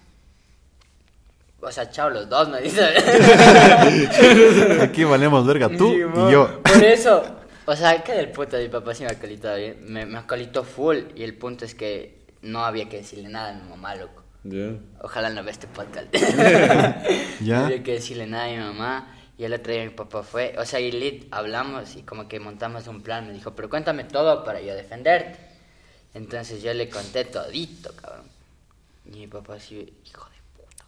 O 1.62 1.70
sea, 1.70 1.90
chao 1.90 2.10
los 2.10 2.28
dos, 2.28 2.48
me 2.48 2.60
dice. 2.62 2.80
Aquí 4.80 5.04
valemos 5.04 5.46
verga 5.46 5.68
tú 5.68 5.92
Sí, 5.92 5.98
y 5.98 6.32
yo. 6.32 6.62
Por 6.62 6.84
eso, 6.84 7.22
o 7.66 7.76
sea, 7.76 8.02
que 8.02 8.12
del 8.12 8.30
puto 8.30 8.56
de 8.56 8.64
mi 8.64 8.68
papá 8.70 8.94
sí 8.94 9.04
me 9.04 9.10
acolitó 9.10 9.54
bien. 9.54 9.78
Me, 9.86 10.06
me 10.06 10.18
acolitó 10.18 10.64
full. 10.64 10.98
Y 11.14 11.22
el 11.22 11.36
punto 11.36 11.64
es 11.64 11.74
que 11.74 12.20
no 12.42 12.64
había 12.64 12.88
que 12.88 12.98
decirle 12.98 13.28
nada 13.28 13.50
a 13.50 13.52
mi 13.52 13.68
mamá, 13.68 13.94
loco. 13.94 14.22
Ya. 14.44 14.72
Ojalá 15.02 15.28
no 15.28 15.42
vea 15.42 15.52
este 15.52 15.66
podcast. 15.66 16.06
¿Ya? 17.40 17.58
No 17.58 17.64
había 17.66 17.82
que 17.82 17.92
decirle 17.92 18.26
nada 18.26 18.44
a 18.44 18.48
mi 18.48 18.56
mamá. 18.56 19.16
Y 19.36 19.44
el 19.44 19.52
otro 19.52 19.72
día 19.72 19.84
mi 19.84 19.90
papá 19.90 20.22
fue. 20.22 20.54
O 20.58 20.64
sea, 20.64 20.80
y 20.80 20.90
lit, 20.92 21.26
hablamos 21.30 21.96
y 21.96 22.02
como 22.02 22.26
que 22.26 22.40
montamos 22.40 22.86
un 22.86 23.02
plan. 23.02 23.26
Me 23.26 23.34
dijo, 23.34 23.54
pero 23.54 23.68
cuéntame 23.68 24.04
todo 24.04 24.44
para 24.44 24.60
yo 24.60 24.74
defenderte. 24.74 25.38
Entonces 26.14 26.62
yo 26.62 26.72
le 26.74 26.88
conté 26.88 27.24
todito, 27.24 27.92
cabrón. 27.94 28.26
Y 29.06 29.18
mi 29.20 29.26
papá 29.26 29.54
así, 29.54 29.92
hijo 30.06 30.24
de. 30.30 30.39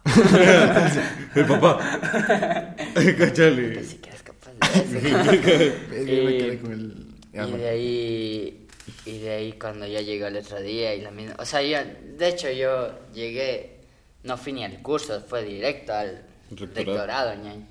El 1.34 1.46
papá. 1.46 1.78
Cáchale. 3.18 3.68
Pensé 3.74 3.96
que 4.00 4.08
eras 4.10 4.22
capaz 4.22 4.50
de 4.52 4.78
eso. 4.80 4.90
Me 5.90 6.02
Y- 6.02 6.38
quedé 6.38 6.58
con 6.58 6.72
el... 6.72 7.06
Ya, 7.32 7.46
y 7.48 7.52
de 7.52 7.68
ahí 7.68 8.66
y 9.06 9.18
de 9.20 9.30
ahí 9.30 9.52
cuando 9.54 9.86
ya 9.86 10.00
llegó 10.02 10.26
el 10.26 10.36
otro 10.36 10.60
día 10.60 10.94
y 10.94 11.00
la 11.00 11.10
misma 11.10 11.34
o 11.38 11.46
sea 11.46 11.62
yo 11.62 11.78
de 12.18 12.28
hecho 12.28 12.50
yo 12.50 12.90
llegué 13.14 13.78
no 14.22 14.36
fui 14.36 14.52
ni 14.52 14.64
al 14.64 14.82
curso 14.82 15.18
fue 15.22 15.42
directo 15.42 15.94
al 15.94 16.22
Rectorado. 16.50 16.74
rectorado, 16.74 17.34
ñaño. 17.42 17.66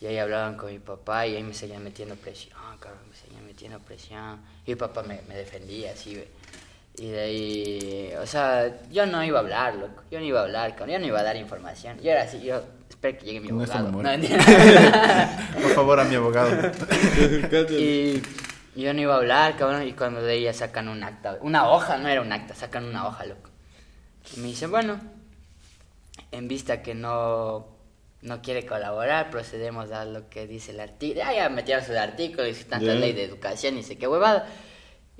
y 0.00 0.06
ahí 0.06 0.16
hablaban 0.16 0.56
con 0.56 0.72
mi 0.72 0.78
papá 0.78 1.26
y 1.26 1.36
ahí 1.36 1.42
me 1.42 1.52
seguían 1.52 1.84
metiendo 1.84 2.14
presión 2.14 2.56
cabrón 2.80 3.02
me 3.10 3.14
seguían 3.16 3.44
metiendo 3.44 3.78
presión 3.80 4.40
y 4.64 4.70
mi 4.70 4.76
papá 4.76 5.02
me, 5.02 5.20
me 5.28 5.34
defendía 5.36 5.92
así 5.92 6.14
ve. 6.14 6.28
Y 6.96 7.08
de 7.10 7.20
ahí 7.20 8.12
o 8.22 8.26
sea 8.26 8.72
yo 8.90 9.06
no 9.06 9.24
iba 9.24 9.38
a 9.38 9.42
hablar 9.42 9.74
loco 9.74 10.02
yo 10.10 10.20
no 10.20 10.24
iba 10.24 10.40
a 10.40 10.44
hablar 10.44 10.70
cabrón, 10.76 10.90
yo 10.90 10.98
no 11.00 11.06
iba 11.06 11.20
a 11.20 11.24
dar 11.24 11.36
información 11.36 11.98
yo 12.00 12.10
era 12.12 12.22
así 12.22 12.40
yo 12.40 12.62
espero 12.88 13.18
que 13.18 13.24
llegue 13.26 13.40
mi 13.40 13.50
abogado. 13.50 13.90
No. 13.90 14.02
Por 15.62 15.70
favor, 15.74 16.00
a 16.00 16.04
mi 16.04 16.14
abogado. 16.14 16.50
Y 18.76 18.82
yo 18.82 18.92
no 18.94 19.00
iba 19.00 19.14
a 19.14 19.18
hablar, 19.18 19.56
cabrón, 19.56 19.86
y 19.86 19.92
cuando 19.92 20.20
de 20.22 20.34
ella 20.34 20.52
sacan 20.52 20.88
un 20.88 21.04
acta, 21.04 21.38
una 21.42 21.68
hoja, 21.68 21.96
no 21.98 22.08
era 22.08 22.20
un 22.20 22.32
acta, 22.32 22.54
sacan 22.54 22.84
una 22.84 23.06
hoja, 23.06 23.24
loco. 23.26 23.50
Y 24.36 24.40
me 24.40 24.48
dice, 24.48 24.66
bueno, 24.66 24.98
en 26.32 26.48
vista 26.48 26.82
que 26.82 26.94
no, 26.94 27.66
no 28.22 28.42
quiere 28.42 28.66
colaborar, 28.66 29.30
procedemos 29.30 29.92
a 29.92 30.04
lo 30.04 30.28
que 30.28 30.46
dice 30.46 30.72
el 30.72 30.80
artículo. 30.80 31.22
Ah, 31.24 31.34
ya 31.34 31.48
metieron 31.50 31.84
sus 31.84 31.96
artículos 31.96 32.58
y 32.60 32.64
tanta 32.64 32.86
Ya. 32.86 32.94
ley 32.94 33.12
de 33.12 33.24
educación 33.24 33.78
y 33.78 33.82
sé 33.82 33.96
qué 33.96 34.08
huevada. 34.08 34.48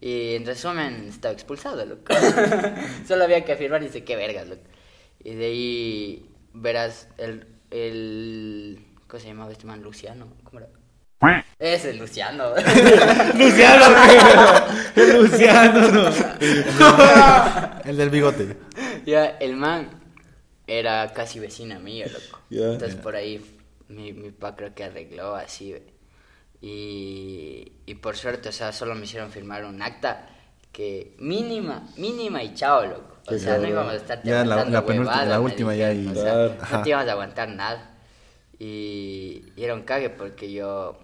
Y 0.00 0.34
en 0.34 0.44
resumen, 0.44 1.06
estaba 1.08 1.32
expulsado, 1.32 1.84
loco. 1.84 2.14
Solo 3.08 3.24
había 3.24 3.44
que 3.44 3.56
firmar 3.56 3.82
y 3.82 3.88
sé 3.88 4.04
qué 4.04 4.16
vergas, 4.16 4.48
loco. 4.48 4.62
Y 5.22 5.34
de 5.34 5.44
ahí 5.46 6.30
verás 6.52 7.08
el, 7.16 7.46
el... 7.70 8.84
¿Cómo 9.06 9.20
se 9.20 9.28
llamaba 9.28 9.52
este 9.52 9.66
man? 9.66 9.82
Luciano. 9.82 10.28
¿Cómo 10.44 10.60
era? 10.60 10.68
Ese 11.58 11.90
es 11.90 11.98
Luciano. 11.98 12.50
Luciano. 13.34 13.86
Luciano. 15.20 16.10
El 17.84 17.96
del 17.96 18.10
bigote. 18.10 18.56
ya, 19.06 19.26
el 19.40 19.56
man 19.56 19.88
era 20.66 21.12
casi 21.12 21.38
vecino 21.38 21.80
mío, 21.80 22.06
loco. 22.06 22.40
Ya. 22.50 22.72
Entonces 22.72 22.96
por 22.96 23.16
ahí 23.16 23.42
mi, 23.88 24.12
mi 24.12 24.30
papá 24.30 24.56
creo 24.56 24.74
que 24.74 24.84
arregló 24.84 25.34
así, 25.34 25.72
ve. 25.72 25.93
Y, 26.66 27.72
y 27.84 27.94
por 27.96 28.16
suerte, 28.16 28.48
o 28.48 28.52
sea, 28.52 28.72
solo 28.72 28.94
me 28.94 29.04
hicieron 29.04 29.30
firmar 29.30 29.66
un 29.66 29.82
acta 29.82 30.28
que 30.72 31.14
mínima, 31.18 31.86
mínima 31.98 32.42
y 32.42 32.54
chao, 32.54 32.86
loco. 32.86 33.16
O 33.26 33.30
Qué 33.30 33.38
sea, 33.38 33.58
no 33.58 33.68
íbamos 33.68 33.92
a 33.92 33.96
estar 33.96 34.22
Ya 34.22 34.44
la- 34.46 34.64
la 34.64 34.84
penúltima- 34.86 35.24
la 35.26 35.40
última 35.40 35.74
ya 35.74 35.92
y- 35.92 36.06
O 36.08 36.14
sea. 36.14 36.56
Ajá. 36.60 36.78
no 36.78 36.82
te 36.82 36.88
íbamos 36.88 37.08
a 37.08 37.12
aguantar 37.12 37.48
nada. 37.50 37.90
Y, 38.58 39.44
y 39.56 39.62
era 39.64 39.74
un 39.74 39.82
cague 39.82 40.08
porque 40.08 40.50
yo... 40.52 40.98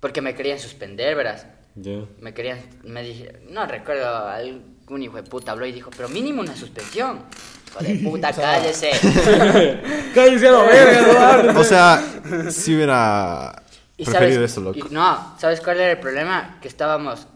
Porque 0.00 0.22
me 0.22 0.34
querían 0.34 0.58
suspender, 0.58 1.14
verás. 1.16 1.46
Ya. 1.74 2.04
Me 2.20 2.32
querían, 2.32 2.58
me 2.84 3.02
dije, 3.02 3.40
no 3.50 3.66
recuerdo, 3.66 4.26
algún 4.26 5.02
hijo 5.02 5.16
de 5.16 5.22
puta 5.22 5.52
habló 5.52 5.66
y 5.66 5.72
dijo, 5.72 5.90
pero 5.94 6.08
mínimo 6.08 6.40
una 6.40 6.56
suspensión. 6.56 7.24
Hijo 7.68 7.84
de 7.84 7.94
puta, 8.10 8.32
cállese. 8.32 8.90
Cállese 10.14 10.48
a 10.48 10.52
la 10.52 10.62
verga, 10.62 10.98
Eduardo. 11.00 11.60
O 11.60 11.64
sea, 11.64 12.02
si 12.50 12.74
hubiera 12.74 13.62
Y 13.96 14.04
preferido 14.04 14.36
sabes- 14.40 14.50
eso, 14.52 14.60
loco. 14.60 14.78
y- 14.88 14.92
no, 14.92 15.38
¿sabes 15.38 15.60
cuál 15.60 15.78
era 15.80 15.92
el 15.92 16.00
problema? 16.00 16.58
Que 16.60 16.68
estábamos 16.68 17.26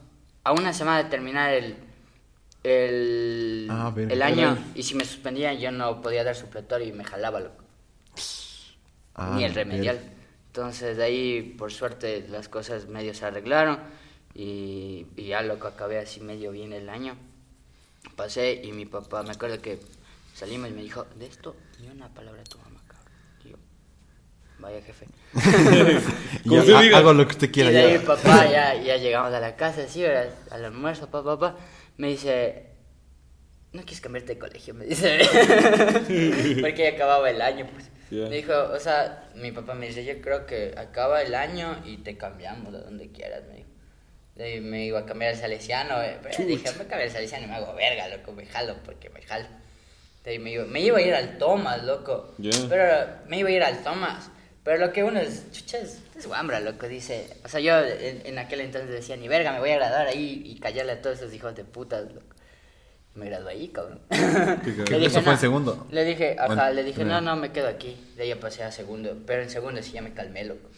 a 0.44 0.52
una 0.52 0.72
semana 0.72 1.02
de 1.04 1.10
terminar 1.10 1.52
el, 1.52 1.76
el, 2.64 3.68
Ah, 3.70 3.92
el 3.96 4.22
año 4.22 4.58
y 4.74 4.82
si 4.82 4.94
me 4.94 5.04
suspendían 5.04 5.58
yo 5.58 5.70
no 5.70 6.00
podía 6.02 6.24
dar 6.24 6.34
supletorio 6.34 6.86
y 6.88 6.92
me 6.92 7.04
jalaba, 7.04 7.40
loco. 7.40 7.62
Ah, 9.14 9.34
ni 9.36 9.44
el 9.44 9.54
remedial. 9.54 10.00
Entonces 10.48 10.96
de 10.96 11.04
ahí, 11.04 11.54
por 11.58 11.72
suerte, 11.72 12.26
las 12.28 12.48
cosas 12.48 12.86
medio 12.86 13.14
se 13.14 13.24
arreglaron 13.26 13.78
y, 14.34 15.06
y 15.16 15.26
ya 15.28 15.42
loco, 15.42 15.66
acabé 15.66 15.98
así 15.98 16.20
medio 16.20 16.50
bien 16.52 16.72
el 16.72 16.88
año. 16.88 17.16
Pasé 18.16 18.60
y 18.64 18.72
mi 18.72 18.86
papá, 18.86 19.22
me 19.22 19.30
acuerdo 19.32 19.60
que 19.60 19.78
salimos 20.34 20.70
y 20.70 20.72
me 20.72 20.82
dijo, 20.82 21.06
de 21.16 21.26
esto 21.26 21.56
ni 21.80 21.88
una 21.88 22.08
palabra 22.08 22.40
a 22.40 22.44
tu 22.44 22.58
mamá, 22.58 22.80
cabrón. 22.86 23.12
Y 23.44 23.48
yo, 23.50 23.56
vaya 24.58 24.80
jefe. 24.82 25.06
Como 26.48 26.60
ha- 26.60 26.82
diga. 26.82 26.98
Hago 26.98 27.12
lo 27.12 27.24
que 27.26 27.32
usted 27.32 27.48
y 27.48 27.52
quiera 27.52 27.70
de 27.70 27.78
ahí 27.80 27.92
ya. 27.98 28.04
papá, 28.04 28.46
ya, 28.50 28.74
ya 28.74 28.96
llegamos 28.96 29.32
a 29.32 29.40
la 29.40 29.56
casa, 29.56 29.82
así, 29.82 30.02
¿verdad? 30.02 30.28
al 30.50 30.64
almuerzo, 30.64 31.08
papá, 31.10 31.38
papá, 31.38 31.56
me 31.96 32.08
dice, 32.08 32.66
¿no 33.72 33.82
quieres 33.82 34.00
cambiarte 34.00 34.34
de 34.34 34.38
colegio? 34.38 34.74
Me 34.74 34.84
dice, 34.86 35.18
porque 36.60 36.82
ya 36.84 36.90
acababa 36.90 37.28
el 37.30 37.40
año, 37.40 37.66
pues. 37.72 37.90
Ya. 38.10 38.28
Me 38.28 38.36
dijo, 38.36 38.52
o 38.72 38.78
sea, 38.78 39.28
mi 39.34 39.50
papá 39.50 39.74
me 39.74 39.88
dice, 39.88 40.04
yo 40.04 40.20
creo 40.20 40.46
que 40.46 40.74
acaba 40.76 41.22
el 41.22 41.34
año 41.34 41.82
y 41.84 41.96
te 41.98 42.16
cambiamos 42.16 42.72
a 42.74 42.78
donde 42.78 43.10
quieras, 43.10 43.42
me 43.48 43.56
dijo. 43.56 43.68
De 44.36 44.44
ahí 44.44 44.60
me 44.60 44.84
iba 44.84 45.00
a 45.00 45.06
cambiar 45.06 45.32
al 45.32 45.40
salesiano, 45.40 46.00
eh, 46.02 46.18
pero 46.22 46.46
dije, 46.46 46.70
me 46.72 46.78
cambiar 46.78 47.02
al 47.02 47.10
salesiano 47.10 47.46
y 47.46 47.48
me 47.48 47.56
hago 47.56 47.74
verga, 47.74 48.06
loco, 48.08 48.32
me 48.32 48.46
jalo 48.46 48.76
porque 48.84 49.10
me 49.10 49.22
jalo. 49.22 49.46
De 50.22 50.32
ahí 50.32 50.38
me 50.38 50.52
iba, 50.52 50.64
me 50.66 50.80
iba 50.80 50.98
a 50.98 51.00
ir 51.02 51.14
al 51.14 51.38
Thomas, 51.38 51.82
loco. 51.84 52.34
Ya. 52.38 52.50
Pero 52.68 53.06
me 53.28 53.38
iba 53.38 53.48
a 53.48 53.52
ir 53.52 53.62
al 53.62 53.82
Thomas. 53.82 54.30
Pero 54.66 54.84
lo 54.84 54.92
que 54.92 55.02
uno 55.04 55.18
es, 55.20 55.50
chucha, 55.52 55.78
es, 55.78 55.98
es 56.18 56.26
guambra, 56.26 56.60
loco, 56.60 56.86
dice. 56.88 57.28
O 57.44 57.48
sea, 57.48 57.60
yo 57.60 57.78
en, 57.78 58.20
en 58.26 58.38
aquel 58.38 58.60
entonces 58.60 58.90
decía, 58.90 59.16
ni 59.16 59.28
verga, 59.28 59.52
me 59.52 59.60
voy 59.60 59.70
a 59.70 59.76
graduar 59.76 60.08
ahí 60.08 60.42
y 60.44 60.58
callarle 60.60 60.92
a 60.92 61.00
todos 61.00 61.18
esos 61.18 61.32
hijos 61.32 61.54
de 61.54 61.64
putas, 61.64 62.02
loco. 62.12 62.26
Me 63.14 63.26
gradué 63.26 63.52
ahí, 63.52 63.68
cabrón. 63.68 64.00
Le 64.10 65.06
Eso 65.06 65.22
fue 65.22 65.26
no. 65.26 65.32
en 65.32 65.38
segundo. 65.38 65.86
Le 65.90 66.04
dije, 66.04 66.36
ajá, 66.38 66.46
Bueno, 66.48 66.70
le 66.72 66.82
dije, 66.82 66.96
primero. 66.96 67.20
no, 67.22 67.34
no, 67.34 67.40
me 67.40 67.50
quedo 67.52 67.68
aquí. 67.68 67.96
De 68.16 68.24
ahí 68.24 68.34
pasé 68.34 68.62
a 68.64 68.70
segundo. 68.72 69.16
Pero 69.26 69.42
en 69.42 69.48
segundo 69.48 69.82
sí 69.82 69.92
ya 69.92 70.02
me 70.02 70.12
calmé, 70.12 70.44
loco. 70.44 70.68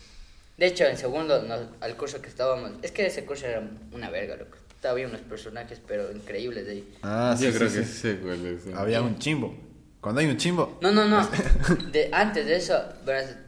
De 0.57 0.67
hecho, 0.67 0.85
en 0.85 0.97
segundo, 0.99 1.43
nos- 1.43 1.67
al 1.81 1.97
curso 1.97 2.21
que 2.23 2.29
estábamos, 2.29 2.73
es 2.83 2.93
que 2.93 3.07
ese 3.07 3.25
curso 3.25 3.47
era 3.47 3.63
una 3.93 4.11
verga, 4.11 4.37
loco. 4.37 4.57
Había 4.85 5.09
unos 5.09 5.23
personajes, 5.23 5.81
pero 5.85 6.13
increíbles 6.13 6.67
de 6.67 6.73
ahí. 6.73 6.95
Ah, 7.03 7.35
sí, 7.37 7.47
Yo 7.47 7.53
creo 7.55 7.69
sí, 7.71 7.79
que 7.79 7.85
sí. 7.85 8.71
Había 8.77 9.01
un 9.03 9.19
chimbo. 9.19 9.57
Cuando 10.01 10.21
hay 10.21 10.27
un 10.27 10.37
chimbo. 10.37 10.79
No, 10.81 10.93
no, 10.93 11.07
no. 11.07 11.29
De, 11.93 12.09
antes 12.13 12.47
de 12.47 12.57
eso, 12.57 12.81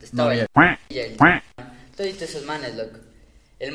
estaba 0.03 0.27
No, 0.27 0.31
el, 0.33 0.47
el 0.89 1.17
todos 1.97 2.23
esos 2.23 2.45
manes, 2.45 2.75
loco. 2.75 2.99
El 3.59 3.75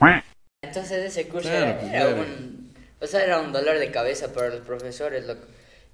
entonces 0.61 1.05
ese 1.05 1.27
curso 1.27 1.47
Claro, 1.47 1.79
era, 1.79 1.93
era 1.93 2.15
un, 2.15 2.73
o 2.99 3.05
sea, 3.05 3.23
era 3.23 3.39
un 3.39 3.51
dolor 3.51 3.77
de 3.77 3.91
cabeza 3.91 4.33
para 4.33 4.49
los 4.49 4.61
profesores, 4.61 5.25
loco. 5.27 5.45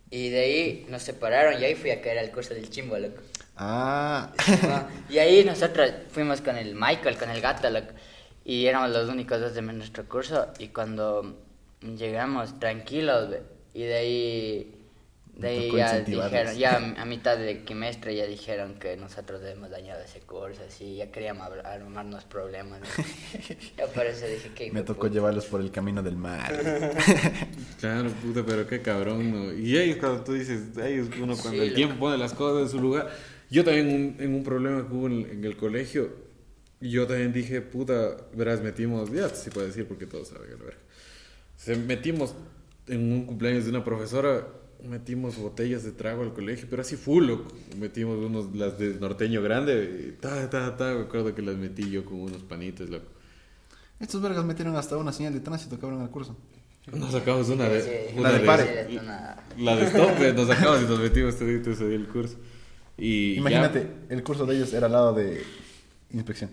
Y 0.09 0.29
de 0.29 0.39
ahí 0.39 0.85
nos 0.89 1.03
separaron 1.03 1.61
y 1.61 1.65
ahí 1.65 1.75
fui 1.75 1.91
a 1.91 2.01
caer 2.01 2.19
al 2.19 2.31
curso 2.31 2.53
del 2.53 2.69
chimbo, 2.69 2.97
loco. 2.97 3.21
Ah. 3.57 4.31
Y 5.09 5.19
ahí 5.19 5.43
nosotros 5.43 5.91
fuimos 6.11 6.41
con 6.41 6.57
el 6.57 6.73
Michael, 6.73 7.17
con 7.17 7.29
el 7.29 7.41
gato, 7.41 7.69
loco, 7.69 7.91
y 8.45 8.65
éramos 8.65 8.91
los 8.91 9.09
únicos 9.09 9.39
dos 9.39 9.53
de 9.53 9.61
nuestro 9.61 10.07
curso. 10.07 10.47
Y 10.57 10.69
cuando 10.69 11.37
llegamos 11.81 12.59
tranquilos, 12.59 13.35
y 13.73 13.83
de 13.83 13.95
ahí, 13.95 14.80
de 15.41 15.47
ahí 15.47 15.71
ya 15.75 15.99
dijeron, 15.99 16.55
ya 16.57 16.93
a 17.01 17.05
mitad 17.05 17.37
de 17.37 17.63
quimestre 17.63 18.15
ya 18.15 18.25
dijeron 18.25 18.75
que 18.79 18.95
nosotros 18.97 19.41
debemos 19.41 19.69
dañado 19.69 20.01
ese 20.03 20.19
curso, 20.21 20.61
así, 20.67 20.95
ya 20.97 21.11
queríamos 21.11 21.47
armarnos 21.63 22.23
problemas. 22.25 22.81
ya 23.77 23.87
por 23.87 24.05
eso 24.05 24.25
dije 24.27 24.49
que. 24.55 24.71
Me 24.71 24.83
tocó 24.83 25.01
puta. 25.01 25.13
llevarlos 25.13 25.45
por 25.45 25.61
el 25.61 25.71
camino 25.71 26.01
del 26.03 26.15
mal. 26.15 26.41
Claro, 27.79 28.09
puta, 28.11 28.43
pero 28.45 28.67
qué 28.67 28.81
cabrón, 28.81 29.31
¿no? 29.31 29.53
Y 29.53 29.77
ellos 29.77 29.97
cuando 29.97 30.23
tú 30.23 30.33
dices, 30.33 30.77
ellos, 30.77 31.07
uno 31.19 31.35
cuando 31.35 31.61
Sí, 31.63 31.67
el 31.69 31.73
tiempo 31.73 31.95
pone 31.99 32.17
las 32.17 32.33
cosas 32.33 32.63
en 32.63 32.69
su 32.77 32.81
lugar. 32.81 33.09
Yo 33.49 33.63
también 33.63 33.87
un- 33.87 34.15
en 34.19 34.35
un 34.35 34.43
problema 34.43 34.87
que 34.87 34.93
hubo 34.93 35.07
en, 35.07 35.27
en 35.29 35.43
el 35.43 35.57
colegio, 35.57 36.09
yo 36.79 37.07
también 37.07 37.33
dije, 37.33 37.61
puta, 37.61 38.17
verás, 38.33 38.61
metimos, 38.61 39.11
ya 39.11 39.29
se 39.29 39.49
puede 39.51 39.67
decir 39.67 39.87
porque 39.87 40.05
todos 40.05 40.27
saben, 40.29 40.49
la 40.51 40.55
verga. 40.57 40.77
Se 41.57 41.75
metimos 41.75 42.33
en 42.87 43.11
un 43.11 43.25
cumpleaños 43.25 43.65
de 43.65 43.71
una 43.71 43.83
profesora, 43.83 44.47
metimos 44.87 45.37
botellas 45.37 45.83
de 45.83 45.91
trago 45.91 46.23
al 46.23 46.33
colegio, 46.33 46.67
pero 46.69 46.81
así 46.81 46.95
full, 46.95 47.25
loco. 47.27 47.53
Metimos 47.77 48.17
unos, 48.17 48.55
las 48.55 48.77
de 48.77 48.95
norteño 48.95 49.41
grande, 49.41 50.07
y 50.09 50.21
ta, 50.21 50.49
ta, 50.49 50.75
ta, 50.77 50.93
me 50.95 51.01
acuerdo 51.01 51.33
que 51.35 51.41
las 51.41 51.55
metí 51.55 51.89
yo 51.89 52.03
con 52.05 52.19
unos 52.21 52.43
panitos, 52.43 52.89
loco. 52.89 53.05
Estos 53.99 54.21
vergas 54.21 54.43
metieron 54.45 54.75
hasta 54.75 54.97
una 54.97 55.11
señal 55.13 55.33
de 55.33 55.39
tránsito, 55.41 55.79
cabrón, 55.79 56.01
al 56.01 56.09
curso. 56.09 56.35
Nos 56.91 57.11
sacamos 57.11 57.47
una 57.49 57.69
de... 57.69 57.81
Sí, 57.81 58.17
una 58.17 58.29
La 58.29 58.33
de 58.33 58.39
sí, 58.39 58.45
pare. 58.47 58.89
La 59.59 59.75
de 59.75 59.85
stop, 59.85 60.17
pues, 60.17 60.33
nos 60.33 60.47
sacamos 60.47 60.81
y 60.81 60.85
nos 60.85 60.99
metimos 60.99 61.37
toditos 61.37 61.79
ahí 61.81 61.93
el 61.93 62.07
curso. 62.07 62.37
Y 62.97 63.35
Imagínate, 63.35 63.87
ya- 64.09 64.15
el 64.15 64.23
curso 64.23 64.45
de 64.47 64.55
ellos 64.55 64.73
era 64.73 64.87
al 64.87 64.91
lado 64.91 65.13
de 65.13 65.43
inspección. 66.11 66.49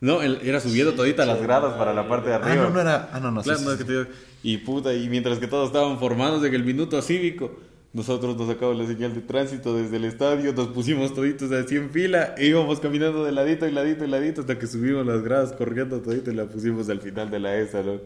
No, 0.00 0.22
él 0.22 0.38
era 0.42 0.60
subiendo 0.60 0.92
todita 0.94 1.24
las 1.24 1.40
gradas 1.40 1.74
para 1.74 1.94
la 1.94 2.08
parte 2.08 2.28
de 2.28 2.34
Ah, 2.34 2.38
arriba. 2.38 2.64
no, 2.64 2.70
no 2.70 2.80
era. 2.80 3.08
Ah, 3.12 3.20
no, 3.20 3.30
no, 3.30 3.42
sí, 3.42 3.44
Claro, 3.48 3.58
sí, 3.60 3.64
no, 3.64 3.72
es 3.72 3.78
sí. 3.78 3.84
que 3.84 3.92
te 3.92 3.98
digo, 3.98 4.10
Y 4.42 4.58
puta, 4.58 4.92
y 4.92 5.08
mientras 5.08 5.38
que 5.38 5.46
todos 5.46 5.68
estaban 5.68 5.98
formados 5.98 6.44
en 6.44 6.54
el 6.54 6.62
minuto 6.64 7.00
cívico, 7.00 7.58
nosotros 7.94 8.36
nos 8.36 8.48
sacamos 8.48 8.76
la 8.76 8.86
señal 8.86 9.14
de 9.14 9.20
tránsito 9.20 9.74
desde 9.76 9.96
el 9.96 10.04
estadio, 10.04 10.52
nos 10.52 10.66
pusimos 10.68 11.14
toditos 11.14 11.50
así 11.52 11.76
en 11.76 11.90
fila 11.90 12.34
e 12.36 12.46
íbamos 12.46 12.80
caminando 12.80 13.24
de 13.24 13.30
ladito 13.32 13.68
y 13.68 13.70
ladito 13.72 14.04
y 14.04 14.08
ladito 14.08 14.40
hasta 14.40 14.58
que 14.58 14.66
subimos 14.66 15.06
las 15.06 15.22
gradas 15.22 15.52
corriendo 15.52 16.00
todito 16.00 16.30
y 16.30 16.34
la 16.34 16.46
pusimos 16.46 16.88
al 16.90 17.00
final 17.00 17.30
de 17.30 17.38
la 17.38 17.56
ESA, 17.56 17.82
¿no? 17.82 18.00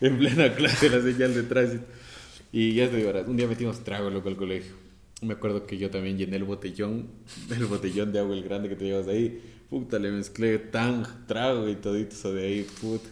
En 0.00 0.18
plena 0.18 0.52
clase 0.54 0.90
la 0.90 1.00
señal 1.00 1.32
de 1.34 1.42
tránsito. 1.44 1.84
Y 2.52 2.74
ya 2.74 2.90
te 2.90 2.96
digo, 2.96 3.12
verás, 3.12 3.28
un 3.28 3.36
día 3.36 3.46
metimos 3.46 3.78
trago, 3.84 4.10
loco, 4.10 4.28
al 4.28 4.36
colegio. 4.36 4.72
Me 5.22 5.34
acuerdo 5.34 5.66
que 5.66 5.76
yo 5.76 5.90
también 5.90 6.16
llené 6.16 6.36
el 6.36 6.44
botellón, 6.44 7.08
el 7.50 7.66
botellón 7.66 8.12
de 8.12 8.20
agua, 8.20 8.34
el 8.34 8.42
grande 8.42 8.68
que 8.68 8.76
te 8.76 8.84
llevas 8.84 9.08
ahí. 9.08 9.40
Puta, 9.68 9.98
le 9.98 10.10
mezclé 10.10 10.58
tan, 10.58 11.26
trago 11.26 11.68
y 11.68 11.76
todito 11.76 12.14
eso 12.14 12.32
de 12.32 12.46
ahí, 12.46 12.66
puta. 12.80 13.08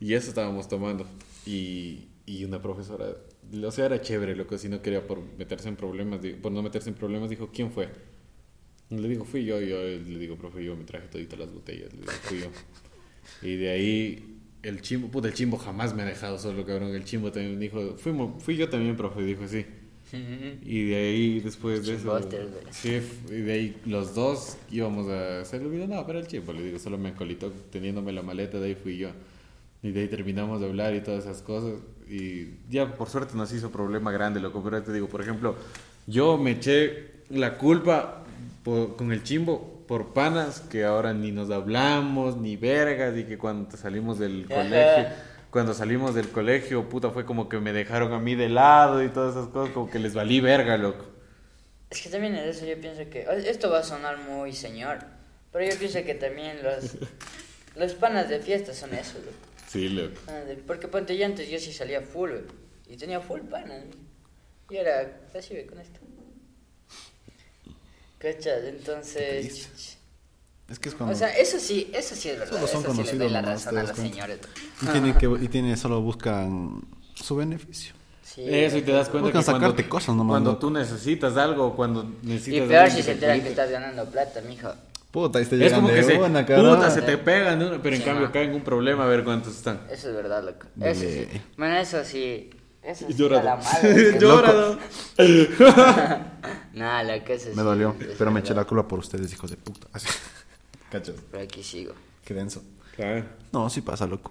Y 0.00 0.14
eso 0.14 0.28
estábamos 0.30 0.68
tomando. 0.68 1.06
Y, 1.46 2.08
y 2.26 2.44
una 2.44 2.60
profesora, 2.60 3.06
o 3.64 3.70
sea, 3.70 3.86
era 3.86 4.00
chévere, 4.00 4.34
loco, 4.34 4.56
si 4.58 4.68
no 4.68 4.82
quería 4.82 5.06
por 5.06 5.20
meterse 5.38 5.68
en 5.68 5.76
problemas, 5.76 6.20
por 6.40 6.52
no 6.52 6.62
meterse 6.62 6.88
en 6.88 6.94
problemas, 6.94 7.30
dijo, 7.30 7.50
¿quién 7.52 7.70
fue? 7.70 7.88
Y 8.90 8.96
le 8.98 9.08
digo, 9.08 9.24
fui 9.24 9.44
yo, 9.44 9.60
y 9.60 9.68
yo 9.68 9.78
le 9.80 10.18
digo, 10.18 10.36
profe, 10.36 10.64
yo 10.64 10.76
me 10.76 10.84
traje 10.84 11.08
toditas 11.08 11.38
las 11.38 11.52
botellas, 11.52 11.92
le 11.92 12.00
digo, 12.00 12.12
fui 12.22 12.40
yo. 12.40 12.46
Y 13.42 13.56
de 13.56 13.70
ahí, 13.70 14.40
el 14.62 14.80
chimbo, 14.80 15.08
puta, 15.08 15.28
el 15.28 15.34
chimbo 15.34 15.56
jamás 15.56 15.94
me 15.94 16.02
ha 16.02 16.06
dejado 16.06 16.38
solo, 16.38 16.64
cabrón, 16.64 16.94
el 16.94 17.04
chimbo 17.04 17.32
también 17.32 17.58
dijo, 17.58 17.96
fuimos, 17.96 18.42
fui 18.42 18.56
yo 18.56 18.68
también, 18.68 18.96
profe, 18.96 19.22
dijo, 19.22 19.46
sí. 19.48 19.64
Y 20.62 20.84
de 20.90 20.96
ahí, 20.96 21.40
después 21.40 21.86
de 21.86 21.94
eso, 21.94 22.18
y 23.30 23.40
de 23.40 23.52
ahí 23.52 23.80
los 23.86 24.14
dos 24.14 24.56
íbamos 24.70 25.08
a 25.08 25.40
hacer 25.40 25.62
el 25.62 25.68
video, 25.68 25.86
no, 25.86 26.06
pero 26.06 26.18
el 26.18 26.26
chimbo, 26.26 26.52
le 26.52 26.62
digo, 26.62 26.78
solo 26.78 26.98
me 26.98 27.10
acolitó 27.10 27.50
teniéndome 27.70 28.12
la 28.12 28.22
maleta, 28.22 28.58
de 28.58 28.66
ahí 28.68 28.74
fui 28.74 28.98
yo. 28.98 29.10
Y 29.82 29.90
de 29.92 30.00
ahí 30.02 30.08
terminamos 30.08 30.60
de 30.60 30.66
hablar 30.68 30.94
y 30.94 31.00
todas 31.00 31.24
esas 31.24 31.42
cosas. 31.42 31.74
Y 32.08 32.50
ya 32.70 32.94
por 32.94 33.08
suerte 33.08 33.34
nos 33.36 33.52
hizo 33.52 33.70
problema 33.72 34.12
grande, 34.12 34.38
loco. 34.40 34.62
Pero 34.62 34.82
te 34.82 34.92
digo, 34.92 35.08
por 35.08 35.22
ejemplo, 35.22 35.56
yo 36.06 36.36
me 36.38 36.52
eché 36.52 37.10
la 37.30 37.56
culpa 37.58 38.24
por- 38.62 38.96
con 38.96 39.12
el 39.12 39.22
chimbo 39.22 39.82
por 39.88 40.12
panas 40.12 40.60
que 40.60 40.84
ahora 40.84 41.12
ni 41.12 41.32
nos 41.32 41.50
hablamos, 41.50 42.36
ni 42.36 42.56
vergas, 42.56 43.16
y 43.18 43.24
que 43.24 43.36
cuando 43.38 43.76
salimos 43.76 44.18
del 44.18 44.46
colegio, 44.46 45.06
cuando 45.52 45.74
salimos 45.74 46.14
del 46.16 46.30
colegio, 46.30 46.88
puta, 46.88 47.10
fue 47.10 47.24
como 47.24 47.48
que 47.48 47.58
me 47.60 47.72
dejaron 47.72 48.12
a 48.12 48.18
mí 48.18 48.34
de 48.34 48.48
lado 48.48 49.04
y 49.04 49.08
todas 49.10 49.36
esas 49.36 49.48
cosas, 49.50 49.72
como 49.72 49.88
que 49.88 50.00
les 50.00 50.14
valí 50.14 50.40
verga, 50.40 50.76
loco. 50.78 51.04
Es 51.90 52.00
que 52.02 52.08
también 52.08 52.34
en 52.34 52.48
eso 52.48 52.64
yo 52.66 52.80
pienso 52.80 53.08
que. 53.10 53.26
Esto 53.46 53.70
va 53.70 53.80
a 53.80 53.84
sonar 53.84 54.16
muy 54.18 54.52
señor. 54.54 54.98
Pero 55.52 55.70
yo 55.70 55.78
pienso 55.78 56.02
que 56.04 56.14
también 56.14 56.60
los. 56.64 56.96
Los 57.76 57.94
panas 57.94 58.28
de 58.28 58.38
fiesta 58.38 58.74
son 58.74 58.92
eso, 58.92 59.16
loco. 59.18 59.32
Sí, 59.66 59.88
loco. 59.88 60.20
De- 60.46 60.56
Porque 60.56 60.88
ponte 60.88 61.16
yo 61.16 61.24
antes 61.24 61.48
yo 61.48 61.58
sí 61.58 61.72
salía 61.72 62.02
full, 62.02 62.30
Y 62.86 62.96
tenía 62.98 63.18
full 63.20 63.40
panas. 63.40 63.84
Y 64.68 64.76
era 64.76 65.10
así, 65.34 65.64
con 65.64 65.78
esto. 65.78 66.00
¿Cachas? 68.18 68.64
Entonces. 68.64 69.98
Es 70.72 70.78
que 70.78 70.88
es 70.88 70.94
cuando. 70.94 71.14
O 71.14 71.18
sea, 71.18 71.28
eso 71.36 71.58
sí, 71.60 71.90
eso 71.94 72.14
sí 72.16 72.30
es 72.30 72.38
verdad. 72.38 72.54
Solo 72.56 72.66
son 72.66 72.82
eso 72.82 72.92
sí 72.92 72.96
les 72.98 73.18
doy 73.18 73.28
conocidos 73.28 73.32
la 73.32 73.42
razón 73.42 73.78
a 73.78 73.82
los 73.82 73.92
cuenta. 73.92 74.10
señores. 74.10 74.38
y, 74.80 74.86
tiene 74.86 75.14
que, 75.18 75.26
y 75.44 75.48
tiene, 75.48 75.76
solo 75.76 76.00
buscan 76.00 76.80
su 77.14 77.36
beneficio. 77.36 77.94
Sí, 78.24 78.42
Eso, 78.48 78.78
y 78.78 78.82
te 78.82 78.92
das 78.92 79.10
cuenta 79.10 79.26
Buscan 79.28 79.42
que 79.42 79.44
cuando, 79.44 79.66
sacarte 79.66 79.88
cosas 79.90 80.16
nomás, 80.16 80.32
cuando 80.32 80.56
tú 80.56 80.70
necesitas 80.70 81.36
algo, 81.36 81.76
cuando 81.76 82.02
Y 82.22 82.26
necesitas 82.28 82.66
peor 82.68 82.80
algo 82.84 82.90
si 82.90 82.96
que 82.96 83.02
se 83.02 83.08
te 83.08 83.12
enteran 83.12 83.42
que 83.42 83.48
estás 83.50 83.70
ganando 83.70 84.06
plata, 84.06 84.40
mijo. 84.48 84.70
Puta, 85.10 85.38
ahí 85.38 85.44
te 85.44 85.56
Es 85.56 85.60
llegan 85.60 85.80
como 85.82 85.88
que 85.88 85.94
de 85.96 86.02
se, 86.04 86.16
una, 86.18 86.46
cabrón. 86.46 86.76
puta, 86.76 86.90
se 86.90 87.02
te 87.02 87.18
pegan, 87.18 87.58
¿no? 87.58 87.82
pero 87.82 87.94
en 87.94 88.00
Sí, 88.00 88.06
cambio 88.06 88.22
no. 88.22 88.28
acá 88.30 88.40
en 88.40 88.54
un 88.54 88.62
problema 88.62 89.04
a 89.04 89.06
ver 89.08 89.22
cuántos 89.24 89.54
están. 89.54 89.82
Eso 89.90 90.08
es 90.08 90.14
verdad, 90.14 90.42
loco. 90.42 90.66
Eso 90.80 91.00
sí. 91.00 91.06
ley. 91.06 91.42
Bueno, 91.58 91.76
eso 91.76 92.02
sí. 92.04 92.48
Eso 92.82 93.04
sí. 93.06 93.12
Llora, 93.14 93.40
a 93.40 93.42
la 93.42 93.56
madre. 93.56 94.18
Llora, 94.18 94.52
Loco. 94.52 94.78
¿no? 95.18 96.32
Nah, 96.72 97.02
loco, 97.02 97.32
eso 97.34 97.50
sí. 97.50 97.54
Me 97.54 97.62
dolió, 97.62 97.94
es 98.00 98.16
pero 98.16 98.30
me 98.30 98.40
eché 98.40 98.54
la 98.54 98.64
culpa 98.64 98.88
por 98.88 98.98
ustedes, 99.00 99.30
hijos 99.30 99.50
de 99.50 99.58
puta. 99.58 99.86
Cachas, 100.92 101.16
Pero 101.30 101.42
aquí 101.42 101.62
sigo. 101.62 101.94
qué 102.24 102.34
denso. 102.34 102.62
Claro. 102.94 103.24
No, 103.52 103.70
sí 103.70 103.80
pasa, 103.80 104.06
loco. 104.06 104.30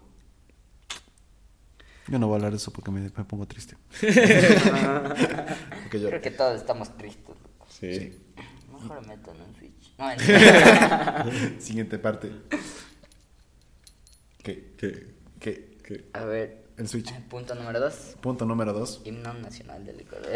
Yo 2.08 2.20
no 2.20 2.28
voy 2.28 2.36
a 2.36 2.38
hablar 2.38 2.52
de 2.52 2.58
eso 2.58 2.72
porque 2.72 2.92
me, 2.92 3.02
me 3.02 3.24
pongo 3.26 3.46
triste. 3.48 3.76
porque 4.02 6.00
yo, 6.00 6.10
Creo 6.10 6.22
que 6.22 6.32
todos 6.32 6.60
estamos 6.60 6.96
tristes. 6.98 7.28
loco. 7.28 7.68
Sí. 7.70 8.18
Mejor 8.72 9.06
metan 9.08 9.36
un 9.42 9.56
Switch. 9.56 9.94
No, 9.98 10.12
en- 10.12 11.62
Siguiente 11.62 11.98
parte. 12.00 12.32
¿Qué? 14.44 14.74
¿Qué? 14.78 15.14
¿Qué? 15.40 15.78
¿Qué? 15.84 16.06
A 16.14 16.26
ver, 16.26 16.61
El 16.82 16.88
Switch. 16.88 17.14
punto 17.30 17.54
número 17.54 17.80
dos. 17.80 17.94
Punto 18.22 18.44
número 18.46 18.74
dos. 18.74 19.02
Himno 19.06 19.32
nacional 19.36 19.86
del 19.86 20.00
Ecuador. 20.00 20.30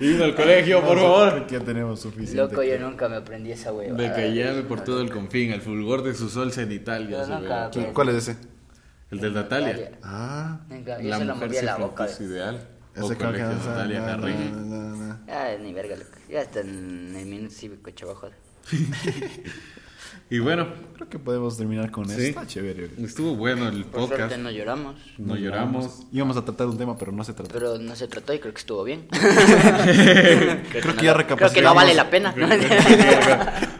Irme 0.00 0.24
al 0.24 0.34
colegio, 0.34 0.82
por 0.82 0.98
favor. 0.98 1.46
Ya 1.46 1.60
tenemos 1.60 2.00
suficiente. 2.00 2.36
Loco, 2.36 2.62
yo 2.62 2.78
nunca 2.78 3.06
me 3.10 3.16
aprendí 3.16 3.52
esa 3.52 3.70
hueva. 3.72 3.96
De 3.98 4.12
que 4.14 4.32
llame 4.34 4.62
por 4.62 4.82
todo 4.82 5.02
el 5.02 5.10
confín, 5.10 5.52
al 5.52 5.60
fulgor 5.60 6.02
de 6.02 6.14
su 6.14 6.30
sol 6.30 6.52
cenital. 6.52 7.06
Yo 7.08 7.22
se 7.24 7.30
nunca- 7.32 7.64
ve. 7.66 7.70
¿Quién- 7.72 7.92
¿Cuál 7.92 8.08
es 8.08 8.14
ese? 8.28 8.36
El 9.10 9.20
del 9.20 9.34
Natalia. 9.34 9.92
Ah. 10.02 10.60
La 11.02 11.18
se 11.18 11.24
lo 11.26 11.34
mujer 11.34 11.48
moví 11.48 11.58
a 11.58 11.62
la 11.62 11.76
boca. 11.76 12.06
es 12.06 12.20
ideal. 12.20 12.66
O 12.96 13.04
Ese 13.04 13.16
colegio 13.16 13.46
Natalia 13.48 14.00
no, 14.00 14.06
Garriga. 14.06 14.38
no, 14.38 14.60
no, 14.60 14.96
no. 14.96 15.18
Ah, 15.28 15.48
ni 15.60 15.72
verga, 15.74 15.96
loco. 15.96 16.10
Ya 16.30 16.40
está 16.42 16.60
en 16.60 17.14
el 17.14 17.26
minuto 17.26 17.52
cívico, 17.54 17.90
chaval. 17.90 18.32
Y 20.30 20.38
bueno, 20.38 20.66
Creo 20.94 21.08
que 21.08 21.18
podemos 21.18 21.56
terminar 21.56 21.90
con 21.90 22.06
Sí. 22.06 22.12
esto. 22.12 22.24
Está 22.40 22.46
chévere. 22.46 22.88
estuvo 22.98 23.34
bueno 23.36 23.68
el 23.68 23.84
Por 23.84 24.02
podcast. 24.02 24.18
suerte 24.20 24.38
no 24.38 24.50
lloramos, 24.50 24.96
No 25.18 25.36
lloramos. 25.36 26.06
Íbamos 26.12 26.36
a 26.36 26.44
tratar 26.44 26.68
un 26.68 26.78
tema, 26.78 26.96
pero 26.96 27.12
no 27.12 27.24
se 27.24 27.34
trató. 27.34 27.52
pero 27.52 27.78
no 27.78 27.94
se 27.96 28.06
trató 28.08 28.32
y 28.32 28.38
creo 28.38 28.52
que 28.54 28.60
estuvo 28.60 28.84
bien. 28.84 29.06
Creo 29.10 30.96
que 30.96 31.04
ya 31.04 31.14
Creo 31.26 31.50
que 31.52 31.62
no 31.62 31.74
vale 31.74 31.94
la 31.94 32.08
pena. 32.10 32.34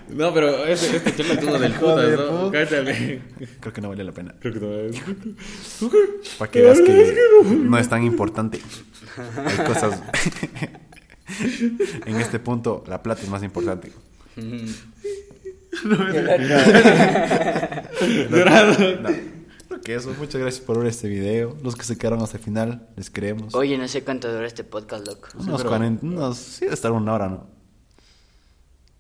No, 0.09 0.33
pero 0.35 0.65
este, 0.67 0.97
este 0.99 1.15
chela 1.17 1.35
estuvo 1.35 1.59
del 1.59 1.73
putas, 1.73 2.11
¿no? 2.19 2.51
Cállate. 2.53 3.23
Creo 3.61 3.73
que 3.73 3.81
no 3.81 3.89
vale 3.89 4.05
la 4.05 4.13
pena. 4.13 4.35
Creo 4.41 4.53
que 4.55 4.61
no. 4.61 5.91
Para 6.39 6.51
que 6.51 6.63
veas 6.63 6.81
que 6.81 7.15
no 7.47 7.79
es 7.79 7.89
tan 7.89 8.03
importante. 8.05 8.61
Hay 9.37 9.67
cosas. 9.67 10.03
en 12.07 12.17
este 12.21 12.39
punto, 12.39 12.85
la 12.87 13.03
plata 13.03 13.23
es 13.23 13.29
más 13.29 13.43
importante. 13.43 13.93
Dorado. 18.31 18.75
No. 19.01 19.09
Creo 19.69 19.81
que 19.85 19.95
eso. 19.95 20.15
Muchas 20.19 20.41
gracias 20.41 20.65
por 20.65 20.79
ver 20.79 20.89
este 20.89 21.09
video. 21.09 21.57
Los 21.63 21.75
que 21.77 21.85
se 21.85 21.97
quedaron 21.97 22.23
hasta 22.23 22.37
el 22.37 22.43
final, 22.43 22.89
les 22.97 23.11
queremos. 23.11 23.55
Oye, 23.55 23.77
no 23.79 23.89
sé 23.89 24.03
cuánto 24.05 24.33
dura 24.33 24.47
este 24.47 24.63
podcast, 24.65 25.07
loco. 25.07 25.29
unos 25.39 25.59
pero- 25.59 25.71
40. 25.71 26.07
Unos, 26.07 26.37
sí, 26.39 26.61
debe 26.67 26.75
estar 26.75 26.93
una 26.93 27.13
hora, 27.15 27.29
¿no? 27.29 27.47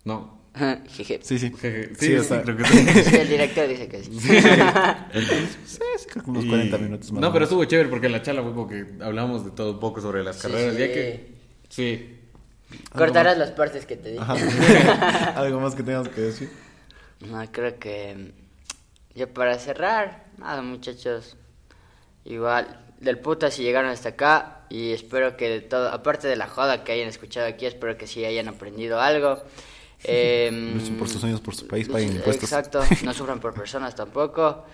No. 0.04 0.44
Jeje. 0.88 1.18
Sí, 1.22 1.38
sí. 1.38 1.52
Jeje. 1.58 1.88
Sí, 1.88 1.94
Sí, 1.98 2.06
sí, 2.06 2.12
está. 2.14 2.42
creo 2.42 2.56
que 2.56 2.64
sí. 2.66 2.86
Sí, 3.04 3.16
el 3.16 3.28
director 3.28 3.66
dice 3.68 3.88
que 3.88 4.04
sí. 4.04 4.10
Sí, 4.12 4.28
sí, 4.30 5.78
creo 6.10 6.24
que 6.24 6.30
unos 6.30 6.44
Y- 6.44 6.48
40 6.48 6.78
minutos 6.78 7.12
más. 7.12 7.20
No, 7.20 7.32
pero 7.32 7.44
estuvo 7.44 7.64
chévere 7.64 7.88
porque 7.88 8.06
en 8.06 8.12
la 8.12 8.22
charla 8.22 8.42
fue 8.42 8.52
como 8.52 8.68
que 8.68 8.84
hablamos 9.00 9.44
de 9.44 9.50
todo 9.50 9.72
un 9.72 9.80
poco 9.80 10.00
sobre 10.00 10.22
las 10.22 10.36
Sí, 10.36 10.42
carreras. 10.42 10.74
sí. 10.74 10.80
Ya 10.80 10.86
que. 10.86 11.34
Sí. 11.68 12.20
Cortarás 12.92 13.36
las 13.38 13.50
partes 13.50 13.84
que 13.86 13.96
te 13.96 14.10
dije. 14.12 14.22
Ajá. 14.22 14.34
Algo 15.40 15.60
más 15.60 15.74
que 15.74 15.82
tengas 15.82 16.08
que 16.08 16.20
decir. 16.20 16.50
No, 17.20 17.44
creo 17.52 17.78
que 17.78 18.32
ya 19.14 19.26
para 19.26 19.58
cerrar, 19.58 20.26
nada 20.38 20.62
muchachos, 20.62 21.36
igual 22.24 22.80
del 23.00 23.18
puta 23.18 23.50
si 23.50 23.62
llegaron 23.62 23.90
hasta 23.90 24.10
acá 24.10 24.62
y 24.70 24.92
espero 24.92 25.36
que 25.36 25.48
de 25.48 25.60
todo, 25.60 25.88
aparte 25.88 26.26
de 26.26 26.36
la 26.36 26.48
joda 26.48 26.84
que 26.84 26.92
hayan 26.92 27.08
escuchado 27.08 27.46
aquí, 27.46 27.66
espero 27.66 27.96
que 27.96 28.06
sí 28.06 28.24
hayan 28.24 28.48
aprendido 28.48 29.00
algo. 29.00 29.42
Luchen 30.04 30.96
por 30.98 31.08
sus 31.08 31.20
sueños, 31.20 31.40
por 31.40 31.54
su 31.54 31.66
país, 31.66 31.88
paguen 31.88 32.16
impuestos. 32.16 32.44
Exacto, 32.44 32.82
no 33.04 33.14
sufran 33.14 33.40
por 33.40 33.54
personas 33.60 33.94
tampoco 33.94 34.64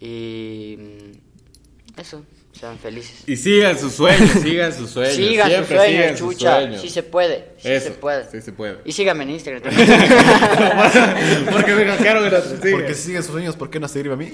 y 0.00 0.76
mm, 0.78 2.00
eso, 2.00 2.24
sean 2.52 2.78
felices. 2.78 3.22
Y 3.26 3.36
sigan 3.36 3.78
sus 3.78 3.92
sueños, 3.94 4.28
sigan 4.42 4.72
sus 4.72 4.90
sueños. 4.90 5.14
Sigan 5.14 5.50
sus 5.50 5.66
sueños, 5.68 5.86
sigan 5.86 6.16
sus 6.18 6.34
chucha, 6.34 6.56
sueños. 6.60 6.80
sí 6.82 6.88
se 6.90 7.02
puede, 7.02 7.44
sí 7.58 7.68
Eso, 7.70 7.84
se 7.86 7.90
puede. 7.92 8.30
sí 8.30 8.40
se 8.42 8.52
puede. 8.52 8.78
Y 8.84 8.92
síganme 8.92 9.24
en 9.24 9.30
Instagram 9.30 9.62
también. 9.62 9.88
porque 11.52 11.74
me 11.74 11.84
hackearon 11.86 12.26
el 12.26 12.34
otro 12.34 12.50
sí. 12.62 12.70
Porque 12.72 12.94
si 12.94 13.02
siguen 13.02 13.22
sus 13.22 13.32
sueños, 13.32 13.56
¿por 13.56 13.70
qué 13.70 13.80
no 13.80 13.88
seguirme 13.88 14.12
a 14.14 14.16
mí? 14.16 14.32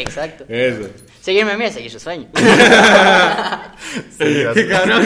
Exacto. 0.00 0.44
Eso. 0.48 0.88
Seguirme 1.20 1.52
a 1.52 1.56
mí 1.58 1.64
es 1.64 1.74
seguir 1.74 1.90
su 1.90 2.00
sueño. 2.00 2.28
Sí, 4.18 4.44
Qué 4.54 4.68
cabrón. 4.68 5.02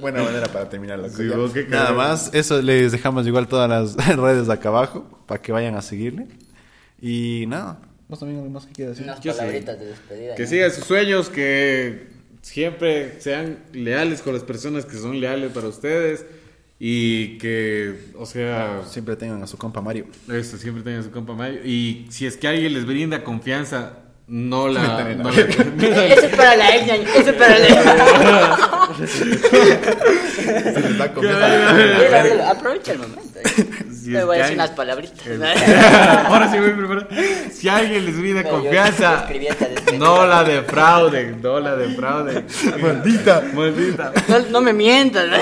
Buena 0.00 0.22
manera 0.22 0.46
para 0.48 0.68
terminar 0.68 0.98
la 0.98 1.08
Sí, 1.10 1.28
cosa. 1.28 1.52
qué 1.54 1.66
Nada 1.68 1.92
más, 1.92 2.30
eso 2.32 2.60
les 2.62 2.92
dejamos 2.92 3.26
igual 3.26 3.46
todas 3.48 3.68
las 3.68 3.94
redes 4.16 4.48
acá 4.48 4.68
abajo 4.70 5.22
para 5.26 5.42
que 5.42 5.52
vayan 5.52 5.74
a 5.76 5.82
seguirle. 5.82 6.26
Y 7.00 7.44
nada, 7.48 7.78
vos 8.10 8.18
también 8.18 8.40
algo 8.40 8.50
más 8.50 8.66
que 8.66 8.72
quieras 8.72 8.96
decir. 8.96 9.10
Unas 9.10 9.20
Yo 9.22 9.32
sí. 9.32 9.38
palabritas 9.38 9.78
de 9.80 9.86
despedida. 9.86 10.34
Que 10.34 10.42
¿no? 10.42 10.48
sigan 10.48 10.70
sus 10.72 10.84
sueños, 10.84 11.28
que 11.30 12.08
siempre 12.42 13.20
sean 13.20 13.58
leales 13.72 14.20
con 14.22 14.34
las 14.34 14.42
personas 14.42 14.84
que 14.84 14.96
son 14.96 15.20
leales 15.20 15.52
para 15.52 15.68
ustedes 15.68 16.24
y 16.78 17.36
que, 17.38 17.94
o 18.18 18.24
sea, 18.26 18.82
Siempre 18.88 19.14
tengan 19.16 19.42
a 19.42 19.46
su 19.46 19.56
compa 19.58 19.80
Mario. 19.82 20.06
eso, 20.32 20.56
siempre 20.58 20.82
tengan 20.82 21.04
su 21.04 21.10
compa 21.10 21.34
Mayo. 21.34 21.60
Y 21.64 22.06
si 22.10 22.26
es 22.26 22.36
que 22.36 22.48
alguien 22.48 22.72
les 22.72 22.86
brinda 22.86 23.22
confianza, 23.22 23.98
no 24.26 24.66
la... 24.72 25.14
No 25.16 25.30
la- 25.30 25.40
Eso 26.06 26.26
es 26.26 26.34
para 26.36 26.56
la 26.56 26.76
ex, 26.76 26.86
ñaño, 26.86 27.02
eso 27.16 27.30
es 27.30 27.36
para 27.36 27.58
la 27.58 27.66
ex. 27.68 27.76
Se 29.10 30.80
les 30.80 30.98
da 30.98 31.12
confianza. 31.12 32.50
Aprovecha 32.50 32.92
el 32.92 32.98
momento. 32.98 33.20
Si 34.10 34.14
Me 34.14 34.22
es 34.22 34.26
voy 34.26 34.38
a 34.38 34.40
decir 34.40 34.56
unas 34.56 34.70
palabritas. 34.70 35.24
Ahora 36.26 36.50
sí 36.50 36.58
voy 36.58 36.70
a 36.70 36.76
preparar. 36.76 37.06
Si 37.52 37.68
alguien 37.68 38.04
les 38.04 38.18
brinda 38.18 38.42
No, 38.42 38.50
confianza, 38.50 39.26
despedida. 39.28 39.54
no 39.98 40.26
la 40.26 40.42
defrauden, 40.42 41.40
no 41.40 41.60
la 41.60 41.76
defrauden. 41.76 42.44
Maldita. 42.82 43.40
Maldita. 43.54 44.12
No, 44.26 44.38
no 44.50 44.60
me 44.62 44.72
mientas. 44.72 45.28
¿no? 45.28 45.36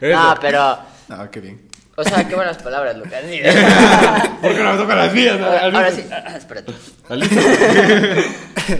Pero. 0.00 0.78
Ah, 1.10 1.28
qué 1.30 1.40
bien. 1.40 1.68
O 1.96 2.02
sea, 2.02 2.26
qué 2.26 2.34
buenas 2.34 2.56
palabras, 2.62 2.96
Lucas. 2.96 3.20
Porque 4.40 4.62
no 4.62 4.72
me 4.72 4.78
tocan 4.78 4.96
las 4.96 5.12
mías. 5.12 5.38
¿no? 5.38 5.48
Ahora 5.48 5.90
sí, 5.90 6.02
ah, 6.10 6.34
espérate. 6.34 6.72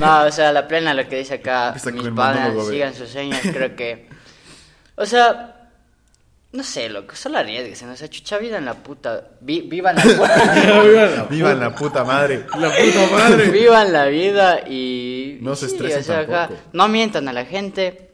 No, 0.00 0.22
o 0.22 0.30
sea, 0.32 0.52
la 0.52 0.66
plena 0.66 0.94
lo 0.94 1.06
que 1.06 1.18
dice 1.18 1.34
acá, 1.34 1.74
mis 1.74 1.84
ve. 1.84 2.62
sigan 2.70 2.94
sus 2.94 3.10
sueños, 3.10 3.40
creo 3.42 3.76
que... 3.76 4.08
O 4.96 5.04
sea, 5.04 5.55
no 6.57 6.62
sé, 6.64 6.88
loco, 6.88 7.14
solo 7.14 7.38
arriesguense, 7.38 7.86
o 7.86 7.96
sea, 7.96 8.09
chucha 8.09 8.38
vida 8.38 8.59
en 8.59 8.64
la 8.64 8.74
puta... 8.74 9.28
vi- 9.40 9.61
vivan 9.62 9.96
la 9.96 10.02
puta... 10.02 11.26
Vivan 11.30 11.61
la 11.61 11.74
puta 11.74 12.04
madre. 12.04 12.46
La 12.59 12.68
puta 12.70 13.07
madre. 13.12 13.50
vivan 13.50 13.92
la 13.92 14.07
vida 14.07 14.61
y... 14.68 15.38
No 15.42 15.52
y 15.52 15.57
se 15.57 15.68
sí, 15.68 15.72
estresen 15.74 16.00
o 16.00 16.04
sea, 16.04 16.18
acá, 16.20 16.50
no 16.72 16.88
mientan 16.88 17.28
a 17.28 17.32
la 17.32 17.44
gente, 17.44 18.11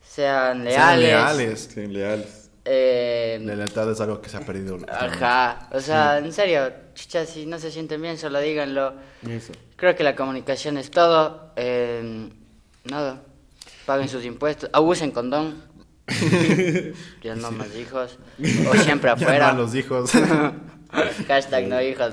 sean 0.00 0.64
Sean 0.68 1.00
leales. 1.00 1.70
Sí, 1.72 1.86
leales. 1.86 2.50
eh, 2.64 3.38
La 3.42 3.54
lealtad 3.54 3.90
es 3.92 4.00
algo 4.00 4.20
que 4.20 4.28
se 4.28 4.36
ha 4.36 4.40
perdido. 4.40 4.78
Ajá, 4.90 5.68
o 5.72 5.80
sea, 5.80 6.18
en 6.18 6.32
serio, 6.32 6.72
chucha, 6.94 7.24
si 7.26 7.46
no 7.46 7.58
se 7.58 7.70
sienten 7.70 8.00
bien, 8.02 8.18
solo 8.18 8.40
díganlo. 8.40 8.94
Eso. 9.28 9.52
Creo 9.76 9.94
que 9.94 10.02
la 10.04 10.16
comunicación 10.16 10.76
es 10.78 10.90
todo. 10.90 11.52
eh, 11.56 12.28
nada, 12.84 13.20
paguen 13.86 14.08
sus 14.08 14.24
impuestos, 14.24 14.70
abusen 14.72 15.10
condón. 15.10 15.62
Ya 17.22 17.34
no 17.36 17.50
más 17.50 17.68
hijos. 17.76 18.18
O 18.70 18.74
siempre 18.76 19.10
afuera. 19.10 19.50
a 19.50 19.52
los 19.52 19.74
hijos. 19.74 20.10
Hashtag 21.28 21.68
no 21.68 21.80
hijos. 21.82 22.12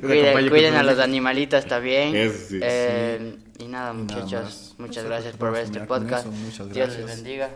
Cuiden, 0.00 0.48
cuiden 0.48 0.74
a 0.76 0.82
los 0.82 0.98
animalitos 0.98 1.66
también. 1.66 2.16
Eso 2.16 2.34
sí, 2.48 2.58
Eh, 2.62 3.36
Y 3.58 3.64
nada, 3.68 3.92
nada 3.92 3.94
muchachos, 3.94 4.42
más. 4.42 4.74
muchas 4.78 5.04
gracias 5.04 5.36
por 5.36 5.52
ver 5.52 5.64
este 5.64 5.80
podcast. 5.80 6.26
eso, 6.48 6.66
Dios 6.68 6.96
les 6.96 7.06
bendiga. 7.06 7.50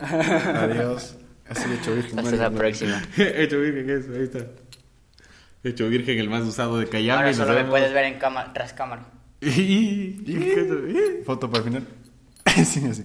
Adiós. 0.00 1.16
Así 1.48 1.64
hecho 1.80 1.94
virgen. 1.94 2.18
Hasta 2.18 2.36
la 2.36 2.50
próxima. 2.50 3.02
Hecho 3.16 3.58
virgen, 3.60 3.90
eso, 3.90 4.12
ahí 4.14 4.22
está. 4.22 4.46
Hecho 5.64 5.88
virgen, 5.88 6.18
el 6.18 6.28
más 6.30 6.42
usado 6.44 6.78
de 6.78 6.86
Cayame. 6.86 7.18
Ahora 7.18 7.34
solo 7.34 7.54
me 7.54 7.64
puedes 7.64 7.92
ver 7.92 8.04
en 8.04 8.18
cámara, 8.18 8.52
tras 8.52 8.72
cámara. 8.72 9.06
Foto 11.24 11.50
para 11.50 11.64
el 11.64 11.70
final. 11.70 11.86
sí, 12.64 12.82
así. 12.88 13.04